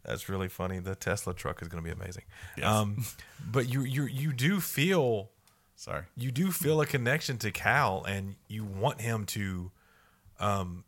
that's 0.04 0.28
really 0.28 0.48
funny. 0.48 0.78
The 0.78 0.94
Tesla 0.94 1.34
truck 1.34 1.62
is 1.62 1.68
going 1.68 1.82
to 1.84 1.88
be 1.88 1.92
amazing. 1.98 2.24
Yes. 2.56 2.66
Um, 2.66 3.04
but 3.50 3.68
you 3.68 3.82
you 3.82 4.04
you 4.04 4.32
do 4.32 4.60
feel 4.60 5.30
Sorry. 5.76 6.04
you 6.16 6.30
do 6.30 6.50
feel 6.50 6.80
a 6.80 6.86
connection 6.86 7.38
to 7.38 7.50
Cal, 7.50 8.04
and 8.04 8.36
you 8.48 8.64
want 8.64 9.00
him 9.00 9.24
to, 9.26 9.70
um, 10.38 10.84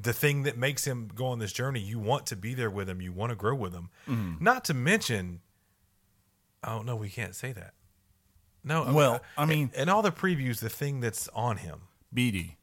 the 0.00 0.12
thing 0.12 0.42
that 0.44 0.56
makes 0.58 0.84
him 0.84 1.08
go 1.14 1.26
on 1.26 1.38
this 1.38 1.52
journey. 1.52 1.80
You 1.80 1.98
want 1.98 2.26
to 2.26 2.36
be 2.36 2.54
there 2.54 2.70
with 2.70 2.88
him. 2.88 3.00
You 3.00 3.12
want 3.12 3.30
to 3.30 3.36
grow 3.36 3.54
with 3.54 3.72
him. 3.74 3.90
Mm-hmm. 4.08 4.42
Not 4.42 4.64
to 4.66 4.74
mention, 4.74 5.40
oh 6.64 6.82
no, 6.82 6.96
we 6.96 7.08
can't 7.08 7.34
say 7.34 7.52
that. 7.52 7.74
No, 8.64 8.92
Well, 8.92 9.20
I 9.36 9.44
mean- 9.46 9.70
in 9.74 9.88
all 9.88 10.02
the 10.02 10.10
previews, 10.12 10.58
the 10.60 10.68
thing 10.68 11.00
that's 11.00 11.28
on 11.28 11.58
him, 11.58 11.82
BD. 12.14 12.56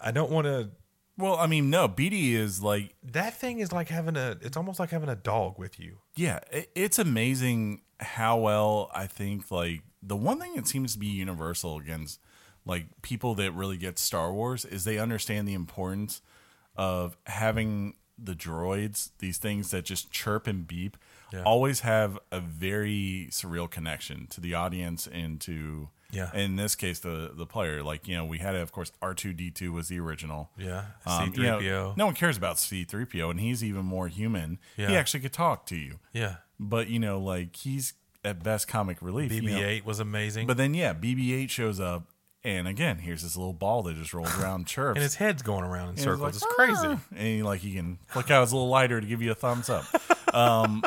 I 0.00 0.12
don't 0.12 0.30
want 0.30 0.44
to. 0.46 0.70
Well, 1.18 1.36
I 1.36 1.46
mean, 1.46 1.68
no, 1.68 1.88
BD 1.88 2.32
is 2.34 2.62
like 2.62 2.94
That 3.02 3.34
thing 3.34 3.58
is 3.58 3.72
like 3.72 3.88
having 3.88 4.16
a. 4.16 4.36
It's 4.40 4.56
almost 4.56 4.78
like 4.78 4.90
having 4.90 5.08
a 5.08 5.16
dog 5.16 5.58
with 5.58 5.78
you. 5.80 5.98
Yeah, 6.14 6.38
it, 6.52 6.70
it's 6.74 6.98
amazing 6.98 7.82
how 8.00 8.38
well 8.38 8.90
I 8.94 9.06
think 9.08 9.50
like 9.50 9.82
the 10.02 10.16
one 10.16 10.38
thing 10.40 10.54
that 10.54 10.68
seems 10.68 10.92
to 10.92 10.98
be 10.98 11.06
universal 11.08 11.76
against 11.78 12.20
like 12.64 12.86
people 13.02 13.34
that 13.34 13.52
really 13.52 13.76
get 13.76 13.98
Star 13.98 14.32
Wars 14.32 14.64
is 14.64 14.84
they 14.84 14.98
understand 14.98 15.48
the 15.48 15.54
importance 15.54 16.22
of 16.76 17.16
having 17.26 17.94
the 18.16 18.34
droids, 18.34 19.10
these 19.18 19.38
things 19.38 19.70
that 19.70 19.84
just 19.84 20.10
chirp 20.12 20.46
and 20.46 20.66
beep, 20.66 20.96
Yeah. 21.32 21.42
always 21.42 21.80
have 21.80 22.18
a 22.30 22.40
very 22.40 23.28
surreal 23.30 23.68
connection 23.70 24.26
to 24.28 24.40
the 24.40 24.54
audience 24.54 25.06
and 25.08 25.40
to 25.42 25.88
Yeah. 26.10 26.34
in 26.34 26.56
this 26.56 26.74
case 26.74 27.00
the 27.00 27.32
the 27.34 27.44
player. 27.46 27.82
Like, 27.82 28.08
you 28.08 28.16
know, 28.16 28.24
we 28.24 28.38
had 28.38 28.54
of 28.56 28.72
course 28.72 28.92
R 29.02 29.14
two 29.14 29.32
D 29.32 29.50
two 29.50 29.72
was 29.72 29.88
the 29.88 30.00
original. 30.00 30.50
Yeah, 30.56 30.84
Um, 31.06 31.32
you 31.36 31.42
know, 31.42 31.58
C3PO. 31.58 31.96
no 31.96 32.06
one 32.06 32.14
cares 32.14 32.36
about 32.36 32.56
C3PO, 32.56 33.30
and 33.30 33.40
he's 33.40 33.62
even 33.62 33.84
more 33.84 34.08
human. 34.08 34.58
Yeah. 34.76 34.88
He 34.88 34.96
actually 34.96 35.20
could 35.20 35.32
talk 35.34 35.66
to 35.66 35.76
you 35.76 35.98
Yeah, 36.12 36.36
but 36.58 36.88
you 36.88 36.98
know, 36.98 37.18
like 37.20 37.54
he's 37.56 37.94
at 38.24 38.42
best 38.42 38.66
comic 38.68 39.00
relief. 39.00 39.30
you 39.32 39.42
know. 39.42 39.58
BB-8 39.58 39.84
was 39.84 40.00
amazing, 40.00 40.46
But 40.46 40.56
then 40.56 40.74
yeah, 40.74 40.92
BB-8 40.94 41.50
shows 41.50 41.78
up, 41.78 42.08
and 42.56 42.66
again, 42.68 42.98
here's 42.98 43.22
this 43.22 43.36
little 43.36 43.52
ball 43.52 43.82
that 43.84 43.96
just 43.96 44.14
rolls 44.14 44.36
around, 44.38 44.66
chirps. 44.68 44.96
and 44.96 45.02
his 45.02 45.16
head's 45.16 45.42
going 45.42 45.64
around 45.64 45.84
in 45.84 45.88
And 45.90 45.98
circles. 46.00 46.20
like, 46.20 46.34
it's 46.34 46.46
crazy. 46.54 46.86
"Ah," 46.86 47.00
And 47.10 47.26
he, 47.26 47.42
like 47.42 47.60
he 47.60 47.72
can 47.74 47.98
flick 48.08 48.30
out 48.30 48.40
his 48.42 48.52
little 48.52 48.68
lighter 48.68 49.00
to 49.00 49.06
give 49.06 49.20
you 49.22 49.30
a 49.30 49.34
thumbs 49.34 49.68
up. 49.68 49.84
um, 50.34 50.82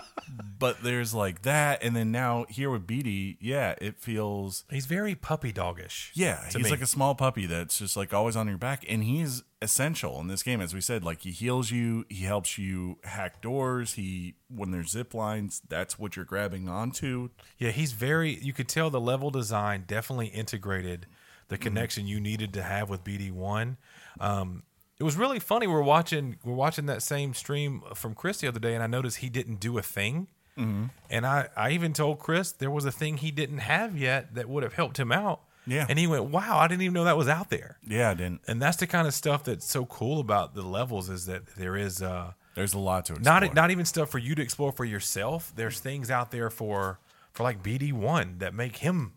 but 0.60 0.82
there's 0.84 1.14
like 1.14 1.42
that, 1.42 1.84
and 1.84 1.96
then 1.96 2.12
now 2.12 2.46
here 2.50 2.70
with 2.70 2.86
BD, 2.88 3.38
yeah, 3.40 3.76
it 3.82 3.98
feels 4.00 4.64
He's 4.70 4.86
very 4.86 5.16
puppy 5.16 5.52
doggish. 5.52 6.12
yeah, 6.14 6.46
he's 6.46 6.56
me. 6.66 6.70
like 6.70 6.82
a 6.82 6.88
small 6.88 7.16
puppy 7.16 7.46
that's 7.48 7.80
just 7.80 7.98
like 7.98 8.14
always 8.14 8.36
on 8.36 8.48
your 8.48 8.58
back, 8.58 8.86
and 8.88 9.04
he's 9.04 9.44
essential 9.64 10.20
in 10.20 10.28
this 10.28 10.42
game, 10.44 10.62
as 10.62 10.74
we 10.74 10.82
said. 10.82 11.04
Like 11.04 11.22
he 11.22 11.32
heals 11.32 11.72
you, 11.72 12.06
he 12.10 12.24
helps 12.26 12.58
you 12.58 12.98
hack 13.04 13.42
doors. 13.42 13.94
He 13.94 14.36
when 14.50 14.72
there's 14.72 14.92
zip 14.92 15.14
lines, 15.14 15.62
that's 15.68 15.98
what 16.00 16.16
you're 16.16 16.26
grabbing 16.26 16.70
onto. 16.70 17.30
Yeah, 17.58 17.72
he's 17.72 17.92
very. 17.94 18.36
You 18.40 18.54
could 18.54 18.68
tell 18.70 18.90
the 18.92 19.02
level 19.02 19.32
design 19.32 19.84
definitely 19.88 20.28
integrated 20.28 21.08
the 21.52 21.58
Mm-hmm. 21.58 21.64
connection 21.64 22.08
you 22.08 22.20
needed 22.20 22.54
to 22.54 22.64
have 22.64 22.90
with 22.90 23.04
BD 23.04 23.32
one. 23.32 23.78
Um, 24.20 24.64
it 25.00 25.04
was 25.04 25.16
really 25.18 25.40
funny. 25.40 25.68
We're 25.68 25.82
watching 25.82 26.38
we're 26.44 26.54
watching 26.56 26.86
that 26.88 27.02
same 27.04 27.34
stream 27.34 27.82
from 27.94 28.14
Chris 28.16 28.38
the 28.40 28.48
other 28.48 28.60
day, 28.60 28.74
and 28.74 28.82
I 28.84 28.88
noticed 28.88 29.18
he 29.18 29.30
didn't 29.30 29.60
do 29.60 29.78
a 29.78 29.82
thing. 29.82 30.28
Mm-hmm. 30.58 30.86
And 31.10 31.26
I 31.26 31.50
I 31.56 31.72
even 31.72 31.94
told 31.94 32.20
Chris 32.20 32.52
there 32.52 32.72
was 32.72 32.86
a 32.86 32.92
thing 32.92 33.18
he 33.18 33.32
didn't 33.32 33.60
have 33.60 33.98
yet 33.98 34.36
that 34.36 34.48
would 34.50 34.64
have 34.64 34.74
helped 34.74 34.98
him 35.00 35.12
out. 35.12 35.42
Yeah. 35.68 35.86
and 35.90 35.98
he 36.00 36.08
went, 36.08 36.26
"Wow, 36.26 36.58
I 36.58 36.68
didn't 36.68 36.82
even 36.84 36.94
know 36.94 37.04
that 37.04 37.18
was 37.18 37.28
out 37.28 37.50
there." 37.50 37.78
Yeah, 37.88 38.10
I 38.10 38.14
didn't. 38.16 38.42
And 38.48 38.62
that's 38.62 38.78
the 38.78 38.88
kind 38.88 39.08
of 39.08 39.14
stuff 39.14 39.44
that's 39.44 39.66
so 39.66 39.86
cool 39.86 40.20
about 40.20 40.56
the 40.56 40.64
levels 40.64 41.10
is 41.10 41.26
that 41.28 41.46
there 41.56 41.76
is. 41.78 42.02
Uh, 42.02 42.34
There's 42.56 42.74
a 42.74 42.80
lot 42.80 43.06
to 43.06 43.14
explore. 43.14 43.40
not 43.42 43.54
not 43.54 43.72
even 43.72 43.86
stuff 43.86 44.10
for 44.10 44.18
you 44.20 44.34
to 44.36 44.42
explore 44.42 44.72
for 44.72 44.86
yourself. 44.86 45.52
There's 45.56 45.80
things 45.80 46.10
out 46.10 46.32
there 46.32 46.50
for 46.50 47.00
for 47.34 47.44
like 47.44 47.62
BD 47.64 47.94
one 47.94 48.38
that 48.40 48.54
make 48.54 48.78
him 48.78 49.14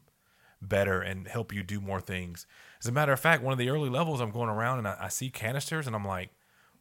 better 0.68 1.00
and 1.00 1.28
help 1.28 1.52
you 1.52 1.62
do 1.62 1.80
more 1.80 2.00
things. 2.00 2.46
As 2.80 2.86
a 2.86 2.92
matter 2.92 3.12
of 3.12 3.20
fact, 3.20 3.42
one 3.42 3.52
of 3.52 3.58
the 3.58 3.70
early 3.70 3.88
levels, 3.88 4.20
I'm 4.20 4.30
going 4.30 4.48
around 4.48 4.78
and 4.78 4.88
I, 4.88 4.96
I 5.02 5.08
see 5.08 5.30
canisters 5.30 5.86
and 5.86 5.94
I'm 5.96 6.06
like, 6.06 6.30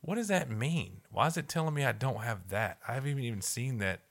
what 0.02 0.16
does 0.16 0.28
that 0.28 0.50
mean? 0.50 1.02
Why 1.12 1.28
is 1.28 1.38
it 1.38 1.48
telling 1.48 1.74
me 1.74 1.86
I 1.86 1.94
don't 1.94 2.22
have 2.24 2.50
that? 2.50 2.78
I 2.88 2.94
haven't 2.96 3.20
even 3.20 3.42
seen 3.42 3.78
that. 3.78 4.02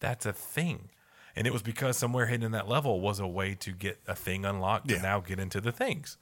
That's 0.00 0.26
a 0.26 0.32
thing. 0.32 0.90
And 1.36 1.46
it 1.46 1.52
was 1.52 1.62
because 1.62 1.96
somewhere 1.96 2.26
hidden 2.26 2.44
in 2.46 2.52
that 2.52 2.68
level 2.68 3.00
was 3.00 3.20
a 3.20 3.26
way 3.26 3.54
to 3.56 3.72
get 3.72 4.00
a 4.06 4.14
thing 4.14 4.44
unlocked 4.44 4.90
Yeah. 4.90 4.96
to 4.98 5.02
now 5.02 5.20
get 5.20 5.38
into 5.38 5.60
the 5.60 5.72
things. 5.72 6.16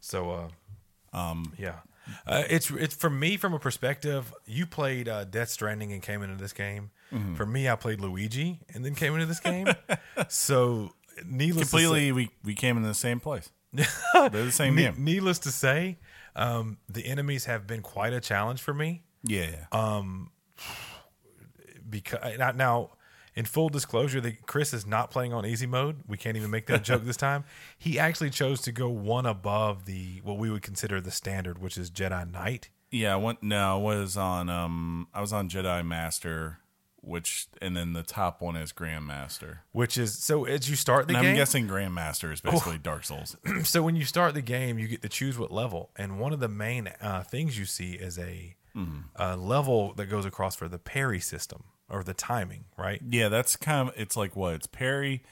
So, 0.00 0.30
uh, 1.12 1.16
um, 1.16 1.52
yeah, 1.58 1.76
uh, 2.26 2.42
it's 2.50 2.70
it's 2.70 2.94
for 2.94 3.10
me 3.10 3.36
from 3.36 3.54
a 3.54 3.58
perspective. 3.58 4.32
You 4.44 4.66
played 4.66 5.08
uh, 5.08 5.24
Death 5.24 5.50
Stranding 5.50 5.92
and 5.92 6.02
came 6.02 6.22
into 6.22 6.36
this 6.36 6.52
game. 6.52 6.90
Mm-hmm. 7.12 7.34
For 7.36 7.46
me, 7.46 7.68
I 7.68 7.76
played 7.76 8.00
Luigi 8.00 8.60
and 8.74 8.84
then 8.84 8.94
came 8.96 9.14
into 9.14 9.26
this 9.26 9.38
game. 9.40 9.68
so, 10.28 10.94
needless 11.26 11.70
to 11.70 11.76
say, 11.76 11.82
completely. 11.82 12.12
We 12.12 12.30
we 12.44 12.54
came 12.54 12.76
in 12.76 12.82
the 12.82 12.94
same 12.94 13.20
place. 13.20 13.50
They're 13.72 14.28
the 14.30 14.52
same 14.52 14.74
ne- 14.74 14.82
game. 14.82 14.94
needless 14.98 15.38
to 15.40 15.50
say, 15.50 15.98
um, 16.36 16.78
the 16.88 17.06
enemies 17.06 17.46
have 17.46 17.66
been 17.66 17.82
quite 17.82 18.12
a 18.12 18.20
challenge 18.20 18.60
for 18.60 18.74
me. 18.74 19.02
Yeah, 19.24 19.64
yeah. 19.72 20.02
because 21.88 22.38
now, 22.38 22.50
now 22.52 22.90
in 23.34 23.44
full 23.44 23.68
disclosure 23.68 24.20
that 24.20 24.46
chris 24.46 24.74
is 24.74 24.84
not 24.84 25.10
playing 25.10 25.32
on 25.32 25.46
easy 25.46 25.66
mode 25.66 25.96
we 26.06 26.18
can't 26.18 26.36
even 26.36 26.50
make 26.50 26.66
that 26.66 26.82
joke 26.84 27.04
this 27.04 27.16
time 27.16 27.44
he 27.78 27.98
actually 27.98 28.28
chose 28.28 28.60
to 28.60 28.72
go 28.72 28.88
one 28.88 29.24
above 29.24 29.86
the 29.86 30.20
what 30.24 30.36
we 30.36 30.50
would 30.50 30.60
consider 30.60 31.00
the 31.00 31.10
standard 31.10 31.58
which 31.58 31.78
is 31.78 31.90
jedi 31.90 32.30
knight 32.30 32.68
yeah. 32.92 33.14
I 33.14 33.16
went. 33.16 33.42
No, 33.42 33.76
I 33.78 33.82
was 33.82 34.16
on. 34.16 34.48
Um, 34.50 35.08
I 35.12 35.20
was 35.22 35.32
on 35.32 35.48
Jedi 35.48 35.84
Master, 35.84 36.58
which, 37.02 37.46
and 37.60 37.76
then 37.76 37.92
the 37.92 38.02
top 38.02 38.40
one 38.40 38.56
is 38.56 38.72
Grandmaster. 38.72 39.58
which 39.72 39.98
is 39.98 40.16
so 40.18 40.44
as 40.44 40.70
you 40.70 40.76
start 40.76 41.08
the 41.08 41.14
And 41.14 41.22
game 41.22 41.30
I'm 41.32 41.36
guessing 41.36 41.68
Grandmaster 41.68 42.32
is 42.32 42.40
basically 42.40 42.78
Dark 42.78 43.04
Souls. 43.04 43.36
so 43.64 43.82
when 43.82 43.96
you 43.96 44.04
start 44.04 44.34
the 44.34 44.40
game 44.42 44.78
you 44.78 44.88
get 44.88 45.02
to 45.02 45.08
choose 45.08 45.36
what 45.38 45.50
level 45.52 45.90
and 45.96 46.18
one 46.20 46.32
of 46.32 46.40
the 46.40 46.48
main 46.48 46.88
uh, 47.00 47.22
things 47.22 47.58
you 47.58 47.64
see 47.64 47.92
is 47.92 48.18
a, 48.18 48.54
a 49.16 49.36
level 49.36 49.92
that 49.94 50.06
goes 50.06 50.24
across 50.24 50.54
for 50.56 50.68
the 50.68 50.78
parry 50.78 51.20
system 51.20 51.64
or 51.90 52.02
the 52.04 52.14
timing 52.14 52.64
right 52.78 53.00
Yeah, 53.06 53.28
that's 53.28 53.56
kind 53.56 53.88
of. 53.90 53.94
It's 53.98 54.16
like 54.16 54.34
what? 54.36 54.54
It's 54.54 54.66
parry, 54.66 55.22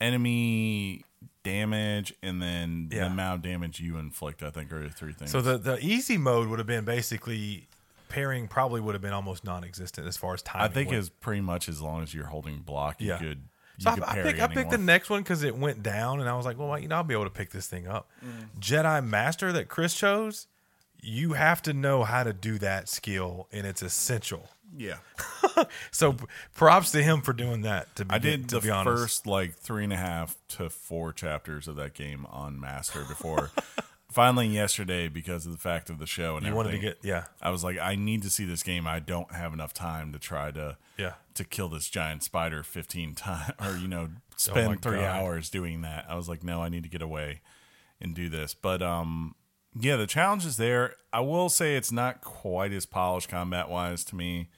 enemy 0.00 1.04
damage, 1.42 2.14
and 2.22 2.40
then 2.42 2.88
Yeah. 2.92 3.00
the 3.00 3.06
amount 3.06 3.36
of 3.36 3.42
damage 3.42 3.80
you 3.80 3.96
inflict. 3.98 4.42
I 4.42 4.50
think 4.50 4.72
are 4.72 4.82
the 4.82 4.90
three 4.92 5.12
things. 5.12 5.30
So 5.30 5.40
the 5.40 5.56
the 5.58 5.78
easy 5.84 6.16
mode 6.18 6.48
would 6.48 6.58
have 6.58 6.66
been 6.66 6.84
basically 6.84 7.68
pairing 8.14 8.48
probably 8.48 8.80
would 8.80 8.94
have 8.94 9.02
been 9.02 9.12
almost 9.12 9.44
non-existent 9.44 10.06
as 10.06 10.16
far 10.16 10.34
as 10.34 10.42
time. 10.42 10.62
I 10.62 10.68
think 10.68 10.90
went. 10.90 11.00
it's 11.00 11.08
pretty 11.08 11.40
much 11.40 11.68
as 11.68 11.80
long 11.82 12.02
as 12.02 12.14
you're 12.14 12.26
holding 12.26 12.58
block, 12.58 13.00
you 13.00 13.08
Yeah. 13.08 13.18
could. 13.18 13.38
You 13.78 13.82
So 13.82 13.90
I, 13.90 13.94
could 13.94 14.04
I, 14.04 14.22
pick, 14.22 14.40
I 14.40 14.46
picked 14.46 14.70
the 14.70 14.78
next 14.78 15.10
one 15.10 15.22
because 15.22 15.42
it 15.42 15.56
went 15.56 15.82
down, 15.82 16.20
and 16.20 16.28
I 16.28 16.36
was 16.36 16.46
like, 16.46 16.58
well, 16.58 16.78
you 16.78 16.86
know, 16.88 16.96
I'll 16.96 17.02
be 17.02 17.14
able 17.14 17.24
to 17.24 17.30
pick 17.30 17.50
this 17.50 17.66
thing 17.66 17.88
up. 17.88 18.08
Mm. 18.24 18.58
Jedi 18.60 19.04
Master 19.04 19.50
that 19.52 19.68
Chris 19.68 19.94
chose, 19.94 20.46
you 21.00 21.32
have 21.32 21.60
to 21.62 21.72
know 21.72 22.04
how 22.04 22.22
to 22.22 22.32
do 22.32 22.56
that 22.58 22.88
skill, 22.88 23.48
and 23.52 23.66
it's 23.66 23.82
essential. 23.82 24.48
Yeah, 24.76 24.96
So 25.92 26.16
props 26.54 26.90
to 26.92 27.02
him 27.02 27.20
for 27.22 27.32
doing 27.32 27.62
that. 27.62 27.94
To 27.96 28.04
be, 28.04 28.14
I 28.14 28.18
did 28.18 28.48
to 28.48 28.56
the 28.56 28.60
be 28.62 28.70
honest. 28.70 29.02
first 29.02 29.26
like 29.26 29.54
three 29.54 29.84
and 29.84 29.92
a 29.92 29.96
half 29.96 30.36
to 30.50 30.68
four 30.70 31.12
chapters 31.12 31.68
of 31.68 31.76
that 31.76 31.94
game 31.94 32.26
on 32.30 32.58
Master 32.60 33.04
before. 33.04 33.50
finally, 34.14 34.46
yesterday, 34.46 35.08
because 35.08 35.44
of 35.44 35.52
the 35.52 35.58
fact 35.58 35.90
of 35.90 35.98
the 35.98 36.06
show 36.06 36.36
and 36.36 36.46
You 36.46 36.54
wanted 36.54 36.70
to 36.70 36.76
everything, 36.76 36.96
get 37.02 37.08
yeah 37.08 37.24
I 37.42 37.50
was 37.50 37.62
like, 37.62 37.78
I 37.78 37.96
need 37.96 38.22
to 38.22 38.30
see 38.30 38.44
this 38.44 38.62
game. 38.62 38.86
I 38.86 39.00
don't 39.00 39.32
have 39.32 39.52
enough 39.52 39.74
time 39.74 40.12
to 40.12 40.18
try 40.18 40.50
to 40.52 40.78
yeah. 40.96 41.14
to 41.34 41.44
kill 41.44 41.68
this 41.68 41.88
giant 41.88 42.22
spider 42.22 42.62
15 42.62 43.14
times 43.14 43.52
or 43.60 43.76
you 43.76 43.88
know 43.88 44.10
spend 44.36 44.82
three 44.82 44.98
God. 44.98 45.04
hours 45.04 45.50
doing 45.50 45.82
that 45.82 46.06
i 46.08 46.14
was 46.14 46.28
like 46.28 46.42
no 46.42 46.62
i 46.62 46.68
need 46.68 46.82
to 46.82 46.88
get 46.88 47.02
away 47.02 47.40
and 48.00 48.14
do 48.14 48.28
this 48.28 48.54
but 48.54 48.82
um 48.82 49.34
yeah 49.78 49.96
the 49.96 50.06
challenge 50.06 50.44
is 50.44 50.56
there 50.56 50.94
i 51.12 51.20
will 51.20 51.48
say 51.48 51.76
it's 51.76 51.92
not 51.92 52.20
quite 52.20 52.72
as 52.72 52.86
polished 52.86 53.28
combat 53.28 53.68
wise 53.68 54.04
to 54.04 54.16
me 54.16 54.48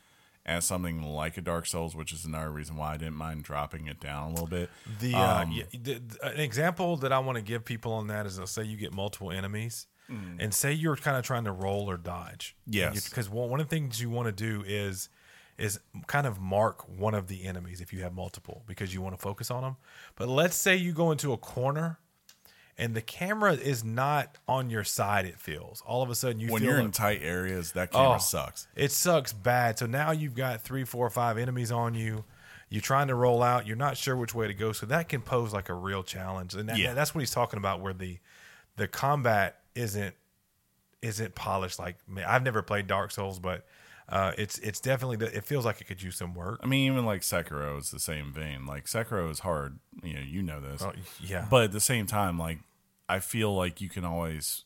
as 0.47 0.65
something 0.65 1.03
like 1.03 1.37
a 1.37 1.41
dark 1.43 1.67
souls 1.67 1.95
which 1.95 2.13
is 2.13 2.25
another 2.25 2.51
reason 2.51 2.77
why 2.77 2.95
i 2.95 2.97
didn't 2.97 3.17
mind 3.17 3.43
dropping 3.43 3.87
it 3.89 4.01
down 4.01 4.29
a 4.29 4.31
little 4.31 4.47
bit 4.47 4.71
The, 5.01 5.15
uh, 5.15 5.43
Um, 5.43 5.53
yeah, 5.53 5.65
the, 5.73 5.95
the- 5.99 6.25
an 6.25 6.41
example 6.41 6.97
that 6.99 7.13
I 7.13 7.19
want 7.19 7.37
to 7.37 7.43
give 7.43 7.65
people 7.65 7.93
on 7.93 8.07
that 8.07 8.25
is, 8.27 8.39
let's 8.39 8.53
say 8.53 8.63
you 8.65 8.77
get 8.77 8.93
multiple 8.95 9.31
enemies, 9.33 9.87
and 10.39 10.55
say 10.55 10.73
you're 10.73 10.95
kind 10.97 11.17
of 11.17 11.25
trying 11.25 11.45
to 11.45 11.53
roll 11.53 11.91
or 11.91 11.97
dodge. 11.97 12.55
Mm. 12.71 12.75
Yes. 12.75 13.09
because 13.09 13.29
one, 13.29 13.51
one 13.51 13.61
of 13.61 13.69
the 13.69 13.75
things 13.77 14.01
you 14.01 14.09
want 14.09 14.27
to 14.27 14.33
do 14.33 14.63
is 14.67 15.09
is 15.59 15.81
kind 16.07 16.27
of 16.27 16.39
mark 16.39 16.87
one 16.89 17.15
of 17.15 17.27
the 17.29 17.45
enemies 17.45 17.81
if 17.81 17.91
you 17.93 18.03
have 18.03 18.13
multiple 18.15 18.63
because 18.67 18.93
you 18.95 19.01
want 19.03 19.17
to 19.17 19.21
focus 19.21 19.51
on 19.51 19.63
them. 19.63 19.77
But 20.15 20.29
let's 20.29 20.55
say 20.55 20.77
you 20.77 20.93
go 20.93 21.11
into 21.11 21.33
a 21.33 21.37
corner. 21.39 21.99
And 22.79 22.95
the 22.95 23.01
camera 23.01 23.55
is 23.55 23.83
not 23.85 24.37
on 24.47 24.69
your 24.69 24.85
side. 24.85 25.25
It 25.25 25.39
feels 25.41 25.83
all 25.87 26.03
of 26.03 26.11
a 26.11 26.15
sudden 26.15 26.41
you 26.41 26.53
when 26.53 26.61
feel 26.61 26.73
you're 26.73 26.81
a- 26.81 26.85
in 26.85 26.91
tight 26.93 27.21
areas 27.23 27.73
that 27.73 27.89
oh, 27.93 27.97
camera 27.99 28.15
Oh. 28.17 28.19
sucks 28.19 28.67
it 28.77 28.93
sucks 28.93 29.33
bad. 29.33 29.79
So 29.79 29.87
now 29.87 30.11
you've 30.11 30.35
got 30.35 30.61
three, 30.61 30.85
four, 30.85 31.09
five 31.09 31.39
enemies 31.39 31.73
on 31.73 31.95
you. 31.95 32.25
You're 32.69 32.83
trying 32.83 33.09
to 33.09 33.15
roll 33.15 33.43
out. 33.43 33.67
You're 33.67 33.77
not 33.77 33.97
sure 33.97 34.17
which 34.17 34.35
way 34.35 34.47
to 34.49 34.53
go. 34.55 34.73
So 34.73 34.87
that 34.87 35.09
can 35.09 35.23
pose 35.23 35.53
like 35.55 35.69
a 35.69 35.75
real 35.75 36.03
challenge. 36.03 36.55
And 36.55 36.69
that, 36.69 36.77
Yeah. 36.77 36.93
that's 36.95 37.15
what 37.15 37.21
he's 37.21 37.31
talking 37.31 37.59
about, 37.59 37.81
where 37.81 37.95
the 37.95 38.19
the 38.77 38.89
combat 38.89 39.61
isn't 39.75 40.15
isn't 41.03 41.35
polished 41.35 41.79
like. 41.79 41.97
I've 42.27 42.43
never 42.43 42.63
played 42.63 42.87
Dark 42.87 43.11
Souls, 43.11 43.39
but 43.39 43.65
uh, 44.09 44.33
it's 44.39 44.59
it's 44.59 44.81
definitely 44.81 45.27
it 45.27 45.45
feels 45.45 45.65
like 45.65 45.81
it 45.81 45.85
could 45.85 46.03
use 46.03 46.17
some 46.17 46.35
work. 46.35 46.61
I 46.63 46.67
mean, 46.67 46.91
even 46.91 47.05
like 47.05 47.23
Sekiro 47.23 47.79
is 47.79 47.91
the 47.91 47.99
same 47.99 48.33
vein. 48.33 48.65
Like 48.67 48.85
Sekiro 48.85 49.31
is 49.31 49.41
hard. 49.41 49.79
You 50.03 50.15
know, 50.15 50.21
you 50.21 50.43
know 50.43 50.61
this. 50.61 50.83
Oh, 50.83 50.93
yeah, 51.21 51.47
But 51.51 51.65
at 51.65 51.73
the 51.73 51.81
same 51.81 52.07
time, 52.07 52.39
like 52.39 52.59
I 53.09 53.19
feel 53.19 53.55
like 53.55 53.81
you 53.81 53.89
can 53.89 54.05
always 54.05 54.65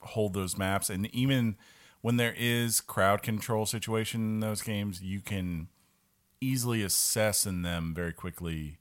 hold 0.00 0.34
those 0.34 0.58
maps, 0.58 0.90
and 0.90 1.06
even 1.14 1.56
when 2.00 2.16
there 2.16 2.34
is 2.36 2.80
crowd 2.80 3.22
control 3.22 3.66
situation 3.66 4.20
in 4.20 4.40
those 4.40 4.62
games, 4.62 5.00
you 5.00 5.20
can 5.20 5.68
easily 6.40 6.82
assess 6.82 7.46
in 7.46 7.62
them 7.62 7.94
very 7.94 8.12
quickly 8.12 8.78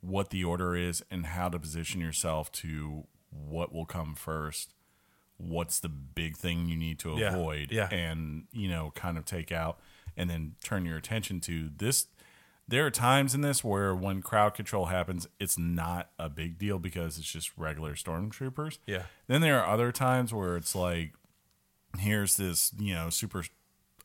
what 0.00 0.30
the 0.30 0.44
order 0.44 0.74
is 0.76 1.02
and 1.10 1.26
how 1.26 1.48
to 1.48 1.58
position 1.58 2.00
yourself 2.00 2.50
to 2.52 3.04
what 3.30 3.72
will 3.72 3.86
come 3.86 4.14
first. 4.14 4.74
What's 5.42 5.80
the 5.80 5.88
big 5.88 6.36
thing 6.36 6.66
you 6.68 6.76
need 6.76 6.98
to 7.00 7.16
Yeah, 7.18 7.34
avoid, 7.34 7.72
yeah. 7.72 7.88
and 7.90 8.44
you 8.52 8.68
know, 8.68 8.92
kind 8.94 9.18
of 9.18 9.24
take 9.24 9.50
out, 9.52 9.78
and 10.16 10.30
then 10.30 10.54
turn 10.62 10.86
your 10.86 10.96
attention 10.96 11.40
to 11.40 11.70
this 11.76 12.06
there 12.68 12.86
are 12.86 12.90
times 12.90 13.34
in 13.34 13.40
this 13.40 13.64
where 13.64 13.92
when 13.94 14.22
crowd 14.22 14.54
control 14.54 14.86
happens, 14.86 15.26
it's 15.40 15.58
not 15.58 16.10
a 16.18 16.28
big 16.30 16.58
deal 16.58 16.78
because 16.78 17.18
it's 17.18 17.30
just 17.30 17.50
regular 17.58 17.94
stormtroopers. 17.94 18.78
Yeah. 18.86 19.02
Then 19.26 19.40
there 19.40 19.60
are 19.60 19.66
other 19.66 19.90
times 19.90 20.32
where 20.32 20.56
it's 20.56 20.74
like, 20.74 21.12
here's 21.98 22.36
this, 22.36 22.72
you 22.78 22.94
know, 22.94 23.10
super 23.10 23.42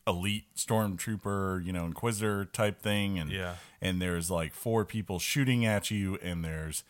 elite 0.06 0.46
stormtrooper, 0.56 1.64
you 1.64 1.72
know, 1.72 1.84
inquisitor 1.86 2.44
type 2.46 2.82
thing, 2.82 3.18
and 3.18 3.30
Yeah. 3.30 3.54
and 3.80 4.02
there's 4.02 4.28
like 4.30 4.52
four 4.52 4.84
people 4.84 5.18
shooting 5.18 5.64
at 5.64 5.90
you, 5.90 6.16
and 6.16 6.44
there's 6.44 6.82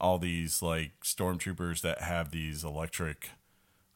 all 0.00 0.18
these 0.18 0.62
like 0.62 1.00
stormtroopers 1.02 1.80
that 1.82 2.02
have 2.02 2.32
these 2.32 2.64
electric, 2.64 3.30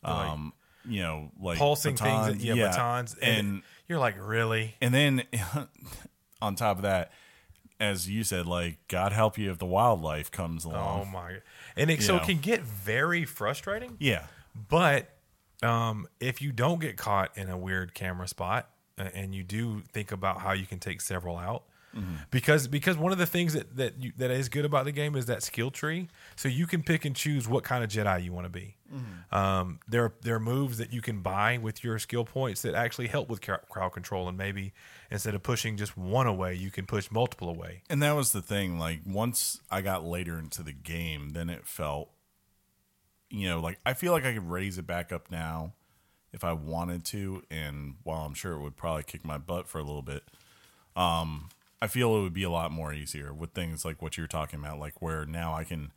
um, 0.04 0.52
you 0.84 1.02
know, 1.02 1.30
like 1.40 1.58
pulsing 1.58 1.94
batons. 1.94 2.28
things, 2.38 2.44
yeah, 2.44 2.54
batons, 2.70 3.16
and, 3.20 3.36
and 3.38 3.62
you're 3.88 3.98
like, 3.98 4.16
really? 4.20 4.74
and 4.80 4.94
then 4.94 5.22
on 6.42 6.54
top 6.54 6.76
of 6.76 6.82
that, 6.82 7.12
as 7.80 8.08
you 8.08 8.24
said, 8.24 8.46
like 8.46 8.78
God 8.88 9.12
help 9.12 9.38
you 9.38 9.50
if 9.50 9.58
the 9.58 9.66
wildlife 9.66 10.30
comes 10.30 10.64
along. 10.64 10.76
Oh 10.76 10.96
along. 11.02 11.12
my! 11.12 11.36
And 11.76 11.90
it, 11.90 12.02
so 12.02 12.14
Yeah. 12.16 12.22
it 12.22 12.26
can 12.26 12.38
get 12.38 12.62
very 12.62 13.24
frustrating. 13.24 13.96
yeah, 14.00 14.24
But 14.68 15.10
um, 15.62 16.06
if 16.20 16.40
you 16.42 16.52
don't 16.52 16.80
get 16.80 16.96
caught 16.96 17.36
in 17.36 17.48
a 17.48 17.56
weird 17.58 17.94
camera 17.94 18.26
spot, 18.28 18.70
uh, 18.98 19.08
and 19.14 19.34
you 19.34 19.42
do 19.44 19.82
think 19.92 20.10
about 20.12 20.40
how 20.40 20.52
you 20.52 20.66
can 20.66 20.78
take 20.78 21.00
several 21.00 21.36
out, 21.36 21.64
because 22.30 22.68
because 22.68 22.96
one 22.96 23.12
of 23.12 23.18
the 23.18 23.26
things 23.26 23.54
that 23.54 23.76
that 23.76 24.02
you, 24.02 24.12
that 24.16 24.30
is 24.30 24.48
good 24.48 24.64
about 24.64 24.84
the 24.84 24.92
game 24.92 25.14
is 25.16 25.26
that 25.26 25.42
skill 25.42 25.70
tree. 25.70 26.08
So 26.36 26.48
you 26.48 26.66
can 26.66 26.82
pick 26.82 27.04
and 27.04 27.14
choose 27.16 27.48
what 27.48 27.64
kind 27.64 27.82
of 27.84 27.90
Jedi 27.90 28.24
you 28.24 28.32
want 28.32 28.46
to 28.46 28.50
be. 28.50 28.76
Um, 29.30 29.80
there 29.86 30.12
there 30.22 30.36
are 30.36 30.40
moves 30.40 30.78
that 30.78 30.92
you 30.92 31.02
can 31.02 31.20
buy 31.20 31.58
with 31.58 31.84
your 31.84 31.98
skill 31.98 32.24
points 32.24 32.62
that 32.62 32.74
actually 32.74 33.08
help 33.08 33.28
with 33.28 33.40
crowd 33.42 33.60
crowd 33.68 33.92
control, 33.92 34.28
and 34.28 34.38
maybe 34.38 34.72
instead 35.10 35.34
of 35.34 35.42
pushing 35.42 35.76
just 35.76 35.96
one 35.96 36.26
away, 36.26 36.54
you 36.54 36.70
can 36.70 36.86
push 36.86 37.10
multiple 37.10 37.48
away. 37.50 37.82
and 37.90 38.02
that 38.02 38.12
was 38.12 38.32
the 38.32 38.40
thing. 38.42 38.78
Like 38.78 39.00
once 39.06 39.60
I 39.70 39.82
got 39.82 40.04
later 40.04 40.38
into 40.38 40.62
the 40.62 40.72
game, 40.72 41.30
then 41.30 41.50
it 41.50 41.66
felt, 41.66 42.10
you 43.30 43.48
know, 43.48 43.60
like 43.60 43.78
I 43.84 43.92
feel 43.94 44.12
like 44.12 44.24
I 44.24 44.32
could 44.32 44.48
raise 44.48 44.78
it 44.78 44.86
back 44.86 45.12
up 45.12 45.30
now 45.30 45.74
if 46.32 46.42
I 46.44 46.52
wanted 46.54 47.04
to. 47.06 47.42
And 47.50 47.96
while 48.04 48.22
I'm 48.24 48.34
sure 48.34 48.52
it 48.52 48.60
would 48.60 48.76
probably 48.76 49.02
kick 49.02 49.24
my 49.24 49.36
butt 49.38 49.68
for 49.68 49.78
a 49.78 49.82
little 49.82 50.02
bit, 50.02 50.22
um, 50.96 51.48
I 51.80 51.86
feel 51.86 52.16
it 52.16 52.22
would 52.22 52.34
be 52.34 52.42
a 52.42 52.50
lot 52.50 52.72
more 52.72 52.92
easier 52.92 53.32
with 53.32 53.52
things 53.52 53.84
like 53.84 54.02
what 54.02 54.16
you're 54.16 54.26
talking 54.26 54.58
about, 54.58 54.78
like 54.78 55.00
where 55.00 55.24
now 55.24 55.54
I 55.54 55.64
can 55.64 55.92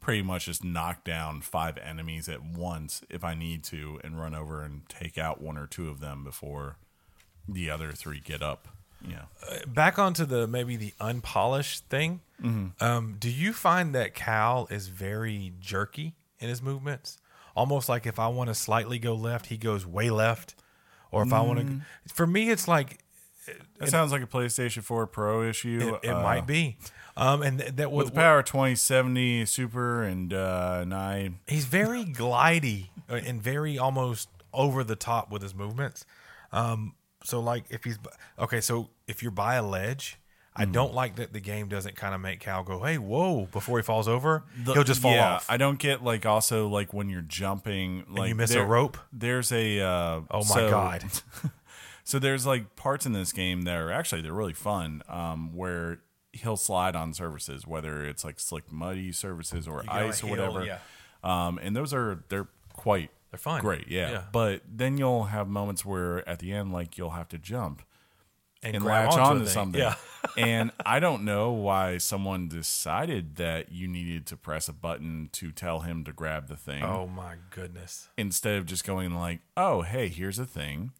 pretty 0.00 0.22
much 0.22 0.46
just 0.46 0.62
knock 0.62 1.04
down 1.04 1.40
five 1.40 1.76
enemies 1.78 2.28
at 2.28 2.42
once 2.42 3.02
if 3.10 3.24
I 3.24 3.34
need 3.34 3.64
to 3.64 4.00
and 4.04 4.20
run 4.20 4.34
over 4.34 4.62
and 4.62 4.88
take 4.88 5.18
out 5.18 5.40
one 5.40 5.58
or 5.58 5.66
two 5.66 5.88
of 5.88 6.00
them 6.00 6.22
before 6.22 6.76
the 7.48 7.68
other 7.68 7.92
three 7.92 8.20
get 8.20 8.42
up. 8.42 8.68
Yeah. 9.06 9.22
Uh, 9.48 9.66
back 9.66 9.98
onto 9.98 10.24
the 10.24 10.46
maybe 10.46 10.76
the 10.76 10.92
unpolished 11.00 11.84
thing. 11.88 12.20
Mm-hmm. 12.42 12.82
Um, 12.84 13.16
do 13.18 13.30
you 13.30 13.52
find 13.52 13.94
that 13.94 14.14
Cal 14.14 14.68
is 14.70 14.88
very 14.88 15.52
jerky 15.60 16.14
in 16.38 16.48
his 16.48 16.62
movements? 16.62 17.18
Almost 17.56 17.88
like 17.88 18.06
if 18.06 18.18
I 18.18 18.28
want 18.28 18.48
to 18.48 18.54
slightly 18.54 18.98
go 18.98 19.14
left, 19.14 19.46
he 19.46 19.56
goes 19.56 19.84
way 19.86 20.10
left. 20.10 20.54
Or 21.10 21.22
if 21.22 21.32
I 21.32 21.40
want 21.40 21.58
to, 21.58 21.64
mm. 21.64 21.82
for 22.12 22.26
me, 22.26 22.50
it's 22.50 22.68
like 22.68 22.98
That 23.78 23.88
sounds 23.90 24.10
like 24.12 24.22
a 24.22 24.26
PlayStation 24.26 24.82
4 24.82 25.06
Pro 25.06 25.42
issue. 25.42 25.98
it, 26.02 26.08
it 26.08 26.12
Uh, 26.12 26.22
might 26.22 26.46
be. 26.46 26.76
Um, 27.16 27.42
and 27.42 27.58
th- 27.58 27.76
that 27.76 27.90
with 27.90 28.06
the 28.08 28.12
power 28.12 28.42
2070 28.42 29.44
Super 29.46 30.02
and 30.04 30.32
uh, 30.32 30.78
and 30.82 30.94
I 30.94 31.30
he's 31.46 31.64
very 31.64 32.04
glidey 32.04 32.88
uh, 33.10 33.14
and 33.14 33.42
very 33.42 33.76
almost 33.78 34.28
over 34.54 34.84
the 34.84 34.96
top 34.96 35.30
with 35.30 35.42
his 35.42 35.54
movements. 35.54 36.04
Um, 36.52 36.94
so 37.24 37.40
like 37.40 37.64
if 37.70 37.84
he's 37.84 37.98
okay, 38.38 38.60
so 38.60 38.90
if 39.08 39.22
you're 39.22 39.32
by 39.32 39.54
a 39.56 39.62
ledge, 39.62 40.18
I 40.54 40.62
Mm-hmm. 40.62 40.72
don't 40.72 40.94
like 40.94 41.16
that 41.16 41.32
the 41.32 41.40
game 41.40 41.68
doesn't 41.68 41.94
kind 41.96 42.14
of 42.14 42.20
make 42.20 42.38
Cal 42.40 42.62
go, 42.62 42.82
"Hey, 42.84 42.98
whoa!" 42.98 43.46
before 43.52 43.78
he 43.78 43.82
falls 43.82 44.06
over. 44.08 44.44
He'll 44.64 44.82
just 44.84 45.02
fall 45.02 45.12
yeah, 45.12 45.34
off. 45.34 45.46
I 45.50 45.56
don't 45.56 45.78
get 45.78 46.02
like 46.04 46.24
also 46.24 46.68
like 46.68 46.92
when 46.94 47.08
you're 47.08 47.20
jumping 47.22 48.04
like 48.08 48.28
you 48.28 48.34
miss 48.36 48.54
a 48.54 48.64
rope? 48.64 48.96
There's 49.12 49.50
a 49.52 49.80
uh, 49.80 50.20
oh 50.30 50.38
my 50.38 50.42
so- 50.44 50.70
god! 50.70 51.04
So 52.08 52.18
there's 52.18 52.46
like 52.46 52.74
parts 52.74 53.04
in 53.04 53.12
this 53.12 53.32
game 53.32 53.62
that 53.62 53.76
are 53.76 53.92
actually 53.92 54.22
they're 54.22 54.32
really 54.32 54.54
fun. 54.54 55.02
Um, 55.10 55.54
where 55.54 55.98
he'll 56.32 56.56
slide 56.56 56.96
on 56.96 57.12
surfaces, 57.12 57.66
whether 57.66 58.02
it's 58.02 58.24
like 58.24 58.40
slick 58.40 58.72
muddy 58.72 59.12
surfaces 59.12 59.68
or 59.68 59.84
ice 59.86 60.22
or 60.24 60.28
hill, 60.28 60.36
whatever. 60.36 60.64
yeah. 60.64 60.78
Um, 61.22 61.58
and 61.62 61.76
those 61.76 61.92
are 61.92 62.24
they're 62.30 62.48
quite 62.72 63.10
They're 63.30 63.36
fun. 63.38 63.60
great, 63.60 63.88
yeah. 63.88 64.10
Yeah. 64.10 64.22
But 64.32 64.62
then 64.66 64.96
you'll 64.96 65.24
have 65.24 65.48
moments 65.48 65.84
where 65.84 66.26
at 66.26 66.38
the 66.38 66.50
end, 66.52 66.72
like 66.72 66.96
you'll 66.96 67.10
have 67.10 67.28
to 67.28 67.38
jump 67.38 67.82
And, 68.62 68.76
and 68.76 68.84
latch 68.86 69.12
on 69.12 69.40
to 69.40 69.46
something. 69.46 69.78
Yeah. 69.78 69.96
and 70.38 70.70
I 70.86 71.00
don't 71.00 71.26
know 71.26 71.50
why 71.52 71.98
someone 71.98 72.48
decided 72.48 73.36
that 73.36 73.70
you 73.70 73.86
needed 73.86 74.24
to 74.28 74.36
press 74.38 74.66
a 74.66 74.72
button 74.72 75.28
to 75.32 75.50
tell 75.52 75.80
him 75.80 76.04
to 76.04 76.12
grab 76.14 76.48
the 76.48 76.56
thing 76.56 76.82
Oh 76.84 77.06
my 77.06 77.34
goodness! 77.50 78.08
instead 78.16 78.56
of 78.56 78.64
just 78.64 78.86
going 78.86 79.14
like, 79.14 79.40
"Oh, 79.58 79.82
hey, 79.82 80.08
here's 80.08 80.38
a 80.38 80.46
thing 80.46 80.92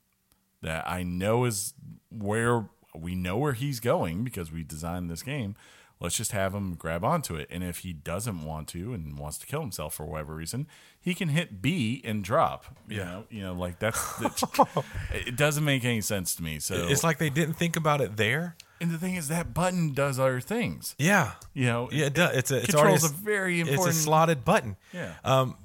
that 0.62 0.88
I 0.88 1.02
know 1.02 1.44
is 1.44 1.74
where 2.10 2.68
we 2.94 3.14
know 3.14 3.36
where 3.38 3.52
he's 3.52 3.80
going 3.80 4.24
because 4.24 4.50
we 4.50 4.62
designed 4.64 5.10
this 5.10 5.22
game. 5.22 5.54
Let's 6.00 6.16
just 6.16 6.30
have 6.30 6.54
him 6.54 6.74
grab 6.76 7.04
onto 7.04 7.34
it. 7.34 7.48
And 7.50 7.64
if 7.64 7.78
he 7.78 7.92
doesn't 7.92 8.44
want 8.44 8.68
to 8.68 8.92
and 8.94 9.18
wants 9.18 9.36
to 9.38 9.46
kill 9.46 9.60
himself 9.60 9.94
for 9.94 10.06
whatever 10.06 10.32
reason, 10.34 10.68
he 11.00 11.12
can 11.12 11.28
hit 11.30 11.60
B 11.60 12.00
and 12.04 12.22
drop. 12.22 12.66
You 12.88 12.98
Yeah. 12.98 13.04
know, 13.04 13.24
you 13.30 13.42
know, 13.42 13.52
like 13.54 13.80
that's, 13.80 14.16
that's 14.18 14.44
it 15.12 15.34
doesn't 15.36 15.64
make 15.64 15.84
any 15.84 16.00
sense 16.00 16.36
to 16.36 16.42
me. 16.44 16.60
So 16.60 16.86
It's 16.88 17.02
like 17.02 17.18
they 17.18 17.30
didn't 17.30 17.54
think 17.54 17.74
about 17.74 18.00
it 18.00 18.16
there. 18.16 18.54
and 18.80 18.92
the 18.92 18.98
thing 18.98 19.16
is 19.16 19.26
that 19.26 19.52
button 19.52 19.92
does 19.92 20.20
other 20.20 20.40
things. 20.40 20.94
Yeah, 20.98 21.32
You 21.52 21.66
know, 21.66 21.88
yeah. 21.90 22.06
It 22.06 22.14
does. 22.14 22.36
It's 22.36 22.50
a 22.52 22.56
it's 22.58 22.66
controls 22.66 23.02
already 23.02 23.14
a 23.20 23.24
very 23.24 23.60
It's 23.60 23.70
important 23.70 23.96
a 23.96 24.00
slotted 24.00 24.44
button. 24.44 24.76
Yeah. 24.92 25.14
Um, 25.24 25.56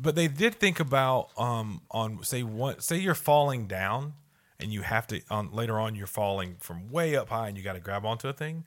but 0.00 0.14
they 0.14 0.28
did 0.28 0.54
think 0.54 0.78
about 0.78 1.30
um 1.36 1.82
on 1.90 2.22
say 2.22 2.44
one 2.44 2.78
say 2.80 2.98
you're 2.98 3.16
falling 3.16 3.66
down 3.66 4.14
and 4.62 4.72
you 4.72 4.82
have 4.82 5.06
to 5.08 5.20
on 5.30 5.52
later 5.52 5.78
on 5.78 5.94
you're 5.94 6.06
falling 6.06 6.56
from 6.60 6.90
way 6.90 7.16
up 7.16 7.28
high 7.30 7.48
and 7.48 7.56
you 7.56 7.62
got 7.62 7.74
to 7.74 7.80
grab 7.80 8.04
onto 8.04 8.28
a 8.28 8.32
thing. 8.32 8.64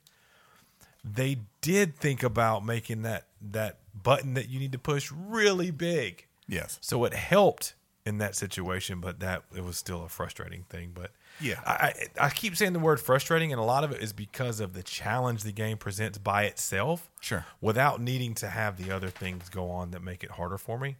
They 1.04 1.38
did 1.60 1.96
think 1.96 2.22
about 2.22 2.64
making 2.64 3.02
that 3.02 3.26
that 3.52 3.78
button 4.00 4.34
that 4.34 4.48
you 4.48 4.58
need 4.58 4.72
to 4.72 4.78
push 4.78 5.12
really 5.12 5.70
big. 5.70 6.26
Yes. 6.48 6.78
So 6.80 7.04
it 7.04 7.12
helped 7.14 7.74
in 8.06 8.18
that 8.18 8.34
situation, 8.36 9.00
but 9.00 9.20
that 9.20 9.44
it 9.56 9.64
was 9.64 9.76
still 9.78 10.04
a 10.04 10.08
frustrating 10.08 10.64
thing. 10.68 10.92
But 10.94 11.10
Yeah. 11.40 11.60
I, 11.66 11.92
I 12.20 12.26
I 12.26 12.30
keep 12.30 12.56
saying 12.56 12.72
the 12.74 12.78
word 12.78 13.00
frustrating, 13.00 13.52
and 13.52 13.60
a 13.60 13.64
lot 13.64 13.84
of 13.84 13.92
it 13.92 14.02
is 14.02 14.12
because 14.12 14.60
of 14.60 14.72
the 14.74 14.82
challenge 14.82 15.42
the 15.42 15.52
game 15.52 15.76
presents 15.78 16.18
by 16.18 16.44
itself. 16.44 17.10
Sure. 17.20 17.44
Without 17.60 18.00
needing 18.00 18.34
to 18.36 18.48
have 18.48 18.76
the 18.82 18.90
other 18.90 19.08
things 19.08 19.48
go 19.48 19.70
on 19.70 19.90
that 19.92 20.02
make 20.02 20.22
it 20.24 20.32
harder 20.32 20.58
for 20.58 20.78
me. 20.78 20.96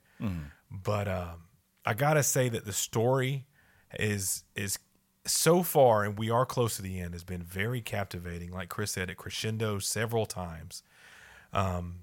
But 0.71 1.09
um, 1.09 1.45
I 1.85 1.95
gotta 1.95 2.23
say 2.23 2.49
that 2.49 2.65
the 2.65 2.73
story 2.73 3.45
is 3.99 4.45
is 4.55 4.79
so 5.27 5.63
far, 5.63 6.05
and 6.05 6.19
we 6.19 6.29
are 6.31 6.45
close 6.45 6.77
to 6.77 6.83
the 6.83 7.01
end, 7.01 7.15
has 7.15 7.25
been 7.25 7.43
very 7.43 7.81
captivating. 7.81 8.51
Like 8.53 8.69
Chris 8.69 8.91
said, 8.93 9.09
it 9.09 9.17
crescendo 9.17 9.79
several 9.79 10.27
times. 10.27 10.83
Um, 11.53 12.01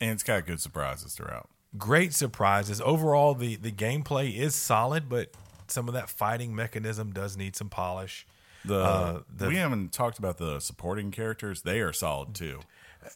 And 0.00 0.10
it's 0.10 0.22
got 0.22 0.46
good 0.46 0.60
surprises 0.60 1.14
throughout. 1.14 1.48
great 1.78 2.12
surprises. 2.12 2.80
Overall, 2.80 3.34
the 3.34 3.56
the 3.56 3.72
gameplay 3.72 4.36
is 4.36 4.54
solid, 4.54 5.08
but 5.08 5.32
some 5.68 5.88
of 5.88 5.94
that 5.94 6.08
fighting 6.10 6.54
mechanism 6.54 7.12
does 7.12 7.36
need 7.36 7.56
some 7.56 7.68
polish. 7.70 8.26
The, 8.64 8.78
Uh, 8.78 9.20
the- 9.34 9.48
we 9.48 9.56
haven't 9.56 9.92
talked 9.92 10.18
about 10.18 10.36
the 10.38 10.60
supporting 10.60 11.10
characters. 11.10 11.62
They 11.62 11.80
are 11.80 11.92
solid 11.92 12.34
too. 12.34 12.60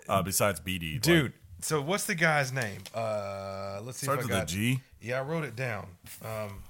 Uh, 0.08 0.22
besides 0.22 0.58
BD, 0.58 0.94
like, 0.94 1.02
Dude, 1.02 1.32
so 1.60 1.80
what's 1.80 2.06
the 2.06 2.14
guy's 2.16 2.52
name? 2.52 2.82
Uh, 2.94 3.80
let's 3.82 3.98
see 3.98 4.06
starts 4.06 4.22
if 4.24 4.28
with 4.28 4.34
I 4.34 4.38
a 4.38 4.40
got. 4.42 4.48
G. 4.48 4.80
Yeah, 5.00 5.20
I 5.20 5.22
wrote 5.22 5.44
it 5.44 5.54
down. 5.54 5.86
Um, 6.24 6.62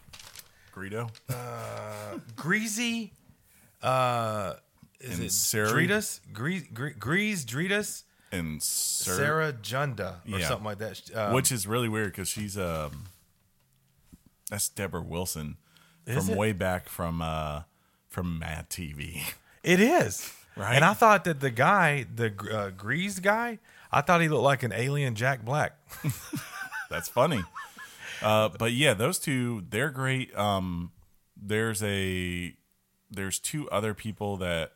Greedo 0.76 1.10
Greasy. 2.36 3.12
Uh, 3.82 4.54
is 5.00 5.14
And 5.18 5.24
it 5.26 5.32
Sarah- 5.32 5.70
Dritus? 5.72 6.20
Grease, 6.32 6.64
Grease, 6.98 7.44
Dritus, 7.44 8.02
and 8.32 8.62
Sir, 8.62 9.16
Cere 9.16 9.52
Junda, 9.62 10.16
or 10.30 10.38
Yeah. 10.38 10.48
something 10.48 10.64
like 10.64 10.78
that. 10.78 11.00
Uh, 11.14 11.30
which 11.32 11.50
is 11.52 11.66
really 11.66 11.88
weird 11.88 12.12
because 12.12 12.28
she's 12.28 12.58
um 12.58 13.04
That's 14.50 14.68
Deborah 14.68 15.02
Wilson 15.02 15.56
from 16.04 16.30
it? 16.30 16.36
way 16.36 16.52
back 16.52 16.88
from 16.88 17.22
uh 17.22 17.62
from 18.08 18.38
Mad 18.38 18.68
TV. 18.70 19.22
It 19.62 19.80
is. 19.80 20.32
Right? 20.56 20.74
And 20.76 20.84
I 20.84 20.94
thought 20.94 21.24
that 21.24 21.40
the 21.40 21.50
guy, 21.50 22.06
the 22.14 22.32
uh, 22.50 22.70
greased 22.70 23.22
guy, 23.22 23.58
I 23.92 24.00
thought 24.00 24.22
he 24.22 24.28
looked 24.28 24.44
like 24.44 24.62
an 24.62 24.72
alien 24.72 25.14
Jack 25.14 25.44
Black. 25.44 25.76
That's 26.90 27.08
funny. 27.10 27.42
Uh, 28.22 28.48
but 28.48 28.72
yeah, 28.72 28.94
those 28.94 29.18
two, 29.18 29.64
they're 29.68 29.90
great. 29.90 30.36
Um, 30.36 30.92
there's 31.36 31.82
a 31.82 32.54
there's 33.10 33.38
two 33.38 33.68
other 33.70 33.94
people 33.94 34.36
that 34.38 34.72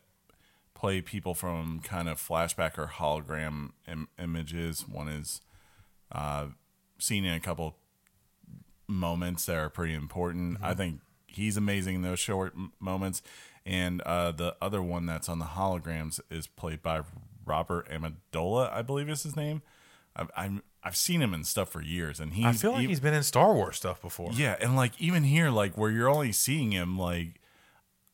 play 0.74 1.00
people 1.00 1.34
from 1.34 1.80
kind 1.80 2.08
of 2.08 2.18
flashback 2.18 2.78
or 2.78 2.86
hologram 2.86 3.72
Im- 3.86 4.08
images. 4.18 4.86
One 4.88 5.08
is 5.08 5.40
uh, 6.12 6.46
seen 6.98 7.24
in 7.24 7.34
a 7.34 7.40
couple 7.40 7.76
moments 8.86 9.46
that 9.46 9.56
are 9.56 9.68
pretty 9.68 9.94
important. 9.94 10.58
I 10.62 10.74
think 10.74 11.00
he's 11.26 11.56
amazing 11.56 11.96
in 11.96 12.02
those 12.02 12.18
short 12.18 12.52
m- 12.56 12.72
moments. 12.80 13.22
And 13.66 14.00
uh, 14.02 14.32
the 14.32 14.56
other 14.62 14.82
one 14.82 15.06
that's 15.06 15.28
on 15.28 15.38
the 15.38 15.44
holograms 15.44 16.18
is 16.30 16.46
played 16.46 16.82
by 16.82 17.02
Robert 17.44 17.88
Amendola, 17.90 18.72
I 18.72 18.82
believe 18.82 19.08
is 19.08 19.22
his 19.22 19.36
name. 19.36 19.62
I've 20.16 20.30
I'm, 20.36 20.62
I've 20.82 20.96
seen 20.96 21.20
him 21.22 21.34
in 21.34 21.44
stuff 21.44 21.68
for 21.70 21.82
years, 21.82 22.20
and 22.20 22.32
he 22.34 22.44
I 22.44 22.52
feel 22.52 22.72
like 22.72 22.82
he- 22.82 22.86
he's 22.88 23.00
been 23.00 23.14
in 23.14 23.22
Star 23.22 23.52
Wars 23.54 23.76
stuff 23.76 24.00
before. 24.02 24.30
yeah, 24.32 24.56
and 24.60 24.76
like 24.76 24.92
even 25.00 25.24
here, 25.24 25.50
like 25.50 25.76
where 25.78 25.90
you're 25.90 26.08
only 26.08 26.32
seeing 26.32 26.72
him, 26.72 26.98
like 26.98 27.40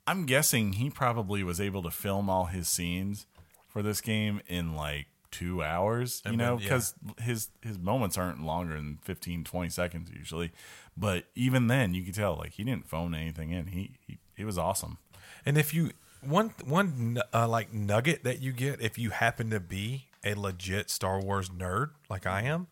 I'm 0.06 0.26
guessing 0.26 0.74
he 0.74 0.90
probably 0.90 1.42
was 1.42 1.60
able 1.60 1.82
to 1.82 1.90
film 1.90 2.30
all 2.30 2.46
his 2.46 2.68
scenes 2.68 3.26
for 3.68 3.82
this 3.82 4.00
game 4.00 4.40
in 4.46 4.74
like 4.74 5.06
two 5.30 5.62
hours, 5.62 6.22
you 6.24 6.36
know, 6.36 6.56
then- 6.56 6.58
yeah. 6.58 6.62
because 6.64 6.94
his 7.20 7.48
his 7.62 7.78
moments 7.78 8.16
aren't 8.16 8.42
longer 8.44 8.74
than 8.76 8.98
15, 9.02 9.44
20 9.44 9.68
seconds 9.68 10.10
usually. 10.16 10.52
But 10.96 11.24
even 11.34 11.66
then, 11.66 11.92
you 11.94 12.02
could 12.04 12.14
tell 12.14 12.36
like 12.36 12.52
he 12.54 12.64
didn't 12.64 12.88
phone 12.88 13.14
anything 13.14 13.50
in. 13.50 13.66
He 13.68 13.92
he, 14.06 14.18
he 14.36 14.44
was 14.44 14.56
awesome. 14.58 14.98
And 15.44 15.58
if 15.58 15.74
you 15.74 15.90
one 16.22 16.52
one 16.64 17.18
uh, 17.34 17.46
like 17.48 17.72
nugget 17.72 18.24
that 18.24 18.40
you 18.40 18.52
get 18.52 18.80
if 18.80 18.98
you 18.98 19.10
happen 19.10 19.50
to 19.50 19.60
be 19.60 20.06
a 20.26 20.34
legit 20.34 20.90
Star 20.90 21.20
Wars 21.20 21.48
nerd 21.48 21.90
like 22.10 22.26
I 22.26 22.42
am, 22.42 22.66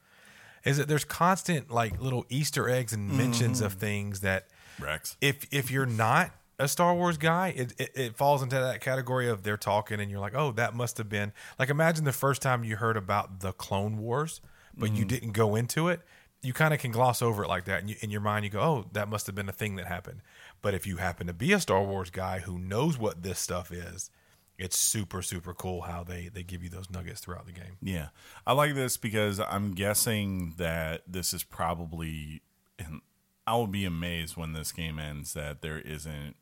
is 0.64 0.76
that 0.76 0.88
there's 0.88 1.04
constant 1.04 1.70
like 1.70 2.00
little 2.02 2.26
Easter 2.28 2.68
eggs 2.68 2.92
and 2.92 3.16
mentions 3.16 3.60
of 3.60 3.72
mm-hmm. 3.72 3.80
things 3.80 4.20
that 4.20 4.48
Rex. 4.78 5.16
if 5.20 5.46
if 5.50 5.70
you're 5.70 5.86
not 5.86 6.32
a 6.58 6.68
Star 6.68 6.94
Wars 6.94 7.16
guy, 7.16 7.48
it, 7.56 7.72
it 7.78 7.90
it 7.94 8.16
falls 8.16 8.42
into 8.42 8.56
that 8.56 8.80
category 8.80 9.28
of 9.28 9.42
they're 9.42 9.56
talking 9.56 10.00
and 10.00 10.10
you're 10.10 10.20
like, 10.20 10.34
oh, 10.34 10.52
that 10.52 10.74
must 10.74 10.98
have 10.98 11.08
been 11.08 11.32
like 11.58 11.70
imagine 11.70 12.04
the 12.04 12.12
first 12.12 12.42
time 12.42 12.64
you 12.64 12.76
heard 12.76 12.96
about 12.96 13.40
the 13.40 13.52
Clone 13.52 13.98
Wars, 13.98 14.40
but 14.76 14.90
you 14.90 14.98
mm-hmm. 14.98 15.08
didn't 15.08 15.32
go 15.32 15.54
into 15.54 15.88
it. 15.88 16.00
You 16.42 16.52
kind 16.52 16.74
of 16.74 16.80
can 16.80 16.92
gloss 16.92 17.22
over 17.22 17.44
it 17.44 17.48
like 17.48 17.64
that, 17.64 17.80
and 17.80 17.88
you, 17.88 17.96
in 18.00 18.10
your 18.10 18.20
mind 18.20 18.44
you 18.44 18.50
go, 18.50 18.60
oh, 18.60 18.86
that 18.92 19.08
must 19.08 19.26
have 19.26 19.34
been 19.34 19.48
a 19.48 19.52
thing 19.52 19.76
that 19.76 19.86
happened. 19.86 20.20
But 20.60 20.74
if 20.74 20.86
you 20.86 20.98
happen 20.98 21.26
to 21.26 21.32
be 21.32 21.52
a 21.52 21.60
Star 21.60 21.82
Wars 21.82 22.10
guy 22.10 22.40
who 22.40 22.58
knows 22.58 22.98
what 22.98 23.22
this 23.22 23.38
stuff 23.38 23.72
is, 23.72 24.10
it's 24.58 24.78
super 24.78 25.20
super 25.22 25.52
cool 25.54 25.82
how 25.82 26.04
they 26.04 26.28
they 26.32 26.42
give 26.42 26.62
you 26.62 26.68
those 26.70 26.90
nuggets 26.90 27.20
throughout 27.20 27.46
the 27.46 27.52
game. 27.52 27.76
Yeah, 27.82 28.08
I 28.46 28.52
like 28.52 28.74
this 28.74 28.96
because 28.96 29.40
I'm 29.40 29.72
guessing 29.72 30.54
that 30.58 31.02
this 31.06 31.32
is 31.34 31.42
probably, 31.42 32.42
and 32.78 33.00
I 33.46 33.54
will 33.56 33.66
be 33.66 33.84
amazed 33.84 34.36
when 34.36 34.52
this 34.52 34.70
game 34.72 34.98
ends 34.98 35.34
that 35.34 35.60
there 35.60 35.78
isn't 35.78 36.36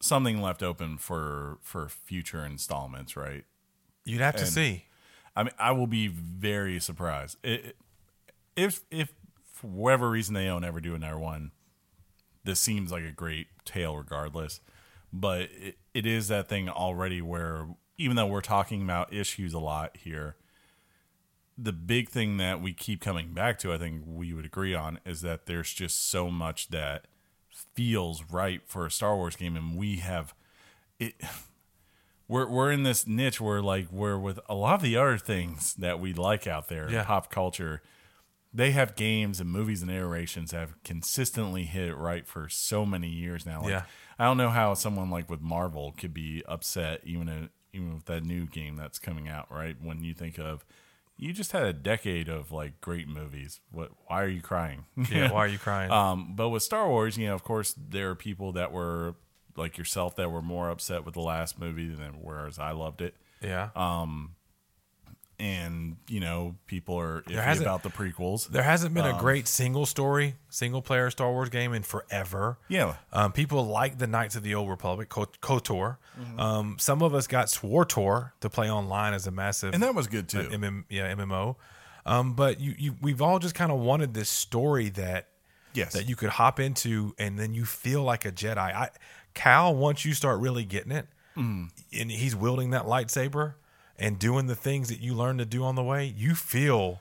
something 0.00 0.40
left 0.40 0.62
open 0.62 0.98
for 0.98 1.58
for 1.62 1.88
future 1.88 2.44
installments, 2.44 3.16
right? 3.16 3.44
You'd 4.04 4.20
have 4.20 4.36
to 4.36 4.46
see. 4.46 4.84
I 5.34 5.42
mean, 5.44 5.54
I 5.58 5.72
will 5.72 5.86
be 5.88 6.06
very 6.08 6.78
surprised 6.78 7.38
It- 7.42 7.76
if 8.54 8.82
if 8.90 9.12
for 9.52 9.66
whatever 9.68 10.10
reason 10.10 10.34
they 10.34 10.46
don't 10.46 10.64
ever 10.64 10.80
do 10.80 10.94
another 10.94 11.18
one. 11.18 11.50
This 12.44 12.60
seems 12.60 12.92
like 12.92 13.04
a 13.04 13.10
great 13.10 13.46
tale, 13.64 13.96
regardless. 13.96 14.60
But 15.12 15.48
it, 15.52 15.78
it 15.94 16.04
is 16.06 16.28
that 16.28 16.48
thing 16.48 16.68
already 16.68 17.22
where 17.22 17.68
even 17.96 18.16
though 18.16 18.26
we're 18.26 18.40
talking 18.40 18.82
about 18.82 19.12
issues 19.12 19.54
a 19.54 19.58
lot 19.60 19.96
here, 19.96 20.36
the 21.56 21.72
big 21.72 22.08
thing 22.08 22.36
that 22.38 22.60
we 22.60 22.72
keep 22.72 23.00
coming 23.00 23.32
back 23.32 23.58
to, 23.60 23.72
I 23.72 23.78
think 23.78 24.02
we 24.06 24.32
would 24.32 24.44
agree 24.44 24.74
on, 24.74 24.98
is 25.06 25.20
that 25.22 25.46
there's 25.46 25.72
just 25.72 26.10
so 26.10 26.28
much 26.30 26.68
that 26.68 27.06
feels 27.74 28.24
right 28.30 28.60
for 28.66 28.84
a 28.86 28.90
Star 28.90 29.14
Wars 29.14 29.36
game, 29.36 29.56
and 29.56 29.76
we 29.76 29.96
have 29.98 30.34
it. 30.98 31.14
We're 32.26 32.48
we're 32.48 32.72
in 32.72 32.84
this 32.84 33.06
niche 33.06 33.38
where 33.38 33.60
like 33.60 33.92
we're 33.92 34.16
with 34.18 34.40
a 34.48 34.54
lot 34.54 34.76
of 34.76 34.80
the 34.80 34.96
other 34.96 35.18
things 35.18 35.74
that 35.74 36.00
we 36.00 36.14
like 36.14 36.46
out 36.46 36.68
there 36.68 36.90
Yeah. 36.90 37.00
in 37.00 37.04
pop 37.04 37.30
culture. 37.30 37.82
They 38.54 38.70
have 38.70 38.94
games 38.94 39.40
and 39.40 39.50
movies 39.50 39.82
and 39.82 39.90
iterations 39.90 40.52
that 40.52 40.58
have 40.60 40.82
consistently 40.84 41.64
hit 41.64 41.88
it 41.88 41.96
right 41.96 42.26
for 42.26 42.48
so 42.48 42.86
many 42.86 43.08
years 43.08 43.44
now. 43.44 43.60
Like, 43.62 43.70
Yeah. 43.70 43.82
I 44.18 44.24
don't 44.26 44.36
know 44.36 44.50
how 44.50 44.74
someone 44.74 45.10
like 45.10 45.28
with 45.28 45.40
Marvel 45.40 45.92
could 45.98 46.14
be 46.14 46.44
upset 46.46 47.00
even 47.04 47.28
in, 47.28 47.50
even 47.72 47.94
with 47.94 48.04
that 48.04 48.22
new 48.24 48.46
game 48.46 48.76
that's 48.76 49.00
coming 49.00 49.28
out. 49.28 49.50
Right 49.50 49.76
when 49.82 50.04
you 50.04 50.14
think 50.14 50.38
of 50.38 50.64
you 51.16 51.32
just 51.32 51.52
had 51.52 51.64
a 51.64 51.72
decade 51.72 52.28
of 52.28 52.50
like 52.52 52.80
great 52.80 53.08
movies. 53.08 53.60
What? 53.70 53.90
Why 54.06 54.22
are 54.22 54.28
you 54.28 54.40
crying? 54.40 54.84
Yeah, 55.10 55.30
why 55.32 55.38
are 55.40 55.48
you 55.48 55.58
crying? 55.58 55.90
Um, 55.90 56.34
but 56.36 56.48
with 56.50 56.62
Star 56.62 56.88
Wars, 56.88 57.16
you 57.18 57.26
know, 57.26 57.34
of 57.34 57.42
course, 57.44 57.74
there 57.76 58.10
are 58.10 58.14
people 58.16 58.52
that 58.52 58.70
were 58.72 59.14
like 59.56 59.78
yourself 59.78 60.16
that 60.16 60.30
were 60.32 60.42
more 60.42 60.70
upset 60.70 61.04
with 61.04 61.14
the 61.14 61.20
last 61.20 61.58
movie 61.58 61.88
than 61.88 62.14
whereas 62.22 62.58
I 62.58 62.70
loved 62.72 63.00
it. 63.00 63.14
yeah. 63.40 63.70
And 65.38 65.96
you 66.08 66.20
know, 66.20 66.54
people 66.66 66.98
are 66.98 67.22
iffy 67.22 67.60
about 67.60 67.82
the 67.82 67.88
prequels. 67.90 68.46
There 68.48 68.62
hasn't 68.62 68.94
been 68.94 69.04
Um, 69.04 69.16
a 69.16 69.18
great 69.18 69.48
single 69.48 69.84
story, 69.86 70.36
single 70.48 70.80
player 70.80 71.10
Star 71.10 71.30
Wars 71.32 71.48
game 71.48 71.72
in 71.74 71.82
forever. 71.82 72.58
Yeah, 72.68 72.94
Um, 73.12 73.32
people 73.32 73.66
like 73.66 73.98
the 73.98 74.06
Knights 74.06 74.36
of 74.36 74.42
the 74.44 74.54
Old 74.54 74.68
Republic, 74.70 75.08
KOTOR. 75.08 75.96
Mm-hmm. 76.20 76.40
Um, 76.40 76.76
some 76.78 77.02
of 77.02 77.14
us 77.14 77.26
got 77.26 77.46
SWTOR 77.46 78.32
to 78.40 78.48
play 78.50 78.70
online 78.70 79.12
as 79.14 79.26
a 79.26 79.30
massive 79.32 79.74
and 79.74 79.82
that 79.82 79.94
was 79.94 80.06
good 80.06 80.28
too. 80.28 80.42
MM, 80.50 80.84
yeah, 80.88 81.12
MMO. 81.14 81.56
Um, 82.06 82.34
but 82.34 82.60
you, 82.60 82.74
you, 82.78 82.96
we've 83.00 83.20
all 83.22 83.38
just 83.38 83.54
kind 83.54 83.72
of 83.72 83.80
wanted 83.80 84.14
this 84.14 84.28
story 84.28 84.90
that 84.90 85.28
yes, 85.72 85.94
that 85.94 86.08
you 86.08 86.14
could 86.16 86.28
hop 86.30 86.60
into 86.60 87.14
and 87.18 87.38
then 87.38 87.54
you 87.54 87.64
feel 87.64 88.02
like 88.02 88.24
a 88.24 88.30
Jedi. 88.32 88.58
I, 88.58 88.90
Cal, 89.34 89.74
once 89.74 90.04
you 90.04 90.14
start 90.14 90.38
really 90.40 90.64
getting 90.64 90.92
it, 90.92 91.08
Mm-hmm. 91.36 91.64
and 92.00 92.10
he's 92.12 92.36
wielding 92.36 92.70
that 92.70 92.84
lightsaber 92.84 93.54
and 93.98 94.18
doing 94.18 94.46
the 94.46 94.56
things 94.56 94.88
that 94.88 95.00
you 95.00 95.14
learn 95.14 95.38
to 95.38 95.44
do 95.44 95.62
on 95.64 95.74
the 95.74 95.82
way, 95.82 96.04
you 96.04 96.34
feel 96.34 97.00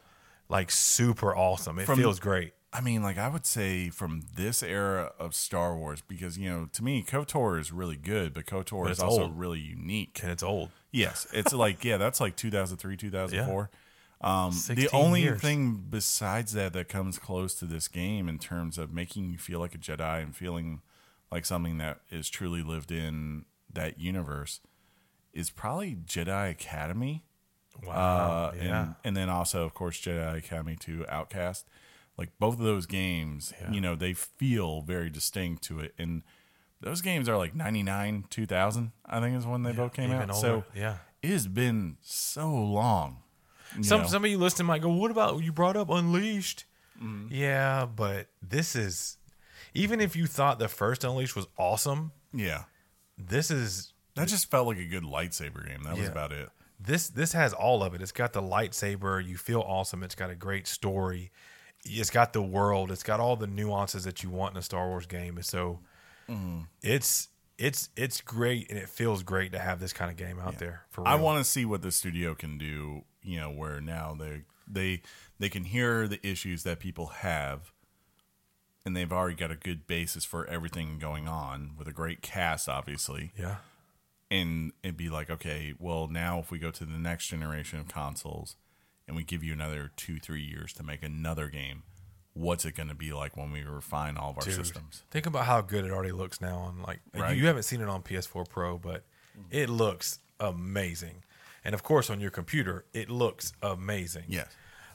like 0.49 0.71
super 0.71 1.35
awesome. 1.35 1.79
It 1.79 1.85
From- 1.85 1.99
feels 1.99 2.19
great. 2.19 2.53
I 2.75 2.81
mean, 2.81 3.03
like 3.03 3.19
I 3.19 3.27
would 3.29 3.45
say 3.45 3.89
from 3.91 4.23
this 4.35 4.63
era 4.63 5.11
of 5.19 5.35
Star 5.35 5.77
Wars, 5.77 6.01
because 6.01 6.39
you 6.39 6.49
know, 6.49 6.67
to 6.73 6.83
me, 6.83 7.03
Kotor 7.03 7.59
is 7.59 7.71
really 7.71 7.95
good, 7.97 8.33
but 8.33 8.47
Kotor 8.47 8.83
But 8.85 8.91
is 8.91 8.99
also 8.99 9.23
old. 9.23 9.37
really 9.37 9.59
unique. 9.59 10.19
And 10.23 10.31
it's 10.31 10.41
old. 10.41 10.71
Yes, 10.91 11.27
it's 11.31 11.53
like 11.53 11.83
yeah, 11.83 11.97
that's 11.97 12.19
like 12.19 12.35
2003, 12.35 12.97
2004. 12.97 13.69
Um, 14.21 14.53
the 14.69 14.89
only 14.93 15.21
years. 15.21 15.41
thing 15.41 15.83
besides 15.89 16.53
that 16.53 16.73
that 16.73 16.87
comes 16.89 17.19
close 17.19 17.53
to 17.55 17.65
this 17.65 17.87
game 17.87 18.27
in 18.29 18.39
terms 18.39 18.77
of 18.79 18.91
making 18.93 19.29
you 19.29 19.37
feel 19.37 19.59
like 19.59 19.75
a 19.75 19.77
Jedi 19.77 20.23
and 20.23 20.35
feeling 20.35 20.81
like 21.31 21.45
something 21.45 21.77
that 21.79 21.99
is 22.09 22.29
truly 22.29 22.63
lived 22.63 22.91
in 22.91 23.45
that 23.71 23.99
universe 23.99 24.61
is 25.33 25.49
probably 25.49 25.95
Jedi 25.95 26.51
Academy. 26.51 27.23
Wow. 27.85 27.93
Uh, 27.93 28.55
yeah. 28.55 28.81
and, 28.81 28.95
and 29.03 29.17
then 29.17 29.29
also, 29.29 29.65
of 29.65 29.73
course, 29.73 29.99
Jedi 29.99 30.37
Academy 30.37 30.75
2 30.79 31.05
Outcast. 31.09 31.67
Like 32.17 32.29
both 32.39 32.55
of 32.55 32.63
those 32.63 32.85
games, 32.85 33.53
you 33.71 33.81
know, 33.81 33.95
they 33.95 34.13
feel 34.13 34.81
very 34.81 35.09
distinct 35.09 35.63
to 35.63 35.79
it. 35.79 35.95
And 35.97 36.21
those 36.79 37.01
games 37.01 37.27
are 37.27 37.37
like 37.37 37.55
99, 37.55 38.25
2000, 38.29 38.91
I 39.05 39.19
think 39.19 39.35
is 39.35 39.47
when 39.47 39.63
they 39.63 39.71
both 39.71 39.93
came 39.93 40.11
out. 40.11 40.29
older. 40.29 40.33
So 40.33 40.63
yeah. 40.75 40.97
it 41.23 41.31
has 41.31 41.47
been 41.47 41.97
so 42.01 42.53
long. 42.53 43.23
Some 43.81 44.01
know. 44.01 44.07
some 44.07 44.23
of 44.23 44.29
you 44.29 44.37
listening 44.37 44.67
might 44.67 44.81
go, 44.81 44.89
"What 44.89 45.09
about 45.09 45.41
you 45.41 45.51
brought 45.51 45.75
up 45.75 45.89
Unleashed?" 45.89 46.65
Mm-hmm. 47.01 47.33
Yeah, 47.33 47.87
but 47.87 48.27
this 48.41 48.75
is 48.75 49.17
even 49.73 49.99
if 49.99 50.15
you 50.15 50.27
thought 50.27 50.59
the 50.59 50.67
first 50.67 51.03
Unleashed 51.03 51.35
was 51.35 51.47
awesome, 51.57 52.11
yeah. 52.33 52.65
this 53.17 53.49
is 53.49 53.92
That 54.15 54.27
just 54.27 54.49
felt 54.51 54.67
like 54.67 54.77
a 54.77 54.85
good 54.85 55.03
lightsaber 55.03 55.65
game. 55.67 55.83
That 55.83 55.93
was 55.95 56.05
Yeah. 56.05 56.11
about 56.11 56.31
it. 56.31 56.49
this 56.79 57.07
this 57.09 57.33
has 57.33 57.53
all 57.53 57.81
of 57.83 57.93
it. 57.93 58.01
It's 58.01 58.11
got 58.11 58.33
the 58.33 58.41
lightsaber. 58.41 59.25
You 59.25 59.37
feel 59.37 59.61
awesome. 59.61 60.03
It's 60.03 60.15
got 60.15 60.29
a 60.29 60.35
great 60.35 60.67
story. 60.67 61.31
It's 61.85 62.09
got 62.09 62.33
the 62.33 62.41
world. 62.41 62.91
It's 62.91 63.03
got 63.03 63.19
all 63.19 63.35
the 63.35 63.47
nuances 63.47 64.03
that 64.05 64.23
you 64.23 64.29
want 64.29 64.53
in 64.53 64.57
a 64.59 64.61
Star 64.61 64.87
Wars 64.87 65.05
game. 65.05 65.35
And 65.37 65.45
so 65.45 65.79
Mm-hmm. 66.29 66.61
it's 66.81 67.29
it's 67.57 67.89
it's 67.95 68.21
great, 68.21 68.69
and 68.69 68.79
it 68.79 68.89
feels 68.89 69.23
great 69.23 69.51
to 69.51 69.59
have 69.59 69.79
this 69.79 69.93
kind 69.93 70.09
of 70.09 70.17
game 70.17 70.39
out 70.39 70.57
there. 70.59 70.85
For 70.89 71.01
real. 71.01 71.07
I 71.11 71.15
want 71.15 71.43
to 71.43 71.49
see 71.49 71.65
what 71.65 71.81
the 71.81 71.91
studio 71.91 72.33
can 72.35 72.57
do. 72.57 73.03
You 73.21 73.39
know, 73.41 73.49
where 73.51 73.79
now 73.81 74.15
they 74.19 74.43
they 74.67 75.01
they 75.39 75.49
can 75.49 75.65
hear 75.65 76.07
the 76.07 76.25
issues 76.25 76.63
that 76.63 76.79
people 76.79 77.07
have, 77.07 77.71
and 78.85 78.95
they've 78.95 79.11
already 79.11 79.35
got 79.35 79.51
a 79.51 79.55
good 79.55 79.85
basis 79.87 80.25
for 80.25 80.45
everything 80.47 80.97
going 80.99 81.27
on 81.27 81.71
with 81.77 81.87
a 81.87 81.93
great 81.93 82.21
cast, 82.21 82.67
obviously. 82.67 83.31
yeah. 83.37 83.57
And 84.33 84.71
it'd 84.81 84.97
be 84.97 85.09
like, 85.09 85.29
okay, 85.29 85.73
well, 85.77 86.07
now 86.07 86.39
if 86.39 86.49
we 86.49 86.57
go 86.57 86.71
to 86.71 86.85
the 86.85 86.97
next 86.97 87.27
generation 87.27 87.79
of 87.79 87.87
consoles, 87.87 88.55
and 89.07 89.15
we 89.15 89.23
give 89.23 89.43
you 89.43 89.53
another 89.53 89.91
two 89.95 90.17
three 90.17 90.41
years 90.43 90.73
to 90.73 90.83
make 90.83 91.03
another 91.03 91.49
game, 91.49 91.83
what's 92.33 92.65
it 92.65 92.73
going 92.75 92.89
to 92.89 92.95
be 92.95 93.13
like 93.13 93.37
when 93.37 93.51
we 93.51 93.61
refine 93.63 94.17
all 94.17 94.31
of 94.31 94.37
our 94.37 94.43
Dude, 94.43 94.55
systems. 94.55 95.03
Think 95.11 95.25
about 95.25 95.45
how 95.45 95.61
good 95.61 95.85
it 95.85 95.91
already 95.91 96.13
looks 96.13 96.41
now 96.41 96.57
on 96.57 96.81
like 96.81 97.01
Right. 97.13 97.37
you 97.37 97.45
haven't 97.47 97.63
seen 97.63 97.81
it 97.81 97.87
on 97.89 98.01
PS4 98.01 98.47
Pro, 98.49 98.77
but 98.77 99.03
it 99.51 99.69
looks 99.69 100.19
amazing. 100.39 101.23
And 101.63 101.75
of 101.75 101.83
course 101.83 102.09
on 102.09 102.19
your 102.19 102.31
computer, 102.31 102.85
it 102.93 103.09
looks 103.09 103.53
amazing. 103.61 104.23
Yes. 104.29 104.47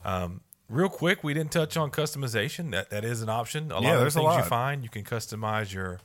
Um, 0.04 0.40
real 0.68 0.88
quick, 0.88 1.22
we 1.22 1.32
didn't 1.34 1.52
touch 1.52 1.76
on 1.76 1.90
customization. 1.90 2.70
That 2.72 2.90
that 2.90 3.04
is 3.04 3.22
an 3.22 3.28
option. 3.28 3.70
A 3.70 3.74
lot 3.74 3.82
Yeah, 3.84 3.98
of 3.98 4.04
the 4.04 4.10
things 4.10 4.36
you 4.36 4.42
find, 4.42 4.82
you 4.82 4.88
can 4.88 5.04
customize 5.04 5.72
your 5.72 6.00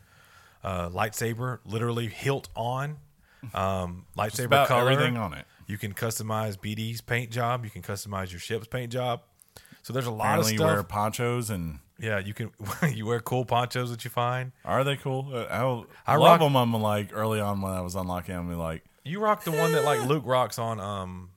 uh, 0.63 0.89
lightsaber, 0.89 1.59
literally 1.65 2.07
hilt 2.07 2.49
on. 2.55 2.97
Um, 3.53 4.05
lightsaber 4.17 4.45
About 4.45 4.67
color. 4.67 4.91
everything 4.91 5.17
on 5.17 5.33
it. 5.33 5.45
You 5.67 5.77
can 5.77 5.93
customize 5.93 6.57
BD's 6.57 7.01
paint 7.01 7.31
job. 7.31 7.63
You 7.63 7.71
can 7.71 7.81
customize 7.81 8.31
your 8.31 8.39
ship's 8.39 8.67
paint 8.67 8.91
job. 8.91 9.21
So 9.81 9.91
there's 9.93 10.05
a 10.05 10.11
lot 10.11 10.25
Apparently, 10.39 10.49
of 10.49 10.51
you 10.53 10.57
stuff. 10.59 10.73
wear 10.73 10.83
ponchos 10.83 11.49
and 11.49 11.79
yeah, 11.99 12.19
you 12.19 12.33
can 12.33 12.51
you 12.93 13.05
wear 13.05 13.19
cool 13.19 13.45
ponchos 13.45 13.91
that 13.91 14.03
you 14.03 14.09
find. 14.09 14.51
are 14.65 14.83
they 14.83 14.95
cool? 14.97 15.29
Uh, 15.33 15.43
I, 15.49 16.11
I 16.11 16.13
I 16.13 16.15
rock- 16.15 16.21
love 16.21 16.39
them. 16.39 16.55
I'm 16.55 16.73
like 16.73 17.09
early 17.13 17.39
on 17.39 17.61
when 17.61 17.71
I 17.73 17.81
was 17.81 17.95
unlocking 17.95 18.35
them. 18.35 18.51
Like, 18.57 18.83
You 19.03 19.19
rock 19.19 19.43
the 19.43 19.51
one 19.51 19.71
that 19.73 19.83
like 19.83 20.05
Luke 20.05 20.23
rocks 20.25 20.57
on 20.59 20.79
um 20.79 21.29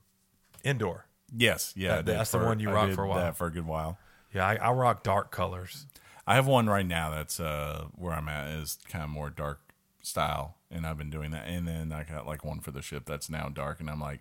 Endor. 0.65 1.07
yes, 1.37 1.73
yeah, 1.77 1.97
That- 1.97 2.07
that's 2.07 2.31
the 2.33 2.39
one 2.39 2.59
you 2.61 2.71
rock 2.71 2.91
for 2.93 3.05
a 3.05 3.09
while. 3.09 3.19
That 3.21 3.37
for 3.37 3.47
a 3.47 3.51
good 3.53 3.67
while. 3.67 3.99
Yeah, 4.33 4.47
I, 4.47 4.57
I 4.57 4.71
rock 4.73 5.03
dark 5.03 5.31
colors. 5.31 5.87
I 6.27 6.35
have 6.35 6.47
one 6.47 6.69
right 6.69 6.87
now 6.87 7.11
that's 7.11 7.39
uh 7.41 7.87
where 7.95 8.13
I'm 8.13 8.29
at 8.29 8.49
is 8.49 8.79
kind 8.89 9.05
of 9.05 9.11
more 9.11 9.31
dark 9.31 9.61
style, 10.07 10.57
and 10.71 10.87
I've 10.87 10.97
been 10.99 11.11
doing 11.11 11.33
that. 11.33 11.47
And 11.49 11.67
then 11.67 11.93
I 11.93 12.05
got 12.05 12.27
like 12.27 12.45
one 12.45 12.61
for 12.61 12.71
the 12.71 12.83
ship 12.83 13.05
that's 13.07 13.29
now 13.29 13.49
dark, 13.49 13.81
and 13.81 13.91
I'm 13.91 14.01
like, 14.01 14.21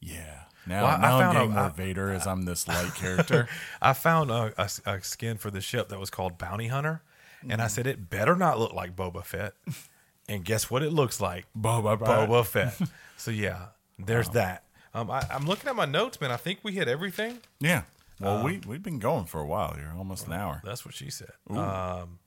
yeah. 0.00 0.42
Now, 0.66 0.84
Well, 0.84 0.92
I- 0.92 0.94
I 0.96 1.00
now 1.00 1.16
I'm 1.16 1.20
found 1.22 1.36
a- 1.36 1.40
getting 1.40 1.54
more 1.54 1.64
I- 1.64 1.68
Vader 1.70 2.10
as 2.12 2.26
I'm 2.26 2.42
this 2.42 2.68
light 2.68 2.94
character. 2.96 3.48
I 3.82 3.92
found 3.92 4.30
a, 4.30 4.52
a, 4.58 4.68
a 4.90 5.02
skin 5.02 5.38
for 5.38 5.50
the 5.50 5.60
ship 5.60 5.88
that 5.88 5.98
was 5.98 6.10
called 6.10 6.38
Bounty 6.38 6.68
Hunter, 6.68 7.02
and 7.42 7.52
Mm-hmm. 7.52 7.60
I 7.60 7.66
said 7.66 7.86
it 7.86 8.08
better 8.10 8.36
not 8.36 8.58
look 8.58 8.72
like 8.72 8.94
Boba 8.96 9.24
Fett. 9.24 9.54
And 10.26 10.42
guess 10.42 10.70
what? 10.70 10.82
It 10.82 10.90
looks 10.90 11.20
like 11.20 11.44
Boba, 11.54 11.98
Boba 11.98 12.46
Fett. 12.46 12.80
so 13.18 13.30
yeah, 13.30 13.66
there's 13.98 14.30
that. 14.30 14.64
Um, 14.94 15.10
I, 15.10 15.22
I'm 15.30 15.44
looking 15.44 15.68
at 15.68 15.76
my 15.76 15.84
notes, 15.84 16.18
man. 16.18 16.30
I 16.30 16.38
think 16.38 16.60
we 16.62 16.72
hit 16.72 16.88
everything. 16.88 17.40
Yeah. 17.60 17.82
Well, 18.18 18.38
Um, 18.38 18.42
we 18.44 18.60
we've 18.66 18.82
been 18.82 19.00
going 19.00 19.26
for 19.26 19.42
a 19.42 19.46
while 19.46 19.74
here, 19.74 19.92
almost 19.94 20.26
an 20.26 20.32
hour. 20.32 20.62
That's 20.64 20.82
what 20.86 20.94
she 20.94 21.10
said. 21.10 21.32
Um, 21.50 22.20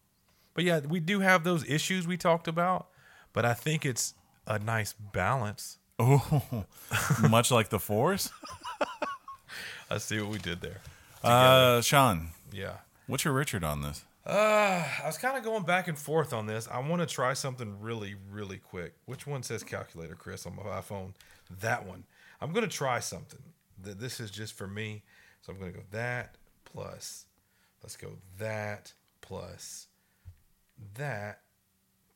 but 0.58 0.66
yeah, 0.66 0.80
we 0.80 1.00
do 1.00 1.20
have 1.20 1.44
those 1.44 1.64
issues 1.70 2.08
we 2.08 2.18
talked 2.18 2.48
about, 2.48 2.88
but 3.32 3.46
I 3.46 3.54
think 3.54 3.86
it's 3.86 4.16
a 4.48 4.58
nice 4.58 4.92
balance. 4.94 5.78
Oh, 6.00 6.66
much 7.30 7.52
like 7.52 7.70
the 7.70 7.78
Force. 7.80 8.32
I 9.92 10.00
see 10.00 10.20
what 10.20 10.30
we 10.32 10.40
did 10.40 10.62
there. 10.62 10.82
Uh, 11.24 11.82
Sean, 11.82 12.30
Yeah. 12.52 12.78
what's 13.06 13.24
your 13.24 13.36
Richard 13.36 13.64
on 13.64 13.84
this? 13.84 14.04
Uh, 14.26 14.84
I 15.04 15.06
was 15.06 15.20
kind 15.20 15.38
of 15.38 15.44
going 15.44 15.62
back 15.64 15.88
and 15.88 15.98
forth 15.98 16.34
on 16.34 16.48
this. 16.48 16.68
I 16.70 16.80
want 16.80 17.02
to 17.02 17.06
try 17.06 17.34
something 17.34 17.80
really, 17.80 18.16
really 18.32 18.58
quick. 18.58 18.94
Which 19.06 19.28
one 19.28 19.44
says 19.44 19.64
calculator, 19.64 20.16
Chris, 20.16 20.46
on 20.48 20.56
my 20.56 20.64
iPhone? 20.64 21.14
That 21.62 21.86
one. 21.86 22.04
I'm 22.42 22.52
going 22.52 22.68
to 22.68 22.76
try 22.76 23.00
something. 23.00 23.40
Th- 23.84 23.96
This 23.96 24.20
is 24.20 24.32
just 24.32 24.54
for 24.58 24.68
me. 24.68 25.04
So 25.42 25.54
I'm 25.54 25.60
going 25.60 25.72
to 25.72 25.78
go 25.78 25.86
that 25.92 26.36
plus, 26.66 27.26
let's 27.84 27.96
go 27.96 28.10
that 28.40 28.92
plus 29.22 29.87
that 30.96 31.42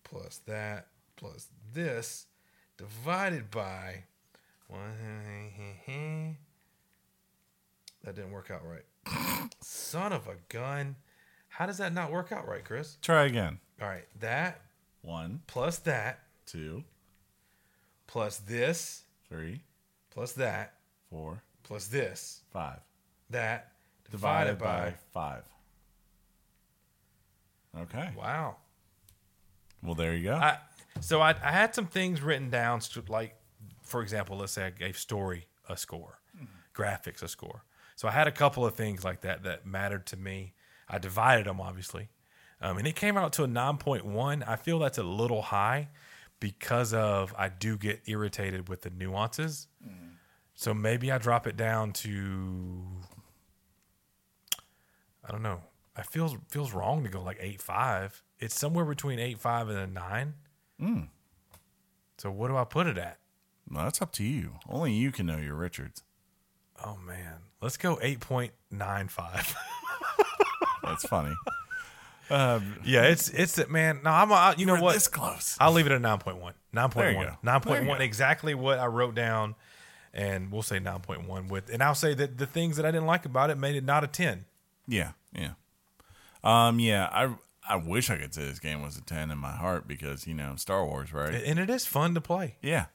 plus 0.03 0.39
that 0.47 0.87
plus 1.15 1.47
this 1.73 2.27
divided 2.77 3.51
by 3.51 4.03
one. 4.67 6.37
That 8.03 8.15
didn't 8.15 8.31
work 8.31 8.49
out 8.49 8.61
right. 8.65 9.49
Son 9.61 10.11
of 10.11 10.27
a 10.27 10.35
gun. 10.49 10.95
How 11.49 11.65
does 11.65 11.77
that 11.77 11.93
not 11.93 12.11
work 12.11 12.31
out 12.31 12.47
right, 12.47 12.63
Chris? 12.63 12.97
Try 13.01 13.25
again. 13.25 13.59
All 13.81 13.87
right, 13.87 14.07
that 14.19 14.61
One, 15.01 15.41
plus 15.47 15.79
that 15.79 16.19
two, 16.45 16.83
plus 18.07 18.37
this 18.37 19.03
three, 19.27 19.61
plus 20.11 20.33
that 20.33 20.73
four, 21.09 21.43
plus 21.63 21.87
this 21.87 22.41
five. 22.51 22.79
that 23.29 23.71
Divided 24.11 24.59
by 24.59 24.93
five. 25.13 25.43
Okay. 27.77 28.09
wow. 28.17 28.57
Well, 29.83 29.95
there 29.95 30.15
you 30.15 30.25
go. 30.25 30.35
I 30.35 30.57
so 30.99 31.21
I, 31.21 31.29
I 31.43 31.51
had 31.51 31.73
some 31.73 31.87
things 31.87 32.21
written 32.21 32.49
down, 32.49 32.81
like 33.07 33.35
for 33.81 34.01
example, 34.01 34.37
let's 34.37 34.51
say 34.51 34.65
I 34.65 34.69
gave 34.69 34.97
story 34.97 35.47
a 35.69 35.77
score, 35.77 36.19
graphics 36.75 37.23
a 37.23 37.27
score. 37.27 37.63
So 37.95 38.07
I 38.07 38.11
had 38.11 38.27
a 38.27 38.31
couple 38.31 38.65
of 38.65 38.75
things 38.75 39.03
like 39.03 39.21
that 39.21 39.43
that 39.43 39.65
mattered 39.65 40.05
to 40.07 40.17
me. 40.17 40.53
I 40.89 40.97
divided 40.97 41.45
them 41.47 41.61
obviously, 41.61 42.09
um, 42.61 42.77
and 42.77 42.85
it 42.87 42.95
came 42.95 43.17
out 43.17 43.33
to 43.33 43.43
a 43.43 43.47
nine 43.47 43.77
point 43.77 44.05
one. 44.05 44.43
I 44.43 44.55
feel 44.57 44.79
that's 44.79 44.97
a 44.97 45.03
little 45.03 45.41
high 45.41 45.89
because 46.39 46.93
of 46.93 47.33
I 47.37 47.49
do 47.49 47.77
get 47.77 48.01
irritated 48.07 48.67
with 48.67 48.81
the 48.81 48.89
nuances. 48.89 49.67
So 50.53 50.73
maybe 50.73 51.11
I 51.11 51.17
drop 51.17 51.47
it 51.47 51.57
down 51.57 51.93
to 51.93 52.83
I 55.27 55.31
don't 55.31 55.41
know. 55.41 55.61
I 56.01 56.03
feels 56.03 56.35
feels 56.49 56.73
wrong 56.73 57.03
to 57.03 57.09
go 57.09 57.21
like 57.21 57.37
eight 57.39 57.61
five. 57.61 58.23
It's 58.39 58.57
somewhere 58.59 58.85
between 58.85 59.19
eight 59.19 59.37
five 59.37 59.69
and 59.69 59.77
a 59.77 59.87
nine. 59.87 60.33
Hmm. 60.79 61.01
So 62.17 62.31
what 62.31 62.47
do 62.47 62.57
I 62.57 62.63
put 62.63 62.87
it 62.87 62.97
at? 62.97 63.17
well, 63.69 63.83
that's 63.83 64.01
up 64.01 64.11
to 64.13 64.23
you. 64.23 64.53
Only 64.67 64.93
you 64.93 65.11
can 65.11 65.27
know 65.27 65.37
your 65.37 65.55
Richards. 65.55 66.03
Oh 66.83 66.97
man, 67.05 67.35
let's 67.61 67.77
go 67.77 67.99
eight 68.01 68.19
point 68.19 68.53
nine 68.71 69.07
five. 69.07 69.55
That's 70.83 71.05
funny. 71.07 71.35
Um, 72.31 72.77
yeah, 72.83 73.03
it's 73.03 73.29
it's 73.29 73.67
man. 73.69 73.99
No, 74.03 74.09
I'm 74.09 74.31
a, 74.31 74.55
you 74.57 74.65
know 74.65 74.81
what? 74.81 74.93
This 74.93 75.07
close. 75.07 75.55
I'll 75.59 75.71
leave 75.71 75.85
it 75.85 75.91
at 75.91 76.01
9.1. 76.01 76.53
9.1. 76.73 76.93
There 76.93 77.11
you 77.11 77.17
go. 77.17 77.37
9.1 77.43 77.63
There 77.65 77.81
you 77.81 77.87
go. 77.87 77.93
exactly 77.95 78.55
what 78.55 78.79
I 78.79 78.87
wrote 78.87 79.13
down 79.13 79.55
and 80.13 80.51
we'll 80.51 80.63
say 80.63 80.79
9.1 80.79 81.49
with 81.49 81.69
and 81.71 81.83
I'll 81.83 81.93
say 81.93 82.13
that 82.15 82.37
the 82.37 82.45
things 82.45 82.77
that 82.77 82.85
I 82.85 82.91
didn't 82.91 83.05
like 83.05 83.25
about 83.25 83.49
it 83.51 83.57
made 83.57 83.75
it 83.75 83.83
not 83.83 84.03
a 84.03 84.07
10. 84.07 84.45
Yeah, 84.87 85.11
yeah. 85.33 85.51
Um, 86.43 86.79
yeah. 86.79 87.09
I 87.11 87.35
I 87.67 87.75
wish 87.75 88.09
I 88.09 88.17
could 88.17 88.33
say 88.33 88.45
this 88.45 88.59
game 88.59 88.81
was 88.81 88.97
a 88.97 89.01
ten 89.01 89.31
in 89.31 89.37
my 89.37 89.51
heart 89.51 89.87
because 89.87 90.25
you 90.27 90.33
know 90.33 90.55
Star 90.55 90.85
Wars, 90.85 91.13
right? 91.13 91.33
And 91.45 91.59
it 91.59 91.69
is 91.69 91.85
fun 91.85 92.13
to 92.15 92.21
play. 92.21 92.55
yeah, 92.61 92.85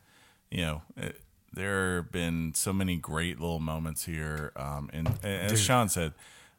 you 0.50 0.62
know, 0.62 0.82
it, 0.96 1.20
there 1.52 1.96
have 1.96 2.12
been 2.12 2.52
so 2.54 2.72
many 2.72 2.96
great 2.96 3.40
little 3.40 3.60
moments 3.60 4.04
here. 4.04 4.52
Um, 4.56 4.90
and, 4.92 5.08
and 5.22 5.52
as 5.52 5.60
Sean 5.60 5.88
said, 5.88 6.12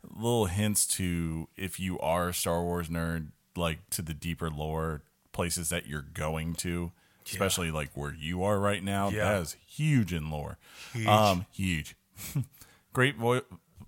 little 0.10 0.46
hints 0.46 0.88
to 0.88 1.50
if 1.58 1.80
you 1.80 2.00
are 2.00 2.30
a 2.30 2.34
Star 2.34 2.64
Wars 2.64 2.88
nerd, 2.90 3.28
like 3.56 3.90
to 3.92 4.02
the 4.02 4.14
deeper 4.14 4.50
lore 4.50 5.04
places 5.34 5.70
that 5.70 5.86
you're 5.86 6.06
going 6.14 6.54
to, 6.56 6.92
especially 7.28 7.70
like 7.70 7.90
where 7.94 8.14
you 8.14 8.42
are 8.44 8.58
right 8.60 8.84
now. 8.84 9.10
Yeah. 9.10 9.26
That 9.34 9.42
is 9.42 9.58
huge 9.68 10.14
in 10.14 10.32
lore. 10.32 10.58
Huge. 10.94 11.06
Um, 11.08 11.46
huge. 11.52 11.96
great 12.94 13.18
vo- 13.18 13.44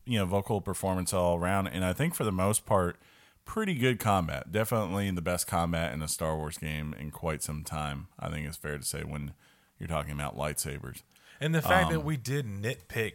you 0.10 0.18
know 0.20 0.26
vocal 0.26 0.60
performance 0.62 1.14
all 1.14 1.36
around 1.38 1.68
and 1.68 1.86
i 1.86 1.94
think 1.94 2.16
for 2.16 2.24
the 2.24 2.32
most 2.32 2.66
part 2.66 3.00
pretty 3.46 3.76
good 3.76 4.00
combat 4.00 4.52
definitely 4.52 5.10
the 5.12 5.22
best 5.22 5.48
combat 5.48 5.94
in 5.94 6.02
a 6.02 6.08
star 6.08 6.36
wars 6.36 6.58
game 6.58 6.94
in 7.00 7.12
quite 7.12 7.42
some 7.44 7.64
time 7.64 8.08
i 8.20 8.30
think 8.30 8.48
it's 8.48 8.58
fair 8.58 8.78
to 8.78 8.84
say 8.84 9.02
when 9.04 9.34
you're 9.80 9.88
talking 9.88 10.12
about 10.12 10.36
lightsabers 10.38 11.04
And 11.40 11.54
the 11.56 11.62
fact 11.62 11.88
Um, 11.88 11.94
that 11.94 12.00
we 12.02 12.18
did 12.18 12.46
nitpick 12.46 13.14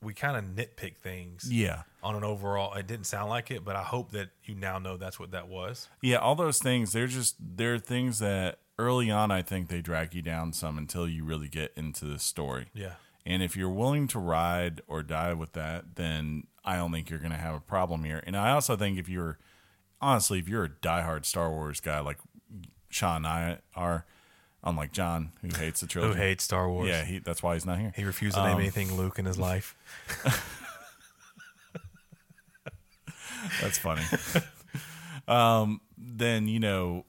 we 0.00 0.14
kind 0.14 0.36
of 0.36 0.44
nitpick 0.44 0.96
things 0.98 1.50
yeah 1.52 1.82
on 2.02 2.14
an 2.14 2.22
overall 2.24 2.72
it 2.74 2.86
didn't 2.86 3.06
sound 3.06 3.28
like 3.30 3.50
it, 3.50 3.64
but 3.64 3.74
I 3.74 3.82
hope 3.82 4.12
that 4.12 4.28
you 4.44 4.54
now 4.54 4.78
know 4.78 4.96
that's 4.96 5.18
what 5.18 5.32
that 5.32 5.48
was. 5.48 5.88
yeah 6.02 6.16
all 6.18 6.36
those 6.36 6.58
things 6.58 6.92
they're 6.92 7.08
just 7.08 7.34
they're 7.40 7.78
things 7.80 8.20
that 8.20 8.60
early 8.78 9.10
on 9.10 9.32
i 9.32 9.42
think 9.42 9.68
they 9.68 9.80
drag 9.80 10.14
you 10.14 10.22
down 10.22 10.52
some 10.52 10.78
until 10.78 11.08
you 11.08 11.24
really 11.24 11.48
get 11.48 11.72
into 11.76 12.04
the 12.04 12.18
story 12.20 12.66
Yeah. 12.74 12.92
And 13.28 13.42
if 13.42 13.56
you're 13.58 13.68
willing 13.68 14.08
to 14.08 14.18
ride 14.18 14.80
or 14.88 15.02
die 15.02 15.34
with 15.34 15.52
that, 15.52 15.96
then 15.96 16.46
I 16.64 16.76
don't 16.76 16.90
think 16.90 17.10
you're 17.10 17.18
going 17.18 17.30
to 17.30 17.36
have 17.36 17.54
a 17.54 17.60
problem 17.60 18.04
here. 18.04 18.22
And 18.26 18.34
I 18.34 18.52
also 18.52 18.74
think 18.74 18.98
if 18.98 19.06
you're, 19.06 19.38
honestly, 20.00 20.38
if 20.38 20.48
you're 20.48 20.64
a 20.64 20.70
diehard 20.70 21.26
Star 21.26 21.50
Wars 21.50 21.78
guy 21.80 22.00
like 22.00 22.16
Sean 22.88 23.16
and 23.16 23.26
I 23.26 23.58
are, 23.74 24.06
unlike 24.64 24.92
John, 24.92 25.32
who 25.42 25.48
hates 25.48 25.82
the 25.82 25.86
trilogy, 25.86 26.14
Who 26.14 26.20
hates 26.22 26.42
Star 26.42 26.70
Wars? 26.70 26.88
Yeah, 26.88 27.04
he, 27.04 27.18
that's 27.18 27.42
why 27.42 27.52
he's 27.52 27.66
not 27.66 27.78
here. 27.78 27.92
He 27.94 28.04
refused 28.04 28.34
to 28.34 28.44
name 28.44 28.60
anything 28.60 28.96
Luke 28.96 29.18
in 29.18 29.26
his 29.26 29.38
life. 29.38 29.76
That's 33.60 33.76
funny. 33.76 34.02
um, 35.28 35.82
then, 35.98 36.48
you 36.48 36.60
know, 36.60 37.04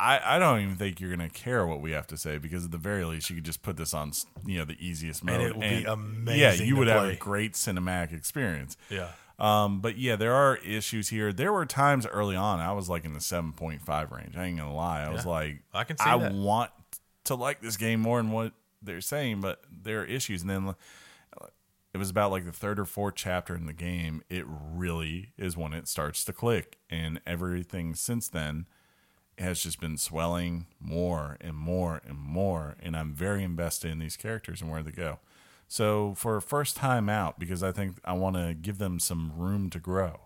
I, 0.00 0.36
I 0.36 0.38
don't 0.38 0.60
even 0.60 0.76
think 0.76 1.00
you're 1.00 1.14
going 1.14 1.28
to 1.28 1.34
care 1.34 1.66
what 1.66 1.80
we 1.80 1.92
have 1.92 2.06
to 2.08 2.16
say 2.16 2.38
because 2.38 2.64
at 2.64 2.70
the 2.70 2.78
very 2.78 3.04
least, 3.04 3.28
you 3.28 3.36
could 3.36 3.44
just 3.44 3.62
put 3.62 3.76
this 3.76 3.92
on, 3.92 4.12
you 4.46 4.58
know, 4.58 4.64
the 4.64 4.76
easiest 4.84 5.22
mode. 5.22 5.40
And 5.40 5.42
it 5.42 5.54
will 5.54 5.60
be 5.60 5.84
amazing 5.84 6.40
Yeah, 6.40 6.52
you 6.54 6.76
would 6.76 6.88
have 6.88 7.04
a 7.04 7.16
great 7.16 7.52
cinematic 7.52 8.12
experience. 8.14 8.76
Yeah. 8.88 9.10
Um, 9.38 9.80
but 9.80 9.96
yeah, 9.96 10.16
there 10.16 10.34
are 10.34 10.56
issues 10.56 11.08
here. 11.08 11.32
There 11.32 11.52
were 11.52 11.64
times 11.64 12.06
early 12.06 12.36
on 12.36 12.60
I 12.60 12.72
was 12.72 12.90
like 12.90 13.04
in 13.04 13.14
the 13.14 13.20
seven 13.20 13.52
point 13.52 13.82
five 13.82 14.12
range. 14.12 14.36
I 14.36 14.44
ain't 14.44 14.58
gonna 14.58 14.74
lie. 14.74 15.02
I 15.02 15.10
was 15.10 15.24
like, 15.24 15.62
I 15.72 15.84
can 15.84 15.96
see 15.96 16.04
I 16.04 16.18
that. 16.18 16.34
want 16.34 16.70
to 17.24 17.34
like 17.34 17.60
this 17.60 17.78
game 17.78 18.00
more 18.00 18.18
than 18.18 18.32
what 18.32 18.52
they're 18.82 19.00
saying, 19.00 19.40
but 19.40 19.62
there 19.70 20.02
are 20.02 20.04
issues. 20.04 20.42
And 20.42 20.50
then 20.50 20.74
it 21.94 21.98
was 21.98 22.10
about 22.10 22.30
like 22.30 22.44
the 22.44 22.52
third 22.52 22.78
or 22.78 22.84
fourth 22.84 23.14
chapter 23.16 23.54
in 23.56 23.64
the 23.64 23.72
game. 23.72 24.22
It 24.28 24.44
really 24.46 25.32
is 25.38 25.56
when 25.56 25.72
it 25.72 25.88
starts 25.88 26.22
to 26.24 26.32
click, 26.34 26.78
and 26.90 27.20
everything 27.26 27.94
since 27.94 28.28
then 28.28 28.66
has 29.40 29.62
just 29.62 29.80
been 29.80 29.96
swelling 29.96 30.66
more 30.80 31.36
and 31.40 31.56
more 31.56 32.00
and 32.06 32.18
more. 32.18 32.76
And 32.82 32.96
I'm 32.96 33.12
very 33.14 33.42
invested 33.42 33.90
in 33.90 33.98
these 33.98 34.16
characters 34.16 34.60
and 34.60 34.70
where 34.70 34.82
they 34.82 34.90
go. 34.92 35.18
So 35.68 36.14
for 36.16 36.40
first 36.40 36.76
time 36.76 37.08
out, 37.08 37.38
because 37.38 37.62
I 37.62 37.72
think 37.72 37.96
I 38.04 38.12
want 38.12 38.36
to 38.36 38.54
give 38.54 38.78
them 38.78 38.98
some 38.98 39.32
room 39.36 39.70
to 39.70 39.78
grow 39.78 40.20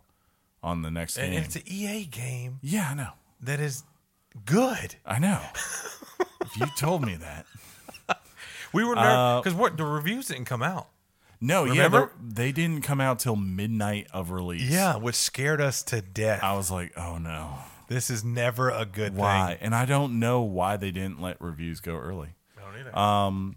on 0.62 0.82
the 0.82 0.90
next 0.90 1.16
game. 1.16 1.24
And 1.26 1.32
game. 1.34 1.42
it's 1.44 1.56
an 1.56 1.62
EA 1.66 2.04
game 2.06 2.58
yeah, 2.62 2.88
I 2.90 2.94
know. 2.94 3.10
that 3.40 3.60
is 3.60 3.84
good. 4.46 4.96
I 5.04 5.18
know. 5.18 5.40
if 6.40 6.56
you 6.58 6.66
told 6.76 7.04
me 7.04 7.14
that. 7.16 7.46
We 8.72 8.82
were 8.82 8.98
Uh, 8.98 9.40
because 9.40 9.54
what 9.56 9.76
the 9.76 9.84
reviews 9.84 10.26
didn't 10.26 10.46
come 10.46 10.60
out. 10.62 10.88
No, 11.40 11.64
Remember? 11.64 12.10
yeah, 12.12 12.32
they 12.34 12.50
didn't 12.50 12.82
come 12.82 13.00
out 13.00 13.20
till 13.20 13.36
midnight 13.36 14.08
of 14.12 14.32
release. 14.32 14.62
Yeah, 14.62 14.96
which 14.96 15.14
scared 15.14 15.60
us 15.60 15.84
to 15.84 16.00
death. 16.02 16.42
I 16.42 16.56
was 16.56 16.72
like, 16.72 16.92
oh 16.96 17.18
no, 17.18 17.58
this 17.88 18.10
is 18.10 18.24
never 18.24 18.70
a 18.70 18.84
good 18.84 19.14
why? 19.16 19.48
thing. 19.54 19.58
And 19.60 19.74
I 19.74 19.84
don't 19.84 20.18
know 20.18 20.42
why 20.42 20.76
they 20.76 20.90
didn't 20.90 21.20
let 21.20 21.40
reviews 21.40 21.80
go 21.80 21.96
early. 21.96 22.34
I 22.56 22.60
don't 22.62 22.80
either. 22.80 22.98
Um, 22.98 23.56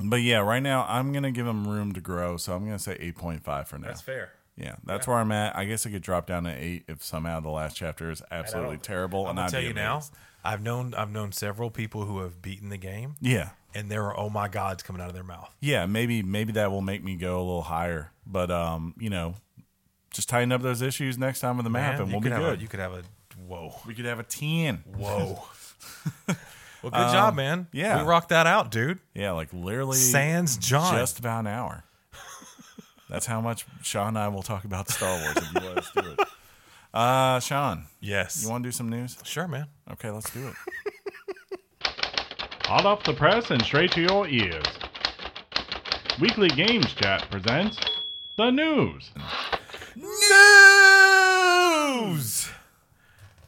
but 0.00 0.22
yeah, 0.22 0.38
right 0.38 0.62
now 0.62 0.84
I'm 0.88 1.12
gonna 1.12 1.30
give 1.32 1.46
them 1.46 1.66
room 1.68 1.92
to 1.92 2.00
grow, 2.00 2.36
so 2.36 2.54
I'm 2.54 2.64
gonna 2.64 2.78
say 2.78 2.96
8.5 2.98 3.66
for 3.66 3.78
now. 3.78 3.88
That's 3.88 4.00
fair. 4.00 4.32
Yeah, 4.56 4.76
that's 4.84 5.08
where 5.08 5.16
I'm 5.16 5.32
at. 5.32 5.56
I 5.56 5.64
guess 5.64 5.84
I 5.84 5.90
could 5.90 6.02
drop 6.02 6.26
down 6.28 6.44
to 6.44 6.50
eight 6.50 6.84
if 6.86 7.02
somehow 7.02 7.40
the 7.40 7.48
last 7.48 7.76
chapter 7.76 8.10
is 8.10 8.22
absolutely 8.30 8.78
terrible. 8.78 9.24
I'm 9.24 9.30
and 9.30 9.40
I'd 9.40 9.50
tell 9.50 9.60
you 9.62 9.74
now. 9.74 10.02
I've 10.44 10.62
known 10.62 10.94
I've 10.94 11.10
known 11.10 11.32
several 11.32 11.70
people 11.70 12.04
who 12.04 12.20
have 12.20 12.40
beaten 12.40 12.68
the 12.68 12.76
game, 12.76 13.16
Yeah, 13.20 13.50
and 13.74 13.90
there 13.90 14.04
are 14.04 14.16
oh 14.18 14.28
my 14.30 14.46
gods 14.46 14.82
coming 14.82 15.00
out 15.02 15.08
of 15.08 15.14
their 15.14 15.24
mouth. 15.24 15.52
yeah, 15.60 15.86
maybe 15.86 16.22
maybe 16.22 16.52
that 16.52 16.70
will 16.70 16.82
make 16.82 17.02
me 17.02 17.16
go 17.16 17.38
a 17.38 17.42
little 17.42 17.62
higher. 17.62 18.12
But 18.26 18.50
um, 18.52 18.94
you 18.98 19.10
know, 19.10 19.34
just 20.12 20.28
tighten 20.28 20.52
up 20.52 20.62
those 20.62 20.82
issues 20.82 21.18
next 21.18 21.40
time 21.40 21.56
with 21.56 21.64
the 21.64 21.70
map, 21.70 21.94
Man, 21.94 22.02
and 22.02 22.12
we'll 22.12 22.20
be 22.20 22.28
good. 22.28 22.58
A, 22.58 22.62
you 22.62 22.68
could 22.68 22.78
have 22.80 22.92
a 22.92 23.02
whoa, 23.46 23.74
we 23.86 23.94
could 23.94 24.04
have 24.04 24.18
a 24.18 24.22
ten. 24.22 24.84
whoa. 24.96 25.42
well, 26.28 26.36
good 26.82 27.12
job, 27.12 27.34
man. 27.34 27.58
Um, 27.60 27.68
yeah. 27.72 28.02
we 28.02 28.08
rocked 28.08 28.30
that 28.30 28.46
out, 28.46 28.70
dude. 28.70 28.98
Yeah, 29.14 29.32
like 29.32 29.52
literally 29.52 29.96
Sans 29.96 30.56
John. 30.56 30.94
just 30.94 31.18
about 31.18 31.40
an 31.40 31.46
hour. 31.48 31.84
That's 33.10 33.26
how 33.26 33.40
much 33.40 33.66
Sean 33.82 34.08
and 34.08 34.18
I 34.18 34.28
will 34.28 34.42
talk 34.42 34.64
about 34.64 34.88
Star 34.88 35.18
Wars 35.20 35.36
if 35.36 35.52
you 35.54 35.60
let 35.60 35.78
us 35.78 35.90
do 35.94 36.00
it. 36.00 36.20
Uh, 36.94 37.40
Sean, 37.40 37.86
yes. 37.98 38.40
you 38.44 38.48
want 38.48 38.62
to 38.62 38.68
do 38.68 38.72
some 38.72 38.88
news? 38.88 39.18
sure, 39.24 39.48
man. 39.48 39.66
Okay, 39.90 40.10
let's 40.10 40.30
do 40.30 40.46
it. 40.46 40.54
Hot 42.66 42.86
off 42.86 43.02
the 43.02 43.14
press 43.14 43.50
and 43.50 43.60
straight 43.62 43.90
to 43.90 44.00
your 44.00 44.28
ears. 44.28 44.64
Weekly 46.20 46.46
Games 46.50 46.94
Chat 46.94 47.26
presents 47.32 47.80
the 48.36 48.52
news. 48.52 49.10
News. 52.06 52.43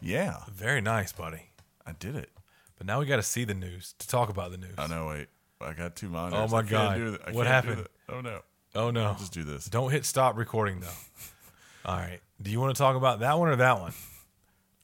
Yeah, 0.07 0.39
Very 0.53 0.81
nice, 0.81 1.13
buddy. 1.13 1.51
I 1.87 1.93
did 1.93 2.17
it. 2.17 2.31
But 2.79 2.87
now 2.87 3.01
we 3.01 3.07
got 3.07 3.17
to 3.17 3.23
see 3.23 3.45
the 3.45 3.55
news 3.55 3.95
to 3.99 4.09
talk 4.09 4.29
about 4.29 4.51
the 4.51 4.59
news. 4.59 4.75
I 4.79 4.87
know. 4.87 5.09
wait. 5.09 5.29
I 5.61 5.73
got 5.73 5.97
two 5.97 6.09
monitors. 6.09 6.53
Oh, 6.53 6.53
my 6.53 6.59
I 6.59 6.61
can't 6.63 6.71
God. 6.71 6.97
do. 6.97 7.19
I 7.27 7.31
What 7.33 7.47
can't 7.47 7.65
do 7.65 7.71
happened? 7.71 7.89
Oh 8.11 8.21
no. 8.21 8.41
Oh 8.75 8.91
no! 8.91 9.17
Just 9.19 9.33
do 9.33 9.43
this. 9.43 9.65
Don't 9.67 9.91
hit 9.91 10.05
stop 10.05 10.37
recording 10.37 10.81
though. 10.81 10.89
All 11.87 11.97
right. 11.97 12.21
Do 12.43 12.51
you 12.51 12.61
want 12.61 12.77
to 12.77 12.79
talk 12.79 12.95
about 12.95 13.21
that 13.21 13.39
one 13.39 13.49
or 13.49 13.57
that 13.57 13.81
one? 13.81 13.93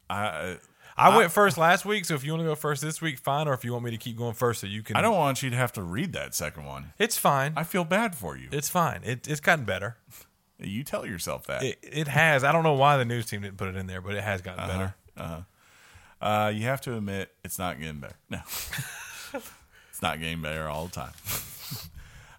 I 0.08 0.56
I, 0.96 1.16
went 1.16 1.32
first 1.32 1.56
last 1.58 1.84
week, 1.84 2.04
so 2.04 2.14
if 2.14 2.24
you 2.24 2.32
want 2.32 2.42
to 2.42 2.46
go 2.46 2.54
first 2.54 2.80
this 2.82 3.00
week, 3.02 3.18
fine. 3.18 3.48
Or 3.48 3.54
if 3.54 3.64
you 3.64 3.72
want 3.72 3.84
me 3.84 3.90
to 3.90 3.96
keep 3.98 4.16
going 4.16 4.34
first, 4.34 4.60
so 4.60 4.66
you 4.66 4.82
can. 4.82 4.96
I 4.96 5.02
don't 5.02 5.16
want 5.16 5.42
you 5.42 5.50
to 5.50 5.56
have 5.56 5.72
to 5.72 5.82
read 5.82 6.12
that 6.14 6.34
second 6.34 6.64
one. 6.64 6.92
It's 6.98 7.16
fine. 7.18 7.52
I 7.56 7.64
feel 7.64 7.84
bad 7.84 8.14
for 8.14 8.36
you. 8.36 8.48
it's 8.52 8.68
fine. 8.68 9.00
It, 9.04 9.26
it's 9.28 9.40
gotten 9.40 9.64
better. 9.64 9.96
You 10.58 10.84
tell 10.84 11.04
yourself 11.06 11.46
that. 11.48 11.62
It, 11.62 11.78
it 11.82 12.08
has. 12.08 12.44
I 12.44 12.52
don't 12.52 12.62
know 12.62 12.74
why 12.74 12.96
the 12.96 13.04
news 13.04 13.26
team 13.26 13.42
didn't 13.42 13.56
put 13.56 13.68
it 13.68 13.76
in 13.76 13.86
there, 13.86 14.00
but 14.00 14.14
it 14.14 14.22
has 14.22 14.40
gotten 14.42 14.60
Uh-huh. 14.60 14.72
better. 14.78 14.94
Uh-huh. 15.16 15.40
Uh, 16.20 16.48
you 16.50 16.62
have 16.62 16.80
to 16.82 16.96
admit 16.96 17.32
it's 17.44 17.58
not 17.58 17.78
getting 17.80 18.00
better. 18.00 18.16
No, 18.30 18.40
it's 19.34 20.02
not 20.02 20.20
getting 20.20 20.40
better 20.42 20.68
all 20.68 20.86
the 20.86 20.92
time. 20.92 21.12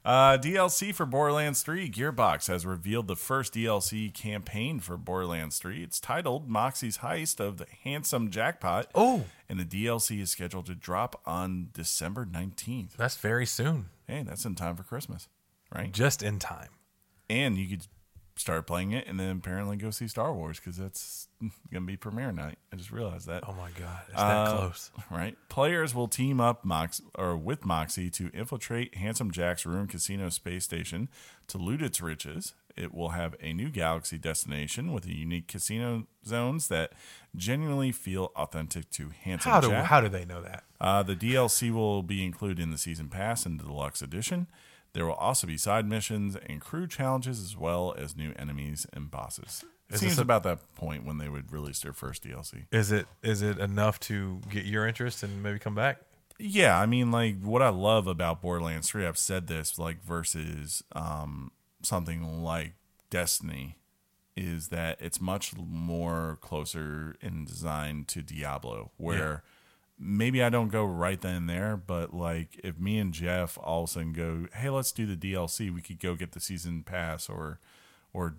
Uh, 0.05 0.37
DLC 0.37 0.93
for 0.93 1.05
Borderlands 1.05 1.61
3. 1.61 1.89
Gearbox 1.89 2.47
has 2.49 2.65
revealed 2.65 3.07
the 3.07 3.15
first 3.15 3.53
DLC 3.53 4.13
campaign 4.13 4.81
for 4.81 4.97
Borderlands 4.97 5.59
3. 5.59 5.81
It's 5.81 5.97
titled 5.97 6.49
Moxie's 6.49 6.97
Heist 6.97 7.39
of 7.39 7.57
the 7.57 7.67
Handsome 7.85 8.29
Jackpot. 8.29 8.87
Oh, 8.93 9.23
And 9.47 9.57
the 9.61 9.63
DLC 9.63 10.19
is 10.19 10.29
scheduled 10.29 10.65
to 10.65 10.75
drop 10.75 11.21
on 11.25 11.69
December 11.71 12.25
19th. 12.25 12.97
that's 12.97 13.15
very 13.15 13.45
soon. 13.45 13.85
Hey, 14.05 14.23
that's 14.23 14.43
in 14.43 14.55
time 14.55 14.75
for 14.75 14.83
Christmas, 14.83 15.29
right? 15.73 15.89
Just 15.93 16.21
in 16.21 16.37
time. 16.37 16.67
And 17.29 17.57
you 17.57 17.69
could 17.69 17.87
start 18.35 18.65
playing 18.65 18.91
it 18.91 19.07
and 19.07 19.19
then 19.19 19.29
apparently 19.37 19.77
go 19.77 19.91
see 19.91 20.07
Star 20.07 20.33
Wars 20.33 20.59
because 20.59 20.77
that's 20.77 21.27
going 21.39 21.83
to 21.83 21.87
be 21.87 21.95
premiere 21.95 22.31
night. 22.31 22.57
I 22.71 22.75
just 22.75 22.91
realized 22.91 23.27
that. 23.27 23.43
Oh 23.47 23.53
my 23.53 23.69
god, 23.79 23.99
it's 24.07 24.15
that 24.17 24.47
Uh, 24.47 24.57
close. 24.57 24.91
Right. 25.11 25.37
Players 25.49 25.93
will 25.93 26.07
team 26.07 26.41
up 26.41 26.65
Mox 26.65 27.01
or 27.15 27.37
with 27.37 27.65
Moxie 27.65 28.09
to 28.11 28.29
infiltrate 28.33 28.95
Handsome 28.95 29.29
Jack's 29.31 29.65
ruined 29.65 29.89
casino 29.89 30.29
space 30.29 30.63
station 30.63 31.09
to 31.47 31.57
loot 31.57 31.81
its 31.81 32.01
riches. 32.01 32.53
It 32.75 32.91
will 32.91 33.09
have 33.09 33.35
a 33.39 33.53
new 33.53 33.69
galaxy 33.69 34.17
destination 34.17 34.93
with 34.93 35.05
a 35.05 35.13
unique 35.13 35.47
casino 35.47 36.07
zones 36.25 36.69
that 36.69 36.93
genuinely 37.35 37.91
feel 37.91 38.31
authentic 38.35 38.89
to 38.91 39.11
Handsome 39.23 39.51
How 39.51 39.61
do 39.61 39.67
Jack. 39.69 39.85
how 39.85 40.01
do 40.01 40.09
they 40.09 40.25
know 40.25 40.41
that? 40.41 40.63
Uh, 40.81 41.03
the 41.03 41.15
DLC 41.15 41.71
will 41.71 42.01
be 42.01 42.23
included 42.25 42.59
in 42.59 42.71
the 42.71 42.79
season 42.79 43.09
pass 43.09 43.45
and 43.45 43.59
the 43.59 43.63
deluxe 43.63 44.01
edition. 44.01 44.47
There 44.93 45.05
will 45.05 45.13
also 45.13 45.47
be 45.47 45.57
side 45.57 45.87
missions 45.87 46.35
and 46.35 46.61
crew 46.61 46.87
challenges, 46.87 47.39
as 47.39 47.57
well 47.57 47.95
as 47.97 48.15
new 48.15 48.33
enemies 48.37 48.85
and 48.93 49.09
bosses. 49.09 49.63
It 49.89 49.95
Is 49.95 49.99
seems 50.01 50.19
a- 50.19 50.21
about 50.21 50.43
that 50.43 50.59
point 50.75 51.03
when 51.05 51.17
they 51.17 51.29
would 51.29 51.51
release 51.51 51.79
their 51.81 51.93
first 51.93 52.23
DLC. 52.23 52.65
Is 52.71 52.91
it 52.91 53.07
is 53.21 53.41
it 53.41 53.57
enough 53.59 53.99
to 54.01 54.41
get 54.49 54.65
your 54.65 54.87
interest 54.87 55.23
and 55.23 55.41
maybe 55.43 55.59
come 55.59 55.75
back? 55.75 55.99
Yeah, 56.39 56.79
I 56.79 56.85
mean, 56.85 57.11
like 57.11 57.41
what 57.41 57.61
I 57.61 57.69
love 57.69 58.07
about 58.07 58.41
Borderlands 58.41 58.89
Three, 58.89 59.05
I've 59.05 59.17
said 59.17 59.47
this, 59.47 59.77
like 59.77 60.01
versus 60.03 60.83
um, 60.93 61.51
something 61.83 62.41
like 62.43 62.73
Destiny, 63.09 63.77
is 64.35 64.69
that 64.69 64.97
it's 64.99 65.21
much 65.21 65.55
more 65.55 66.37
closer 66.41 67.15
in 67.21 67.45
design 67.45 68.05
to 68.09 68.21
Diablo, 68.23 68.91
where 68.97 69.43
maybe 69.99 70.43
I 70.43 70.49
don't 70.49 70.69
go 70.69 70.85
right 70.85 71.19
then 71.19 71.35
and 71.35 71.49
there, 71.49 71.77
but 71.77 72.13
like 72.13 72.59
if 72.63 72.79
me 72.79 72.97
and 72.99 73.13
Jeff 73.13 73.57
all 73.61 73.83
of 73.83 73.89
a 73.89 73.93
sudden 73.93 74.13
go, 74.13 74.47
hey, 74.53 74.69
let's 74.69 74.91
do 74.91 75.05
the 75.05 75.15
DLC, 75.15 75.73
we 75.73 75.81
could 75.81 75.99
go 75.99 76.15
get 76.15 76.31
the 76.31 76.39
season 76.39 76.83
pass 76.83 77.29
or, 77.29 77.59
or, 78.13 78.35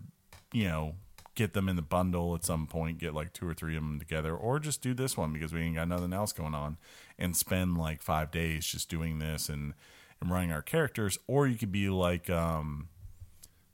you 0.53 0.65
know, 0.65 0.95
get 1.35 1.53
them 1.53 1.69
in 1.69 1.77
the 1.77 1.83
bundle 1.83 2.35
at 2.35 2.45
some 2.45 2.67
point, 2.67 2.99
get 2.99 3.15
like 3.15 3.33
two 3.33 3.49
or 3.49 3.55
three 3.55 3.77
of 3.77 3.83
them 3.83 3.99
together, 3.99 4.35
or 4.37 4.59
just 4.59 4.83
do 4.83 4.95
this 4.95 5.17
one 5.17 5.33
because 5.33 5.53
we 5.53 5.61
ain't 5.63 5.77
got 5.77 5.89
nothing 5.89 6.13
else 6.13 6.33
going 6.33 6.55
on 6.55 6.77
and 7.19 7.37
spend 7.37 7.77
like 7.77 8.03
five 8.03 8.31
days 8.31 8.67
just 8.67 8.89
doing 8.89 9.19
this 9.19 9.49
and, 9.49 9.75
and 10.21 10.31
running 10.31 10.53
our 10.53 10.63
characters. 10.63 11.19
Or 11.27 11.47
you 11.47 11.57
could 11.57 11.73
be 11.73 11.89
like, 11.89 12.31
um, 12.31 12.89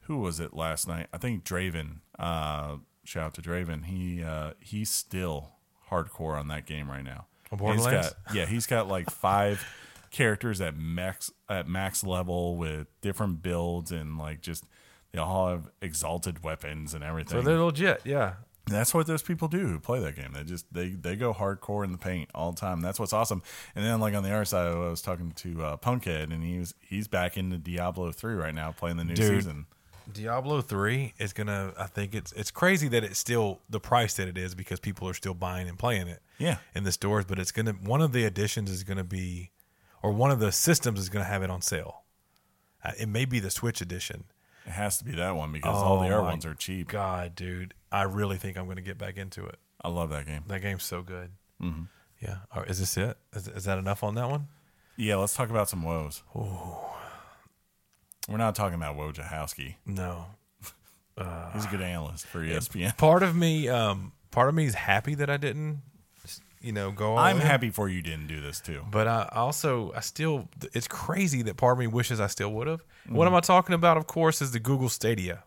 who 0.03 0.19
was 0.19 0.41
it 0.41 0.55
last 0.55 0.89
night? 0.89 1.07
I 1.13 1.19
think 1.19 1.45
Draven. 1.45 1.99
Uh, 2.19 2.77
shout 3.05 3.27
out 3.27 3.35
to 3.35 3.43
Draven. 3.43 3.87
He 3.87 4.23
uh, 4.23 4.53
he's 4.61 4.91
still 4.91 5.53
hardcore 5.91 6.39
on 6.39 6.49
that 6.49 6.67
game 6.67 6.91
right 6.91 7.05
now. 7.05 7.27
He's 7.59 7.87
got- 7.87 8.15
yeah, 8.35 8.47
he's 8.47 8.67
got 8.67 8.89
like 8.89 9.11
five 9.11 9.65
characters 10.11 10.61
at 10.61 10.77
max 10.77 11.31
at 11.49 11.69
max 11.69 12.05
level 12.05 12.57
with 12.57 12.89
different 13.01 13.43
builds 13.43 13.93
and 13.93 14.19
like 14.19 14.41
just 14.41 14.65
they 15.13 15.19
all 15.19 15.49
have 15.49 15.71
exalted 15.83 16.43
weapons 16.45 16.95
and 16.95 17.03
everything. 17.03 17.41
So 17.41 17.43
they're 17.43 17.59
legit, 17.59 18.01
yeah. 18.05 18.35
And 18.67 18.77
that's 18.77 18.95
what 18.95 19.07
those 19.07 19.23
people 19.23 19.49
do 19.49 19.67
who 19.67 19.81
play 19.81 19.99
that 20.01 20.15
game. 20.15 20.33
They 20.33 20.45
just 20.45 20.73
they 20.73 20.91
they 20.91 21.17
go 21.17 21.35
hardcore 21.35 21.85
in 21.85 21.93
the 21.93 21.99
paint 21.99 22.31
all 22.35 22.53
the 22.53 22.61
time. 22.61 22.81
That's 22.81 23.01
what's 23.01 23.13
awesome. 23.13 23.43
And 23.75 23.85
then 23.85 23.99
like 24.01 24.15
on 24.15 24.23
the 24.23 24.33
other 24.33 24.45
side, 24.45 24.69
I 24.69 24.77
was 24.77 25.03
talking 25.03 25.33
to 25.33 25.65
uh, 25.65 25.77
Punkhead, 25.77 26.33
and 26.33 26.45
he 26.45 26.59
was 26.59 26.75
he's 26.81 27.09
back 27.09 27.37
into 27.37 27.59
Diablo 27.59 28.13
three 28.13 28.35
right 28.35 28.55
now, 28.55 28.71
playing 28.71 28.97
the 28.97 29.05
new 29.05 29.15
Dude. 29.15 29.43
season. 29.43 29.67
Diablo 30.13 30.61
three 30.61 31.15
is 31.19 31.33
gonna. 31.33 31.73
I 31.79 31.87
think 31.87 32.15
it's 32.15 32.33
it's 32.33 32.51
crazy 32.51 32.89
that 32.89 33.05
it's 33.05 33.19
still 33.19 33.61
the 33.69 33.81
price 33.81 34.15
that 34.15 34.29
it 34.29 34.37
is 34.39 34.55
because 34.55 34.81
people 34.81 35.09
are 35.09 35.15
still 35.15 35.35
buying 35.35 35.69
and 35.69 35.79
playing 35.79 36.09
it. 36.09 36.21
Yeah. 36.39 36.57
in 36.75 36.85
the 36.85 36.93
stores. 36.93 37.25
But 37.25 37.39
it's 37.39 37.53
gonna 37.53 37.73
one 37.73 38.01
of 38.01 38.13
the 38.13 38.25
additions 38.25 38.71
is 38.71 38.85
gonna 38.85 39.05
be, 39.05 39.51
or 40.03 40.11
one 40.13 40.31
of 40.31 40.39
the 40.41 40.53
systems 40.53 40.99
is 41.01 41.09
gonna 41.09 41.25
have 41.25 41.43
it 41.43 41.51
on 41.51 41.63
sale. 41.63 42.03
Uh, 42.85 42.93
it 42.99 43.09
may 43.09 43.25
be 43.25 43.41
the 43.41 43.51
Switch 43.51 43.81
edition. 43.81 44.25
It 44.67 44.71
has 44.71 44.99
to 44.99 45.05
be 45.05 45.13
that 45.13 45.37
one 45.37 45.53
because 45.53 45.75
all 45.77 46.01
the 46.01 46.09
Oh 46.09 46.19
other 46.19 46.23
ones 46.23 46.47
are 46.47 46.55
cheap. 46.55 46.89
God, 46.89 47.35
dude, 47.35 47.75
I 47.91 48.03
really 48.03 48.37
think 48.37 48.57
I'm 48.57 48.67
gonna 48.69 48.81
get 48.81 48.99
back 48.99 49.17
into 49.17 49.45
it. 49.47 49.59
I 49.83 49.89
love 49.89 50.11
that 50.11 50.27
game. 50.27 50.45
That 50.47 50.61
game's 50.63 50.85
so 50.85 51.03
good. 51.03 51.31
Mm-hmm. 51.63 51.83
Yeah. 52.21 52.37
Or 52.55 52.65
is 52.67 52.79
this 52.79 52.97
it? 52.97 53.17
Is, 53.35 53.49
is 53.49 53.65
that 53.65 53.79
enough 53.79 54.05
on 54.05 54.15
that 54.17 54.29
one? 54.29 54.49
Yeah, 54.97 55.17
let's 55.17 55.35
talk 55.35 55.49
about 55.49 55.69
some 55.71 55.83
woes. 55.83 56.23
We're 58.31 58.39
not 58.39 58.55
talking 58.55 58.77
about 58.77 58.97
Wojnarowski. 58.97 59.75
No. 59.85 60.27
He's 61.53 61.65
a 61.65 61.69
good 61.71 61.83
analyst 61.83 62.27
for 62.27 62.41
ESPN. 62.41 62.97
Part 62.97 63.23
of 63.23 63.35
me, 63.37 63.69
um, 63.69 64.13
part 64.31 64.49
of 64.49 64.55
me 64.55 64.65
is 64.65 64.75
happy 64.75 65.15
that 65.17 65.29
I 65.29 65.37
didn't 65.37 65.83
you 66.61 66.73
know, 66.73 66.91
go. 66.91 67.17
I'm 67.17 67.37
in. 67.37 67.43
happy 67.43 67.71
for 67.71 67.89
you 67.89 68.03
didn't 68.03 68.27
do 68.27 68.41
this 68.41 68.61
too. 68.61 68.83
But 68.91 69.09
I 69.09 69.29
also, 69.33 69.93
I 69.95 70.01
still, 70.01 70.49
it's 70.75 70.87
crazy 70.87 71.43
that 71.43 71.57
part 71.57 71.73
of 71.73 71.79
me 71.79 71.87
wishes 71.87 72.21
I 72.21 72.27
still 72.27 72.53
would 72.53 72.67
have. 72.67 72.85
What 73.09 73.27
am 73.27 73.35
I 73.35 73.41
talking 73.41 73.75
about? 73.75 73.97
Of 73.97 74.07
course, 74.07 74.43
is 74.43 74.53
the 74.53 74.61
Google 74.61 74.89
Stadia, 74.89 75.45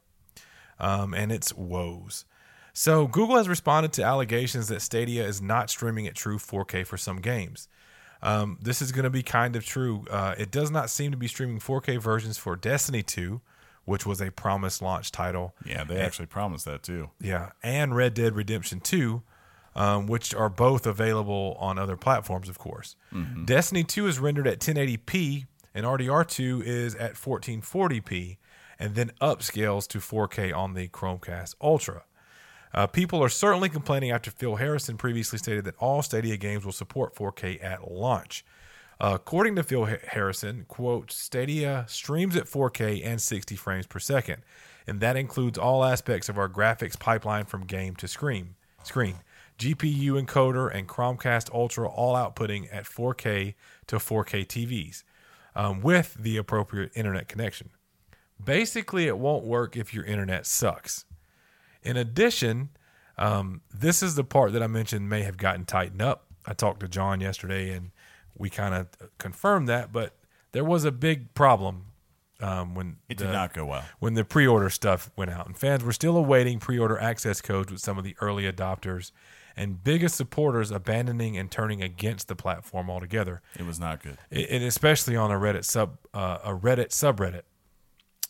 um, 0.79 1.13
and 1.13 1.31
its 1.31 1.53
woes. 1.55 2.25
So 2.73 3.05
Google 3.05 3.37
has 3.37 3.47
responded 3.47 3.93
to 3.93 4.03
allegations 4.03 4.67
that 4.69 4.81
Stadia 4.81 5.25
is 5.25 5.41
not 5.41 5.69
streaming 5.69 6.07
at 6.07 6.15
true 6.15 6.39
4K 6.39 6.85
for 6.87 6.97
some 6.97 7.21
games. 7.21 7.67
Um, 8.23 8.57
this 8.61 8.81
is 8.81 8.91
going 8.93 9.03
to 9.03 9.09
be 9.09 9.21
kind 9.21 9.55
of 9.55 9.65
true. 9.65 10.05
Uh, 10.09 10.33
it 10.37 10.49
does 10.49 10.71
not 10.71 10.89
seem 10.89 11.11
to 11.11 11.17
be 11.17 11.27
streaming 11.27 11.59
4K 11.59 11.99
versions 12.01 12.37
for 12.37 12.55
Destiny 12.55 13.03
2, 13.03 13.41
which 13.85 14.05
was 14.05 14.21
a 14.21 14.31
promised 14.31 14.81
launch 14.81 15.11
title. 15.11 15.53
Yeah, 15.65 15.83
they 15.83 15.97
actually 15.99 16.27
promised 16.27 16.63
that 16.65 16.83
too. 16.83 17.09
Yeah, 17.19 17.51
and 17.61 17.95
Red 17.95 18.13
Dead 18.13 18.33
Redemption 18.35 18.79
2, 18.79 19.21
um, 19.75 20.07
which 20.07 20.33
are 20.33 20.49
both 20.49 20.87
available 20.87 21.57
on 21.59 21.77
other 21.77 21.97
platforms, 21.97 22.47
of 22.47 22.57
course. 22.57 22.95
Destiny 23.45 23.83
2 23.83 24.07
is 24.07 24.19
rendered 24.19 24.47
at 24.47 24.59
1080p, 24.59 25.45
and 25.75 25.85
RDR2 25.85 26.63
is 26.63 26.95
at 26.95 27.15
1440p, 27.15 28.37
and 28.79 28.95
then 28.95 29.11
upscales 29.21 29.85
to 29.89 29.97
4K 29.99 30.55
on 30.55 30.75
the 30.75 30.87
Chromecast 30.87 31.55
Ultra. 31.61 32.03
Uh, 32.73 32.87
people 32.87 33.23
are 33.23 33.29
certainly 33.29 33.69
complaining 33.69 34.11
after 34.11 34.31
Phil 34.31 34.55
Harrison 34.55 34.97
previously 34.97 35.37
stated 35.37 35.65
that 35.65 35.75
all 35.77 36.01
Stadia 36.01 36.37
games 36.37 36.65
will 36.65 36.71
support 36.71 37.13
4K 37.13 37.63
at 37.63 37.91
launch. 37.91 38.43
Uh, 38.99 39.11
according 39.15 39.55
to 39.55 39.63
Phil 39.63 39.85
Harrison, 39.85 40.65
quote, 40.67 41.11
Stadia 41.11 41.85
streams 41.87 42.35
at 42.35 42.45
4K 42.45 43.05
and 43.05 43.21
60 43.21 43.55
frames 43.55 43.85
per 43.85 43.99
second, 43.99 44.41
and 44.87 44.99
that 45.01 45.17
includes 45.17 45.57
all 45.57 45.83
aspects 45.83 46.29
of 46.29 46.37
our 46.37 46.49
graphics 46.49 46.97
pipeline 46.97 47.45
from 47.45 47.65
game 47.65 47.95
to 47.95 48.07
screen. 48.07 48.55
Screen, 48.83 49.17
GPU 49.59 50.21
encoder, 50.21 50.73
and 50.73 50.87
Chromecast 50.87 51.53
Ultra 51.53 51.87
all 51.87 52.15
outputting 52.15 52.67
at 52.71 52.85
4K 52.85 53.53
to 53.87 53.97
4K 53.97 54.45
TVs 54.47 55.03
um, 55.55 55.81
with 55.81 56.15
the 56.15 56.37
appropriate 56.37 56.91
internet 56.95 57.27
connection. 57.27 57.69
Basically, 58.43 59.07
it 59.07 59.17
won't 59.17 59.45
work 59.45 59.77
if 59.77 59.93
your 59.93 60.03
internet 60.05 60.45
sucks. 60.45 61.05
In 61.83 61.97
addition, 61.97 62.69
um, 63.17 63.61
this 63.73 64.01
is 64.01 64.15
the 64.15 64.23
part 64.23 64.53
that 64.53 64.63
I 64.63 64.67
mentioned 64.67 65.09
may 65.09 65.21
have 65.23 65.37
gotten 65.37 65.65
tightened 65.65 66.01
up. 66.01 66.25
I 66.45 66.53
talked 66.53 66.79
to 66.81 66.87
John 66.87 67.21
yesterday 67.21 67.71
and 67.71 67.91
we 68.37 68.49
kind 68.49 68.73
of 68.73 68.87
confirmed 69.17 69.67
that, 69.69 69.91
but 69.91 70.15
there 70.51 70.63
was 70.63 70.85
a 70.85 70.91
big 70.91 71.33
problem 71.33 71.85
um, 72.41 72.73
when 72.75 72.97
It 73.07 73.17
the, 73.17 73.25
did 73.25 73.31
not 73.33 73.53
go 73.53 73.65
well. 73.65 73.83
when 73.99 74.15
the 74.15 74.25
pre-order 74.25 74.69
stuff 74.69 75.11
went 75.15 75.31
out, 75.31 75.45
and 75.45 75.57
fans 75.57 75.83
were 75.83 75.93
still 75.93 76.17
awaiting 76.17 76.59
pre-order 76.59 76.99
access 76.99 77.39
codes 77.41 77.71
with 77.71 77.79
some 77.79 77.97
of 77.97 78.03
the 78.03 78.15
early 78.19 78.51
adopters 78.51 79.11
and 79.55 79.83
biggest 79.83 80.15
supporters 80.15 80.71
abandoning 80.71 81.37
and 81.37 81.51
turning 81.51 81.81
against 81.81 82.27
the 82.27 82.35
platform 82.35 82.89
altogether 82.89 83.41
It 83.57 83.65
was 83.65 83.79
not 83.79 84.01
good. 84.01 84.17
I- 84.31 84.47
and 84.49 84.63
especially 84.63 85.15
on 85.15 85.31
a 85.31 85.35
Reddit 85.35 85.63
sub 85.63 85.97
uh, 86.13 86.39
a 86.43 86.49
Reddit 86.55 86.87
subreddit. 86.89 87.43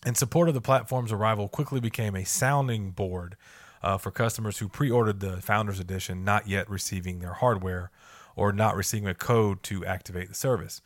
In 0.06 0.16
support 0.16 0.50
of 0.50 0.54
the 0.54 0.62
platform's 0.62 1.14
arrival, 1.14 1.48
quickly 1.48 1.80
became 1.80 2.16
a 2.16 2.26
sounding 2.26 2.92
board 2.92 3.38
uh, 3.82 3.98
for 3.98 4.12
customers 4.12 4.58
who 4.58 4.68
pre-ordered 4.68 5.22
the 5.22 5.38
Founders 5.38 5.80
Edition, 5.80 6.26
not 6.26 6.48
yet 6.48 6.70
receiving 6.70 7.20
their 7.20 7.34
hardware 7.34 7.90
or 8.36 8.52
not 8.52 8.76
receiving 8.76 9.08
a 9.08 9.14
code 9.14 9.64
to 9.64 9.86
activate 9.86 10.28
the 10.28 10.36
service. 10.36 10.82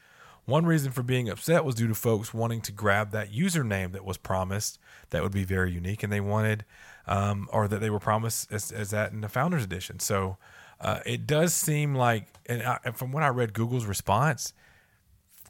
One 0.45 0.65
reason 0.65 0.91
for 0.91 1.03
being 1.03 1.29
upset 1.29 1.65
was 1.65 1.75
due 1.75 1.87
to 1.87 1.95
folks 1.95 2.33
wanting 2.33 2.61
to 2.61 2.71
grab 2.71 3.11
that 3.11 3.33
username 3.33 3.91
that 3.93 4.05
was 4.05 4.17
promised 4.17 4.79
that 5.09 5.23
would 5.23 5.31
be 5.31 5.43
very 5.43 5.71
unique, 5.71 6.03
and 6.03 6.13
they 6.13 6.21
wanted, 6.21 6.63
um, 7.07 7.49
or 7.51 7.67
that 7.67 7.79
they 7.79 7.89
were 7.89 7.99
promised 7.99 8.51
as, 8.51 8.71
as 8.71 8.91
that 8.91 9.11
in 9.11 9.21
the 9.21 9.29
Founders 9.29 9.63
Edition. 9.63 9.99
So 9.99 10.37
uh, 10.79 10.99
it 11.05 11.25
does 11.25 11.53
seem 11.53 11.95
like, 11.95 12.27
and, 12.45 12.61
I, 12.61 12.77
from 12.93 13.11
when 13.11 13.23
I 13.23 13.29
read 13.29 13.53
Google's 13.53 13.85
response, 13.85 14.53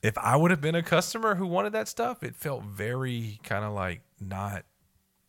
if 0.04 0.18
I 0.18 0.36
would 0.36 0.52
have 0.52 0.62
been 0.62 0.76
a 0.76 0.84
customer 0.84 1.36
who 1.36 1.46
wanted 1.48 1.74
that 1.74 1.88
stuff, 1.88 2.24
it 2.24 2.36
felt 2.36 2.64
very 2.64 3.40
kind 3.44 3.66
of 3.66 3.74
like 3.74 4.02
not, 4.20 4.64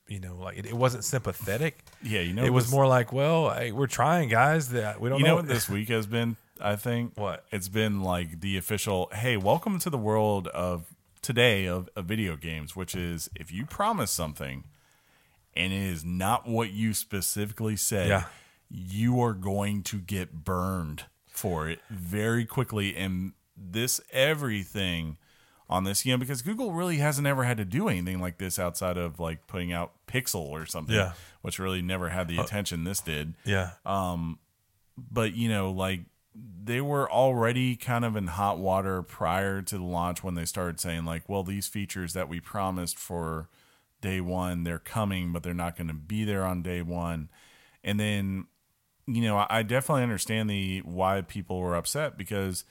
you 0.07 0.21
know, 0.21 0.37
like 0.37 0.59
it, 0.59 0.67
it 0.67 0.75
wasn't 0.77 1.05
sympathetic. 1.05 1.85
Yeah, 2.03 2.21
you 2.21 2.33
know 2.35 2.45
it 2.45 2.53
was 2.53 2.71
more 2.71 2.87
like, 2.87 3.13
well, 3.13 3.51
hey, 3.51 3.73
we're 3.73 3.87
trying, 3.87 4.29
guys. 4.29 4.71
That 4.71 5.01
we 5.01 5.09
don't 5.09 5.19
You 5.19 5.25
know, 5.25 5.31
know 5.31 5.37
what 5.37 5.47
this 5.49 5.69
week 5.69 5.89
has 5.89 6.07
been? 6.07 6.37
I 6.61 6.75
think 6.77 7.13
What? 7.17 7.45
it's 7.53 7.69
been 7.69 8.03
like 8.03 8.41
the 8.41 8.57
official. 8.57 9.09
Hey, 9.13 9.37
welcome 9.37 9.79
to 9.79 9.91
the 9.91 9.99
world 9.99 10.49
of 10.49 10.87
today 11.23 11.67
of, 11.67 11.89
of 11.95 12.07
video 12.07 12.37
games, 12.37 12.75
which 12.75 12.95
is 12.97 13.29
if 13.37 13.53
you 13.53 13.65
promise 13.65 14.11
something 14.11 14.65
and 15.55 15.73
it 15.73 15.77
is 15.83 16.05
not 16.05 16.49
what 16.49 16.71
you 16.73 16.95
specifically 16.95 17.77
said, 17.77 18.09
Yeah. 18.09 18.25
you 18.69 19.21
are 19.23 19.33
going 19.35 19.83
to 19.85 19.99
get 19.99 20.45
burned 20.45 21.05
for 21.29 21.69
it 21.69 21.79
very 21.91 22.45
quickly. 22.45 22.97
And 22.97 23.33
this 23.61 24.01
everything 24.13 25.17
on 25.71 25.85
this, 25.85 26.07
you 26.07 26.13
know, 26.13 26.19
because 26.19 26.41
Google 26.43 26.73
really 26.73 26.97
hasn't 26.97 27.27
ever 27.27 27.45
had 27.45 27.59
to 27.59 27.65
do 27.65 27.89
anything 27.89 28.21
like 28.21 28.39
this 28.39 28.59
outside 28.59 28.97
of 28.97 29.21
like 29.21 29.47
putting 29.47 29.73
out 29.73 29.93
Pixel 30.07 30.37
or 30.49 30.65
something, 30.65 30.95
Yeah. 30.95 31.13
which 31.43 31.59
really 31.59 31.83
never 31.83 32.09
had 32.09 32.29
the 32.29 32.39
attention 32.39 32.85
this 32.85 33.01
did. 33.01 33.35
yeah, 33.45 33.73
Um, 33.85 34.39
but 34.97 35.35
you 35.35 35.49
know 35.49 35.71
like 35.71 36.01
they 36.35 36.81
were 36.81 37.11
already 37.11 37.77
kind 37.77 38.05
of 38.05 38.17
in 38.17 38.29
hot 38.29 38.59
water 38.59 39.03
prior 39.03 39.61
to 39.63 39.77
the 39.77 39.85
launch 39.85 40.23
when 40.25 40.35
they 40.35 40.45
started 40.45 40.79
saying 40.81 41.05
like 41.05 41.29
well 41.29 41.43
these 41.43 41.67
features 41.69 42.13
that 42.15 42.29
we 42.29 42.39
promised 42.41 42.97
for 42.99 43.49
day 44.01 44.21
one 44.21 44.63
they're 44.65 44.79
coming 44.79 45.33
but 45.33 45.43
they're 45.43 45.53
not 45.55 45.77
going 45.77 45.89
to 45.89 45.95
be 45.95 46.25
there 46.25 46.45
on 46.45 46.63
day 46.63 46.81
one. 46.83 47.29
And 47.85 47.99
then 48.01 48.47
you 49.07 49.23
know 49.23 49.37
I, 49.39 49.47
I 49.59 49.63
definitely 49.63 50.03
understand 50.05 50.49
the 50.51 50.81
why 50.81 51.21
people 51.23 51.59
were 51.61 51.75
upset 51.77 52.17
because 52.19 52.65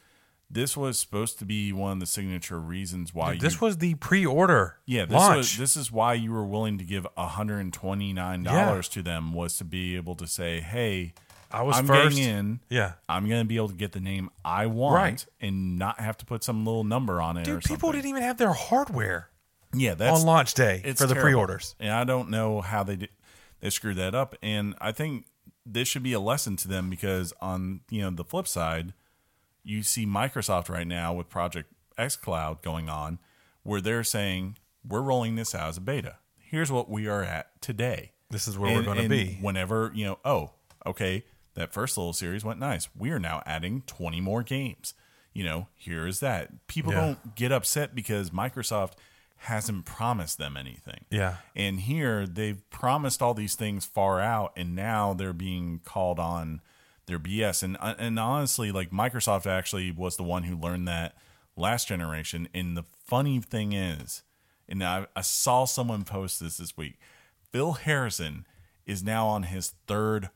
this 0.49 0.77
was 0.77 0.99
supposed 0.99 1.39
to 1.39 1.45
be 1.45 1.73
one 1.73 1.91
of 1.93 1.99
the 1.99 2.05
signature 2.05 2.59
reasons 2.59 3.13
why 3.13 3.33
you 3.33 3.39
this 3.39 3.59
was 3.59 3.77
the 3.77 3.95
pre-order. 3.95 4.77
yeah, 4.85 5.05
this 5.05 5.13
launch. 5.13 5.37
was 5.37 5.57
this 5.57 5.75
is 5.77 5.91
why 5.91 6.13
you 6.13 6.31
were 6.31 6.45
willing 6.45 6.77
to 6.77 6.83
give 6.83 7.05
hundred 7.17 7.59
and 7.59 7.73
twenty 7.73 8.13
nine 8.13 8.43
dollars 8.43 8.87
to 8.89 9.01
them 9.01 9.33
was 9.33 9.57
to 9.57 9.65
be 9.65 9.95
able 9.95 10.15
to 10.15 10.25
say, 10.27 10.61
"Hey, 10.61 11.13
I 11.51 11.61
was 11.63 11.77
I'm 11.77 11.85
first. 11.87 12.15
getting 12.17 12.29
in. 12.33 12.59
yeah, 12.69 12.93
I'm 13.09 13.27
going 13.27 13.41
to 13.41 13.45
be 13.47 13.55
able 13.57 13.69
to 13.69 13.75
get 13.75 13.91
the 13.93 13.99
name 13.99 14.29
I 14.45 14.65
want 14.67 14.95
Right. 14.95 15.25
and 15.41 15.77
not 15.77 15.99
have 15.99 16.17
to 16.17 16.25
put 16.25 16.43
some 16.43 16.65
little 16.65 16.83
number 16.83 17.21
on 17.21 17.37
it 17.37 17.47
or 17.47 17.55
dude, 17.55 17.63
people 17.63 17.91
didn't 17.91 18.09
even 18.09 18.21
have 18.23 18.37
their 18.37 18.53
hardware 18.53 19.29
yeah, 19.73 19.93
that's 19.95 20.19
on 20.21 20.25
launch 20.25 20.53
day 20.53 20.81
for 20.95 21.07
the 21.07 21.13
terrible. 21.13 21.21
pre-orders. 21.21 21.75
and 21.79 21.91
I 21.91 22.03
don't 22.05 22.29
know 22.29 22.61
how 22.61 22.83
they 22.83 22.95
did, 22.97 23.09
they 23.59 23.69
screwed 23.69 23.97
that 23.97 24.15
up. 24.15 24.35
And 24.41 24.75
I 24.79 24.91
think 24.93 25.25
this 25.65 25.87
should 25.89 26.03
be 26.03 26.13
a 26.13 26.19
lesson 26.21 26.55
to 26.57 26.67
them 26.69 26.89
because 26.89 27.33
on 27.41 27.81
you 27.89 28.01
know 28.01 28.09
the 28.11 28.23
flip 28.23 28.47
side, 28.47 28.93
you 29.68 29.84
see 29.84 30.06
Microsoft 30.06 30.69
right 30.69 30.88
now 30.88 31.14
with 31.14 31.30
Project 31.30 31.72
xCloud 31.98 32.61
going 32.61 32.89
on, 32.89 33.19
where 33.64 33.81
they're 33.81 34.03
saying 34.03 34.57
we're 34.88 35.02
rolling 35.02 35.35
this 35.35 35.53
out 35.53 35.69
as 35.69 35.77
a 35.77 35.81
beta. 35.81 36.15
Here's 36.39 36.72
what 36.72 36.89
we 36.89 37.07
are 37.07 37.23
at 37.23 37.61
today. 37.61 38.14
This 38.30 38.48
is 38.48 38.57
where 38.57 38.73
we're 38.73 38.84
gonna 38.84 39.10
be. 39.10 39.38
Whenever 39.41 39.91
you 39.94 40.06
know, 40.06 40.19
oh, 40.23 40.52
okay, 40.85 41.26
that 41.56 41.73
first 41.73 41.98
little 41.98 42.14
series 42.14 42.45
went 42.45 42.60
nice. 42.60 42.88
We 42.98 43.11
are 43.11 43.19
now 43.19 43.44
adding 43.45 43.81
20 43.88 44.22
more 44.22 44.44
games. 44.44 44.94
You 45.34 45.44
know, 45.44 45.68
here 45.76 46.07
is 46.07 46.19
that. 46.22 46.68
People 46.68 46.94
Yeah. 46.94 47.02
don't 47.02 47.35
get 47.35 47.52
upset 47.52 47.94
because 47.94 48.30
Microsoft 48.31 48.94
hasn't 49.41 49.85
promised 49.85 50.38
them 50.39 50.57
anything. 50.57 51.06
Yeah. 51.11 51.38
And 51.56 51.81
here 51.81 52.26
they've 52.26 52.68
promised 52.69 53.22
all 53.22 53.34
these 53.34 53.56
things 53.56 53.85
far 53.85 54.19
out, 54.19 54.53
and 54.56 54.76
now 54.76 55.14
they're 55.14 55.34
being 55.34 55.81
called 55.84 56.19
on 56.19 56.61
their 57.07 57.19
BS. 57.19 57.63
And 57.63 57.77
uh, 57.79 57.95
and 57.97 58.19
honestly, 58.19 58.71
like 58.71 58.91
Microsoft 58.91 59.47
actually 59.47 59.91
was 59.91 60.17
the 60.17 60.23
one 60.23 60.43
who 60.43 60.55
learned 60.55 60.88
that 60.88 61.15
last 61.55 61.88
generation. 61.88 62.47
And 62.53 62.77
the 62.77 62.84
funny 63.05 63.39
thing 63.39 63.73
is, 63.73 64.23
and 64.69 64.84
I, 64.84 65.07
I 65.15 65.21
saw 65.21 65.65
someone 65.65 66.03
post 66.03 66.39
this 66.39 66.57
this 66.57 66.77
week. 66.77 66.99
Phil 67.51 67.73
Harrison 67.73 68.45
is 68.85 69.03
now 69.03 69.27
on 69.27 69.43
his 69.43 69.73
third 69.88 70.29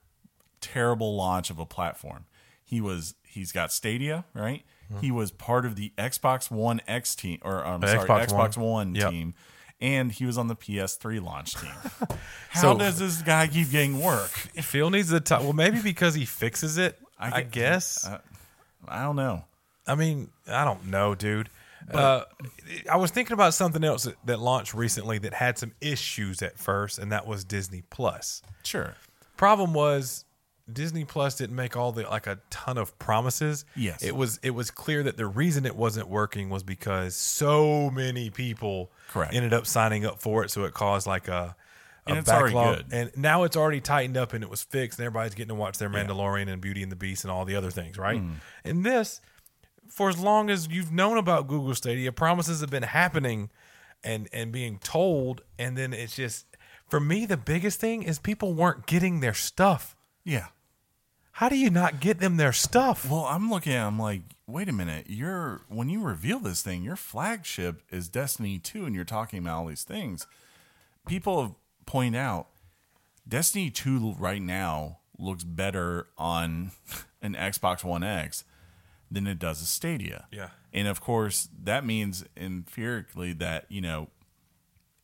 terrible 0.62 1.16
launch 1.16 1.50
of 1.50 1.60
a 1.60 1.66
platform. 1.66 2.26
He 2.64 2.82
was 2.82 3.16
he's 3.24 3.52
got 3.52 3.72
Stadia, 3.72 4.26
right? 4.34 4.64
He 5.00 5.10
was 5.10 5.32
part 5.32 5.66
of 5.66 5.78
the 5.78 5.94
Xbox 5.98 6.52
One 6.52 6.82
X 6.86 7.16
team 7.16 7.40
or 7.44 7.66
I'm 7.66 7.82
sorry, 7.82 8.06
Xbox 8.10 8.26
Xbox, 8.28 8.58
One. 8.58 8.66
One, 8.90 8.96
Yep. 8.96 9.10
team. 9.12 9.34
And 9.82 10.12
he 10.12 10.26
was 10.26 10.38
on 10.38 10.48
the 10.48 10.56
PS3 10.56 11.22
launch 11.24 11.54
team. 11.56 11.72
How 12.50 12.62
So- 12.62 12.78
does 12.78 13.00
this 13.00 13.22
guy 13.24 13.48
keep 13.48 13.72
getting 13.72 14.00
work? 14.00 14.30
Phil 14.30 14.90
needs 14.92 15.10
the 15.10 15.20
time. 15.20 15.44
Well, 15.44 15.54
maybe 15.54 15.82
because 15.82 16.14
he 16.16 16.26
fixes 16.26 16.78
it. 16.78 17.00
I, 17.20 17.42
get- 17.42 17.52
guess. 17.52 18.06
uh, 18.08 18.20
I 18.88 19.04
don't 19.04 19.16
know. 19.16 19.46
I 19.88 19.96
mean, 19.96 20.30
I 20.48 20.64
don't 20.64 20.88
know, 20.88 21.16
dude. 21.16 21.50
uh, 21.92 22.22
I 22.90 22.98
was 22.98 23.10
thinking 23.12 23.34
about 23.34 23.54
something 23.56 23.84
else 23.84 24.04
that, 24.04 24.16
that 24.26 24.40
launched 24.40 24.74
recently 24.76 25.18
that 25.20 25.34
had 25.34 25.58
some 25.58 25.72
issues 25.82 26.42
at 26.44 26.58
first, 26.60 27.00
and 27.00 27.12
that 27.12 27.26
was 27.26 27.44
Disney 27.44 27.82
Plus. 27.90 28.44
Sure. 28.64 28.96
Problem 29.38 29.74
was 29.74 30.26
Disney 30.74 31.06
Plus 31.06 31.36
didn't 31.36 31.56
make 31.56 31.76
all 31.78 31.92
the 31.92 32.04
like 32.04 32.28
a 32.28 32.40
ton 32.50 32.78
of 32.78 32.98
promises. 33.00 33.66
Yes. 33.76 34.02
it 34.04 34.16
was 34.16 34.40
it 34.44 34.52
was 34.52 34.72
clear 34.72 35.04
that 35.04 35.18
the 35.18 35.28
reason 35.28 35.66
it 35.66 35.76
wasn't 35.76 36.08
working 36.08 36.50
was 36.50 36.64
because 36.64 37.16
so 37.16 37.90
many 37.92 38.30
people 38.30 38.92
Correct. 39.10 39.34
ended 39.34 39.54
up 39.54 39.66
signing 39.68 40.06
up 40.06 40.20
for 40.20 40.44
it, 40.44 40.52
so 40.52 40.64
it 40.64 40.74
caused 40.74 41.06
like 41.08 41.28
a 41.28 41.56
And 42.08 42.18
it's 42.18 42.30
already 42.30 42.54
good. 42.54 42.86
and 42.92 43.12
now 43.16 43.44
it's 43.44 43.56
already 43.56 43.82
tightened 43.82 44.18
up 44.18 44.34
and 44.34 44.44
it 44.44 44.50
was 44.50 44.64
fixed, 44.64 44.98
and 45.00 45.06
everybody's 45.06 45.36
getting 45.36 45.50
to 45.50 45.56
watch 45.56 45.78
their 45.78 45.90
Mandalorian 45.90 46.52
and 46.52 46.62
Beauty 46.62 46.82
and 46.84 46.92
the 46.92 46.96
Beast 46.96 47.24
and 47.24 47.32
all 47.32 47.46
the 47.46 47.56
other 47.56 47.70
things, 47.72 47.98
right? 47.98 48.20
Hmm. 48.20 48.32
And 48.66 48.84
this, 48.86 49.22
for 49.90 50.10
as 50.10 50.18
long 50.18 50.50
as 50.50 50.68
you've 50.70 50.92
known 50.92 51.18
about 51.18 51.48
Google 51.48 51.76
Stadia, 51.76 52.12
promises 52.12 52.62
have 52.62 52.70
been 52.70 52.84
happening 52.84 53.50
and 54.04 54.28
and 54.34 54.52
being 54.52 54.80
told, 54.80 55.42
and 55.60 55.78
then 55.78 55.94
it's 55.94 56.16
just 56.16 56.46
for 56.90 57.00
me 57.00 57.26
the 57.26 57.38
biggest 57.38 57.80
thing 57.80 58.04
is 58.04 58.18
people 58.20 58.54
weren't 58.54 58.86
getting 58.88 59.20
their 59.20 59.34
stuff. 59.34 59.96
Yeah. 60.24 60.48
How 61.42 61.50
do 61.50 61.58
you 61.58 61.72
not 61.72 62.00
get 62.00 62.20
them 62.20 62.38
their 62.38 62.54
stuff? 62.54 63.10
Well, 63.10 63.26
I'm 63.26 63.50
looking 63.50 63.74
at. 63.74 63.88
I'm 63.88 63.98
like, 63.98 64.22
wait 64.46 64.70
a 64.70 64.72
minute. 64.72 65.08
You're 65.10 65.62
when 65.70 65.90
you 65.90 66.00
reveal 66.00 66.38
this 66.38 66.62
thing, 66.62 66.84
your 66.84 66.96
flagship 66.96 67.82
is 67.90 68.08
Destiny 68.10 68.60
Two, 68.60 68.86
and 68.86 68.94
you're 68.94 69.06
talking 69.06 69.40
about 69.40 69.58
all 69.58 69.66
these 69.66 69.84
things. 69.84 70.28
People 71.08 71.42
have 71.42 71.56
point 71.88 72.16
out 72.16 72.50
Destiny 73.28 73.72
Two 73.72 74.14
right 74.20 74.40
now 74.40 75.00
looks 75.18 75.44
better 75.44 76.10
on 76.16 76.74
an 77.24 77.34
Xbox 77.34 77.84
One 77.84 78.04
X 78.04 78.44
than 79.10 79.26
it 79.26 79.40
does 79.40 79.64
a 79.64 79.66
Stadia. 79.66 80.28
Yeah. 80.32 80.50
and 80.72 80.88
of 80.88 81.02
course 81.02 81.50
that 81.64 81.84
means 81.84 82.24
empirically 82.38 83.34
that 83.34 83.66
you 83.68 83.82
know 83.82 84.10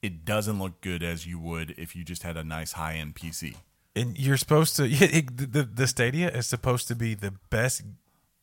it 0.03 0.23
doesn't 0.23 0.59
look 0.59 0.81
good 0.81 1.01
as 1.01 1.25
you 1.25 1.39
would 1.39 1.73
if 1.79 1.95
you 1.95 2.03
just 2.03 2.21
had 2.21 2.37
a 2.37 2.43
nice 2.43 2.73
high 2.73 2.93
end 2.93 3.15
PC. 3.15 3.55
And 3.99 4.17
you're 4.17 4.37
supposed 4.37 4.75
to 4.77 4.83
it, 4.89 5.35
the 5.53 5.63
the 5.63 5.87
Stadia 5.87 6.29
is 6.29 6.47
supposed 6.47 6.87
to 6.89 6.95
be 6.95 7.13
the 7.15 7.31
best 7.49 7.81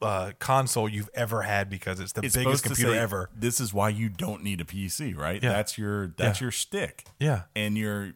uh, 0.02 0.32
console 0.38 0.88
you've 0.88 1.10
ever 1.14 1.42
had 1.42 1.70
because 1.70 2.00
it's 2.00 2.12
the 2.12 2.22
It's 2.22 2.36
biggest 2.36 2.64
computer 2.64 2.92
say, 2.92 2.98
ever. 2.98 3.30
This 3.34 3.60
is 3.60 3.72
why 3.72 3.88
you 3.88 4.08
don't 4.08 4.42
need 4.42 4.60
a 4.60 4.64
PC, 4.64 5.16
right? 5.16 5.42
Yeah. 5.42 5.50
That's 5.52 5.78
your 5.78 6.08
that's 6.08 6.40
Yeah. 6.40 6.44
your 6.44 6.52
stick. 6.52 7.04
Yeah. 7.18 7.42
and 7.56 7.78
you're 7.78 8.12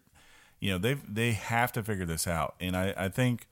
you 0.60 0.70
know 0.73 0.78
they 0.78 0.94
they 1.09 1.32
have 1.32 1.70
to 1.73 1.82
figure 1.85 2.05
this 2.05 2.27
out 2.27 2.56
and 2.59 2.77
i 2.77 2.93
i 2.97 3.09
think 3.09 3.47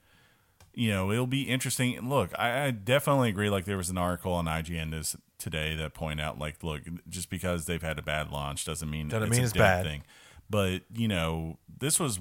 you 0.74 0.90
know 0.90 1.12
it'll 1.12 1.28
be 1.28 1.42
interesting 1.42 2.08
look 2.08 2.30
I, 2.36 2.64
I 2.64 2.70
definitely 2.72 3.28
agree 3.28 3.48
like 3.48 3.64
there 3.64 3.76
was 3.76 3.90
an 3.90 3.96
article 3.96 4.32
on 4.32 4.46
ign 4.46 4.90
this 4.90 5.14
today 5.38 5.76
that 5.76 5.94
point 5.94 6.20
out 6.20 6.40
like 6.40 6.64
look 6.64 6.82
just 7.08 7.30
because 7.30 7.66
they've 7.66 7.80
had 7.80 8.00
a 8.00 8.02
bad 8.02 8.32
launch 8.32 8.64
doesn't 8.64 8.90
mean 8.90 9.06
Doesn't 9.08 9.28
it's 9.28 9.30
mean 9.36 9.40
a 9.42 9.44
it's 9.44 9.52
bad. 9.52 9.84
thing 9.84 10.02
but 10.50 10.82
you 10.92 11.06
know 11.06 11.58
this 11.78 12.00
was 12.00 12.18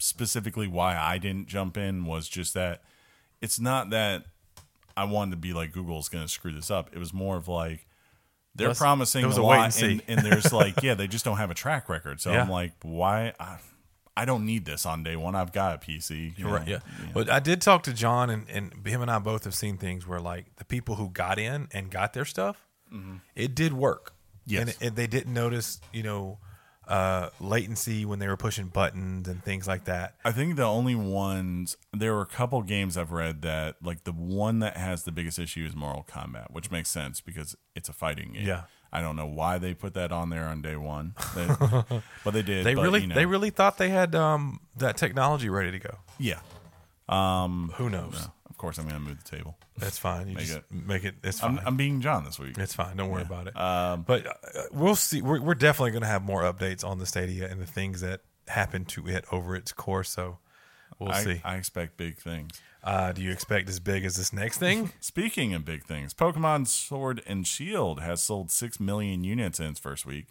specifically 0.00 0.66
why 0.66 0.96
i 0.96 1.18
didn't 1.18 1.46
jump 1.46 1.76
in 1.76 2.04
was 2.04 2.28
just 2.28 2.54
that 2.54 2.82
it's 3.40 3.60
not 3.60 3.90
that 3.90 4.24
i 4.96 5.04
wanted 5.04 5.30
to 5.32 5.36
be 5.36 5.52
like 5.52 5.72
google's 5.72 6.08
gonna 6.08 6.28
screw 6.28 6.52
this 6.52 6.70
up 6.70 6.90
it 6.92 6.98
was 6.98 7.12
more 7.12 7.36
of 7.36 7.48
like 7.48 7.86
they're 8.54 8.74
promising 8.74 9.24
a 9.24 9.28
a 9.28 9.40
lot 9.40 9.80
and 9.82 10.02
and, 10.08 10.20
there's 10.20 10.52
like 10.52 10.82
yeah 10.82 10.94
they 10.94 11.06
just 11.06 11.24
don't 11.24 11.36
have 11.36 11.50
a 11.50 11.54
track 11.54 11.88
record 11.88 12.20
so 12.20 12.32
Yeah. 12.32 12.42
i'm 12.42 12.50
like 12.50 12.72
why 12.82 13.32
I, 13.38 13.58
I 14.16 14.24
don't 14.24 14.44
need 14.44 14.64
this 14.64 14.84
on 14.86 15.02
day 15.04 15.16
one 15.16 15.34
i've 15.34 15.52
got 15.52 15.76
a 15.76 15.78
pc 15.78 16.36
you 16.36 16.48
Right. 16.48 16.66
know? 16.66 16.72
Yeah. 16.72 16.78
But 17.14 17.30
I 17.30 17.38
did 17.40 17.60
talk 17.62 17.84
to 17.84 17.92
John, 17.92 18.28
and, 18.28 18.46
and 18.50 18.86
him 18.86 19.02
and 19.02 19.10
I 19.10 19.18
both 19.18 19.44
have 19.44 19.54
seen 19.54 19.78
things 19.78 20.06
where, 20.06 20.20
like, 20.20 20.56
the 20.56 20.64
people 20.64 20.96
who 20.96 21.08
got 21.08 21.38
in 21.38 21.68
and 21.72 21.90
got 21.90 22.12
their 22.12 22.24
stuff, 22.24 22.66
mm-hmm. 22.92 23.16
it 23.34 23.54
did 23.54 23.72
work. 23.72 24.14
Yes. 24.46 24.60
And, 24.62 24.88
and 24.88 24.96
they 24.96 25.06
didn't 25.06 25.32
notice, 25.32 25.80
you 25.92 26.02
know, 26.02 26.38
uh, 26.90 27.30
latency 27.40 28.04
when 28.04 28.18
they 28.18 28.26
were 28.28 28.36
pushing 28.36 28.66
buttons 28.66 29.28
and 29.28 29.42
things 29.44 29.66
like 29.68 29.84
that. 29.84 30.16
I 30.24 30.32
think 30.32 30.56
the 30.56 30.64
only 30.64 30.94
ones 30.96 31.76
there 31.92 32.14
were 32.14 32.22
a 32.22 32.26
couple 32.26 32.60
games 32.62 32.96
I've 32.96 33.12
read 33.12 33.42
that 33.42 33.76
like 33.82 34.04
the 34.04 34.12
one 34.12 34.58
that 34.58 34.76
has 34.76 35.04
the 35.04 35.12
biggest 35.12 35.38
issue 35.38 35.64
is 35.64 35.74
Mortal 35.76 36.04
Kombat, 36.10 36.50
which 36.50 36.70
makes 36.70 36.90
sense 36.90 37.20
because 37.20 37.54
it's 37.76 37.88
a 37.88 37.92
fighting 37.92 38.32
game. 38.32 38.46
Yeah. 38.46 38.62
I 38.92 39.00
don't 39.00 39.14
know 39.14 39.26
why 39.26 39.58
they 39.58 39.72
put 39.72 39.94
that 39.94 40.10
on 40.10 40.30
there 40.30 40.46
on 40.46 40.62
day 40.62 40.74
one, 40.74 41.14
They- 41.36 41.46
but 42.24 42.32
they 42.32 42.42
did. 42.42 42.66
They 42.66 42.74
but, 42.74 42.82
really, 42.82 43.02
you 43.02 43.06
know, 43.06 43.14
they 43.14 43.24
really 43.26 43.50
thought 43.50 43.78
they 43.78 43.90
had 43.90 44.16
um, 44.16 44.58
that 44.78 44.96
technology 44.96 45.48
ready 45.48 45.70
to 45.70 45.78
go. 45.78 45.98
yeah. 46.18 46.40
Who 47.08 47.88
knows? 47.88 48.28
Course, 48.60 48.76
I'm 48.76 48.86
gonna 48.86 49.00
move 49.00 49.24
the 49.24 49.36
table. 49.38 49.56
That's 49.78 49.98
fine. 49.98 50.28
You 50.28 50.34
Make 50.34 50.44
just 50.44 50.58
it- 50.58 50.64
make 50.70 51.04
it. 51.04 51.14
It's 51.24 51.40
fine. 51.40 51.58
I'm, 51.60 51.68
I'm 51.68 51.76
being 51.78 52.02
John 52.02 52.24
this 52.26 52.38
week. 52.38 52.58
It's 52.58 52.74
fine. 52.74 52.94
Don't 52.94 53.08
worry 53.08 53.22
about 53.22 53.46
it. 53.46 53.58
Um, 53.58 54.02
but 54.02 54.26
uh, 54.26 54.32
we'll 54.70 54.96
see. 54.96 55.22
We're, 55.22 55.40
we're 55.40 55.54
definitely 55.54 55.92
going 55.92 56.02
to 56.02 56.08
have 56.08 56.22
more 56.22 56.42
updates 56.42 56.84
on 56.84 56.98
the 56.98 57.06
Stadia 57.06 57.48
and 57.50 57.58
the 57.58 57.64
things 57.66 58.02
that 58.02 58.20
happen 58.48 58.84
to 58.84 59.08
it 59.08 59.24
over 59.32 59.56
its 59.56 59.72
course. 59.72 60.10
So 60.10 60.40
we'll 60.98 61.10
I, 61.12 61.22
see. 61.22 61.40
I 61.42 61.56
expect 61.56 61.96
big 61.96 62.18
things. 62.18 62.60
Uh, 62.84 63.12
do 63.12 63.22
you 63.22 63.30
expect 63.30 63.70
as 63.70 63.80
big 63.80 64.04
as 64.04 64.16
this 64.16 64.30
next 64.30 64.58
thing? 64.58 64.92
Speaking 65.00 65.54
of 65.54 65.64
big 65.64 65.84
things, 65.84 66.12
Pokemon 66.12 66.66
Sword 66.66 67.22
and 67.26 67.46
Shield 67.46 68.00
has 68.00 68.22
sold 68.22 68.50
6 68.50 68.78
million 68.78 69.24
units 69.24 69.58
in 69.58 69.68
its 69.68 69.80
first 69.80 70.04
week 70.04 70.26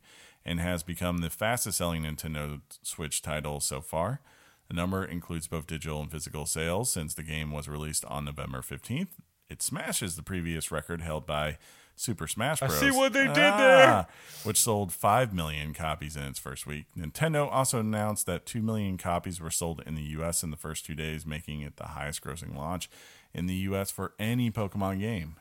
and 0.46 0.60
has 0.60 0.84
become 0.84 1.18
the 1.20 1.32
fastest 1.32 1.80
selling 1.80 2.04
Nintendo 2.04 2.62
Switch 2.84 3.24
title 3.24 3.60
so 3.60 3.82
far. 3.82 4.22
The 4.70 4.76
number 4.76 5.04
includes 5.04 5.48
both 5.48 5.68
digital 5.68 6.00
and 6.00 6.12
physical 6.12 6.46
sales 6.46 6.92
since 6.92 7.14
the 7.14 7.24
game 7.24 7.52
was 7.52 7.68
released 7.68 8.06
on 8.06 8.26
November 8.26 8.62
15th. 8.62 9.08
It 9.50 9.64
smashes 9.64 10.16
the 10.16 10.22
previous 10.22 10.72
record 10.72 11.02
held 11.02 11.26
by 11.26 11.58
Super 11.96 12.28
Smash 12.28 12.60
Bros. 12.60 12.72
I 12.72 12.76
see 12.80 12.92
what 12.96 13.14
they 13.14 13.26
did 13.26 13.38
ah, 13.40 13.58
there. 13.58 14.08
Which 14.44 14.62
sold 14.62 14.94
5 14.94 15.34
million 15.34 15.74
copies 15.74 16.16
in 16.16 16.24
its 16.24 16.38
first 16.38 16.68
week. 16.68 16.86
Nintendo 16.96 17.52
also 17.52 17.80
announced 17.80 18.28
that 18.28 18.46
2 18.46 18.62
million 18.62 18.98
copies 18.98 19.42
were 19.42 19.50
sold 19.50 19.82
in 19.88 19.96
the 19.96 20.04
US 20.04 20.44
in 20.44 20.52
the 20.52 20.58
first 20.58 20.86
two 20.86 20.96
days, 20.96 21.26
making 21.26 21.62
it 21.62 21.78
the 21.78 21.88
highest 21.88 22.24
grossing 22.24 22.56
launch 22.56 22.90
in 23.34 23.48
the 23.48 23.56
US 23.56 23.90
for 23.90 24.14
any 24.20 24.52
Pokemon 24.52 25.00
game. 25.00 25.36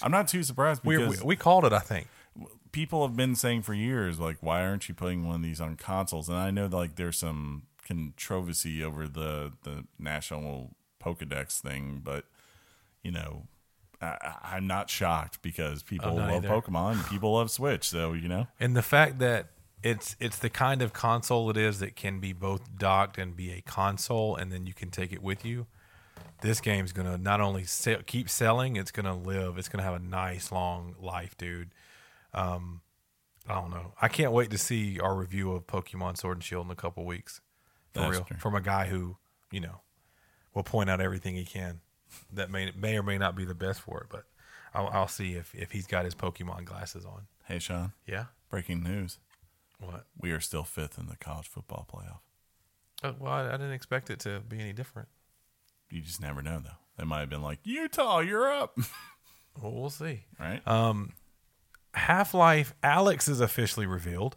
I'm 0.00 0.12
not 0.12 0.28
too 0.28 0.44
surprised 0.44 0.82
We, 0.84 0.96
because 0.96 1.20
we 1.20 1.26
we 1.26 1.36
called 1.36 1.64
it, 1.64 1.72
I 1.72 1.80
think. 1.80 2.06
people 2.70 3.06
have 3.06 3.16
been 3.16 3.34
saying 3.34 3.62
for 3.62 3.74
years, 3.74 4.18
like, 4.18 4.38
why 4.40 4.64
aren't 4.64 4.88
you 4.88 4.94
putting 4.94 5.26
one 5.26 5.36
of 5.36 5.42
these 5.42 5.60
on 5.60 5.76
consoles? 5.76 6.28
And 6.28 6.38
I 6.38 6.50
know 6.50 6.66
like 6.66 6.94
there's 6.94 7.18
some 7.18 7.64
controversy 7.92 8.82
over 8.82 9.06
the 9.06 9.52
the 9.62 9.84
national 9.98 10.70
Pokedex 11.02 11.60
thing, 11.60 12.00
but 12.02 12.24
you 13.02 13.10
know, 13.10 13.48
I, 14.00 14.36
I'm 14.42 14.66
not 14.66 14.90
shocked 14.90 15.42
because 15.42 15.82
people 15.82 16.14
love 16.14 16.44
either. 16.44 16.48
Pokemon, 16.48 17.08
people 17.10 17.34
love 17.34 17.50
Switch, 17.50 17.88
so 17.88 18.12
you 18.12 18.28
know, 18.28 18.46
And 18.60 18.76
the 18.76 18.82
fact 18.82 19.18
that 19.18 19.48
it's 19.82 20.16
it's 20.20 20.38
the 20.38 20.50
kind 20.50 20.82
of 20.82 20.92
console 20.92 21.50
it 21.50 21.56
is 21.56 21.80
that 21.80 21.96
can 21.96 22.20
be 22.20 22.32
both 22.32 22.76
docked 22.78 23.18
and 23.18 23.36
be 23.36 23.52
a 23.52 23.60
console, 23.60 24.36
and 24.36 24.52
then 24.52 24.66
you 24.66 24.74
can 24.74 24.90
take 24.90 25.12
it 25.12 25.22
with 25.22 25.44
you. 25.44 25.66
This 26.40 26.60
game's 26.60 26.92
gonna 26.92 27.18
not 27.18 27.40
only 27.40 27.64
sell, 27.64 27.98
keep 28.06 28.28
selling, 28.28 28.76
it's 28.76 28.90
gonna 28.90 29.16
live. 29.16 29.58
It's 29.58 29.68
gonna 29.68 29.84
have 29.84 29.94
a 29.94 30.04
nice 30.04 30.50
long 30.50 30.94
life, 31.00 31.36
dude. 31.36 31.72
Um, 32.34 32.80
I 33.48 33.54
don't 33.54 33.70
know. 33.70 33.92
I 34.00 34.08
can't 34.08 34.32
wait 34.32 34.50
to 34.50 34.58
see 34.58 35.00
our 35.00 35.14
review 35.14 35.52
of 35.52 35.66
Pokemon 35.66 36.16
Sword 36.16 36.38
and 36.38 36.44
Shield 36.44 36.66
in 36.66 36.70
a 36.70 36.76
couple 36.76 37.04
weeks. 37.04 37.40
For 37.94 38.00
That's 38.00 38.12
real, 38.12 38.24
true. 38.24 38.36
from 38.38 38.54
a 38.54 38.60
guy 38.60 38.86
who 38.86 39.16
you 39.50 39.60
know 39.60 39.80
will 40.54 40.62
point 40.62 40.88
out 40.90 41.00
everything 41.00 41.34
he 41.36 41.44
can 41.44 41.80
that 42.32 42.50
may 42.50 42.72
may 42.76 42.96
or 42.98 43.02
may 43.02 43.18
not 43.18 43.36
be 43.36 43.44
the 43.44 43.54
best 43.54 43.80
for 43.80 44.00
it, 44.00 44.06
but 44.10 44.24
I'll, 44.74 44.88
I'll 44.88 45.08
see 45.08 45.32
if 45.34 45.54
if 45.54 45.72
he's 45.72 45.86
got 45.86 46.04
his 46.04 46.14
Pokemon 46.14 46.64
glasses 46.64 47.04
on. 47.04 47.26
hey 47.44 47.58
Sean, 47.58 47.92
Yeah. 48.06 48.26
breaking 48.50 48.82
news: 48.82 49.18
What? 49.80 50.06
we 50.18 50.30
are 50.32 50.40
still 50.40 50.64
fifth 50.64 50.98
in 50.98 51.06
the 51.06 51.16
college 51.16 51.48
football 51.48 51.86
playoff. 51.92 52.20
Uh, 53.02 53.12
well, 53.18 53.32
I, 53.32 53.48
I 53.48 53.52
didn't 53.52 53.72
expect 53.72 54.10
it 54.10 54.20
to 54.20 54.40
be 54.40 54.60
any 54.60 54.72
different. 54.72 55.08
You 55.90 56.00
just 56.00 56.20
never 56.20 56.40
know, 56.40 56.60
though. 56.60 56.70
They 56.96 57.04
might 57.04 57.20
have 57.20 57.28
been 57.30 57.42
like 57.42 57.58
Utah, 57.64 58.20
you're 58.20 58.50
up, 58.50 58.78
Well, 59.60 59.72
we'll 59.72 59.90
see. 59.90 60.24
right? 60.40 60.66
Um, 60.66 61.12
Half 61.94 62.32
Life 62.32 62.74
Alyx 62.82 63.28
is 63.28 63.40
officially 63.40 63.86
revealed. 63.86 64.36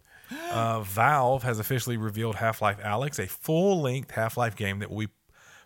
Uh, 0.51 0.81
Valve 0.81 1.43
has 1.43 1.59
officially 1.59 1.97
revealed 1.97 2.35
Half 2.35 2.61
Life 2.61 2.79
Alyx, 2.79 3.19
a 3.19 3.27
full 3.27 3.81
length 3.81 4.11
Half 4.11 4.37
Life 4.37 4.55
game 4.55 4.79
that 4.79 4.91
we 4.91 5.07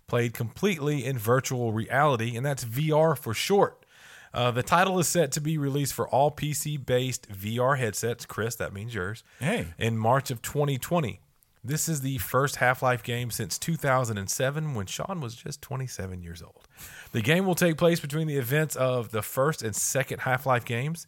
played 0.07 0.33
completely 0.33 1.05
in 1.05 1.17
virtual 1.17 1.71
reality, 1.71 2.35
and 2.35 2.45
that's 2.45 2.65
VR 2.65 3.17
for 3.17 3.33
short. 3.33 3.85
Uh, 4.33 4.51
the 4.51 4.63
title 4.63 4.99
is 4.99 5.07
set 5.07 5.31
to 5.31 5.41
be 5.41 5.57
released 5.57 5.93
for 5.93 6.07
all 6.07 6.31
PC 6.31 6.83
based 6.83 7.29
VR 7.31 7.77
headsets. 7.77 8.25
Chris, 8.25 8.55
that 8.55 8.73
means 8.73 8.93
yours. 8.93 9.23
Hey. 9.39 9.67
In 9.77 9.97
March 9.97 10.29
of 10.31 10.41
2020. 10.41 11.19
This 11.61 11.89
is 11.89 12.01
the 12.01 12.19
first 12.19 12.57
Half 12.57 12.81
Life 12.81 13.03
game 13.03 13.31
since 13.31 13.57
2007 13.57 14.75
when 14.75 14.85
Sean 14.85 15.19
was 15.19 15.35
just 15.35 15.61
27 15.61 16.23
years 16.23 16.41
old. 16.41 16.67
The 17.11 17.21
game 17.21 17.45
will 17.45 17.55
take 17.55 17.75
place 17.75 17.99
between 17.99 18.27
the 18.27 18.37
events 18.37 18.77
of 18.77 19.11
the 19.11 19.21
first 19.21 19.61
and 19.61 19.75
second 19.75 20.19
Half 20.19 20.45
Life 20.45 20.63
games. 20.63 21.05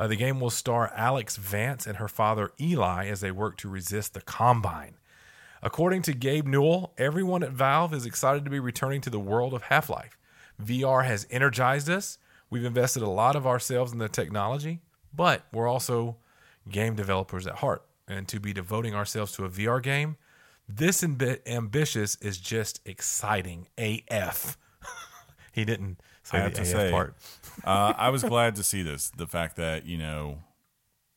Uh, 0.00 0.06
the 0.06 0.16
game 0.16 0.40
will 0.40 0.48
star 0.48 0.90
Alyx 0.96 1.36
Vance 1.36 1.86
and 1.86 1.98
her 1.98 2.08
father 2.08 2.52
Eli 2.58 3.06
as 3.08 3.20
they 3.20 3.30
work 3.30 3.58
to 3.58 3.68
resist 3.68 4.14
the 4.14 4.22
Combine. 4.22 4.94
According 5.62 6.00
to 6.02 6.14
Gabe 6.14 6.46
Newell, 6.46 6.94
everyone 6.96 7.42
at 7.42 7.50
Valve 7.50 7.92
is 7.92 8.06
excited 8.06 8.46
to 8.46 8.50
be 8.50 8.60
returning 8.60 9.02
to 9.02 9.10
the 9.10 9.20
world 9.20 9.52
of 9.52 9.64
Half 9.64 9.90
Life. 9.90 10.16
VR 10.58 11.04
has 11.04 11.26
energized 11.30 11.90
us. 11.90 12.16
We've 12.48 12.64
invested 12.64 13.02
a 13.02 13.10
lot 13.10 13.36
of 13.36 13.46
ourselves 13.46 13.92
in 13.92 13.98
the 13.98 14.08
technology, 14.08 14.80
but 15.14 15.44
we're 15.52 15.68
also 15.68 16.16
game 16.66 16.94
developers 16.94 17.46
at 17.46 17.56
heart. 17.56 17.84
And 18.08 18.26
to 18.28 18.40
be 18.40 18.54
devoting 18.54 18.94
ourselves 18.94 19.32
to 19.32 19.44
a 19.44 19.50
VR 19.50 19.82
game, 19.82 20.16
this 20.66 21.02
ambi- 21.02 21.46
ambitious 21.46 22.16
is 22.22 22.38
just 22.38 22.80
exciting 22.86 23.68
AF. 23.76 24.56
he 25.52 25.66
didn't 25.66 26.00
say 26.30 26.38
I 26.38 26.40
the 26.40 26.44
have 26.44 26.54
to 26.54 26.60
AF 26.62 26.66
say, 26.68 26.90
part. 26.90 27.14
uh, 27.64 27.92
I 27.96 28.08
was 28.10 28.22
glad 28.24 28.56
to 28.56 28.62
see 28.62 28.82
this. 28.82 29.10
The 29.10 29.26
fact 29.26 29.56
that 29.56 29.86
you 29.86 29.98
know 29.98 30.38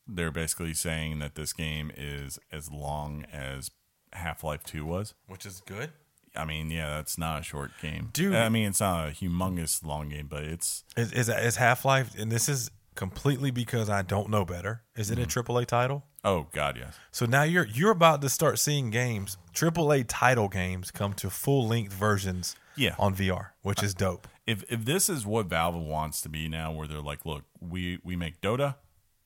they're 0.07 0.31
basically 0.31 0.73
saying 0.73 1.19
that 1.19 1.35
this 1.35 1.53
game 1.53 1.91
is 1.95 2.39
as 2.51 2.69
long 2.71 3.25
as 3.31 3.71
Half 4.13 4.43
Life 4.43 4.63
Two 4.63 4.85
was. 4.85 5.13
which 5.27 5.45
is 5.45 5.61
good. 5.65 5.91
I 6.35 6.45
mean, 6.45 6.71
yeah, 6.71 6.95
that's 6.95 7.17
not 7.17 7.41
a 7.41 7.43
short 7.43 7.71
game, 7.79 8.09
Dude. 8.11 8.33
I 8.33 8.49
mean, 8.49 8.67
it's 8.67 8.79
not 8.79 9.07
a 9.09 9.11
humongous 9.11 9.85
long 9.85 10.09
game, 10.09 10.25
but 10.27 10.43
it's 10.43 10.83
Is 10.97 11.11
is, 11.13 11.29
is 11.29 11.55
Half 11.57 11.85
Life, 11.85 12.17
and 12.17 12.31
this 12.31 12.49
is 12.49 12.71
completely 12.95 13.51
because 13.51 13.89
I 13.89 14.01
don't 14.01 14.29
know 14.29 14.43
better. 14.43 14.81
Is 14.95 15.11
it 15.11 15.19
a 15.19 15.23
AAA 15.27 15.65
title? 15.67 16.03
oh 16.25 16.47
god, 16.53 16.77
yes. 16.77 16.95
So 17.11 17.25
now 17.27 17.43
you're 17.43 17.67
you're 17.67 17.91
about 17.91 18.21
to 18.21 18.29
start 18.29 18.57
seeing 18.57 18.89
games, 18.89 19.37
AAA 19.53 20.05
title 20.07 20.47
games, 20.47 20.89
come 20.89 21.13
to 21.15 21.29
full 21.29 21.67
length 21.67 21.93
versions. 21.93 22.55
Yeah. 22.75 22.95
on 22.97 23.13
VR, 23.15 23.49
which 23.61 23.83
is 23.83 23.93
dope. 23.93 24.27
If 24.45 24.63
if 24.69 24.85
this 24.85 25.09
is 25.09 25.25
what 25.25 25.47
Valve 25.47 25.75
wants 25.75 26.21
to 26.21 26.29
be 26.29 26.47
now, 26.47 26.71
where 26.71 26.87
they're 26.87 27.01
like, 27.01 27.25
look, 27.25 27.43
we 27.59 27.99
we 28.03 28.15
make 28.15 28.41
Dota, 28.41 28.75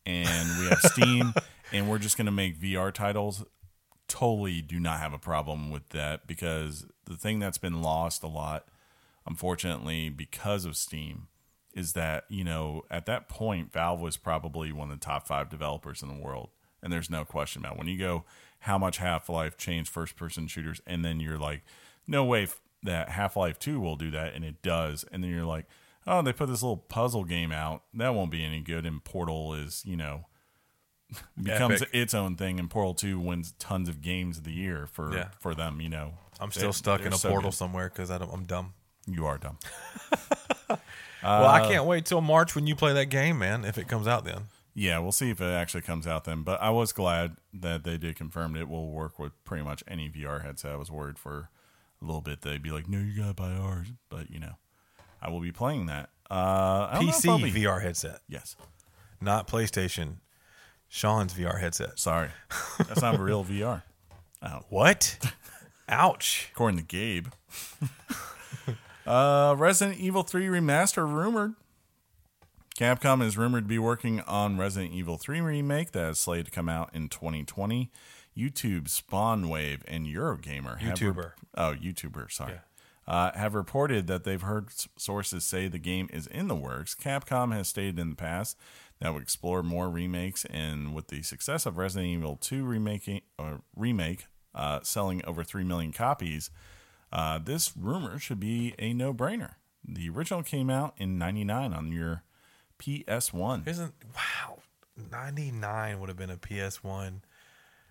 and 0.06 0.60
we 0.60 0.68
have 0.68 0.82
Steam, 0.82 1.34
and 1.74 1.90
we're 1.90 1.98
just 1.98 2.18
gonna 2.18 2.32
make 2.32 2.60
VR 2.60 2.94
titles. 2.94 3.44
Totally, 4.08 4.62
do 4.62 4.80
not 4.80 5.00
have 5.00 5.14
a 5.14 5.20
problem 5.20 5.70
with 5.70 5.90
that 5.90 6.28
because 6.28 6.86
the 7.06 7.18
thing 7.18 7.40
that's 7.40 7.58
been 7.58 7.82
lost 7.82 8.24
a 8.24 8.28
lot, 8.28 8.66
unfortunately, 9.26 10.10
because 10.10 10.64
of 10.64 10.78
Steam, 10.78 11.28
is 11.74 11.94
that 11.94 12.26
you 12.30 12.44
know 12.44 12.84
at 12.90 13.06
that 13.08 13.28
point 13.28 13.74
Valve 13.74 14.00
was 14.00 14.18
probably 14.18 14.72
one 14.72 14.92
of 14.92 15.00
the 15.00 15.06
top 15.06 15.28
five 15.28 15.50
developers 15.50 16.02
in 16.02 16.10
the 16.10 16.22
world, 16.22 16.50
and 16.82 16.94
there's 16.94 17.10
no 17.10 17.26
question 17.26 17.62
about 17.62 17.74
it. 17.74 17.78
when 17.80 17.88
you 17.88 17.98
go 17.98 18.24
how 18.62 18.78
much 18.78 18.98
Half 18.98 19.30
Life 19.30 19.58
changed 19.58 19.90
first 19.90 20.16
person 20.16 20.48
shooters, 20.48 20.82
and 20.86 21.04
then 21.04 21.20
you're 21.20 21.38
like, 21.38 21.64
no 22.08 22.24
way 22.24 22.48
that 22.84 23.10
Half 23.10 23.36
Life 23.36 23.60
Two 23.60 23.80
will 23.80 23.96
do 23.96 24.12
that, 24.12 24.34
and 24.34 24.44
it 24.46 24.62
does, 24.62 25.04
and 25.12 25.24
then 25.24 25.32
you're 25.32 25.46
like, 25.46 25.66
oh, 26.06 26.22
they 26.22 26.34
put 26.34 26.48
this 26.48 26.62
little 26.64 26.78
puzzle 26.78 27.24
game 27.24 27.52
out 27.52 27.84
that 27.94 28.14
won't 28.14 28.32
be 28.32 28.44
any 28.44 28.62
good, 28.62 28.86
and 28.86 29.04
Portal 29.04 29.54
is 29.54 29.84
you 29.86 29.98
know 29.98 30.26
becomes 31.42 31.82
Epic. 31.82 31.90
its 31.94 32.14
own 32.14 32.36
thing, 32.36 32.60
and 32.60 32.70
Portal 32.70 32.94
Two 32.94 33.20
wins 33.20 33.54
tons 33.60 33.90
of 33.90 34.02
games 34.02 34.38
of 34.38 34.44
the 34.44 34.54
year 34.54 34.88
for 34.92 35.14
Yeah. 35.16 35.30
for 35.40 35.56
them. 35.56 35.82
You 35.82 35.90
know, 35.90 36.14
I'm 36.40 36.52
still 36.52 36.74
stuck 36.74 37.02
in 37.02 37.14
a 37.14 37.18
so 37.18 37.30
portal 37.30 37.52
good. 37.52 37.58
somewhere 37.58 37.90
because 37.90 38.10
I'm 38.10 38.44
dumb. 38.46 38.74
You 39.08 39.26
are 39.26 39.38
dumb. 39.38 39.58
well, 40.70 40.80
Uh, 41.24 41.48
I 41.48 41.68
can't 41.68 41.86
wait 41.86 42.06
till 42.06 42.22
March 42.22 42.56
when 42.56 42.68
you 42.68 42.76
play 42.76 42.94
that 42.94 43.06
game, 43.08 43.40
man. 43.40 43.66
If 43.66 43.78
it 43.78 43.88
comes 43.88 44.08
out 44.08 44.26
then. 44.26 44.44
Yeah, 44.76 45.00
we'll 45.00 45.12
see 45.12 45.32
if 45.32 45.42
it 45.42 45.46
actually 45.46 45.82
comes 45.82 46.06
out 46.06 46.26
then. 46.26 46.44
But 46.44 46.62
I 46.62 46.70
was 46.70 46.92
glad 46.92 47.38
that 47.54 47.84
they 47.84 47.98
did 47.98 48.16
confirm 48.16 48.56
it 48.56 48.70
will 48.70 48.92
work 48.92 49.18
with 49.18 49.32
pretty 49.44 49.64
much 49.64 49.84
any 49.88 50.08
VR 50.10 50.44
headset. 50.44 50.74
I 50.74 50.76
was 50.76 50.92
worried 50.92 51.18
for 51.18 51.50
a 52.02 52.06
little 52.06 52.22
bit 52.22 52.42
they'd 52.42 52.62
be 52.62 52.72
like, 52.72 52.88
"No, 52.88 53.00
you 53.00 53.16
gotta 53.20 53.34
buy 53.34 53.52
ours," 53.52 53.88
but 54.10 54.30
you 54.32 54.40
know, 54.40 54.54
I 55.22 55.30
will 55.30 55.40
be 55.42 55.52
playing 55.52 55.86
that. 55.88 56.10
Uh, 56.30 57.00
PC 57.00 57.42
be- 57.44 57.64
VR 57.64 57.82
headset, 57.82 58.20
Yes. 58.28 58.56
not 59.22 59.48
PlayStation. 59.48 60.18
Sean's 60.90 61.34
VR 61.34 61.60
headset. 61.60 62.00
Sorry, 62.00 62.30
that's 62.80 63.02
not 63.02 63.16
a 63.16 63.22
real 63.24 63.44
VR. 63.44 63.84
Oh, 64.42 64.60
What? 64.70 65.18
Ouch. 65.90 66.50
according 66.54 66.78
to 66.78 66.84
Gabe. 66.86 67.28
uh, 69.06 69.56
Resident 69.58 70.00
Evil 70.00 70.24
3 70.24 70.46
remaster 70.48 71.12
rumored. 71.12 71.56
Capcom 72.78 73.24
is 73.24 73.38
rumored 73.38 73.64
to 73.64 73.68
be 73.68 73.80
working 73.80 74.22
on 74.22 74.58
Resident 74.58 74.94
Evil 74.94 75.18
3 75.18 75.42
remake 75.42 75.92
that 75.94 76.10
is 76.12 76.20
slated 76.20 76.46
to 76.46 76.52
come 76.52 76.70
out 76.70 76.92
in 76.94 77.10
2020. 77.10 77.90
YouTube, 78.38 78.84
Spawnwave, 78.84 79.82
and 79.88 80.06
Eurogamer 80.06 80.78
have 80.80 80.98
YouTuber. 81.00 81.32
oh, 81.56 81.76
YouTuber, 81.82 82.32
sorry. 82.32 82.60
Uh, 83.08 83.32
have 83.38 83.56
reported 83.56 84.08
that 84.08 84.26
they've 84.26 84.42
heard 84.42 84.68
s- 84.68 84.88
sources 84.98 85.46
say 85.46 85.68
the 85.70 85.80
game 85.80 86.10
is 86.12 86.28
in 86.28 86.50
the 86.50 86.56
works. 86.56 86.94
Capcom 86.94 87.54
has 87.54 87.70
stated 87.70 87.98
in 87.98 88.10
the 88.10 88.16
past 88.18 88.58
that 89.00 89.14
would 89.14 89.24
explore 89.24 89.64
more 89.64 89.90
remakes, 89.90 90.44
and 90.46 90.94
with 90.94 91.08
the 91.08 91.22
success 91.24 91.66
of 91.66 91.78
Resident 91.78 92.10
Evil 92.10 92.36
2 92.36 92.66
remaking 92.66 93.22
or 93.40 93.62
remake 93.76 94.26
uh, 94.54 94.82
selling 94.84 95.24
over 95.26 95.44
three 95.46 95.64
million 95.64 95.94
copies, 95.94 96.50
uh, 97.14 97.40
this 97.40 97.72
rumor 97.78 98.20
should 98.20 98.40
be 98.42 98.76
a 98.78 98.92
no-brainer. 98.94 99.54
The 99.88 100.10
original 100.10 100.44
came 100.44 100.70
out 100.70 100.94
in 100.98 101.18
'99 101.18 101.74
on 101.74 101.92
your 101.94 102.24
PS1. 102.78 103.66
Isn't 103.68 103.94
wow? 104.16 104.58
99 105.12 106.00
would 106.00 106.10
have 106.10 106.18
been 106.18 106.30
a 106.30 106.38
PS1. 106.38 107.22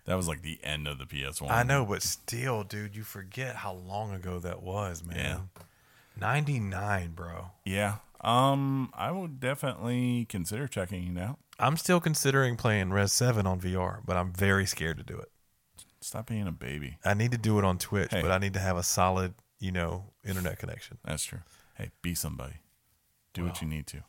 That 0.07 0.15
was 0.15 0.27
like 0.27 0.41
the 0.41 0.59
end 0.63 0.87
of 0.87 0.97
the 0.97 1.05
PS1. 1.05 1.51
I 1.51 1.63
know, 1.63 1.85
but 1.85 2.01
still, 2.01 2.63
dude, 2.63 2.95
you 2.95 3.03
forget 3.03 3.57
how 3.57 3.73
long 3.73 4.13
ago 4.13 4.39
that 4.39 4.63
was, 4.63 5.03
man. 5.03 5.17
Yeah. 5.17 5.39
99, 6.19 7.11
bro. 7.11 7.51
Yeah. 7.65 7.97
Um, 8.21 8.89
I 8.95 9.11
would 9.11 9.39
definitely 9.39 10.25
consider 10.29 10.67
checking 10.67 11.15
it 11.15 11.21
out. 11.21 11.37
I'm 11.59 11.77
still 11.77 11.99
considering 11.99 12.55
playing 12.55 12.91
Res 12.91 13.11
7 13.13 13.45
on 13.45 13.59
VR, 13.59 13.99
but 14.05 14.17
I'm 14.17 14.31
very 14.33 14.65
scared 14.65 14.97
to 14.97 15.03
do 15.03 15.17
it. 15.17 15.29
Stop 16.01 16.27
being 16.27 16.47
a 16.47 16.51
baby. 16.51 16.97
I 17.03 17.13
need 17.13 17.31
to 17.31 17.37
do 17.37 17.59
it 17.59 17.65
on 17.65 17.77
Twitch, 17.77 18.11
Hey. 18.11 18.21
but 18.21 18.31
I 18.31 18.37
need 18.37 18.53
to 18.53 18.59
have 18.59 18.77
a 18.77 18.83
solid, 18.83 19.33
you 19.59 19.71
know, 19.71 20.05
internet 20.25 20.57
connection. 20.57 20.97
That's 21.03 21.23
true. 21.23 21.39
Hey, 21.75 21.89
be 22.01 22.15
somebody. 22.15 22.55
Do 23.33 23.43
what 23.43 23.61
you 23.61 23.67
need 23.67 23.85
to. 23.87 24.03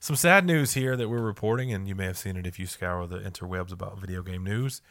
Some 0.00 0.16
sad 0.16 0.44
news 0.44 0.74
here 0.74 0.96
that 0.96 1.08
we're 1.08 1.22
reporting, 1.22 1.72
and 1.72 1.88
you 1.88 1.94
may 1.94 2.04
have 2.06 2.18
seen 2.18 2.36
it 2.36 2.46
if 2.46 2.58
you 2.58 2.66
scour 2.66 3.06
the 3.06 3.18
interwebs 3.18 3.72
about 3.72 3.98
video 3.98 4.22
game 4.22 4.44
news. 4.44 4.82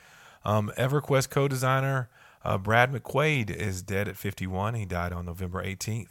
Um, 0.45 0.71
EverQuest 0.77 1.29
co 1.29 1.47
designer 1.47 2.09
uh, 2.43 2.57
Brad 2.57 2.91
McQuaid 2.91 3.49
is 3.49 3.81
dead 3.81 4.07
at 4.07 4.17
51. 4.17 4.75
He 4.75 4.85
died 4.85 5.11
on 5.11 5.25
November 5.25 5.63
18th. 5.63 6.09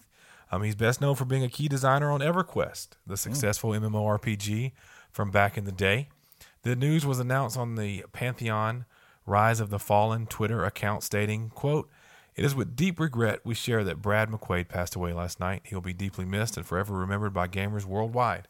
Um, 0.51 0.63
he's 0.63 0.75
best 0.75 1.01
known 1.01 1.15
for 1.15 1.25
being 1.25 1.45
a 1.45 1.49
key 1.49 1.69
designer 1.69 2.11
on 2.11 2.21
EverQuest, 2.21 2.89
the 3.07 3.17
successful 3.17 3.71
MMORPG 3.71 4.73
from 5.11 5.31
back 5.31 5.59
in 5.59 5.65
the 5.65 5.73
day. 5.73 6.09
The 6.63 6.75
news 6.75 7.05
was 7.05 7.19
announced 7.19 7.57
on 7.57 7.75
the 7.75 8.05
Pantheon 8.13 8.87
Rise 9.27 9.61
of 9.61 9.69
the 9.69 9.79
Fallen 9.79 10.27
Twitter 10.27 10.65
account 10.65 11.03
stating, 11.03 11.51
quote, 11.51 11.91
It 12.35 12.45
is 12.45 12.55
with 12.55 12.77
deep 12.77 12.99
regret 12.99 13.41
we 13.45 13.55
share 13.55 13.85
that 13.85 14.01
Brad 14.01 14.31
McQuaid 14.31 14.69
passed 14.69 14.95
away 14.95 15.13
last 15.13 15.39
night. 15.39 15.63
He'll 15.65 15.83
be 15.83 15.93
deeply 15.93 16.25
missed 16.25 16.57
and 16.57 16.65
forever 16.65 16.95
remembered 16.95 17.35
by 17.35 17.47
gamers 17.47 17.85
worldwide. 17.85 18.49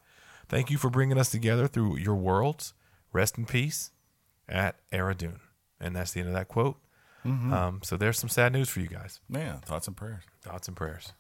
Thank 0.49 0.71
you 0.71 0.79
for 0.79 0.89
bringing 0.89 1.19
us 1.19 1.31
together 1.31 1.67
through 1.67 1.99
your 1.99 2.15
worlds. 2.15 2.75
Rest 3.13 3.39
in 3.39 3.45
peace 3.45 3.91
at 4.49 4.77
Aradune. 4.93 5.48
And 5.81 5.95
that's 5.95 6.13
the 6.13 6.21
end 6.21 6.29
of 6.29 6.35
that 6.35 6.49
quote. 6.49 6.77
Um, 7.25 7.81
so 7.83 7.99
there's 7.99 8.19
some 8.19 8.31
sad 8.31 8.55
news 8.55 8.71
for 8.71 8.81
you 8.81 8.87
guys. 8.89 9.21
Man, 9.29 9.59
thoughts 9.59 9.87
and 9.87 9.95
prayers. 9.95 10.23
Thoughts 10.43 10.67
and 10.67 10.75
prayers. 10.77 11.13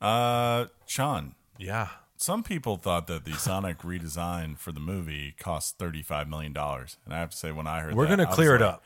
Uh, 0.00 0.66
Sean, 0.86 1.34
Yeah. 1.58 1.88
some 2.16 2.42
people 2.42 2.76
thought 2.76 3.06
that 3.08 3.24
the 3.24 3.32
Sonic 3.34 3.78
redesign 3.82 4.56
for 4.58 4.72
the 4.72 4.80
movie 4.80 5.34
cost 5.38 5.78
$35 5.78 6.28
million. 6.28 6.56
And 6.56 7.14
I 7.14 7.18
have 7.18 7.30
to 7.30 7.36
say, 7.36 7.52
when 7.52 7.66
I 7.66 7.80
heard 7.80 7.90
that. 7.92 7.96
We're 7.96 8.06
going 8.06 8.18
to 8.20 8.26
clear 8.26 8.54
it 8.56 8.60
like- 8.62 8.74
up. 8.74 8.84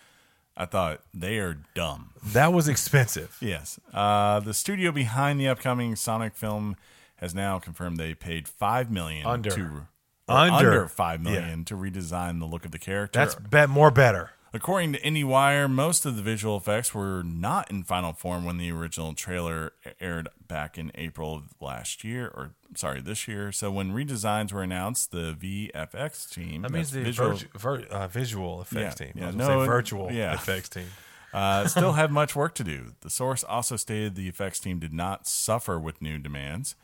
I 0.57 0.67
thought 0.67 1.01
they 1.15 1.39
are 1.39 1.59
dumb. 1.75 2.11
That 2.25 2.53
was 2.53 2.69
expensive. 2.69 3.39
Yes. 3.41 3.79
Uh, 3.95 4.41
the 4.41 4.53
studio 4.53 4.91
behind 4.93 5.41
the 5.41 5.49
upcoming 5.49 5.95
Sonic 5.97 6.35
film 6.35 6.77
has 7.17 7.35
now 7.35 7.59
confirmed 7.61 7.99
they 7.99 8.15
paid 8.15 8.47
5 8.49 8.91
million 8.91 9.27
Under. 9.27 9.51
to. 9.51 9.87
Under. 10.29 10.55
under 10.73 10.87
$5 10.87 11.21
million 11.23 11.65
to 11.67 11.77
redesign 11.77 12.41
the 12.41 12.47
look 12.47 12.65
of 12.65 12.73
the 12.73 12.79
character. 12.79 13.19
That's 13.21 13.35
bet 13.37 13.71
more 13.71 13.91
better. 13.91 14.31
According 14.53 14.95
to 14.95 15.01
IndieWire, 15.01 15.71
most 15.71 16.05
of 16.05 16.17
the 16.17 16.23
visual 16.23 16.57
effects 16.57 16.93
were 16.93 17.23
not 17.25 17.71
in 17.71 17.85
final 17.85 18.13
form 18.13 18.45
when 18.45 18.59
the 18.59 18.73
original 18.73 19.15
trailer 19.15 19.73
aired 20.01 20.29
back 20.49 20.77
in 20.77 20.91
April 20.97 21.37
of 21.37 21.43
last 21.61 22.03
year, 22.03 22.27
or 22.35 22.51
sorry, 22.75 23.01
this 23.01 23.29
year. 23.29 23.53
So 23.53 23.71
when 23.71 23.93
redesigns 23.93 24.53
were 24.53 24.63
announced, 24.65 25.13
the 25.13 25.37
VFX 25.39 26.29
team, 26.29 26.63
That 26.63 26.73
means 26.73 26.91
the 26.91 27.03
visual, 27.03 27.31
virtu- 27.31 27.49
vir- 27.57 27.87
uh, 27.91 28.09
visual 28.09 28.61
effects 28.61 29.01
Yeah, 29.01 29.07
team. 29.07 29.13
yeah, 29.17 29.23
I 29.25 29.27
was 29.29 29.37
no, 29.37 29.47
say 29.47 29.67
virtual 29.67 30.11
yeah. 30.13 30.35
effects 30.35 30.69
team. 30.69 30.87
uh, 31.33 31.69
still 31.69 31.93
have 31.93 32.11
much 32.11 32.35
work 32.35 32.55
to 32.57 32.65
do. 32.65 32.95
The 33.03 33.11
source 33.11 33.45
also 33.45 33.77
stated 33.77 34.17
the 34.17 34.27
effects 34.29 34.59
team 34.59 34.81
did 34.81 34.93
not 34.93 35.29
suffer 35.29 35.79
with 35.79 36.03
new 36.03 36.19
demands. 36.19 36.75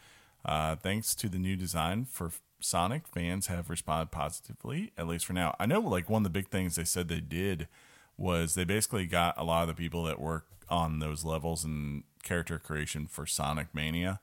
Uh, 0.44 0.76
thanks 0.76 1.16
to 1.16 1.28
the 1.28 1.38
new 1.38 1.56
design 1.56 2.04
for 2.04 2.30
Sonic, 2.60 3.06
fans 3.06 3.46
have 3.48 3.68
responded 3.70 4.10
positively, 4.10 4.92
at 4.96 5.06
least 5.06 5.26
for 5.26 5.32
now. 5.32 5.54
I 5.58 5.66
know, 5.66 5.80
like, 5.80 6.08
one 6.08 6.20
of 6.20 6.24
the 6.24 6.30
big 6.30 6.48
things 6.48 6.76
they 6.76 6.84
said 6.84 7.08
they 7.08 7.20
did 7.20 7.68
was 8.16 8.54
they 8.54 8.64
basically 8.64 9.06
got 9.06 9.34
a 9.38 9.44
lot 9.44 9.62
of 9.62 9.68
the 9.68 9.74
people 9.74 10.02
that 10.04 10.18
work 10.20 10.46
on 10.68 10.98
those 10.98 11.24
levels 11.24 11.64
and 11.64 12.04
character 12.22 12.58
creation 12.58 13.06
for 13.06 13.26
Sonic 13.26 13.68
Mania 13.74 14.20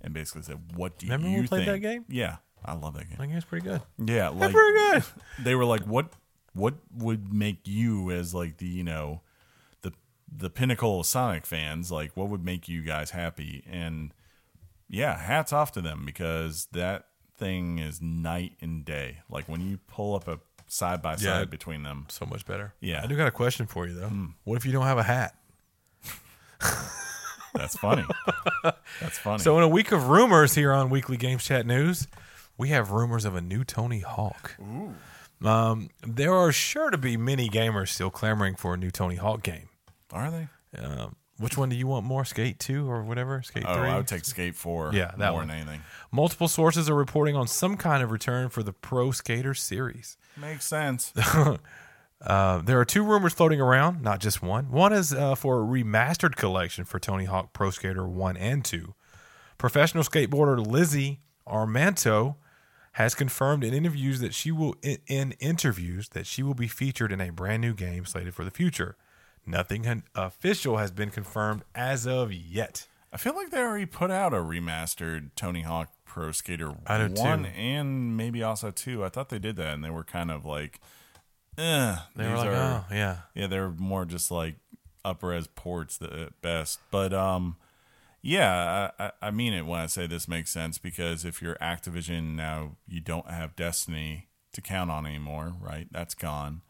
and 0.00 0.14
basically 0.14 0.42
said, 0.42 0.60
What 0.74 0.98
do 0.98 1.06
you 1.06 1.12
Remember 1.12 1.28
you 1.28 1.34
when 1.34 1.42
we 1.42 1.48
played 1.48 1.68
that 1.68 1.80
game? 1.80 2.04
Yeah, 2.08 2.36
I 2.64 2.74
love 2.74 2.94
that 2.94 3.08
game. 3.08 3.16
I 3.18 3.22
think 3.22 3.34
it's 3.34 3.44
pretty 3.44 3.66
good. 3.66 3.82
Yeah, 3.98 4.28
like 4.28 4.52
pretty 4.52 4.78
good. 4.78 5.04
They 5.44 5.54
were 5.54 5.64
like, 5.64 5.82
"What? 5.84 6.12
What 6.54 6.74
would 6.94 7.32
make 7.32 7.66
you 7.66 8.10
as 8.10 8.34
like 8.34 8.58
the 8.58 8.66
you 8.66 8.84
know, 8.84 9.22
the 9.82 9.92
the 10.30 10.50
pinnacle 10.50 11.00
of 11.00 11.06
Sonic 11.06 11.46
fans? 11.46 11.90
Like, 11.90 12.16
what 12.16 12.28
would 12.28 12.44
make 12.44 12.68
you 12.68 12.82
guys 12.82 13.10
happy?" 13.10 13.64
And 13.68 14.12
yeah, 14.88 15.18
hats 15.18 15.52
off 15.52 15.72
to 15.72 15.80
them 15.80 16.04
because 16.04 16.68
that 16.72 17.06
thing 17.42 17.78
is 17.78 18.00
night 18.00 18.52
and 18.60 18.84
day. 18.84 19.18
Like 19.28 19.48
when 19.48 19.60
you 19.60 19.78
pull 19.88 20.14
up 20.14 20.28
a 20.28 20.38
side 20.68 21.02
by 21.02 21.12
Yeah. 21.12 21.38
side 21.38 21.50
between 21.50 21.82
them. 21.82 22.06
So 22.08 22.24
much 22.24 22.46
better. 22.46 22.74
Yeah. 22.80 23.00
I 23.02 23.06
do 23.06 23.16
got 23.16 23.26
a 23.28 23.32
question 23.32 23.66
for 23.66 23.86
you 23.86 23.94
though. 23.94 24.10
What 24.44 24.56
if 24.56 24.64
you 24.64 24.72
don't 24.72 24.84
have 24.86 24.98
a 24.98 25.02
hat? 25.02 25.34
That's 27.54 27.76
funny. 27.76 28.04
That's 29.00 29.18
funny. 29.18 29.40
So 29.42 29.56
in 29.58 29.62
a 29.64 29.68
week 29.68 29.92
of 29.92 30.08
rumors 30.08 30.54
here 30.54 30.72
on 30.72 30.88
Weekly 30.88 31.16
Games 31.18 31.44
Chat 31.44 31.66
News, 31.66 32.08
we 32.56 32.68
have 32.70 32.90
rumors 32.92 33.24
of 33.24 33.34
a 33.34 33.40
new 33.42 33.62
Tony 33.64 34.00
Hawk. 34.00 34.56
Um, 35.44 35.90
there 36.06 36.32
are 36.32 36.52
sure 36.52 36.90
to 36.90 36.96
be 36.96 37.16
many 37.16 37.48
gamers 37.50 37.88
still 37.88 38.10
clamoring 38.10 38.54
for 38.54 38.74
a 38.74 38.76
new 38.78 38.90
Tony 38.90 39.16
Hawk 39.16 39.42
game. 39.42 39.68
Are 40.12 40.30
they? 40.30 40.48
Um, 40.78 41.16
which 41.42 41.56
one 41.58 41.68
do 41.68 41.76
you 41.76 41.86
want 41.86 42.06
more? 42.06 42.24
Skate 42.24 42.58
two 42.58 42.90
or 42.90 43.02
whatever? 43.02 43.42
Skate 43.42 43.64
Oh, 43.66 43.74
three. 43.74 43.88
I 43.88 43.96
would 43.96 44.06
take 44.06 44.24
Skate 44.24 44.54
Four. 44.54 44.92
Yeah, 44.94 45.12
that 45.18 45.30
more 45.30 45.40
one. 45.40 45.48
than 45.48 45.56
anything. 45.58 45.80
Multiple 46.10 46.48
sources 46.48 46.88
are 46.88 46.94
reporting 46.94 47.36
on 47.36 47.46
some 47.46 47.76
kind 47.76 48.02
of 48.02 48.10
return 48.10 48.48
for 48.48 48.62
the 48.62 48.72
Pro 48.72 49.10
Skater 49.10 49.54
series. 49.54 50.16
Makes 50.36 50.64
sense. 50.66 51.12
Uh, 52.24 52.58
there 52.58 52.78
are 52.78 52.84
two 52.84 53.02
rumors 53.02 53.32
floating 53.32 53.60
around, 53.60 54.00
not 54.00 54.20
just 54.20 54.42
one. 54.42 54.70
One 54.70 54.92
is 54.92 55.12
uh, 55.12 55.34
for 55.34 55.60
a 55.60 55.64
remastered 55.66 56.36
collection 56.36 56.84
for 56.84 57.00
Tony 57.00 57.24
Hawk 57.24 57.52
Pro 57.52 57.70
Skater 57.70 58.06
1 58.06 58.36
and 58.36 58.64
2. 58.64 58.94
Professional 59.58 60.04
skateboarder 60.04 60.64
Lizzie 60.64 61.20
Armanto 61.48 62.36
has 62.92 63.14
confirmed 63.14 63.64
in 63.64 63.74
interviews 63.74 64.20
that 64.20 64.34
she 64.34 64.52
will 64.52 64.76
in 64.82 65.32
interviews 65.40 66.10
that 66.10 66.26
she 66.26 66.42
will 66.42 66.54
be 66.54 66.68
featured 66.68 67.10
in 67.10 67.20
a 67.20 67.30
brand 67.30 67.60
new 67.62 67.74
game 67.74 68.04
slated 68.04 68.34
for 68.34 68.44
the 68.44 68.50
future. 68.50 68.96
Nothing 69.44 70.02
official 70.14 70.76
has 70.76 70.90
been 70.90 71.10
confirmed 71.10 71.62
as 71.74 72.06
of 72.06 72.32
yet. 72.32 72.86
I 73.12 73.16
feel 73.16 73.34
like 73.34 73.50
they 73.50 73.58
already 73.60 73.86
put 73.86 74.10
out 74.10 74.32
a 74.32 74.36
remastered 74.38 75.30
Tony 75.36 75.62
Hawk 75.62 75.90
Pro 76.04 76.32
Skater 76.32 76.74
I 76.86 77.06
one 77.08 77.44
too. 77.44 77.50
and 77.50 78.16
maybe 78.16 78.42
also 78.42 78.70
two. 78.70 79.04
I 79.04 79.08
thought 79.08 79.28
they 79.28 79.38
did 79.38 79.56
that, 79.56 79.74
and 79.74 79.84
they 79.84 79.90
were 79.90 80.04
kind 80.04 80.30
of 80.30 80.44
like, 80.46 80.80
eh. 81.58 81.96
They 82.16 82.28
were 82.28 82.36
like, 82.36 82.48
are, 82.48 82.86
oh 82.90 82.94
yeah, 82.94 83.16
yeah, 83.34 83.46
they're 83.48 83.70
more 83.70 84.04
just 84.04 84.30
like 84.30 84.56
up 85.04 85.22
res 85.22 85.46
ports 85.48 85.98
at 86.00 86.40
best. 86.40 86.78
But 86.90 87.12
um, 87.12 87.56
yeah, 88.22 88.90
I- 88.98 89.12
I 89.20 89.30
mean 89.30 89.52
it 89.52 89.66
when 89.66 89.80
I 89.80 89.86
say 89.86 90.06
this 90.06 90.28
makes 90.28 90.50
sense 90.50 90.78
because 90.78 91.24
if 91.24 91.42
you're 91.42 91.56
Activision 91.56 92.34
now, 92.36 92.76
you 92.86 93.00
don't 93.00 93.28
have 93.28 93.56
Destiny 93.56 94.28
to 94.52 94.60
count 94.60 94.90
on 94.90 95.04
anymore, 95.06 95.54
right? 95.60 95.88
That's 95.90 96.14
gone. 96.14 96.62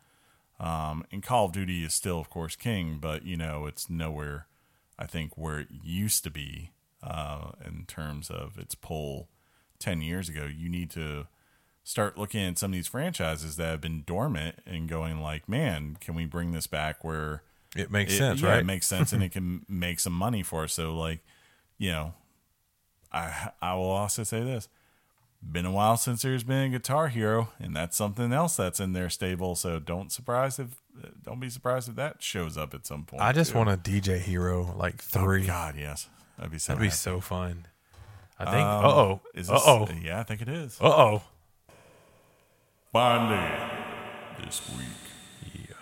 Um, 0.62 1.04
and 1.10 1.22
Call 1.22 1.46
of 1.46 1.52
Duty 1.52 1.84
is 1.84 1.92
still, 1.92 2.20
of 2.20 2.30
course, 2.30 2.54
king, 2.54 2.98
but 3.00 3.26
you 3.26 3.36
know 3.36 3.66
it's 3.66 3.90
nowhere. 3.90 4.46
I 4.98 5.06
think 5.06 5.36
where 5.36 5.58
it 5.58 5.68
used 5.82 6.22
to 6.24 6.30
be 6.30 6.70
uh, 7.02 7.50
in 7.66 7.84
terms 7.86 8.30
of 8.30 8.56
its 8.58 8.76
pull 8.76 9.28
ten 9.80 10.00
years 10.00 10.28
ago. 10.28 10.44
You 10.44 10.68
need 10.68 10.90
to 10.90 11.26
start 11.82 12.16
looking 12.16 12.44
at 12.44 12.58
some 12.58 12.70
of 12.70 12.74
these 12.74 12.86
franchises 12.86 13.56
that 13.56 13.66
have 13.66 13.80
been 13.80 14.04
dormant 14.06 14.56
and 14.64 14.88
going 14.88 15.20
like, 15.20 15.48
man, 15.48 15.96
can 16.00 16.14
we 16.14 16.26
bring 16.26 16.52
this 16.52 16.68
back 16.68 17.02
where 17.02 17.42
it 17.74 17.90
makes 17.90 18.12
it, 18.14 18.18
sense, 18.18 18.40
yeah, 18.40 18.50
right? 18.50 18.58
It 18.60 18.66
makes 18.66 18.86
sense 18.86 19.12
and 19.12 19.22
it 19.22 19.32
can 19.32 19.66
make 19.68 19.98
some 19.98 20.12
money 20.12 20.44
for 20.44 20.64
us. 20.64 20.74
So 20.74 20.94
like, 20.96 21.20
you 21.78 21.90
know, 21.90 22.14
I 23.12 23.50
I 23.60 23.74
will 23.74 23.90
also 23.90 24.22
say 24.22 24.42
this. 24.42 24.68
Been 25.44 25.66
a 25.66 25.72
while 25.72 25.96
since 25.96 26.22
there's 26.22 26.44
been 26.44 26.62
a 26.62 26.68
Guitar 26.78 27.08
Hero, 27.08 27.48
and 27.58 27.74
that's 27.74 27.96
something 27.96 28.32
else 28.32 28.56
that's 28.56 28.78
in 28.80 28.92
their 28.92 29.10
stable. 29.10 29.54
So 29.56 29.78
don't 29.80 30.12
surprise 30.12 30.58
if 30.58 30.80
don't 31.24 31.40
be 31.40 31.50
surprised 31.50 31.88
if 31.88 31.96
that 31.96 32.22
shows 32.22 32.56
up 32.56 32.74
at 32.74 32.86
some 32.86 33.04
point. 33.04 33.22
I 33.22 33.32
just 33.32 33.50
too. 33.52 33.58
want 33.58 33.68
a 33.70 33.76
DJ 33.76 34.18
Hero 34.20 34.72
like 34.78 34.94
Oh, 35.16 35.22
three. 35.22 35.44
God, 35.46 35.74
yes, 35.76 36.08
that'd 36.38 36.52
be 36.52 36.58
so. 36.58 36.72
That'd 36.74 36.86
be 36.86 36.90
so 36.90 37.20
fun. 37.20 37.66
I 38.38 38.44
think. 38.44 38.56
Um, 38.66 38.84
uh 38.84 38.88
oh. 38.88 39.20
Is 39.34 39.50
uh 39.50 39.58
oh. 39.66 39.88
Yeah, 40.02 40.20
I 40.20 40.22
think 40.22 40.42
it 40.42 40.48
is. 40.48 40.78
Uh 40.80 40.86
oh. 40.88 41.22
Finally, 42.92 43.50
this 44.44 44.62
week. 44.76 45.54
Yeah. 45.68 45.74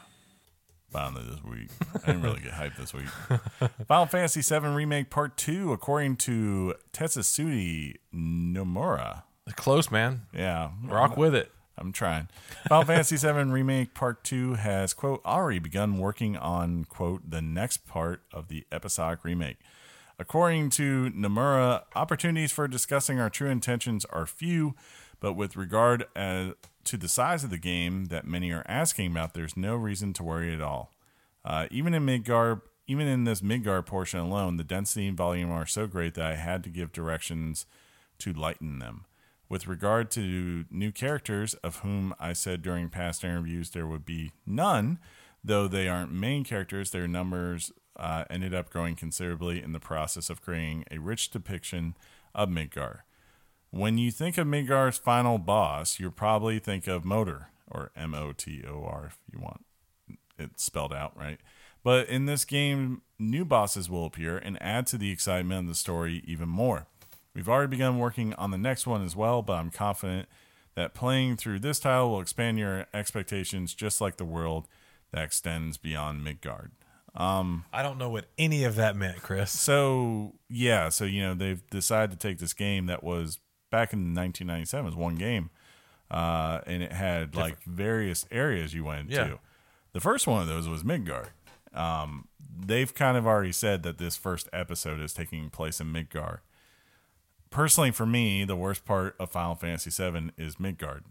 Finally, 0.90 1.24
this 1.30 1.44
week. 1.44 1.68
I 2.02 2.06
didn't 2.06 2.22
really 2.22 2.40
get 2.40 2.52
hyped 2.52 2.76
this 2.76 2.94
week. 2.94 3.06
Final 3.88 4.06
Fantasy 4.06 4.42
VII 4.42 4.68
Remake 4.68 5.10
Part 5.10 5.36
2, 5.36 5.72
according 5.72 6.16
to 6.18 6.74
Tetsutsui 6.92 7.96
Nomura. 8.14 9.22
Close, 9.56 9.90
man. 9.90 10.22
Yeah. 10.32 10.70
Rock 10.84 11.16
with 11.16 11.34
it. 11.34 11.50
I'm 11.80 11.92
trying. 11.92 12.28
Final 12.68 12.84
Fantasy 12.84 13.16
VII 13.32 13.50
Remake 13.50 13.94
Part 13.94 14.22
2 14.24 14.54
has, 14.54 14.92
quote, 14.92 15.22
already 15.24 15.58
begun 15.58 15.98
working 15.98 16.36
on, 16.36 16.84
quote, 16.84 17.30
the 17.30 17.40
next 17.40 17.86
part 17.86 18.22
of 18.32 18.48
the 18.48 18.66
episodic 18.70 19.24
remake. 19.24 19.56
According 20.18 20.68
to 20.70 21.10
Nomura, 21.16 21.84
opportunities 21.94 22.52
for 22.52 22.68
discussing 22.68 23.18
our 23.18 23.30
true 23.30 23.48
intentions 23.48 24.04
are 24.06 24.26
few, 24.26 24.74
but 25.18 25.32
with 25.32 25.56
regard 25.56 26.04
uh, 26.14 26.50
to 26.84 26.96
the 26.98 27.08
size 27.08 27.42
of 27.42 27.48
the 27.48 27.58
game 27.58 28.06
that 28.06 28.26
many 28.26 28.52
are 28.52 28.64
asking 28.68 29.10
about, 29.10 29.32
there's 29.32 29.56
no 29.56 29.76
reason 29.76 30.12
to 30.14 30.22
worry 30.22 30.52
at 30.52 30.60
all. 30.60 30.92
Uh, 31.42 31.66
even 31.70 31.94
in 31.94 32.04
Midgar, 32.04 32.60
even 32.86 33.06
in 33.06 33.24
this 33.24 33.40
Midgar 33.40 33.84
portion 33.84 34.20
alone, 34.20 34.58
the 34.58 34.64
density 34.64 35.06
and 35.06 35.16
volume 35.16 35.50
are 35.50 35.64
so 35.64 35.86
great 35.86 36.12
that 36.14 36.26
I 36.26 36.34
had 36.34 36.62
to 36.64 36.68
give 36.68 36.92
directions 36.92 37.64
to 38.18 38.34
lighten 38.34 38.78
them. 38.78 39.06
With 39.50 39.66
regard 39.66 40.12
to 40.12 40.64
new 40.70 40.92
characters, 40.92 41.54
of 41.54 41.78
whom 41.78 42.14
I 42.20 42.34
said 42.34 42.62
during 42.62 42.88
past 42.88 43.24
interviews 43.24 43.70
there 43.70 43.86
would 43.86 44.06
be 44.06 44.30
none, 44.46 45.00
though 45.42 45.66
they 45.66 45.88
aren't 45.88 46.12
main 46.12 46.44
characters, 46.44 46.92
their 46.92 47.08
numbers 47.08 47.72
uh, 47.96 48.24
ended 48.30 48.54
up 48.54 48.70
growing 48.70 48.94
considerably 48.94 49.60
in 49.60 49.72
the 49.72 49.80
process 49.80 50.30
of 50.30 50.40
creating 50.40 50.84
a 50.92 50.98
rich 50.98 51.30
depiction 51.30 51.96
of 52.32 52.48
Midgar. 52.48 53.00
When 53.70 53.98
you 53.98 54.12
think 54.12 54.38
of 54.38 54.46
Midgar's 54.46 54.98
final 54.98 55.36
boss, 55.38 55.98
you 55.98 56.12
probably 56.12 56.60
think 56.60 56.86
of 56.86 57.04
Motor, 57.04 57.48
or 57.68 57.90
M 57.96 58.14
O 58.14 58.32
T 58.32 58.62
O 58.64 58.84
R 58.84 59.06
if 59.06 59.18
you 59.32 59.40
want 59.40 59.64
it 60.38 60.60
spelled 60.60 60.92
out 60.92 61.16
right. 61.16 61.40
But 61.82 62.08
in 62.08 62.26
this 62.26 62.44
game, 62.44 63.02
new 63.18 63.44
bosses 63.44 63.90
will 63.90 64.06
appear 64.06 64.38
and 64.38 64.62
add 64.62 64.86
to 64.88 64.98
the 64.98 65.10
excitement 65.10 65.62
of 65.62 65.66
the 65.66 65.74
story 65.74 66.22
even 66.24 66.48
more. 66.48 66.86
We've 67.34 67.48
already 67.48 67.70
begun 67.70 67.98
working 67.98 68.34
on 68.34 68.50
the 68.50 68.58
next 68.58 68.86
one 68.86 69.04
as 69.04 69.14
well, 69.14 69.42
but 69.42 69.54
I'm 69.54 69.70
confident 69.70 70.28
that 70.74 70.94
playing 70.94 71.36
through 71.36 71.60
this 71.60 71.78
tile 71.78 72.10
will 72.10 72.20
expand 72.20 72.58
your 72.58 72.86
expectations 72.94 73.74
just 73.74 74.00
like 74.00 74.16
the 74.16 74.24
world 74.24 74.66
that 75.12 75.24
extends 75.24 75.76
beyond 75.76 76.22
Midgard. 76.24 76.72
I 77.72 77.82
don't 77.82 77.98
know 77.98 78.08
what 78.10 78.26
any 78.38 78.62
of 78.64 78.76
that 78.76 78.94
meant, 78.96 79.20
Chris. 79.22 79.50
So, 79.50 80.34
yeah, 80.48 80.88
so 80.90 81.04
you 81.04 81.22
know, 81.22 81.34
they've 81.34 81.62
decided 81.70 82.12
to 82.18 82.28
take 82.28 82.38
this 82.38 82.52
game 82.52 82.86
that 82.86 83.02
was 83.02 83.38
back 83.70 83.92
in 83.92 84.14
1997 84.14 84.84
it 84.84 84.88
was 84.88 84.96
one 84.96 85.16
game. 85.16 85.50
Uh, 86.10 86.60
and 86.66 86.82
it 86.82 86.92
had 86.92 87.36
like 87.36 87.62
various 87.64 88.26
areas 88.32 88.74
you 88.74 88.84
went 88.84 89.10
Yeah. 89.10 89.24
to. 89.24 89.38
The 89.92 90.00
first 90.00 90.26
one 90.26 90.42
of 90.42 90.48
those 90.48 90.68
was 90.68 90.84
Midgard. 90.84 91.28
Um, 91.72 92.26
they've 92.58 92.92
kind 92.92 93.16
of 93.16 93.26
already 93.26 93.52
said 93.52 93.82
that 93.84 93.98
this 93.98 94.16
first 94.16 94.48
episode 94.52 95.00
is 95.00 95.12
taking 95.12 95.50
place 95.50 95.80
in 95.80 95.90
Midgard. 95.92 96.40
Personally, 97.50 97.90
for 97.90 98.06
me, 98.06 98.44
the 98.44 98.56
worst 98.56 98.84
part 98.84 99.16
of 99.18 99.30
Final 99.30 99.54
Fantasy 99.56 99.90
VII 99.90 100.30
is 100.38 100.60
Midgard. 100.60 101.02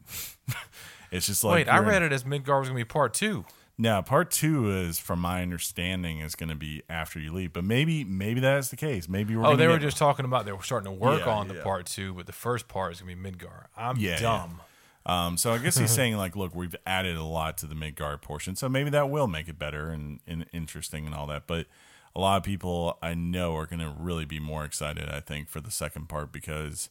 it's 1.12 1.28
just 1.28 1.44
like 1.44 1.54
Wait, 1.54 1.70
I 1.70 1.76
you're 1.76 1.84
in- 1.84 1.90
read 1.90 2.02
it 2.02 2.12
as 2.14 2.24
Midgar 2.24 2.60
was 2.60 2.70
going 2.70 2.80
to 2.80 2.86
be 2.86 2.86
part 2.86 3.14
two. 3.14 3.44
now, 3.78 4.02
part 4.02 4.32
two 4.32 4.72
is, 4.72 5.00
from 5.00 5.20
my 5.20 5.42
understanding, 5.42 6.20
is 6.20 6.36
going 6.36 6.50
to 6.50 6.56
be 6.56 6.82
after 6.90 7.20
you 7.20 7.34
leave. 7.34 7.52
But 7.54 7.66
maybe, 7.66 8.04
maybe 8.06 8.40
that 8.40 8.58
is 8.58 8.70
the 8.70 8.76
case. 8.78 9.10
Maybe 9.10 9.36
we're 9.36 9.42
Oh, 9.42 9.46
gonna 9.48 9.58
they 9.58 9.68
were 9.68 9.80
just 9.80 9.98
talking 9.98 10.24
about 10.26 10.46
they 10.46 10.52
were 10.54 10.64
starting 10.64 10.92
to 10.92 10.98
work 10.98 11.26
Yeah, 11.26 11.34
on 11.34 11.48
the 11.50 11.56
yeah. 11.56 11.64
part 11.64 11.86
two, 11.86 12.14
but 12.14 12.26
the 12.26 12.32
first 12.34 12.68
part 12.70 12.94
is 12.94 13.02
going 13.02 13.16
to 13.16 13.22
be 13.22 13.32
Midgar. 13.32 13.66
I'm 13.76 13.98
yeah. 13.98 14.20
dumb. 14.20 14.62
Um, 15.06 15.38
so 15.38 15.52
I 15.52 15.58
guess 15.58 15.78
he's 15.78 15.92
saying 15.96 16.18
like, 16.18 16.36
look, 16.36 16.54
we've 16.54 16.76
added 16.86 17.18
a 17.18 17.24
lot 17.24 17.58
to 17.60 17.66
the 17.66 17.76
Midgard 17.76 18.22
portion, 18.22 18.56
so 18.56 18.70
maybe 18.70 18.90
that 18.90 19.10
will 19.10 19.28
make 19.28 19.48
it 19.48 19.58
better 19.58 19.90
and, 19.90 20.20
and 20.28 20.46
interesting 20.52 21.06
and 21.06 21.16
all 21.16 21.28
that. 21.28 21.48
But 21.48 21.68
a 22.16 22.20
lot 22.20 22.38
of 22.38 22.44
people 22.44 22.98
I 23.02 23.14
know 23.14 23.56
are 23.56 23.66
going 23.66 23.80
to 23.80 23.94
really 23.98 24.26
be 24.26 24.40
more 24.40 24.66
excited, 24.66 25.10
I 25.10 25.20
think, 25.20 25.50
for 25.50 25.62
the 25.62 25.72
second 25.72 26.10
part 26.10 26.32
because 26.32 26.90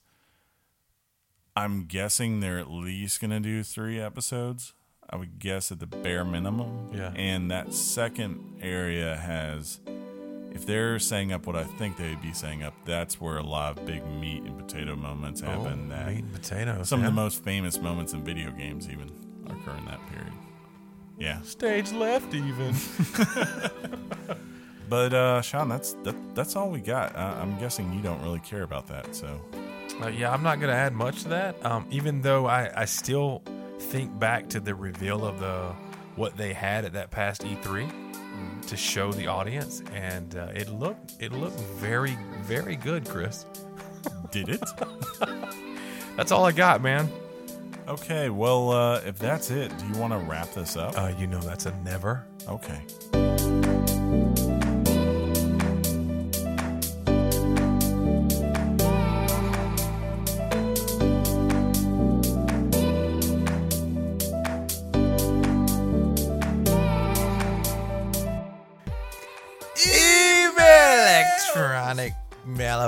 I'm 1.56 1.85
guessing 1.86 2.40
they're 2.40 2.59
at 2.59 2.70
least 2.70 3.20
going 3.20 3.30
to 3.30 3.40
do 3.40 3.62
three 3.62 4.01
episodes. 4.01 4.74
I 5.10 5.16
would 5.16 5.39
guess 5.39 5.72
at 5.72 5.80
the 5.80 5.86
bare 5.86 6.24
minimum. 6.24 6.90
Yeah. 6.94 7.12
And 7.16 7.51
that 7.51 7.72
second 7.72 8.59
area 8.62 9.16
has, 9.16 9.80
if 10.53 10.65
they're 10.66 10.99
saying 10.99 11.33
up 11.33 11.47
what 11.47 11.57
I 11.57 11.65
think 11.65 11.97
they'd 11.97 12.20
be 12.23 12.33
saying 12.33 12.62
up, 12.62 12.75
that's 12.85 13.20
where 13.20 13.39
a 13.39 13.43
lot 13.43 13.79
of 13.79 13.87
big 13.87 14.07
meat 14.07 14.43
and 14.43 14.57
potato 14.59 14.97
moments 14.97 15.41
happen. 15.41 15.89
that 15.91 16.07
Oh, 16.07 16.11
meat 16.11 16.25
and 16.25 16.33
potatoes. 16.33 16.89
some 16.89 17.01
yeah. 17.01 17.07
of 17.09 17.12
the 17.12 17.16
most 17.20 17.45
famous 17.45 17.79
moments 17.81 18.12
in 18.12 18.25
video 18.25 18.51
games 18.51 18.89
even 18.89 19.11
occur 19.47 19.77
in 19.77 19.85
that 19.87 20.01
period. 20.09 20.33
Yeah, 21.19 21.41
stage 21.43 21.93
left 21.93 22.33
even. 22.35 22.75
but 24.89 25.12
uh, 25.12 25.43
Sean, 25.43 25.69
that's 25.69 25.95
that, 26.05 26.15
that's 26.35 26.57
all 26.57 26.70
we 26.70 26.81
got. 26.81 27.15
Uh, 27.16 27.37
I'm 27.41 27.59
guessing 27.59 27.93
you 27.93 28.01
don't 28.01 28.23
really 28.23 28.41
care 28.41 28.62
about 28.62 28.87
that, 28.89 29.15
so 29.15 29.41
Uh, 30.03 30.09
yeah, 30.09 30.33
I'm 30.33 30.43
not 30.43 30.61
going 30.61 30.70
to 30.70 30.77
add 30.77 30.93
much 30.95 31.23
to 31.25 31.29
that. 31.31 31.65
Um, 31.66 31.87
even 31.91 32.23
though 32.23 32.47
I, 32.47 32.70
I 32.83 32.85
still 32.85 33.43
think 33.81 34.16
back 34.19 34.49
to 34.51 34.61
the 34.61 34.75
reveal 34.75 35.25
of 35.27 35.41
the 35.41 35.73
what 36.16 36.37
they 36.37 36.53
had 36.53 36.85
at 36.85 36.93
that 36.95 37.11
past 37.11 37.43
E3 37.43 37.91
to 38.69 38.77
show 38.77 39.12
the 39.12 39.27
audience, 39.27 39.82
and 39.95 40.36
uh, 40.36 40.49
it 40.55 40.69
looked 40.69 41.15
it 41.20 41.32
looked 41.32 41.59
very 41.81 42.16
very 42.43 42.77
good, 42.77 43.09
Chris. 43.09 43.47
did 44.31 44.49
it? 44.49 44.62
That's 46.16 46.32
all 46.32 46.45
I 46.45 46.53
got, 46.53 46.82
man. 46.82 47.09
okay, 47.86 48.28
well, 48.28 48.70
uh, 48.70 49.01
if 49.07 49.19
that's 49.19 49.51
it, 49.51 49.77
do 49.78 49.86
you 49.86 49.95
want 49.95 50.12
to 50.12 50.19
wrap 50.19 50.53
this 50.53 50.77
up? 50.77 50.99
Uh, 50.99 51.12
you 51.16 51.27
know 51.28 51.40
that's 51.40 51.66
a 51.66 51.73
never. 51.82 52.27
okay. 52.49 53.27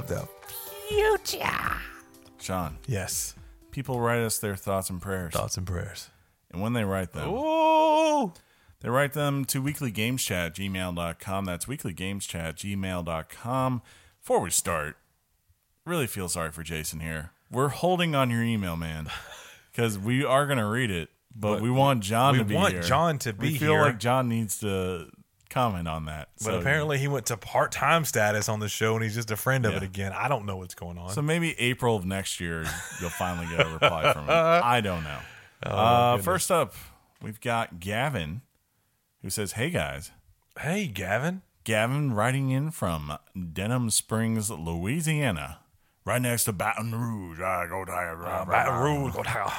Mail 0.08 0.22
of 0.22 0.28
the 0.46 1.26
future. 1.26 1.72
Sean, 2.40 2.78
Yes. 2.86 3.34
people 3.70 4.00
write 4.00 4.20
us 4.22 4.38
their 4.38 4.56
thoughts 4.56 4.88
and 4.90 5.00
prayers. 5.02 5.32
Thoughts 5.34 5.56
and 5.56 5.66
prayers. 5.66 6.08
And 6.50 6.60
when 6.62 6.72
they 6.72 6.84
write 6.84 7.12
them, 7.12 7.28
Oh, 7.28 8.32
They 8.80 8.88
write 8.88 9.12
them 9.12 9.44
to 9.46 9.62
weeklygameschat 9.62 10.54
gmail.com. 10.54 11.44
That's 11.44 11.66
weeklygameschat 11.66 12.54
gmail.com. 12.54 13.82
Before 14.20 14.40
we 14.40 14.50
start, 14.50 14.96
really 15.84 16.06
feel 16.06 16.28
sorry 16.30 16.50
for 16.50 16.62
Jason 16.62 17.00
here. 17.00 17.30
We're 17.50 17.68
holding 17.68 18.14
on 18.14 18.30
your 18.30 18.42
email, 18.42 18.76
man, 18.76 19.10
because 19.72 19.98
we 19.98 20.24
are 20.24 20.46
going 20.46 20.58
to 20.58 20.64
read 20.66 20.90
it, 20.90 21.10
but, 21.34 21.54
But 21.56 21.62
we 21.62 21.70
want 21.70 22.02
John 22.02 22.32
we 22.32 22.38
to 22.38 22.44
be 22.44 22.54
want 22.54 22.72
here. 22.72 22.82
John 22.82 23.18
to 23.20 23.32
be 23.34 23.52
we 23.52 23.58
feel 23.58 23.72
here. 23.72 23.82
like 23.82 23.98
John 23.98 24.28
needs 24.28 24.58
to 24.60 25.10
comment 25.50 25.86
on 25.88 26.06
that. 26.06 26.28
but 26.38 26.44
So- 26.44 26.58
apparently 26.60 26.98
he 26.98 27.08
went 27.08 27.26
to 27.26 27.36
part 27.36 27.72
time 27.72 28.04
status 28.04 28.48
on 28.48 28.60
the 28.60 28.68
show 28.68 28.94
and 28.94 29.02
he's 29.04 29.14
just 29.14 29.30
a 29.30 29.36
friend 29.36 29.66
of 29.66 29.72
Yeah. 29.72 29.78
it 29.78 29.82
again. 29.82 30.12
I 30.12 30.28
don't 30.28 30.46
know 30.46 30.56
what's 30.56 30.74
going 30.74 30.96
on. 30.96 31.10
So 31.10 31.20
maybe 31.20 31.58
April 31.60 31.96
of 31.96 32.04
next 32.06 32.40
year, 32.40 32.64
you'll 33.00 33.10
finally 33.10 33.46
get 33.54 33.66
a 33.66 33.68
reply 33.70 34.12
from 34.12 34.24
him. 34.24 34.30
I 34.30 34.80
don't 34.80 35.04
know. 35.04 35.18
Oh, 35.66 35.70
uh, 35.76 36.18
first 36.18 36.50
up, 36.50 36.74
we've 37.20 37.40
got 37.40 37.80
Gavin, 37.80 38.40
who 39.22 39.28
says, 39.28 39.52
"Hey 39.52 39.68
guys, 39.70 40.10
hey, 40.60 40.86
Gavin. 40.86 41.42
Gavin 41.64 42.14
writing 42.14 42.48
in 42.50 42.70
from 42.70 43.18
Denham 43.52 43.90
Springs, 43.90 44.50
Louisiana, 44.50 45.58
right 46.06 46.22
next 46.22 46.44
to 46.44 46.52
Baton 46.54 46.94
Rouge. 46.94 47.38
I 47.40 47.66
go 47.68 47.84
Tigers. 47.84 48.24
Uh, 48.26 48.44
Baton 48.46 48.80
Rouge. 48.80 49.12
go 49.14 49.22
Tiger. 49.22 49.52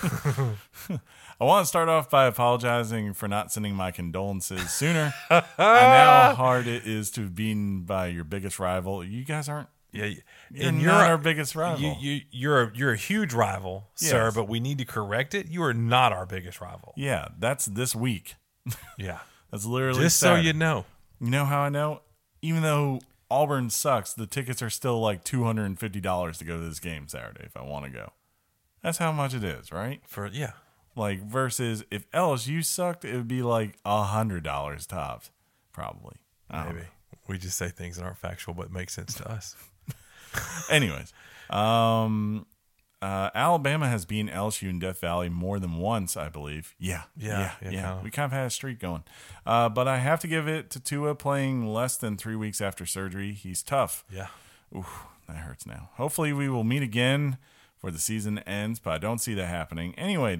I 1.40 1.44
want 1.44 1.62
to 1.64 1.68
start 1.68 1.88
off 1.88 2.10
by 2.10 2.26
apologizing 2.26 3.12
for 3.14 3.28
not 3.28 3.52
sending 3.52 3.74
my 3.74 3.90
condolences 3.92 4.70
sooner. 4.72 5.14
I 5.30 5.40
know 5.40 5.44
how 5.58 6.34
hard 6.36 6.66
it 6.66 6.84
is 6.86 7.10
to 7.12 7.20
be 7.20 7.28
beaten 7.28 7.82
by 7.82 8.08
your 8.08 8.24
biggest 8.24 8.58
rival. 8.58 9.04
You 9.04 9.24
guys 9.24 9.48
aren't. 9.48 9.68
Yeah, 9.92 10.04
y- 10.06 10.16
You're 10.50 10.68
and 10.68 10.76
not 10.78 10.82
you're 10.82 10.92
our 10.92 11.16
biggest 11.18 11.54
rival. 11.54 11.80
You, 11.80 11.94
you, 11.98 12.20
you're 12.30 12.62
a, 12.64 12.72
you're 12.74 12.92
a 12.92 12.96
huge 12.96 13.32
rival, 13.32 13.88
sir. 13.94 14.24
Yes. 14.26 14.34
But 14.34 14.48
we 14.48 14.60
need 14.60 14.78
to 14.78 14.84
correct 14.84 15.32
it. 15.34 15.48
You 15.48 15.62
are 15.62 15.72
not 15.72 16.12
our 16.12 16.26
biggest 16.26 16.60
rival. 16.60 16.92
yeah, 16.96 17.28
that's 17.38 17.66
this 17.66 17.94
week. 17.94 18.34
Yeah, 18.98 19.20
That's 19.50 19.64
literally 19.64 20.02
just 20.02 20.18
so 20.18 20.34
you 20.34 20.52
know. 20.52 20.84
You 21.20 21.30
know 21.30 21.44
how 21.46 21.60
I 21.60 21.68
know? 21.70 22.02
Even 22.42 22.62
though 22.62 23.00
Auburn 23.30 23.70
sucks, 23.70 24.12
the 24.12 24.26
tickets 24.26 24.60
are 24.60 24.68
still 24.70 25.00
like 25.00 25.24
two 25.24 25.44
hundred 25.44 25.64
and 25.66 25.78
fifty 25.78 26.00
dollars 26.00 26.36
to 26.38 26.44
go 26.44 26.58
to 26.58 26.64
this 26.68 26.80
game 26.80 27.08
Saturday 27.08 27.44
if 27.44 27.56
I 27.56 27.62
want 27.62 27.84
to 27.86 27.90
go. 27.90 28.12
That's 28.82 28.98
how 28.98 29.10
much 29.12 29.32
it 29.34 29.42
is, 29.44 29.72
right? 29.72 30.00
For 30.06 30.26
yeah, 30.26 30.52
Like 30.98 31.22
versus 31.22 31.84
if 31.90 32.10
LSU 32.10 32.64
sucked, 32.64 33.04
it 33.04 33.14
would 33.14 33.28
be 33.28 33.42
like 33.42 33.78
a 33.84 34.02
hundred 34.04 34.42
dollars 34.42 34.86
tops, 34.86 35.30
probably. 35.72 36.16
Maybe 36.52 36.86
we 37.28 37.38
just 37.38 37.56
say 37.56 37.68
things 37.68 37.96
that 37.96 38.04
aren't 38.04 38.16
factual 38.18 38.54
but 38.54 38.72
make 38.72 38.90
sense 38.90 39.14
to 39.14 39.30
us. 39.30 39.54
Anyways, 40.70 41.12
um, 41.50 42.46
uh, 43.00 43.30
Alabama 43.34 43.88
has 43.88 44.04
beaten 44.04 44.28
LSU 44.28 44.68
in 44.68 44.78
Death 44.78 45.00
Valley 45.00 45.28
more 45.28 45.58
than 45.60 45.76
once, 45.76 46.16
I 46.16 46.28
believe. 46.28 46.74
Yeah, 46.78 47.02
Yeah, 47.16 47.38
yeah, 47.38 47.52
yeah, 47.62 47.70
yeah. 47.70 48.02
We 48.02 48.10
kind 48.10 48.26
of 48.26 48.32
had 48.32 48.46
a 48.46 48.50
streak 48.50 48.80
going, 48.80 49.04
uh, 49.46 49.68
but 49.68 49.86
I 49.86 49.98
have 49.98 50.20
to 50.20 50.26
give 50.26 50.48
it 50.48 50.70
to 50.70 50.80
Tua 50.80 51.14
playing 51.14 51.66
less 51.66 51.96
than 51.96 52.16
three 52.16 52.36
weeks 52.36 52.60
after 52.60 52.84
surgery. 52.86 53.32
He's 53.32 53.62
tough. 53.62 54.04
Yeah, 54.10 54.28
Oof, 54.76 55.04
that 55.28 55.36
hurts 55.36 55.66
now. 55.66 55.90
Hopefully, 55.94 56.32
we 56.32 56.48
will 56.48 56.64
meet 56.64 56.82
again 56.82 57.38
before 57.76 57.90
the 57.90 57.98
season 57.98 58.38
ends, 58.40 58.80
but 58.80 58.90
I 58.90 58.98
don't 58.98 59.20
see 59.20 59.34
that 59.34 59.46
happening. 59.46 59.94
Anyway, 59.96 60.36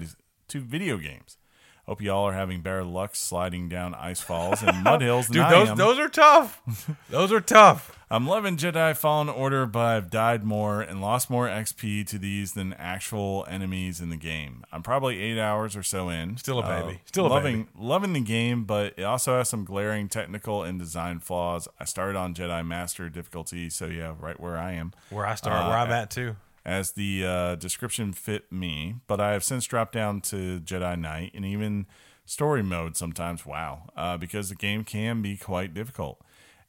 to, 0.49 0.61
video 0.61 0.97
games. 0.97 1.37
Hope 1.85 2.01
y'all 2.03 2.25
are 2.27 2.33
having 2.33 2.61
better 2.61 2.83
luck 2.83 3.15
sliding 3.15 3.67
down 3.67 3.95
ice 3.95 4.21
falls 4.21 4.61
and 4.61 4.83
mud 4.83 5.01
hills 5.01 5.25
than 5.25 5.37
dude, 5.37 5.41
I 5.45 5.49
those 5.49 5.69
am. 5.69 5.77
those 5.77 5.97
are 5.97 6.07
tough. 6.09 6.61
those 7.09 7.31
are 7.31 7.41
tough. 7.41 7.97
I'm 8.11 8.27
loving 8.27 8.57
Jedi 8.57 8.95
Fallen 8.95 9.27
Order, 9.27 9.65
but 9.65 9.79
I've 9.85 10.11
died 10.11 10.43
more 10.43 10.81
and 10.81 11.01
lost 11.01 11.31
more 11.31 11.47
XP 11.47 12.05
to 12.07 12.19
these 12.19 12.53
than 12.53 12.73
actual 12.73 13.43
enemies 13.49 14.01
in 14.01 14.09
the 14.11 14.17
game. 14.17 14.63
I'm 14.71 14.83
probably 14.83 15.19
eight 15.19 15.39
hours 15.39 15.75
or 15.75 15.81
so 15.81 16.09
in. 16.09 16.37
Still 16.37 16.59
a 16.59 16.61
Uh, 16.63 16.83
baby. 16.85 17.01
Still 17.05 17.25
a 17.25 17.29
loving, 17.29 17.63
baby. 17.63 17.69
Loving 17.79 18.13
the 18.13 18.21
game, 18.21 18.65
but 18.65 18.93
it 18.97 19.03
also 19.03 19.37
has 19.39 19.49
some 19.49 19.63
glaring 19.65 20.09
technical 20.09 20.61
and 20.63 20.77
design 20.77 21.17
flaws. 21.19 21.67
I 21.79 21.85
started 21.85 22.15
on 22.15 22.35
Jedi 22.35 22.63
Master 22.67 23.09
difficulty, 23.09 23.67
so 23.71 23.87
yeah, 23.87 24.13
right 24.19 24.39
where 24.39 24.57
I 24.57 24.73
am. 24.73 24.93
Where 25.09 25.25
I 25.25 25.33
start, 25.33 25.63
Uh, 25.65 25.69
where 25.69 25.77
I'm 25.77 25.91
at 25.91 26.11
too. 26.11 26.35
As 26.65 26.91
the 26.91 27.25
uh, 27.25 27.55
description 27.55 28.13
fit 28.13 28.51
me, 28.51 28.95
but 29.07 29.19
I 29.19 29.33
have 29.33 29.43
since 29.43 29.65
dropped 29.65 29.93
down 29.93 30.21
to 30.21 30.59
Jedi 30.59 30.99
Knight 30.99 31.31
and 31.33 31.45
even 31.45 31.85
story 32.25 32.63
mode 32.63 32.95
sometimes. 32.95 33.45
Wow, 33.45 33.89
uh, 33.95 34.17
because 34.17 34.49
the 34.49 34.55
game 34.55 34.83
can 34.83 35.21
be 35.21 35.37
quite 35.37 35.73
difficult. 35.73 36.21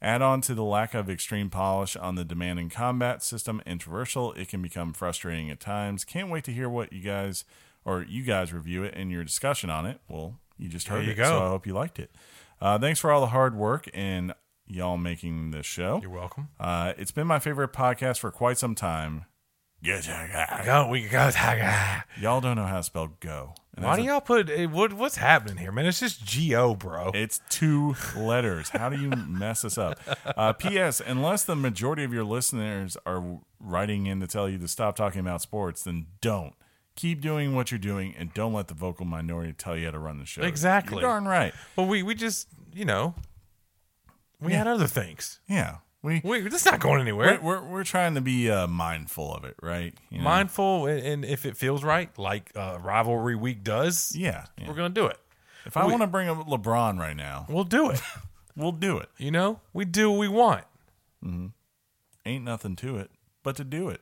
Add 0.02 0.22
on 0.22 0.40
to 0.42 0.54
the 0.54 0.64
lack 0.64 0.94
of 0.94 1.10
extreme 1.10 1.50
polish 1.50 1.94
on 1.94 2.14
the 2.14 2.24
demanding 2.24 2.70
combat 2.70 3.22
system 3.22 3.60
and 3.66 3.78
traversal, 3.78 4.36
it 4.36 4.48
can 4.48 4.62
become 4.62 4.94
frustrating 4.94 5.50
at 5.50 5.60
times. 5.60 6.04
Can't 6.04 6.30
wait 6.30 6.44
to 6.44 6.52
hear 6.52 6.70
what 6.70 6.92
you 6.92 7.02
guys 7.02 7.44
or 7.84 8.02
you 8.02 8.22
guys 8.22 8.52
review 8.52 8.82
it 8.82 8.94
and 8.96 9.10
your 9.10 9.24
discussion 9.24 9.68
on 9.68 9.84
it. 9.84 10.00
Well, 10.08 10.38
you 10.58 10.68
just 10.68 10.88
heard 10.88 11.04
you 11.04 11.12
it, 11.12 11.16
go. 11.16 11.24
so 11.24 11.42
I 11.44 11.48
hope 11.48 11.66
you 11.66 11.74
liked 11.74 11.98
it. 11.98 12.10
Uh, 12.60 12.78
thanks 12.78 13.00
for 13.00 13.10
all 13.10 13.20
the 13.20 13.28
hard 13.28 13.54
work 13.54 13.88
and 13.92 14.34
y'all 14.66 14.98
making 14.98 15.50
this 15.50 15.66
show. 15.66 15.98
You're 16.00 16.10
welcome. 16.10 16.48
Uh, 16.58 16.92
it's 16.96 17.10
been 17.10 17.26
my 17.26 17.38
favorite 17.38 17.72
podcast 17.72 18.18
for 18.18 18.30
quite 18.30 18.58
some 18.58 18.74
time. 18.74 19.26
Go, 20.64 20.88
we 20.88 21.08
go. 21.08 21.30
Y'all 22.20 22.40
don't 22.40 22.56
know 22.56 22.66
how 22.66 22.78
to 22.78 22.82
spell 22.82 23.08
go. 23.20 23.54
And 23.74 23.84
Why 23.84 23.96
do 23.96 24.02
y'all 24.02 24.20
put 24.20 24.50
eh, 24.50 24.66
what? 24.66 24.92
What's 24.92 25.16
happening 25.16 25.56
here, 25.56 25.72
man? 25.72 25.86
It's 25.86 26.00
just 26.00 26.26
Go, 26.26 26.74
bro. 26.74 27.12
It's 27.14 27.40
two 27.48 27.94
letters. 28.16 28.68
How 28.68 28.90
do 28.90 29.00
you 29.00 29.08
mess 29.08 29.62
this 29.62 29.78
up? 29.78 29.98
Uh, 30.36 30.52
P.S. 30.52 31.00
Unless 31.04 31.44
the 31.44 31.56
majority 31.56 32.04
of 32.04 32.12
your 32.12 32.24
listeners 32.24 32.96
are 33.06 33.40
writing 33.58 34.06
in 34.06 34.20
to 34.20 34.26
tell 34.26 34.48
you 34.48 34.58
to 34.58 34.68
stop 34.68 34.96
talking 34.96 35.20
about 35.20 35.40
sports, 35.40 35.84
then 35.84 36.06
don't. 36.20 36.54
Keep 36.96 37.22
doing 37.22 37.54
what 37.54 37.70
you're 37.70 37.78
doing 37.78 38.14
and 38.18 38.34
don't 38.34 38.52
let 38.52 38.68
the 38.68 38.74
vocal 38.74 39.06
minority 39.06 39.54
tell 39.54 39.76
you 39.76 39.86
how 39.86 39.92
to 39.92 39.98
run 39.98 40.18
the 40.18 40.26
show. 40.26 40.42
Exactly. 40.42 41.00
You're 41.00 41.08
darn 41.08 41.26
right. 41.26 41.54
Well, 41.76 41.86
we 41.86 42.02
we 42.02 42.14
just 42.14 42.48
you 42.74 42.84
know 42.84 43.14
we 44.40 44.52
had 44.52 44.66
other 44.66 44.86
things. 44.86 45.40
Yeah. 45.48 45.76
We, 46.02 46.20
We 46.24 46.40
that's 46.48 46.64
not 46.64 46.80
going 46.80 47.00
anywhere. 47.02 47.38
we're, 47.42 47.60
we're, 47.60 47.68
we're 47.68 47.84
trying 47.84 48.14
to 48.14 48.20
be 48.22 48.50
uh, 48.50 48.66
mindful 48.66 49.34
of 49.34 49.44
it, 49.44 49.54
right? 49.62 49.92
You 50.08 50.18
know? 50.18 50.24
Mindful, 50.24 50.86
and, 50.86 51.06
and 51.06 51.24
if 51.26 51.44
it 51.44 51.56
feels 51.58 51.84
right, 51.84 52.08
like 52.18 52.50
uh, 52.56 52.78
rivalry 52.82 53.36
week 53.36 53.62
does, 53.62 54.14
Yeah. 54.16 54.46
yeah. 54.58 54.66
we're 54.68 54.74
gonna 54.74 54.88
do 54.88 55.06
it. 55.06 55.18
If 55.66 55.76
I 55.76 55.84
want 55.84 56.00
to 56.00 56.06
bring 56.06 56.28
up 56.28 56.46
LeBron 56.48 56.98
right 56.98 57.16
now, 57.16 57.44
We'll 57.50 57.64
do 57.64 57.90
it. 57.90 58.00
we'll 58.56 58.72
do 58.72 58.96
it. 58.96 59.10
you 59.18 59.30
know, 59.30 59.60
we 59.74 59.84
do 59.84 60.10
what 60.10 60.18
we 60.18 60.28
want. 60.28 60.64
ain't 62.24 62.44
nothing 62.44 62.76
to 62.76 62.96
it 62.98 63.10
but 63.42 63.56
to 63.56 63.64
do 63.64 63.88
it. 63.90 64.00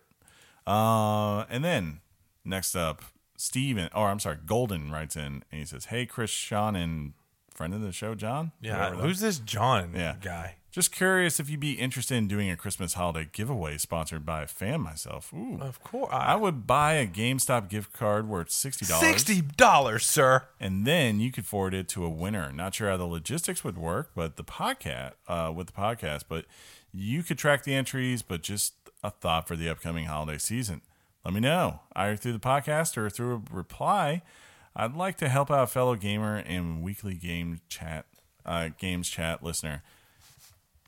Uh, 0.66 1.40
and 1.50 1.64
then 1.64 2.00
next 2.44 2.76
up, 2.76 3.02
Steven, 3.36 3.88
or 3.94 4.08
I'm 4.08 4.20
sorry, 4.20 4.38
Golden 4.44 4.90
writes 4.92 5.16
in 5.16 5.42
and 5.50 5.60
he 5.60 5.64
says, 5.64 5.86
Hey, 5.86 6.06
Chris, 6.06 6.30
Sean, 6.30 6.76
and 6.76 7.12
friend 7.52 7.72
of 7.74 7.80
the 7.80 7.92
show, 7.92 8.14
John. 8.14 8.52
Yeah, 8.60 8.76
Whoever 8.76 8.96
that- 8.96 9.02
who's 9.02 9.20
this 9.20 9.38
John 9.38 9.92
Yeah. 9.94 10.14
guy? 10.20 10.56
Just 10.70 10.92
curious 10.92 11.40
if 11.40 11.48
you'd 11.48 11.60
be 11.60 11.72
interested 11.72 12.16
in 12.16 12.28
doing 12.28 12.50
a 12.50 12.56
Christmas 12.56 12.94
holiday 12.94 13.28
giveaway 13.32 13.78
sponsored 13.78 14.26
by 14.26 14.42
a 14.42 14.46
fan 14.46 14.82
myself. 14.82 15.32
Ooh. 15.32 15.58
Of 15.60 15.82
course, 15.82 16.10
I 16.12 16.36
would 16.36 16.66
buy 16.66 16.94
a 16.94 17.06
GameStop 17.06 17.68
gift 17.70 17.92
card 17.94 18.28
worth 18.28 18.48
$60. 18.50 18.84
sixty 19.00 19.40
dollars, 19.40 20.04
sir. 20.04 20.44
and 20.60 20.86
then 20.86 21.20
you 21.20 21.32
could 21.32 21.46
forward 21.46 21.72
it 21.74 21.88
to 21.88 22.04
a 22.04 22.10
winner. 22.10 22.52
Not 22.52 22.74
sure 22.74 22.90
how 22.90 22.98
the 22.98 23.04
logistics 23.06 23.64
would 23.64 23.78
work, 23.78 24.10
but 24.14 24.36
the 24.36 24.44
podcast 24.44 25.12
uh, 25.26 25.50
with 25.54 25.68
the 25.68 25.72
podcast, 25.72 26.24
but 26.28 26.44
you 26.92 27.22
could 27.22 27.38
track 27.38 27.64
the 27.64 27.74
entries. 27.74 28.20
But 28.22 28.42
just 28.42 28.74
a 29.02 29.10
thought 29.10 29.48
for 29.48 29.56
the 29.56 29.70
upcoming 29.70 30.04
holiday 30.04 30.38
season. 30.38 30.82
Let 31.24 31.32
me 31.34 31.40
know 31.40 31.80
either 31.96 32.16
through 32.16 32.32
the 32.34 32.38
podcast 32.38 32.96
or 32.98 33.08
through 33.08 33.42
a 33.50 33.54
reply. 33.56 34.22
I'd 34.76 34.94
like 34.94 35.16
to 35.18 35.28
help 35.30 35.50
out 35.50 35.64
a 35.64 35.66
fellow 35.66 35.96
gamer 35.96 36.36
and 36.36 36.82
weekly 36.82 37.14
game 37.14 37.60
chat, 37.68 38.04
uh, 38.46 38.68
games 38.78 39.08
chat 39.08 39.42
listener. 39.42 39.82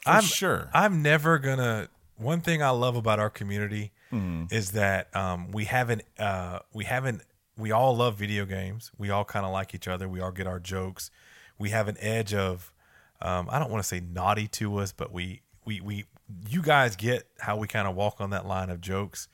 For 0.02 0.10
I'm 0.10 0.22
sure. 0.22 0.70
I'm 0.72 1.02
never 1.02 1.38
gonna. 1.38 1.88
One 2.16 2.40
thing 2.40 2.62
I 2.62 2.70
love 2.70 2.96
about 2.96 3.18
our 3.18 3.30
community 3.30 3.92
Mm-hmm. 4.12 4.52
is 4.52 4.72
that 4.72 5.14
um, 5.14 5.52
we 5.52 5.66
haven't. 5.66 6.02
Uh, 6.18 6.60
we 6.72 6.84
haven't. 6.84 7.22
We 7.56 7.70
all 7.70 7.96
love 7.96 8.16
video 8.16 8.44
games. 8.44 8.90
We 8.98 9.10
all 9.10 9.24
kind 9.24 9.46
of 9.46 9.52
like 9.52 9.72
each 9.74 9.86
other. 9.86 10.08
We 10.08 10.20
all 10.20 10.32
get 10.32 10.46
our 10.48 10.58
jokes. 10.58 11.10
We 11.58 11.70
have 11.70 11.86
an 11.88 11.96
edge 12.00 12.34
of. 12.34 12.72
Um, 13.22 13.48
I 13.50 13.58
don't 13.58 13.70
want 13.70 13.82
to 13.84 13.88
say 13.88 14.00
naughty 14.00 14.48
to 14.48 14.78
us, 14.78 14.92
but 14.92 15.12
we 15.12 15.42
we 15.64 15.80
we 15.80 16.06
you 16.48 16.60
guys 16.62 16.96
get 16.96 17.28
how 17.38 17.56
we 17.56 17.68
kind 17.68 17.86
of 17.86 17.94
walk 17.94 18.20
on 18.20 18.30
that 18.30 18.46
line 18.46 18.70
of 18.70 18.80
jokes. 18.80 19.28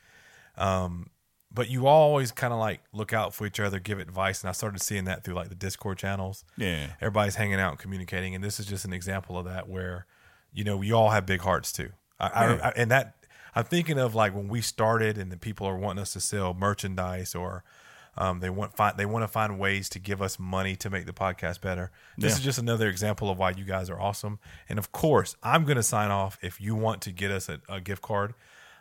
Um, 0.59 1.11
but 1.53 1.71
you 1.71 1.87
always 1.87 2.33
kind 2.33 2.53
of 2.53 2.59
like 2.59 2.81
look 2.93 3.13
out 3.15 3.33
for 3.33 3.47
each 3.47 3.61
other, 3.61 3.79
give 3.79 3.99
advice, 3.99 4.43
and 4.43 4.49
I 4.51 4.53
started 4.53 4.83
seeing 4.83 5.05
that 5.05 5.25
through 5.25 5.35
like 5.35 5.49
the 5.49 5.55
Discord 5.55 5.97
channels 5.97 6.45
yeah. 6.59 6.89
everybody's 7.01 7.37
hanging 7.37 7.59
out 7.61 7.71
and 7.71 7.79
communicating 7.79 8.35
and 8.35 8.45
this 8.45 8.61
is 8.61 8.67
just 8.67 8.85
an 8.85 8.93
example 8.93 9.39
of 9.39 9.47
that 9.47 9.69
where 9.69 10.07
you 10.53 10.65
know 10.65 10.77
we 10.77 10.93
all 10.93 11.11
have 11.11 11.27
big 11.27 11.41
hearts 11.41 11.73
too 11.73 11.91
I, 12.19 12.27
I, 12.29 12.45
I 12.69 12.73
and 12.77 12.91
that 12.91 13.15
i'm 13.55 13.65
thinking 13.65 13.99
of 13.99 14.15
like 14.15 14.35
when 14.35 14.49
we 14.49 14.61
started 14.61 15.19
and 15.19 15.31
the 15.31 15.37
people 15.37 15.67
are 15.67 15.77
wanting 15.77 16.03
us 16.03 16.13
to 16.15 16.21
sell 16.21 16.55
merchandise 16.55 17.35
or 17.35 17.65
Um, 18.19 18.41
they 18.41 18.49
want 18.49 18.75
find 18.75 18.97
they 18.97 19.05
want 19.05 19.25
to 19.25 19.29
find 19.29 19.59
ways 19.59 19.91
to 19.91 19.99
give 19.99 20.23
us 20.23 20.39
money 20.39 20.75
to 20.77 20.89
make 20.89 21.05
the 21.05 21.13
podcast 21.13 21.61
better. 21.61 21.91
This 22.17 22.33
Yeah. 22.33 22.39
is 22.39 22.45
just 22.45 22.59
another 22.59 22.89
example 22.89 23.29
of 23.29 23.37
why 23.37 23.51
you 23.51 23.65
guys 23.67 23.91
are 23.91 24.01
awesome. 24.01 24.39
And 24.71 24.79
of 24.79 24.91
course, 24.91 25.37
I'm 25.43 25.65
going 25.65 25.77
to 25.77 25.83
sign 25.83 26.11
off 26.11 26.39
if 26.41 26.59
you 26.59 26.75
want 26.75 27.03
to 27.03 27.13
get 27.13 27.31
us 27.31 27.51
a, 27.51 27.61
a 27.69 27.79
gift 27.79 28.01
card. 28.01 28.33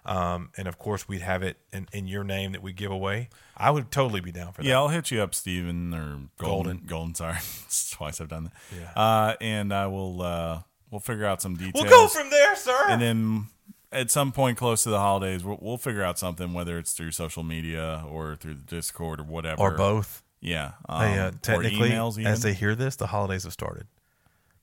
Um, 0.05 0.51
and 0.57 0.69
of 0.69 0.77
course, 0.77 1.09
we'd 1.09 1.21
have 1.21 1.43
it 1.43 1.57
in, 1.73 1.87
in 1.91 2.07
your 2.07 2.23
name 2.23 2.53
that 2.53 2.61
we 2.61 2.71
give 2.71 2.91
away. 2.91 3.27
I 3.57 3.71
would 3.71 3.91
totally 3.91 4.21
be 4.21 4.31
down 4.31 4.53
for 4.53 4.61
that. 4.61 4.69
Yeah, 4.69 4.77
I'll 4.77 4.87
hit 4.87 5.11
you 5.11 5.21
up, 5.21 5.35
Steven 5.35 5.93
or 5.93 6.29
Golden. 6.37 6.83
Golden, 6.85 7.13
sorry, 7.15 7.39
twice 7.91 8.21
I've 8.21 8.29
done 8.29 8.45
that. 8.45 8.53
Yeah. 8.71 8.91
Uh, 8.95 9.35
and 9.41 9.73
I 9.73 9.87
will. 9.87 10.21
Uh, 10.21 10.61
we'll 10.95 11.01
figure 11.01 11.25
out 11.25 11.41
some 11.41 11.55
details. 11.55 11.73
We'll 11.75 11.89
go 11.89 12.07
from 12.07 12.29
there, 12.29 12.55
sir. 12.55 12.85
and 12.87 13.01
then 13.01 13.47
at 13.91 14.09
some 14.09 14.31
point 14.31 14.57
close 14.57 14.83
to 14.83 14.89
the 14.89 14.99
holidays, 14.99 15.43
we'll, 15.43 15.59
we'll 15.61 15.77
figure 15.77 16.03
out 16.03 16.17
something, 16.17 16.53
whether 16.53 16.77
it's 16.77 16.93
through 16.93 17.11
social 17.11 17.43
media 17.43 18.03
or 18.09 18.35
through 18.37 18.53
the 18.53 18.61
Discord 18.61 19.19
or 19.19 19.23
whatever, 19.23 19.61
or 19.61 19.71
both. 19.71 20.23
Yeah, 20.39 20.71
um, 20.87 21.01
Hey, 21.01 21.19
uh, 21.19 21.27
or 21.27 21.31
technically, 21.41 21.89
emails 21.89 22.13
even. 22.13 22.27
as 22.27 22.41
they 22.43 22.53
hear 22.53 22.75
this, 22.75 22.95
the 22.95 23.07
holidays 23.07 23.43
have 23.43 23.51
started. 23.53 23.87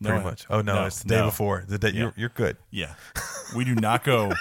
No, 0.00 0.08
Pretty 0.10 0.24
much. 0.24 0.46
Oh 0.48 0.62
no, 0.62 0.74
no, 0.76 0.86
it's 0.86 1.02
the 1.02 1.08
day 1.10 1.16
no. 1.16 1.26
before. 1.26 1.64
The 1.68 1.78
day 1.78 1.88
Yeah. 1.90 2.00
you're, 2.00 2.14
you're 2.16 2.28
good. 2.30 2.56
Yeah, 2.70 2.94
we 3.54 3.64
do 3.66 3.74
not 3.74 4.04
go. 4.04 4.32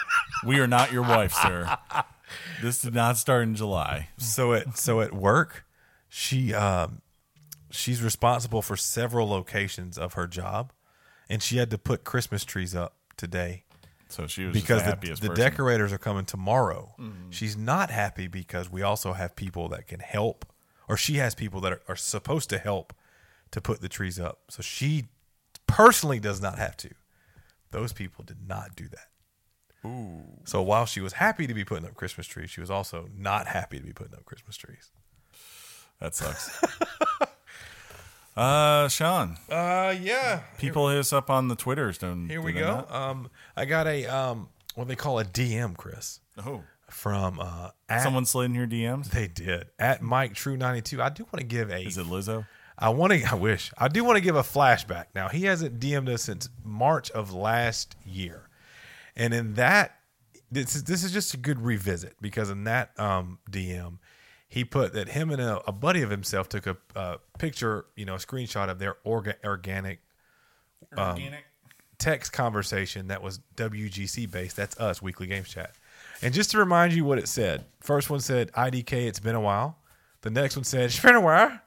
we 0.46 0.60
are 0.60 0.68
not 0.68 0.92
your 0.94 1.02
wife, 1.04 1.34
sir. 1.34 1.78
This 2.62 2.80
did 2.82 2.94
not 2.96 3.18
start 3.18 3.44
in 3.44 3.56
July. 3.56 4.08
So 4.18 4.54
at 4.54 4.78
so 4.78 5.02
at 5.02 5.14
work, 5.14 5.66
she 6.08 6.54
um, 6.54 7.02
she's 7.70 8.02
responsible 8.02 8.62
for 8.62 8.76
several 8.78 9.28
locations 9.30 9.98
of 9.98 10.14
her 10.14 10.28
job, 10.28 10.72
and 11.32 11.42
she 11.42 11.58
had 11.58 11.72
to 11.72 11.78
put 11.78 12.04
Christmas 12.04 12.44
trees 12.44 12.76
up 12.76 12.96
today 13.16 13.64
So 14.10 14.28
she 14.28 14.46
was 14.46 14.54
because 14.54 14.84
the 14.84 14.98
the, 15.02 15.30
the 15.30 15.34
decorators 15.34 15.94
are 15.94 15.98
coming 15.98 16.26
tomorrow. 16.26 16.94
Mm-hmm. 17.00 17.32
She's 17.32 17.56
not 17.56 17.90
happy 17.90 18.28
because 18.28 18.70
we 18.70 18.82
also 18.82 19.14
have 19.14 19.36
people 19.36 19.70
that 19.70 19.88
can 19.88 20.02
help, 20.02 20.46
or 20.90 20.98
she 20.98 21.16
has 21.16 21.34
people 21.34 21.62
that 21.62 21.72
are, 21.72 21.82
are 21.88 21.96
supposed 21.96 22.50
to 22.50 22.58
help 22.58 22.94
to 23.52 23.62
put 23.62 23.82
the 23.82 23.90
trees 23.90 24.20
up. 24.20 24.40
So 24.50 24.62
she 24.62 25.06
personally 25.66 26.20
does 26.20 26.42
not 26.42 26.58
have 26.58 26.76
to. 26.78 26.90
Those 27.72 27.94
people 27.94 28.26
did 28.26 28.48
not 28.48 28.76
do 28.76 28.88
that. 28.90 29.88
Ooh. 29.88 30.24
So 30.44 30.62
while 30.62 30.86
she 30.86 31.00
was 31.00 31.14
happy 31.14 31.48
to 31.48 31.54
be 31.54 31.64
putting 31.64 31.88
up 31.88 31.96
Christmas 31.96 32.28
trees, 32.28 32.50
she 32.50 32.60
was 32.60 32.70
also 32.70 33.08
not 33.18 33.48
happy 33.48 33.80
to 33.80 33.86
be 33.86 33.94
putting 33.94 34.14
up 34.14 34.26
Christmas 34.26 34.58
trees. 34.58 34.92
That 36.00 36.14
sucks. 36.14 36.62
uh, 38.38 38.88
Sean, 38.88 39.38
Uh, 39.50 39.94
yeah. 40.00 40.42
people 40.58 40.90
hit 40.90 41.00
us 41.00 41.12
up 41.14 41.30
on 41.30 41.48
the 41.48 41.56
Twitters. 41.56 41.98
Don't 41.98 42.30
Here 42.30 42.42
we 42.42 42.54
go. 42.54 42.62
not? 42.62 42.92
Um, 42.94 43.30
I 43.56 43.66
got 43.66 43.88
a 43.88 44.06
um, 44.06 44.50
what 44.76 44.88
they 44.88 44.96
call 44.96 45.20
a 45.20 45.26
DM, 45.26 45.76
Chris, 45.76 46.20
Oh, 46.44 46.64
from 46.90 47.40
uh, 47.40 47.70
at, 47.90 48.02
someone 48.04 48.26
slid 48.26 48.46
in 48.48 48.56
your 48.56 48.68
DMs. 48.68 49.10
They 49.12 49.28
did 49.28 49.68
at 49.80 50.02
Mike 50.02 50.34
True 50.34 50.58
ninety 50.58 50.82
two. 50.82 51.02
I 51.02 51.10
do 51.10 51.24
want 51.26 51.40
to 51.40 51.46
give 51.46 51.70
a. 51.70 51.82
Is 51.86 51.98
it 51.98 52.06
Lizzo? 52.08 52.46
I 52.78 52.90
want 52.90 53.14
to. 53.14 53.24
I 53.32 53.36
wish 53.36 53.72
I 53.78 53.88
do 53.90 54.04
want 54.04 54.18
to 54.18 54.22
give 54.22 54.36
a 54.36 54.42
flashback. 54.44 55.06
Now 55.14 55.28
he 55.30 55.44
hasn't 55.44 55.80
DM'd 55.80 56.10
us 56.10 56.24
since 56.24 56.50
March 56.64 57.12
of 57.12 57.34
last 57.34 57.96
year, 58.06 58.50
and 59.16 59.34
in 59.34 59.54
that, 59.56 59.96
this 60.52 60.76
is 60.76 60.86
this 60.86 61.04
is 61.04 61.12
just 61.12 61.34
a 61.34 61.38
good 61.38 61.60
revisit 61.62 62.16
because 62.22 62.50
in 62.50 62.64
that 62.64 62.98
um, 63.00 63.40
DM, 63.52 64.00
he 64.52 64.66
put 64.66 64.92
that 64.92 65.08
him 65.08 65.32
and 65.32 65.42
a, 65.42 65.62
a 65.66 65.72
buddy 65.72 66.02
of 66.02 66.10
himself 66.10 66.50
took 66.50 66.68
a, 66.68 66.76
a 66.94 67.20
picture, 67.40 67.86
you 67.96 68.04
know, 68.04 68.16
a 68.16 68.18
screenshot 68.18 68.70
of 68.70 68.80
their 68.80 68.98
orga, 69.06 69.36
organic 69.46 70.02
Organic. 70.98 71.46
text 71.98 72.34
conversation 72.34 73.08
that 73.08 73.24
was 73.24 73.40
WGC 73.56 74.30
based. 74.30 74.58
That's 74.58 74.78
us, 74.78 75.02
Weekly 75.02 75.26
Games 75.28 75.48
Chat. 75.48 75.72
And 76.22 76.34
just 76.34 76.52
to 76.52 76.58
remind 76.58 76.92
you 76.92 77.06
what 77.06 77.18
it 77.18 77.30
said, 77.30 77.64
first 77.80 78.10
one 78.10 78.20
said, 78.20 78.52
IDK, 78.52 78.92
it's 79.08 79.22
been 79.22 79.36
a 79.36 79.42
while. 79.42 79.78
The 80.20 80.30
next 80.30 80.58
one 80.58 80.66
said, 80.66 80.82
it's 80.82 81.00
been 81.00 81.16
a 81.16 81.22
while. 81.22 81.58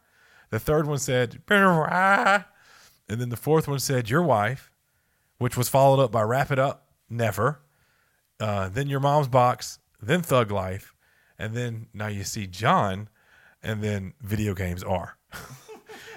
The 0.51 0.59
third 0.61 0.86
one 0.86 0.98
said, 0.98 1.47
been 1.47 1.62
a 1.62 1.78
while. 1.81 2.44
And 3.09 3.19
then 3.19 3.31
the 3.31 3.36
fourth 3.36 3.66
one 3.66 3.78
said, 3.78 4.11
your 4.11 4.23
wife, 4.23 4.70
which 5.39 5.56
was 5.56 5.70
followed 5.70 6.02
up 6.02 6.12
by 6.12 6.20
Wrap 6.23 6.51
It 6.51 6.59
Up, 6.59 6.86
never. 7.09 7.61
Uh, 8.39 8.69
then 8.69 8.89
your 8.89 9.01
mom's 9.01 9.28
box, 9.28 9.78
then 10.02 10.20
Thug 10.20 10.51
Life. 10.51 10.93
And 11.39 11.55
then 11.55 11.89
now 11.93 12.06
you 12.06 12.24
see 12.24 12.47
John, 12.47 13.09
and 13.62 13.82
then 13.82 14.15
video 14.20 14.55
games 14.55 14.82
are. 14.82 15.16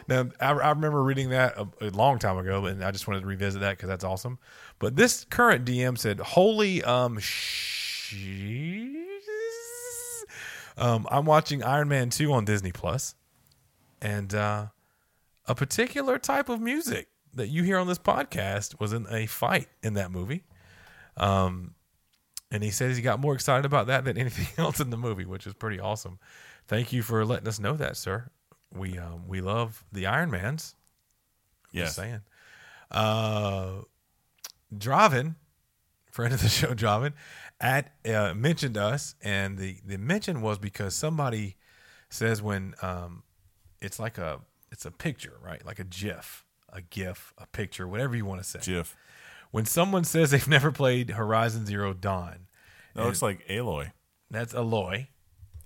Now, 0.07 0.30
I, 0.39 0.52
I 0.52 0.69
remember 0.69 1.03
reading 1.03 1.31
that 1.31 1.57
a, 1.57 1.68
a 1.81 1.89
long 1.89 2.18
time 2.18 2.38
ago, 2.38 2.65
and 2.65 2.84
I 2.84 2.91
just 2.91 3.07
wanted 3.07 3.22
to 3.22 3.26
revisit 3.27 3.61
that 3.61 3.72
because 3.72 3.89
that's 3.89 4.06
awesome. 4.06 4.39
But 4.80 4.95
this 4.95 5.26
current 5.26 5.65
DM 5.65 5.98
said, 5.98 6.19
"Holy 6.19 6.81
um, 6.84 7.19
um, 10.77 11.07
I'm 11.11 11.26
watching 11.26 11.64
Iron 11.64 11.89
Man 11.89 12.10
two 12.10 12.31
on 12.31 12.45
Disney 12.45 12.72
Plus, 12.72 13.15
and 14.02 14.34
uh, 14.34 14.68
a 15.45 15.56
particular 15.56 16.18
type 16.18 16.48
of 16.48 16.61
music 16.61 17.10
that 17.34 17.49
you 17.49 17.64
hear 17.64 17.77
on 17.77 17.88
this 17.88 17.99
podcast 17.99 18.80
was 18.80 18.94
in 18.94 19.07
a 19.11 19.26
fight 19.26 19.68
in 19.84 19.95
that 19.95 20.11
movie." 20.11 20.45
Um, 21.18 21.73
and 22.52 22.64
he 22.64 22.72
says 22.72 22.95
he 22.95 23.03
got 23.03 23.19
more 23.19 23.34
excited 23.34 23.65
about 23.65 23.88
that 23.88 24.06
than 24.06 24.18
anything 24.18 24.48
else 24.57 24.80
in 24.80 24.90
the 24.90 24.98
movie, 24.98 25.26
which 25.26 25.48
is 25.48 25.53
pretty 25.53 25.80
awesome. 25.80 26.19
Thank 26.68 26.91
you 26.91 27.02
for 27.02 27.24
letting 27.26 27.48
us 27.48 27.60
know 27.60 27.74
that, 27.74 27.98
sir. 27.98 28.30
We 28.74 28.98
um, 28.98 29.28
we 29.28 29.41
love 29.41 29.86
the 29.91 30.06
Iron 30.06 30.32
Mans. 30.32 30.76
Yes. 31.72 31.88
Just 31.88 31.95
saying. 31.98 32.22
Uh, 32.91 33.82
Dravin, 34.76 35.36
friend 36.11 36.34
of 36.34 36.41
the 36.41 36.49
show, 36.49 36.74
Dravin, 36.74 37.14
at 37.60 37.94
uh, 38.06 38.34
mentioned 38.34 38.78
us, 38.78 39.15
and 39.22 39.57
the 39.57 39.78
the 39.86 39.98
mention 39.98 40.41
was 40.41 40.57
because 40.57 40.95
somebody 40.95 41.56
says 42.10 42.41
when 42.41 42.74
um, 42.82 43.24
it's 43.82 43.99
like 43.99 44.18
a 44.18 44.41
it's 44.72 44.86
a 44.86 44.91
picture, 44.91 45.38
right? 45.41 45.65
Like 45.65 45.80
a 45.80 45.84
GIF, 45.84 46.45
a 46.72 46.82
GIF, 46.82 47.34
a 47.38 47.48
picture, 47.48 47.88
whatever 47.88 48.15
you 48.15 48.26
want 48.26 48.41
to 48.41 48.48
say. 48.48 48.60
Jiff. 48.60 48.95
When 49.52 49.65
someone 49.65 50.03
says 50.03 50.32
they've 50.32 50.48
never 50.48 50.72
played 50.72 51.11
Horizon 51.11 51.65
Zero 51.65 51.94
Dawn, 51.94 52.48
That 52.95 53.06
looks 53.06 53.22
like 53.22 53.48
Aloy. 53.48 53.91
that's 54.30 54.53
Aloy, 54.53 55.07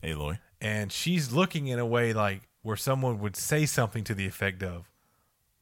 Aloy. 0.03 0.39
and 0.59 0.91
she's 0.91 1.31
looking 1.31 1.67
in 1.67 1.79
a 1.79 1.85
way 1.85 2.13
like 2.13 2.41
where 2.61 2.77
someone 2.77 3.19
would 3.19 3.35
say 3.35 3.65
something 3.65 4.03
to 4.03 4.13
the 4.13 4.27
effect 4.27 4.61
of, 4.63 4.89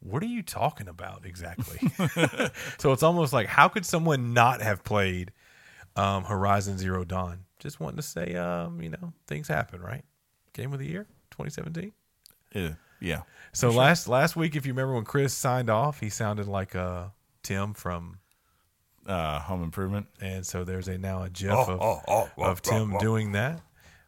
"What 0.02 0.22
are 0.24 0.28
you 0.28 0.44
talking 0.44 0.88
about 0.88 1.26
exactly?" 1.26 1.80
so 2.78 2.92
it's 2.92 3.04
almost 3.04 3.32
like, 3.34 3.48
how 3.48 3.68
could 3.70 3.86
someone 3.86 4.34
not 4.34 4.62
have 4.62 4.84
played 4.84 5.32
um, 5.96 6.26
Horizon 6.26 6.78
Zero 6.78 7.04
Dawn? 7.06 7.46
Just 7.60 7.80
wanting 7.80 7.98
to 7.98 8.04
say, 8.04 8.36
um, 8.36 8.82
you 8.82 8.90
know, 8.90 9.14
things 9.28 9.48
happen, 9.48 9.82
right? 9.82 10.04
Game 10.54 10.72
of 10.74 10.80
the 10.80 10.88
year, 10.88 11.04
2017. 11.32 11.92
Yeah. 12.54 12.74
Yeah. 13.02 13.22
So 13.54 13.70
last 13.70 14.08
last 14.10 14.36
week, 14.36 14.56
if 14.58 14.66
you 14.66 14.74
remember 14.74 14.96
when 14.96 15.06
Chris 15.06 15.34
signed 15.34 15.70
off, 15.70 16.00
he 16.02 16.10
sounded 16.10 16.48
like 16.48 16.76
uh, 16.76 17.08
Tim 17.50 17.74
from, 17.74 18.20
Uh, 19.06 19.40
home 19.40 19.64
improvement. 19.64 20.08
and 20.22 20.46
so 20.46 20.64
there's 20.64 20.88
a 20.88 20.98
now 20.98 21.24
a 21.24 21.30
GIF 21.30 21.52
of, 21.52 22.30
of 22.38 22.62
Tim 22.62 22.96
doing 23.00 23.32
that. 23.32 23.62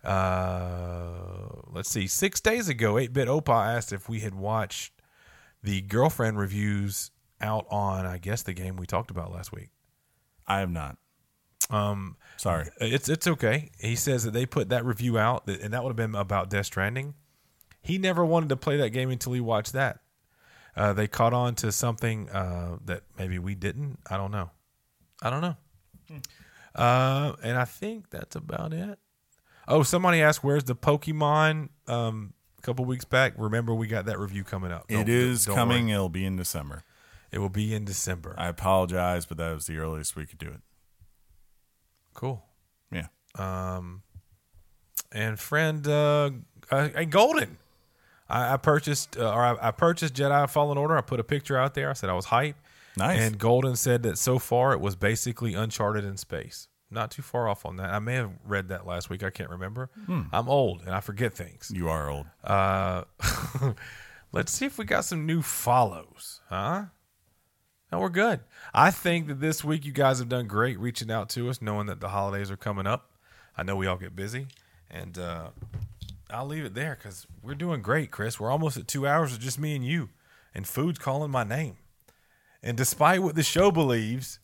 Uh, 0.03 1.61
let's 1.71 1.89
see. 1.89 2.05
Six 2.07 2.39
days 2.41 2.69
ago, 2.69 2.97
8 2.97 3.11
Bit 3.13 3.27
Opa 3.27 3.75
asked 3.75 3.91
if 3.93 4.07
we 4.09 4.19
had 4.19 4.35
watched 4.35 4.93
the 5.63 5.81
girlfriend 5.81 6.37
reviews 6.37 7.11
out 7.39 7.65
on, 7.69 8.05
I 8.05 8.17
guess, 8.19 8.43
the 8.43 8.53
game 8.53 8.75
we 8.75 8.85
talked 8.85 9.09
about 9.11 9.31
last 9.31 9.51
week. 9.51 9.69
I 10.47 10.59
have 10.59 10.69
not. 10.71 10.97
Um, 11.69 12.17
Sorry. 12.37 12.67
it's 12.79 13.07
it's 13.09 13.27
okay. 13.27 13.69
He 13.79 13.95
says 13.95 14.23
that 14.23 14.31
they 14.31 14.45
put 14.45 14.69
that 14.69 14.83
review 14.85 15.17
out, 15.17 15.47
and 15.47 15.73
that 15.73 15.83
would 15.83 15.89
have 15.89 15.95
been 15.95 16.15
about 16.15 16.49
Death 16.49 16.65
Stranding. 16.67 17.13
He 17.81 17.97
never 17.97 18.25
wanted 18.25 18.49
to 18.49 18.55
play 18.57 18.77
that 18.77 18.89
game 18.89 19.09
until 19.09 19.33
he 19.33 19.39
watched 19.41 19.73
that. 19.73 19.99
Uh, 20.75 20.93
they 20.93 21.07
caught 21.07 21.33
on 21.33 21.55
to 21.55 21.71
something 21.71 22.29
uh, 22.29 22.77
that 22.85 23.03
maybe 23.17 23.37
we 23.39 23.55
didn't. 23.55 23.99
I 24.09 24.17
don't 24.17 24.31
know. 24.31 24.49
I 25.21 25.29
don't 25.29 25.41
know. 25.41 25.55
Uh, 26.73 27.33
and 27.43 27.57
I 27.57 27.65
think 27.65 28.09
that's 28.09 28.35
about 28.35 28.73
it. 28.73 28.97
Oh, 29.67 29.83
somebody 29.83 30.21
asked, 30.21 30.43
"Where's 30.43 30.63
the 30.63 30.75
Pokemon?" 30.75 31.69
Um, 31.87 32.33
a 32.57 32.61
couple 32.61 32.85
weeks 32.85 33.05
back. 33.05 33.33
Remember, 33.37 33.73
we 33.73 33.87
got 33.87 34.05
that 34.05 34.17
review 34.19 34.43
coming 34.43 34.71
up. 34.71 34.85
It 34.89 34.95
Don't- 34.95 35.09
is 35.09 35.45
don't 35.45 35.55
coming. 35.55 35.85
worry. 35.85 35.93
It'll 35.93 36.09
be 36.09 36.25
in 36.25 36.35
December. 36.37 36.83
It 37.31 37.39
will 37.39 37.49
be 37.49 37.73
in 37.73 37.85
December. 37.85 38.35
I 38.37 38.47
apologize, 38.47 39.25
but 39.25 39.37
that 39.37 39.53
was 39.53 39.65
the 39.65 39.77
earliest 39.77 40.15
we 40.15 40.25
could 40.25 40.39
do 40.39 40.47
it. 40.49 40.61
cool. 42.13 42.43
Yeah. 42.91 43.07
um, 43.35 44.03
and 45.13 45.39
friend 45.39 45.87
uh, 45.87 46.31
uh, 46.69 46.89
and 46.95 47.09
Golden. 47.11 47.57
I, 48.31 48.53
I 48.53 48.57
purchased 48.57 49.17
uh, 49.17 49.31
or 49.31 49.43
I, 49.43 49.67
I 49.67 49.71
purchased 49.71 50.13
Jedi 50.15 50.49
Fallen 50.49 50.77
Order. 50.77 50.97
I 50.97 51.01
put 51.01 51.19
a 51.19 51.23
picture 51.23 51.57
out 51.57 51.73
there. 51.73 51.89
I 51.89 51.93
said 51.93 52.09
I 52.09 52.13
was 52.13 52.25
hype. 52.25 52.55
Nice. 52.97 53.19
And 53.21 53.37
Golden 53.37 53.75
said 53.75 54.03
that 54.03 54.17
so 54.17 54.39
far 54.39 54.73
it 54.73 54.79
was 54.79 54.95
basically 54.95 55.53
Uncharted 55.53 56.03
in 56.03 56.17
space. 56.17 56.67
Not 56.89 57.09
too 57.11 57.21
far 57.21 57.47
off 57.47 57.65
on 57.65 57.77
that. 57.77 57.89
I 57.93 57.99
may 57.99 58.15
have 58.15 58.31
read 58.45 58.67
that 58.67 58.85
last 58.85 59.09
week. 59.09 59.23
I 59.23 59.29
can't 59.29 59.49
remember. 59.49 59.89
I'm 60.09 60.49
old 60.49 60.81
and 60.81 60.93
I 60.93 60.99
forget 60.99 61.33
things. 61.33 61.71
you 61.73 61.87
are 61.87 62.09
old. 62.09 62.25
Uh, 62.43 63.03
let's 64.33 64.51
see 64.51 64.65
if 64.65 64.77
we 64.77 64.83
got 64.85 65.05
some 65.05 65.25
new 65.25 65.41
follows, 65.41 66.41
huh? 66.49 66.85
No, 67.91 67.99
we're 67.99 68.09
good. 68.09 68.41
I 68.73 68.91
think 68.91 69.27
that 69.27 69.39
this 69.41 69.63
week 69.63 69.85
you 69.85 69.91
guys 69.91 70.19
have 70.19 70.29
done 70.29 70.47
great 70.47 70.79
reaching 70.79 71.11
out 71.11 71.29
to 71.29 71.49
us, 71.49 71.61
knowing 71.61 71.87
that 71.87 71.99
the 71.99 72.09
holidays 72.09 72.49
are 72.49 72.57
coming 72.57 72.87
up. 72.87 73.11
I 73.57 73.63
know 73.63 73.75
we 73.75 73.87
all 73.87 73.97
get 73.97 74.15
busy, 74.15 74.47
and 74.89 75.17
uh, 75.17 75.49
I'll 76.31 76.45
leave 76.47 76.65
it 76.65 76.73
there 76.73 76.95
because 76.97 77.27
we're 77.43 77.55
doing 77.55 77.81
great, 77.81 78.11
Chris. 78.11 78.39
We're 78.39 78.51
almost 78.51 78.77
at 78.77 78.87
two 78.87 79.05
hours 79.07 79.33
of 79.33 79.39
just 79.39 79.59
me 79.59 79.75
and 79.75 79.85
you, 79.85 80.09
and 80.55 80.67
food's 80.67 80.99
calling 80.99 81.31
my 81.31 81.43
name. 81.43 81.77
And 82.63 82.77
despite 82.77 83.21
what 83.23 83.35
the 83.35 83.43
show 83.43 83.71
believes, 83.71 84.39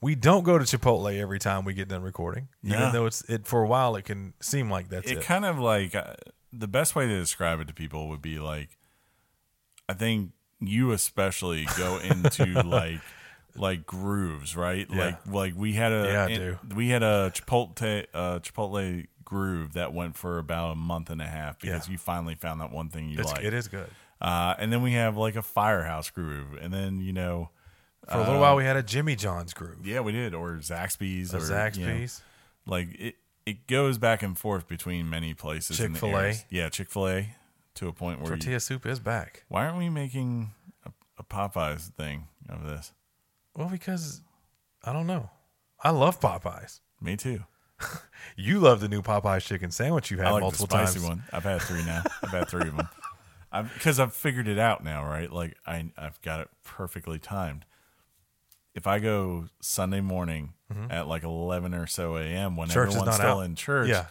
we 0.00 0.14
don't 0.14 0.44
go 0.44 0.56
to 0.58 0.64
Chipotle 0.64 1.18
every 1.18 1.38
time 1.38 1.64
we 1.64 1.74
get 1.74 1.88
done 1.88 2.02
recording. 2.02 2.48
Even 2.62 2.78
Yeah. 2.80 2.90
though 2.90 3.06
it's 3.06 3.22
it 3.28 3.46
for 3.46 3.62
a 3.62 3.66
while, 3.66 3.96
it 3.96 4.02
can 4.04 4.34
seem 4.40 4.70
like 4.70 4.88
that's 4.88 5.10
it. 5.10 5.18
it 5.18 5.24
kind 5.24 5.44
of 5.44 5.58
like 5.58 5.94
uh, 5.94 6.14
the 6.52 6.68
best 6.68 6.94
way 6.94 7.06
to 7.06 7.18
describe 7.18 7.60
it 7.60 7.66
to 7.68 7.74
people 7.74 8.08
would 8.08 8.22
be 8.22 8.38
like 8.38 8.78
i 9.88 9.92
think 9.92 10.30
you 10.60 10.92
especially 10.92 11.66
go 11.76 11.98
into 12.02 12.62
like 12.62 13.00
like 13.56 13.84
grooves 13.84 14.56
right 14.56 14.86
Yeah. 14.90 15.04
like 15.04 15.26
like 15.26 15.54
we 15.56 15.74
had 15.74 15.92
a 15.92 16.04
Yeah, 16.06 16.26
in- 16.28 16.76
we 16.76 16.88
had 16.88 17.02
a 17.02 17.30
chipotle 17.34 18.06
uh 18.14 18.38
chipotle 18.38 19.06
groove 19.26 19.74
that 19.74 19.92
went 19.92 20.16
for 20.16 20.38
about 20.38 20.72
a 20.72 20.74
month 20.76 21.10
and 21.10 21.20
a 21.20 21.26
half 21.26 21.58
because 21.60 21.86
Yeah. 21.88 21.92
you 21.92 21.98
finally 21.98 22.34
found 22.34 22.62
that 22.62 22.72
one 22.72 22.88
thing 22.88 23.10
you 23.10 23.18
It's- 23.18 23.34
like 23.34 23.44
it 23.44 23.52
is 23.52 23.68
good. 23.68 23.90
uh 24.22 24.54
and 24.58 24.72
then 24.72 24.80
we 24.80 24.92
have 24.92 25.18
like 25.18 25.36
a 25.36 25.42
firehouse 25.42 26.08
groove 26.08 26.54
and 26.58 26.72
then 26.72 27.00
you 27.00 27.12
know 27.12 27.50
For 28.08 28.14
a 28.16 28.20
little 28.20 28.40
while, 28.40 28.56
we 28.56 28.64
had 28.64 28.76
a 28.76 28.82
Jimmy 28.82 29.14
John's 29.16 29.52
groove. 29.52 29.86
yeah 29.86 30.00
we 30.00 30.12
did 30.12 30.32
or 30.32 30.52
zaxby's 30.56 31.34
A 31.34 31.36
or 31.36 31.40
you 31.40 31.46
know, 31.48 31.54
Zaxby's. 31.54 32.22
like 32.64 32.88
it 32.98 33.16
it 33.44 33.66
goes 33.66 33.98
back 33.98 34.22
and 34.22 34.36
forth 34.38 34.66
between 34.66 35.08
many 35.10 35.34
places 35.34 35.76
Chick-fil-A. 35.76 36.34
yeah 36.50 36.68
chick-fil-a 36.70 37.28
to 37.74 37.88
a 37.88 37.92
point 37.92 38.20
where 38.20 38.30
you, 38.32 38.36
Tortilla 38.36 38.58
soup 38.60 38.86
is 38.86 38.98
back. 39.00 39.44
Why 39.48 39.66
aren't 39.66 39.76
we 39.78 39.90
making 39.90 40.52
a, 40.86 40.90
a 41.18 41.22
Popeyes 41.22 41.90
thing 41.92 42.26
of 42.48 42.64
this? 42.64 42.92
Well, 43.54 43.68
because 43.68 44.22
I 44.82 44.92
don't 44.94 45.06
know. 45.06 45.28
I 45.84 45.90
love 45.90 46.18
Popeyes. 46.18 46.80
Me 47.02 47.16
too. 47.16 47.44
You 48.38 48.60
love 48.60 48.80
the 48.80 48.88
new 48.88 49.00
Popeyes 49.00 49.46
chicken 49.46 49.70
sandwich 49.70 50.10
you've 50.10 50.20
had 50.20 50.28
I 50.28 50.32
like 50.32 50.40
the 50.40 50.44
multiple 50.44 50.66
spicy 50.66 50.98
times. 50.98 51.08
one. 51.08 51.22
I've 51.32 51.44
had 51.44 51.62
three 51.62 51.82
now. 51.84 52.02
I've 52.22 52.30
had 52.30 52.48
three 52.48 52.68
of 52.68 52.76
them. 52.76 52.88
Because 53.74 53.98
I've 53.98 54.12
figured 54.12 54.46
it 54.48 54.58
out 54.58 54.84
now, 54.84 55.02
right? 55.06 55.32
Like 55.32 55.56
I, 55.66 55.86
I've 55.96 56.20
got 56.20 56.40
it 56.40 56.48
perfectly 56.62 57.18
timed. 57.18 57.64
If 58.74 58.86
I 58.86 58.98
go 58.98 59.46
Sunday 59.62 60.02
morning 60.02 60.52
at 60.90 61.06
like 61.08 61.22
eleven 61.24 61.72
or 61.72 61.86
so 61.86 62.16
a.m. 62.18 62.56
when 62.56 62.68
Mm-hmm. 62.68 62.74
Church 62.74 62.88
everyone's 62.90 63.14
still 63.14 63.38
out. 63.38 63.44
in 63.46 63.54
church, 63.54 63.88
Yeah. 63.88 64.06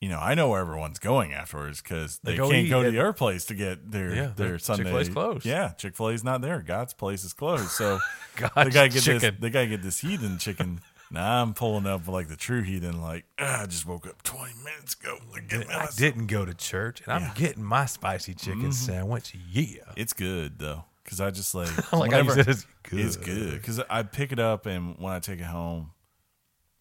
you 0.00 0.08
know, 0.08 0.20
I 0.20 0.34
know 0.34 0.50
where 0.50 0.60
everyone's 0.60 1.00
going 1.00 1.32
afterwards 1.32 1.82
because 1.82 2.20
They 2.22 2.32
they, 2.32 2.36
go 2.36 2.48
can't 2.50 2.68
go 2.68 2.84
to 2.84 2.90
the 2.92 3.00
other 3.00 3.12
place 3.12 3.46
to 3.46 3.54
get 3.56 3.90
their 3.90 4.10
Yeah, 4.14 4.26
their 4.36 4.48
their- 4.50 4.58
Sunday. 4.60 4.84
Chick-fil-A's 4.84 5.08
closed. 5.08 5.44
Yeah, 5.44 5.70
Chick 5.70 5.96
Fil 5.96 6.10
A's 6.10 6.22
not 6.22 6.40
there. 6.40 6.60
God's 6.62 6.94
place 6.94 7.24
is 7.24 7.32
closed. 7.32 7.70
So 7.70 7.98
God's 8.36 8.54
they 8.54 8.70
gotta 8.70 8.88
get 8.88 8.92
this. 8.92 9.04
chicken. 9.04 9.36
They 9.40 9.50
gotta 9.50 9.66
get 9.66 9.82
this 9.82 9.98
heathen 9.98 10.38
chicken. 10.38 10.80
Now 11.10 11.42
I'm 11.42 11.54
pulling 11.54 11.86
up 11.86 12.06
like 12.08 12.28
the 12.28 12.36
true 12.36 12.62
heathen. 12.62 13.00
Like 13.00 13.24
"Ah, 13.38 13.62
I 13.62 13.66
just 13.66 13.86
woke 13.86 14.06
up 14.06 14.22
20 14.22 14.52
minutes 14.64 14.94
ago. 14.94 15.16
Like, 15.32 15.48
get 15.48 15.70
I 15.70 15.88
didn't 15.96 16.26
go 16.26 16.44
to 16.44 16.54
church, 16.54 17.00
and 17.04 17.12
I'm 17.12 17.32
getting 17.34 17.62
my 17.64 17.86
spicy 17.86 18.34
chicken 18.34 18.60
Mm-hmm. 18.62 18.70
sandwich. 18.72 19.34
Yeah. 19.50 19.92
It's 19.96 20.12
good 20.12 20.58
though, 20.58 20.84
because 21.04 21.20
I 21.20 21.30
just 21.30 21.54
like 21.54 21.92
like 21.92 22.12
you 22.12 22.30
said 22.30 22.48
it's 22.48 22.66
good. 22.82 23.00
It's 23.00 23.16
good 23.16 23.52
because 23.54 23.80
I 23.90 24.02
pick 24.02 24.32
it 24.32 24.38
up 24.38 24.66
and 24.66 24.96
when 24.98 25.12
I 25.12 25.18
take 25.18 25.40
it 25.40 25.46
home, 25.46 25.92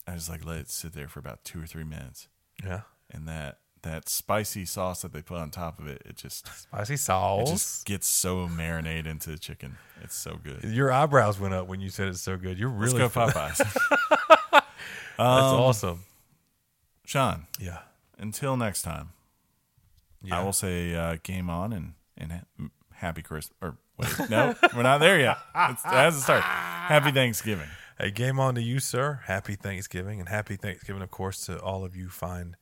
I 0.07 0.15
just 0.15 0.29
like 0.29 0.45
let 0.45 0.57
it 0.59 0.69
sit 0.69 0.93
there 0.93 1.07
for 1.07 1.19
about 1.19 1.43
two 1.43 1.61
or 1.61 1.65
three 1.65 1.83
minutes, 1.83 2.27
Yeah. 2.63 2.81
and 3.11 3.27
that 3.27 3.59
that 3.83 4.09
spicy 4.09 4.65
sauce 4.65 5.01
that 5.01 5.13
they 5.13 5.21
put 5.21 5.37
on 5.37 5.49
top 5.51 5.79
of 5.79 5.87
it, 5.87 6.01
it 6.05 6.15
just 6.17 6.47
Spicy 6.63 6.97
sauce. 6.97 7.47
It 7.47 7.51
just 7.51 7.85
gets 7.85 8.07
so 8.07 8.47
marinated 8.47 9.07
into 9.07 9.29
the 9.29 9.37
chicken. 9.37 9.77
It's 10.01 10.15
so 10.15 10.37
good. 10.43 10.63
Your 10.63 10.91
eyebrows 10.91 11.39
went 11.39 11.53
up 11.53 11.67
when 11.67 11.79
you 11.81 11.89
said 11.89 12.07
it's 12.07 12.21
so 12.21 12.37
good. 12.37 12.57
You're 12.59 12.69
Let's 12.69 12.93
really 12.93 13.07
go 13.07 13.09
Popeyes. 13.09 13.57
That's 14.51 14.63
Um, 15.19 15.59
awesome. 15.61 16.03
Sean, 17.05 17.47
Yeah. 17.59 17.79
until 18.17 18.57
next 18.57 18.81
time, 18.83 19.09
Yeah. 20.21 20.39
I 20.39 20.43
will 20.43 20.53
say 20.53 20.93
uh, 20.95 21.17
game 21.23 21.49
on 21.49 21.73
and 21.73 21.93
and 22.17 22.31
ha- 22.31 22.67
happy 22.93 23.21
Christmas. 23.21 23.55
Or 23.61 23.77
wait, 23.97 24.29
no, 24.29 24.55
we're 24.75 24.83
not 24.83 24.99
there 24.99 25.19
yet. 25.19 25.37
It's, 25.55 25.83
it 25.85 25.87
hasn't 25.89 26.23
started. 26.23 26.43
Happy 26.43 27.11
Thanksgiving. 27.11 27.67
Hey, 27.99 28.11
game 28.11 28.39
on 28.39 28.55
to 28.55 28.61
you, 28.61 28.79
sir. 28.79 29.21
Happy 29.25 29.55
Thanksgiving, 29.55 30.19
and 30.19 30.29
happy 30.29 30.55
Thanksgiving, 30.55 31.01
of 31.01 31.09
course, 31.09 31.45
to 31.47 31.59
all 31.59 31.83
of 31.85 31.95
you 31.95 32.09
fine 32.09 32.55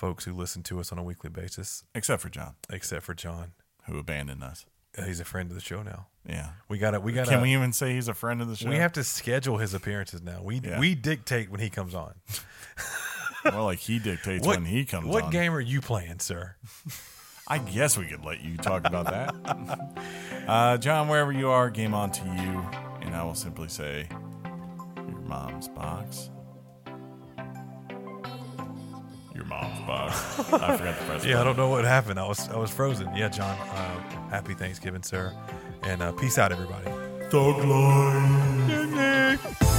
folks 0.00 0.24
who 0.24 0.32
listen 0.32 0.62
to 0.64 0.80
us 0.80 0.90
on 0.92 0.98
a 0.98 1.02
weekly 1.02 1.28
basis, 1.28 1.84
Except 1.94 2.22
for 2.22 2.30
John, 2.30 2.54
except 2.72 3.04
for 3.04 3.12
John. 3.14 3.52
who 3.84 3.98
abandoned 3.98 4.42
us. 4.42 4.64
Uh, 4.98 5.04
He's 5.04 5.20
a 5.20 5.24
friend 5.24 5.50
of 5.50 5.54
the 5.54 5.60
show 5.60 5.82
now. 5.82 6.06
Yeah. 6.26 6.48
We 6.68 6.78
got 6.78 6.92
to 6.92 7.00
We 7.00 7.12
got. 7.12 7.28
Can 7.28 7.42
we 7.42 7.52
even 7.52 7.72
say 7.72 7.92
he's 7.94 8.08
a 8.08 8.14
friend 8.14 8.40
of 8.42 8.48
the 8.48 8.56
show? 8.56 8.68
We 8.70 8.76
have 8.76 8.92
to 8.94 9.04
schedule 9.04 9.58
his 9.58 9.74
appearances 9.74 10.22
now. 10.22 10.40
We 10.42 10.60
Yeah. 10.64 10.80
we 10.80 10.94
dictate 10.94 11.50
when 11.50 11.60
he 11.60 11.68
comes 11.70 11.94
on. 11.94 12.14
More 13.52 13.62
like 13.62 13.78
he 13.78 13.98
dictates 13.98 14.46
when 14.46 14.64
he 14.64 14.84
comes 14.84 15.06
What 15.06 15.24
on. 15.24 15.30
game 15.30 15.52
are 15.52 15.60
you 15.60 15.80
playing, 15.80 16.18
sir? 16.18 16.56
I 17.46 17.58
guess 17.58 17.96
we 17.98 18.06
could 18.06 18.24
let 18.24 18.40
you 18.42 18.56
talk 18.56 18.86
about 18.86 19.06
that. 19.06 19.34
uh, 20.48 20.76
John, 20.78 21.08
wherever 21.08 21.32
you 21.32 21.48
are, 21.50 21.68
game 21.70 21.94
on 21.94 22.10
to 22.12 22.22
you. 22.24 22.64
And 23.06 23.14
I 23.14 23.22
will 23.24 23.34
simply 23.34 23.68
say, 23.68 24.06
your 24.96 25.20
mom's 25.26 25.68
box. 25.68 26.30
mom's 29.50 29.80
box. 29.86 30.38
I 30.52 30.76
forgot 30.76 30.98
the 30.98 31.04
first. 31.04 31.26
Yeah, 31.26 31.40
I 31.40 31.44
don't 31.44 31.56
know 31.58 31.68
what 31.68 31.84
happened. 31.84 32.18
I 32.18 32.26
was 32.26 32.48
I 32.48 32.56
was 32.56 32.70
frozen. 32.70 33.14
Yeah, 33.14 33.28
John. 33.28 33.58
Uh, 33.58 34.00
happy 34.30 34.54
Thanksgiving, 34.54 35.02
sir, 35.02 35.34
and 35.82 36.02
uh, 36.02 36.12
peace 36.12 36.38
out, 36.38 36.52
everybody. 36.52 36.90
Dog 37.30 37.64
line. 37.64 39.69